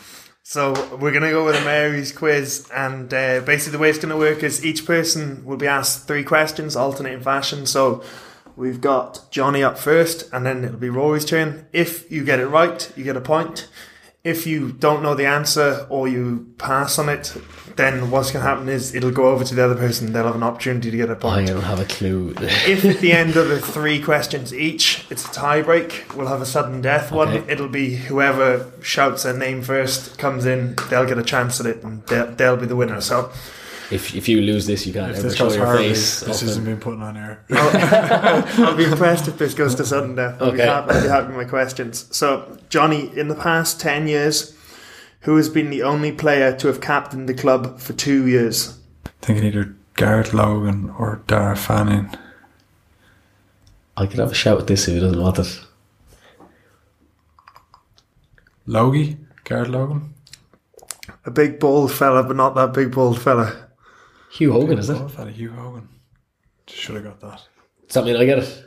So 0.42 0.72
we're 0.98 1.12
going 1.12 1.22
to 1.22 1.30
go 1.30 1.46
with 1.46 1.56
a 1.56 1.64
Mary's 1.64 2.12
quiz, 2.12 2.68
and 2.74 3.14
uh, 3.14 3.42
basically 3.42 3.74
the 3.74 3.78
way 3.78 3.92
it's 3.92 4.00
going 4.00 4.10
to 4.10 4.18
work 4.18 4.42
is 4.42 4.66
each 4.66 4.88
person 4.88 5.46
will 5.46 5.58
be 5.58 5.68
asked 5.68 6.08
three 6.08 6.24
questions, 6.24 6.76
alternating 6.76 7.22
fashion. 7.22 7.68
So 7.68 8.02
we've 8.60 8.82
got 8.82 9.32
Johnny 9.32 9.64
up 9.64 9.78
first, 9.80 10.30
and 10.34 10.46
then 10.46 10.64
it'll 10.64 10.78
be 10.78 10.90
Rory's 10.90 11.26
turn. 11.26 11.66
If 11.72 12.12
you 12.12 12.24
get 12.24 12.40
it 12.40 12.48
right, 12.48 12.92
you 12.96 13.04
get 13.04 13.16
a 13.16 13.22
point. 13.22 13.70
If 14.22 14.46
you 14.46 14.74
don't 14.74 15.02
know 15.02 15.16
the 15.16 15.26
answer 15.26 15.88
or 15.90 16.10
you 16.10 16.54
pass 16.58 17.00
on 17.00 17.08
it, 17.08 17.34
then 17.78 18.12
what's 18.12 18.32
going 18.32 18.44
to 18.44 18.50
happen 18.50 18.68
is 18.68 18.94
it'll 18.94 19.12
go 19.12 19.30
over 19.30 19.46
to 19.46 19.56
the 19.56 19.64
other 19.64 19.76
person. 19.76 20.12
They'll 20.12 20.26
have 20.26 20.36
an 20.36 20.44
opportunity 20.44 20.92
to 20.92 20.98
get 20.98 21.10
a 21.10 21.16
point. 21.16 21.50
I 21.50 21.54
don't 21.54 21.64
have 21.64 21.80
a 21.80 21.86
clue. 21.86 22.34
if 22.38 22.84
at 22.84 23.00
the 23.00 23.14
end 23.14 23.38
of 23.38 23.48
the 23.48 23.62
three 23.62 24.02
questions 24.02 24.54
each, 24.54 25.06
it's 25.10 25.26
a 25.26 25.32
tie 25.32 25.62
break, 25.62 26.06
we'll 26.14 26.28
have 26.28 26.42
a 26.42 26.46
sudden 26.46 26.82
death 26.82 27.14
one. 27.14 27.30
Okay. 27.30 27.52
It'll 27.54 27.70
be 27.70 27.96
whoever 27.96 28.70
shouts 28.82 29.24
their 29.24 29.38
name 29.38 29.62
first 29.62 30.18
comes 30.18 30.46
in, 30.46 30.76
they'll 30.90 31.08
get 31.08 31.18
a 31.18 31.24
chance 31.24 31.62
at 31.62 31.66
it, 31.66 31.82
and 31.82 32.06
they'll, 32.08 32.30
they'll 32.36 32.58
be 32.58 32.66
the 32.66 32.76
winner. 32.76 33.00
So 33.00 33.32
if 33.92 34.16
if 34.16 34.28
you 34.30 34.42
lose 34.42 34.66
this, 34.68 34.86
you 34.86 34.94
can't 34.94 35.12
If 35.12 35.18
ever 35.20 35.28
this 35.30 35.38
show 35.38 35.52
your 35.52 35.66
horribly, 35.66 35.90
face. 35.90 36.20
this 36.22 36.36
often. 36.38 36.50
isn't 36.50 36.66
being 36.66 36.80
put 36.80 36.98
on 37.00 37.18
air. 37.18 37.44
I'll 37.52 38.76
be 38.76 38.84
impressed 38.86 39.28
if 39.28 39.38
this 39.38 39.54
goes 39.54 39.76
to 39.76 39.86
sudden 39.86 40.16
death. 40.16 40.42
I'll, 40.42 40.52
be, 40.52 40.62
Okay. 40.62 40.68
happy, 40.68 40.92
I'll 40.94 41.02
be 41.02 41.08
happy 41.08 41.28
with 41.28 41.36
my 41.38 41.46
questions. 41.46 42.08
So, 42.16 42.58
Johnny, 42.70 43.12
in 43.18 43.28
the 43.28 43.36
past 43.36 43.80
10 43.82 44.08
years, 44.08 44.56
who 45.22 45.36
has 45.38 45.50
been 45.50 45.70
the 45.70 45.84
only 45.84 46.12
player 46.12 46.56
to 46.58 46.68
have 46.68 46.82
captained 46.82 47.28
the 47.28 47.34
club 47.34 47.80
for 47.80 47.94
two 47.94 48.28
years? 48.28 48.78
I 49.06 49.10
Thinking 49.22 49.46
either 49.46 49.76
Garrett 49.96 50.34
Logan 50.34 50.94
or 50.98 51.22
Dara 51.28 51.56
Fanning. 51.58 52.10
I 53.98 54.06
could 54.06 54.20
have 54.20 54.32
a 54.32 54.36
shout 54.36 54.60
at 54.62 54.68
this 54.68 54.88
if 54.88 54.94
he 54.94 55.00
doesn't 55.02 55.20
want 55.22 55.40
it. 55.40 55.60
Logie? 58.66 59.18
Garrett 59.44 59.70
Logan? 59.72 60.14
A 61.26 61.32
big 61.32 61.60
bald 61.60 61.92
fella, 61.92 62.24
but 62.24 62.36
not 62.36 62.56
that 62.56 62.74
big 62.74 62.92
bald 62.94 63.20
fella. 63.22 63.69
Hugh 64.32 64.52
Hogan, 64.54 64.78
is 64.80 64.90
it? 64.90 64.98
Oh, 64.98 65.08
fella, 65.08 65.32
Hugh 65.32 65.52
Hogan. 65.52 65.88
Should 66.68 66.96
have 66.96 67.04
got 67.04 67.20
that. 67.22 67.42
Does 67.88 67.94
that 67.96 68.06
mean 68.06 68.16
I 68.16 68.26
get 68.26 68.40
it? 68.40 68.66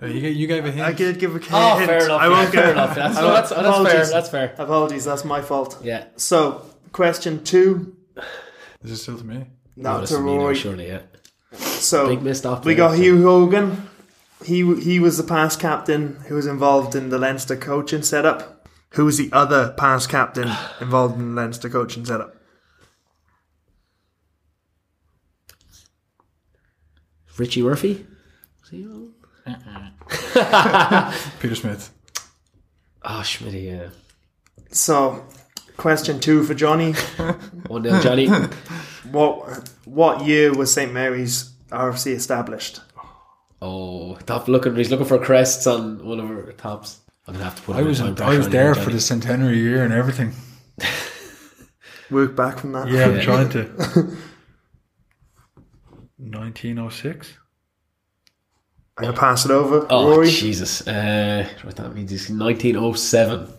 No, 0.00 0.08
you, 0.08 0.20
gave, 0.20 0.36
you 0.36 0.46
gave 0.46 0.64
a 0.66 0.70
hint. 0.72 0.86
I 0.86 0.92
did 0.92 1.18
give 1.18 1.34
a 1.34 1.40
Oh, 1.52 1.76
hint. 1.78 1.88
fair 1.88 2.04
enough. 2.04 2.20
I 2.20 2.24
yeah, 2.26 2.30
won't 2.30 2.50
fair 2.50 2.62
get 2.64 2.70
enough. 2.72 2.94
That's, 2.96 3.16
I 3.16 3.20
no, 3.22 3.28
that's, 3.32 3.50
that's 3.50 3.60
fair. 3.60 3.68
apologies. 3.70 4.10
That's 4.10 4.28
fair. 4.30 4.54
Apologies, 4.58 5.04
that's 5.04 5.24
my 5.24 5.40
fault. 5.40 5.78
Yeah. 5.82 6.04
So, 6.16 6.62
question 6.92 7.44
two. 7.44 7.96
Is 8.82 8.90
it 8.90 8.96
still 8.96 9.16
to 9.18 9.24
me? 9.24 9.46
Not 9.76 9.94
Notice 9.94 10.10
to 10.10 10.20
me 10.20 10.36
now, 10.36 10.44
Roy. 10.44 10.54
surely, 10.54 10.88
yeah. 10.88 11.02
So 11.54 12.08
Big 12.08 12.22
missed 12.22 12.44
off 12.44 12.64
we 12.64 12.74
there. 12.74 12.88
got 12.88 12.98
Hugh 12.98 13.22
Hogan. 13.22 13.88
He 14.44 14.74
he 14.80 14.98
was 14.98 15.16
the 15.18 15.22
past 15.22 15.60
captain 15.60 16.16
who 16.26 16.34
was 16.34 16.46
involved 16.46 16.94
in 16.96 17.10
the 17.10 17.18
Leinster 17.18 17.56
coaching 17.56 18.02
setup. 18.02 18.66
Who 18.94 19.04
was 19.04 19.16
the 19.18 19.30
other 19.32 19.72
past 19.78 20.08
captain 20.08 20.50
involved 20.80 21.14
in 21.14 21.34
the 21.34 21.40
Leinster 21.40 21.68
coaching 21.70 22.04
setup? 22.04 22.36
Richie 27.38 27.62
Murphy? 27.62 28.06
Was 28.60 28.70
he 28.70 28.84
on? 28.84 29.12
Peter 31.40 31.54
Smith. 31.54 31.90
Ah, 33.04 33.18
oh, 33.18 33.22
Schmitty, 33.22 33.64
yeah. 33.64 33.88
So, 34.70 35.24
question 35.76 36.20
two 36.20 36.44
for 36.44 36.54
Johnny. 36.54 36.92
1 37.66 37.82
0 37.84 38.00
Johnny. 38.00 38.28
What 39.10 39.68
what 39.84 40.24
year 40.24 40.54
was 40.54 40.72
St 40.72 40.90
Mary's 40.92 41.50
RFC 41.70 42.12
established? 42.14 42.80
Oh, 43.60 44.16
top 44.24 44.48
looking. 44.48 44.74
He's 44.76 44.90
looking 44.90 45.04
for 45.06 45.18
crests 45.18 45.66
on 45.66 46.02
one 46.06 46.18
of 46.20 46.30
our 46.30 46.52
tops. 46.52 47.00
I'm 47.26 47.34
gonna 47.34 47.44
have 47.44 47.56
to 47.56 47.62
put. 47.62 47.76
I 47.76 47.80
a 47.80 47.82
bit 47.82 47.88
was 47.88 48.00
of 48.00 48.16
time 48.16 48.28
I 48.28 48.38
was 48.38 48.48
there 48.48 48.74
for 48.74 48.90
the 48.90 49.00
centenary 49.00 49.58
year 49.58 49.84
and 49.84 49.92
everything. 49.92 50.32
Work 52.10 52.34
back 52.36 52.60
from 52.60 52.72
that. 52.72 52.88
Yeah, 52.88 53.06
I'm 53.06 53.16
Yeah. 53.16 53.22
trying 53.22 53.48
to. 53.50 54.16
1906? 56.30 57.38
I'm 58.96 59.04
gonna 59.04 59.16
pass 59.16 59.44
it 59.44 59.50
over. 59.50 59.86
Oh 59.90 60.10
Rory. 60.10 60.30
Jesus! 60.30 60.86
Uh, 60.86 61.48
what 61.62 61.76
that 61.76 61.94
means 61.94 62.12
is 62.12 62.30
1907. 62.30 63.52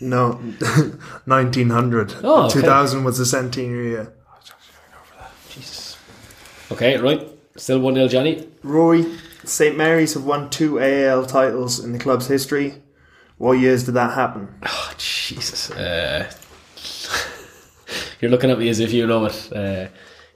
No, 0.00 0.32
1900. 1.26 2.14
Oh, 2.22 2.46
okay. 2.46 2.60
2000 2.60 3.04
was 3.04 3.18
the 3.18 3.26
centenary 3.26 3.90
year. 3.90 4.14
Jesus. 5.50 5.98
Okay, 6.70 6.96
right. 6.96 7.28
Still 7.56 7.80
one 7.80 7.94
0 7.94 8.08
Johnny. 8.08 8.48
Rory, 8.62 9.04
St 9.44 9.76
Mary's 9.76 10.14
have 10.14 10.24
won 10.24 10.48
two 10.48 10.78
AIL 10.78 11.26
titles 11.26 11.84
in 11.84 11.92
the 11.92 11.98
club's 11.98 12.28
history. 12.28 12.76
What 13.36 13.52
years 13.58 13.84
did 13.84 13.92
that 13.92 14.14
happen? 14.14 14.54
Oh 14.64 14.92
Jesus! 14.96 15.70
Uh, 15.70 16.30
you're 18.20 18.30
looking 18.30 18.50
at 18.50 18.58
me 18.58 18.68
as 18.68 18.80
if 18.80 18.92
you 18.92 19.06
know 19.06 19.26
it. 19.26 19.52
Uh, 19.52 19.88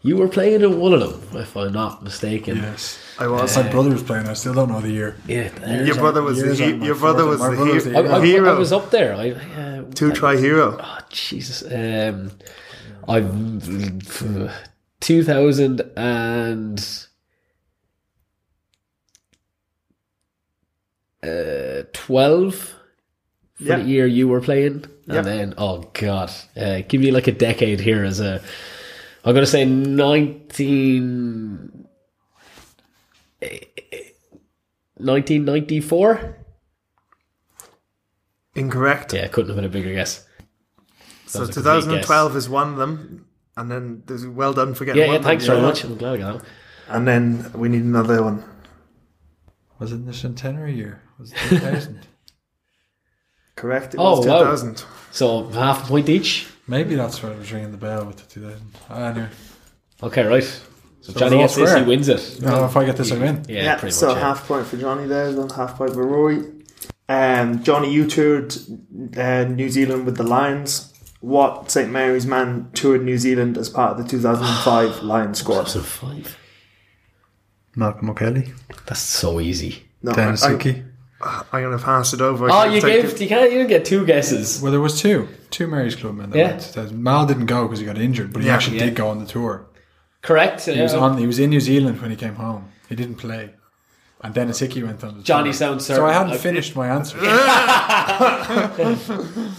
you 0.04 0.16
were 0.18 0.28
playing 0.28 0.60
in 0.62 0.78
one 0.78 0.92
of 0.92 1.00
them, 1.00 1.40
if 1.40 1.56
I'm 1.56 1.72
not 1.72 2.02
mistaken. 2.04 2.58
Yes. 2.58 2.98
I 3.18 3.26
was. 3.26 3.56
My 3.56 3.68
brother 3.68 3.90
was 3.90 4.02
playing. 4.02 4.26
I 4.28 4.34
still 4.34 4.54
don't 4.54 4.68
know 4.68 4.80
the 4.80 4.90
year. 4.90 5.16
Yeah. 5.26 5.82
Your 5.82 5.94
brother 5.96 6.22
was 6.22 6.38
the 6.40 6.46
years 6.46 6.58
he- 6.58 6.84
your 6.86 6.94
brother 6.94 7.24
was 7.24 7.40
the, 7.40 7.48
brother 7.48 7.72
was 7.74 7.84
he- 7.84 7.90
the 7.92 7.98
I, 7.98 8.02
hero. 8.02 8.12
I, 8.14 8.18
I 8.20 8.26
hero. 8.26 8.58
was 8.58 8.72
up 8.72 8.90
there. 8.90 9.14
I, 9.14 9.30
uh, 9.30 9.82
Two 9.94 10.12
try 10.12 10.36
hero. 10.36 10.78
Oh 10.80 10.98
Jesus! 11.10 11.62
Um, 11.64 12.30
I've 13.08 13.30
two 15.00 15.22
thousand 15.24 15.80
and 15.96 16.78
uh, 21.22 21.82
twelve 21.92 22.74
for 23.54 23.62
Yeah. 23.64 23.76
the 23.78 23.84
year 23.84 24.06
you 24.06 24.28
were 24.28 24.40
playing, 24.40 24.84
and 25.06 25.14
Yeah. 25.16 25.22
then 25.22 25.54
oh 25.56 25.88
god, 25.92 26.30
uh, 26.56 26.80
give 26.88 27.00
me 27.00 27.10
like 27.10 27.26
a 27.28 27.32
decade 27.32 27.80
here 27.80 28.04
as 28.04 28.20
a. 28.20 28.42
I'm 29.24 29.34
gonna 29.34 29.46
say 29.46 29.64
nineteen. 29.64 31.70
1994? 34.96 36.36
Incorrect. 38.54 39.12
Yeah, 39.12 39.26
couldn't 39.28 39.48
have 39.48 39.56
been 39.56 39.64
a 39.64 39.68
bigger 39.68 39.92
guess. 39.92 40.26
so 41.26 41.40
was 41.40 41.50
a 41.50 41.52
complete 41.52 41.72
2012 42.02 42.36
is 42.36 42.48
one 42.48 42.70
of 42.72 42.76
them. 42.76 43.26
And 43.56 43.70
then 43.70 44.02
there's 44.06 44.26
well 44.26 44.52
done 44.52 44.74
for 44.74 44.84
getting 44.84 45.02
Yeah, 45.02 45.08
one 45.08 45.20
yeah, 45.20 45.26
thanks 45.26 45.46
very 45.46 45.60
much. 45.60 45.84
I'm 45.84 45.96
glad 45.96 46.14
I 46.14 46.18
got 46.18 46.38
that. 46.38 46.48
And 46.88 47.06
then 47.06 47.50
we 47.54 47.68
need 47.68 47.82
another 47.82 48.22
one. 48.22 48.44
Was 49.78 49.92
it 49.92 49.96
in 49.96 50.06
the 50.06 50.14
centenary 50.14 50.74
year? 50.74 51.02
Was 51.18 51.32
it 51.32 51.38
2000? 51.48 52.06
Correct. 53.56 53.94
It 53.94 53.98
Oh, 54.00 54.18
was 54.18 54.26
wow. 54.26 54.38
2000. 54.40 54.84
So 55.10 55.48
half 55.50 55.84
a 55.84 55.88
point 55.88 56.08
each. 56.08 56.46
Maybe 56.66 56.94
that's 56.94 57.22
where 57.22 57.32
I 57.32 57.36
was 57.36 57.52
ringing 57.52 57.72
the 57.72 57.76
bell 57.78 58.04
with 58.06 58.16
the 58.16 58.40
2000. 58.40 58.60
Ah, 58.90 59.08
Anyway. 59.10 59.28
Okay, 60.02 60.24
right. 60.24 60.42
So, 60.42 61.12
So 61.12 61.20
Johnny 61.20 61.36
we're 61.36 61.42
all 61.42 61.48
gets 61.48 61.56
this, 61.56 61.74
he 61.74 61.82
wins 61.82 62.08
it. 62.08 62.40
No, 62.42 62.64
if 62.64 62.76
I 62.76 62.84
get 62.86 62.96
this, 62.96 63.12
I 63.12 63.18
win. 63.18 63.44
Yeah, 63.48 63.62
Yeah, 63.64 63.76
pretty 63.76 63.92
so 63.92 64.08
much. 64.08 64.16
yeah. 64.16 64.22
half 64.22 64.48
point 64.48 64.66
for 64.66 64.76
Johnny 64.78 65.06
there, 65.06 65.32
then 65.32 65.50
half 65.50 65.76
point 65.76 65.92
for 65.92 66.06
Rory. 66.06 66.42
Um, 67.08 67.62
Johnny, 67.62 67.92
you 67.92 68.06
toured 68.08 68.54
uh, 69.16 69.44
New 69.44 69.68
Zealand 69.68 70.06
with 70.06 70.16
the 70.16 70.22
Lions. 70.22 70.90
What 71.20 71.70
St 71.70 71.90
Mary's 71.90 72.26
man 72.26 72.70
toured 72.74 73.02
New 73.04 73.18
Zealand 73.18 73.56
as 73.58 73.68
part 73.68 73.92
of 73.98 74.02
the 74.04 74.08
2005 74.10 75.02
Lions 75.02 75.38
squad? 75.40 75.64
So 75.64 75.80
five. 75.80 76.36
Malcolm 77.76 78.10
O'Kelly. 78.10 78.52
That's 78.86 79.00
so 79.00 79.40
easy. 79.40 79.84
No, 80.02 80.12
Denis 80.12 80.42
I, 80.42 80.54
Hickie. 81.24 81.46
am 81.52 81.62
going 81.62 81.78
to 81.78 81.84
pass 81.84 82.12
it 82.12 82.20
over. 82.20 82.48
Oh, 82.50 82.52
I 82.52 82.66
you 82.66 82.80
can't 82.80 83.02
gave. 83.02 83.12
it. 83.12 83.20
You 83.20 83.28
can't 83.28 83.52
even 83.52 83.66
get 83.66 83.84
two 83.84 84.04
guesses. 84.06 84.60
Well, 84.60 84.72
there 84.72 84.80
was 84.80 85.00
two. 85.00 85.28
Two 85.50 85.66
Mary's 85.66 85.96
Club 85.96 86.14
men. 86.16 86.30
that 86.30 86.38
Yeah. 86.38 86.82
went 86.82 86.92
Mal 86.92 87.26
didn't 87.26 87.46
go 87.46 87.64
because 87.64 87.78
he 87.80 87.86
got 87.86 87.98
injured, 87.98 88.32
but 88.32 88.42
he 88.42 88.48
Yeah. 88.48 88.54
actually 88.54 88.78
Yeah. 88.78 88.84
did 88.86 88.94
go 88.96 89.08
on 89.08 89.18
the 89.18 89.26
tour. 89.26 89.66
Correct. 90.22 90.64
He 90.66 90.80
was 90.80 90.94
on. 90.94 91.18
He 91.18 91.26
was 91.26 91.38
in 91.38 91.50
New 91.50 91.60
Zealand 91.60 92.00
when 92.00 92.10
he 92.10 92.16
came 92.16 92.36
home. 92.36 92.66
He 92.88 92.94
didn't 92.96 93.16
play, 93.16 93.50
and 94.24 94.34
Denis 94.34 94.58
Hickie 94.58 94.82
went 94.82 95.04
on. 95.04 95.18
The 95.18 95.22
Johnny 95.22 95.50
tour. 95.50 95.52
sounds 95.52 95.86
So. 95.86 96.04
I 96.04 96.12
hadn't 96.12 96.30
Like, 96.32 96.40
finished 96.40 96.74
my 96.74 96.88
answer. 96.88 97.18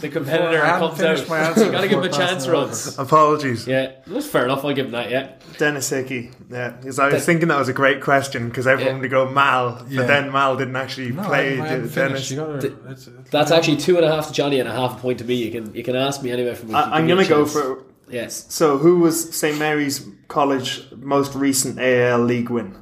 The 0.02 0.10
competitor 0.12 0.62
I 0.62 0.66
hadn't 0.66 0.80
comes 0.90 1.00
finished 1.00 1.24
out. 1.24 1.30
my 1.30 1.40
answer 1.48 1.66
you 1.66 1.72
gotta 1.72 1.88
give 1.88 2.00
him 2.00 2.06
a 2.06 2.10
chance, 2.10 2.46
passing 2.46 2.52
runs. 2.52 2.98
Apologies. 3.00 3.68
Yeah, 3.68 3.92
that's 4.08 4.28
fair 4.28 4.46
enough. 4.46 4.64
I'll 4.66 4.74
give 4.74 4.88
him 4.88 4.92
that. 4.92 5.10
Yeah. 5.10 5.32
Denis 5.58 5.90
Hickie. 5.90 6.32
Yeah, 6.50 6.70
because 6.72 7.00
I 7.00 7.06
was 7.06 7.14
That- 7.16 7.22
thinking 7.22 7.48
that 7.48 7.58
was 7.60 7.70
a 7.70 7.74
great 7.74 8.02
question 8.02 8.50
because 8.50 8.68
everyone 8.68 8.96
Yeah. 8.96 9.02
would 9.02 9.12
go 9.12 9.30
Mal, 9.30 9.86
Yeah. 9.90 10.02
but 10.02 10.08
then 10.08 10.32
Mal 10.32 10.56
didn't 10.58 10.76
actually 10.76 11.12
No, 11.12 11.24
play 11.24 11.60
I, 11.60 11.64
I 11.64 11.68
hadn't 11.68 11.94
Denis. 11.94 11.94
finished. 11.94 12.32
You 12.32 12.38
gotta, 12.38 12.56
it's, 12.92 13.08
it's, 13.08 13.30
That's 13.32 13.52
actually 13.52 13.78
two 13.78 13.96
and 13.98 14.06
a 14.06 14.12
half 14.14 14.28
to 14.28 14.34
Johnny 14.34 14.60
and 14.60 14.68
a 14.68 14.74
half 14.74 14.98
a 14.98 15.02
point 15.02 15.20
to 15.20 15.26
me. 15.26 15.36
You 15.36 15.52
can 15.52 15.74
you 15.74 15.84
can 15.84 15.96
ask 15.96 16.22
me 16.24 16.32
anyway 16.32 16.56
from. 16.56 16.76
I, 16.76 16.84
I'm 16.96 17.08
going 17.08 17.24
to 17.24 17.30
go 17.30 17.46
for. 17.46 17.84
Yes. 18.10 18.46
So, 18.50 18.78
who 18.78 19.00
was 19.00 19.36
St 19.36 19.58
Mary's 19.58 20.06
College 20.28 20.84
most 20.96 21.34
recent 21.34 21.80
AIL 21.80 22.20
League 22.20 22.50
win? 22.52 22.76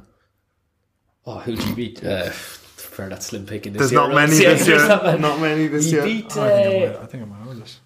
Oh, 1.26 1.38
who 1.38 1.56
did 1.56 1.66
you 1.66 1.74
beat? 1.74 2.04
Uh, 2.04 2.30
fair 2.30 3.08
that 3.08 3.22
slim 3.22 3.46
pick 3.46 3.66
in 3.66 3.72
this 3.72 3.80
There's 3.80 3.92
year. 3.92 4.00
not 4.00 4.08
right? 4.08 4.14
many 4.28 4.30
this 4.44 4.66
there's 4.66 4.68
year. 4.68 4.88
not 4.88 5.04
many. 5.04 5.18
Not 5.28 5.40
many 5.40 5.66
this 5.68 5.86
You 5.90 5.98
year. 5.98 6.04
beat. 6.04 6.36
Oh, 6.36 6.42
I 6.42 6.50
think 6.50 6.66
I 6.66 6.86
Uh, 6.86 6.92
might, 6.92 7.02
I 7.02 7.06
think 7.06 7.22
I 7.22 7.26
might 7.26 7.38
have 7.48 7.58
it. 7.58 7.76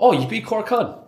oh, 0.00 0.12
you 0.12 0.26
beat 0.28 0.44
Cork 0.46 0.66
Con. 0.66 0.98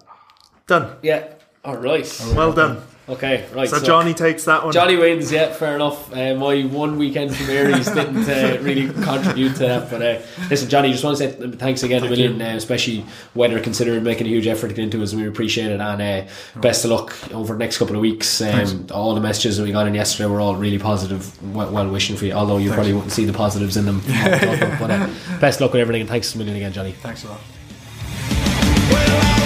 Done. 0.66 0.96
Yeah. 1.02 1.32
All 1.64 1.76
right. 1.76 2.22
Well 2.34 2.52
done. 2.52 2.82
Okay. 3.08 3.46
Right. 3.54 3.68
So 3.68 3.82
Johnny 3.82 4.12
takes 4.12 4.44
that 4.44 4.64
one. 4.64 4.72
Johnny 4.72 4.96
wins, 4.96 5.32
yeah, 5.32 5.52
fair 5.52 5.74
enough. 5.74 6.12
Uh, 6.12 6.34
my 6.34 6.62
one 6.64 6.98
weekend 6.98 7.34
from 7.34 7.48
Aries 7.48 7.86
didn't 7.94 8.28
uh, 8.28 8.58
really 8.60 8.88
contribute 8.88 9.54
to 9.54 9.58
that. 9.60 9.90
But 9.90 10.02
uh, 10.02 10.20
listen, 10.50 10.68
Johnny, 10.68 10.92
just 10.92 11.04
want 11.04 11.16
to 11.18 11.30
say 11.30 11.50
thanks 11.52 11.82
again 11.82 12.04
a 12.04 12.10
million, 12.10 12.40
uh, 12.40 12.54
especially 12.56 13.04
Weather 13.34 13.60
considering 13.60 14.02
making 14.02 14.26
a 14.26 14.30
huge 14.30 14.46
effort 14.46 14.68
to 14.68 14.74
get 14.74 14.84
into 14.84 15.02
us. 15.02 15.14
We 15.14 15.26
appreciate 15.26 15.70
it. 15.70 15.80
And 15.80 16.02
uh, 16.02 16.30
best 16.60 16.84
of 16.84 16.90
luck 16.90 17.16
over 17.32 17.54
the 17.54 17.58
next 17.58 17.78
couple 17.78 17.96
of 17.96 18.02
weeks. 18.02 18.42
Um, 18.42 18.86
all 18.92 19.14
the 19.14 19.20
messages 19.20 19.56
that 19.56 19.64
we 19.64 19.72
got 19.72 19.86
in 19.86 19.94
yesterday 19.94 20.28
were 20.28 20.40
all 20.40 20.56
really 20.56 20.78
positive, 20.78 21.42
well, 21.54 21.72
well 21.72 21.88
wishing 21.88 22.16
for 22.16 22.26
you, 22.26 22.32
although 22.32 22.58
you 22.58 22.72
probably 22.72 22.92
wouldn't 22.92 23.12
see 23.12 23.24
the 23.24 23.32
positives 23.32 23.78
in 23.78 23.86
them. 23.86 24.02
but 24.78 24.90
uh, 24.90 25.08
best 25.40 25.60
luck 25.62 25.72
with 25.72 25.80
everything, 25.80 26.02
and 26.02 26.10
thanks 26.10 26.34
a 26.34 26.38
million 26.38 26.56
again, 26.56 26.72
Johnny. 26.72 26.92
Thanks 26.92 27.24
a 27.24 27.28
lot. 27.28 27.40
Well, 28.90 29.20
I 29.22 29.37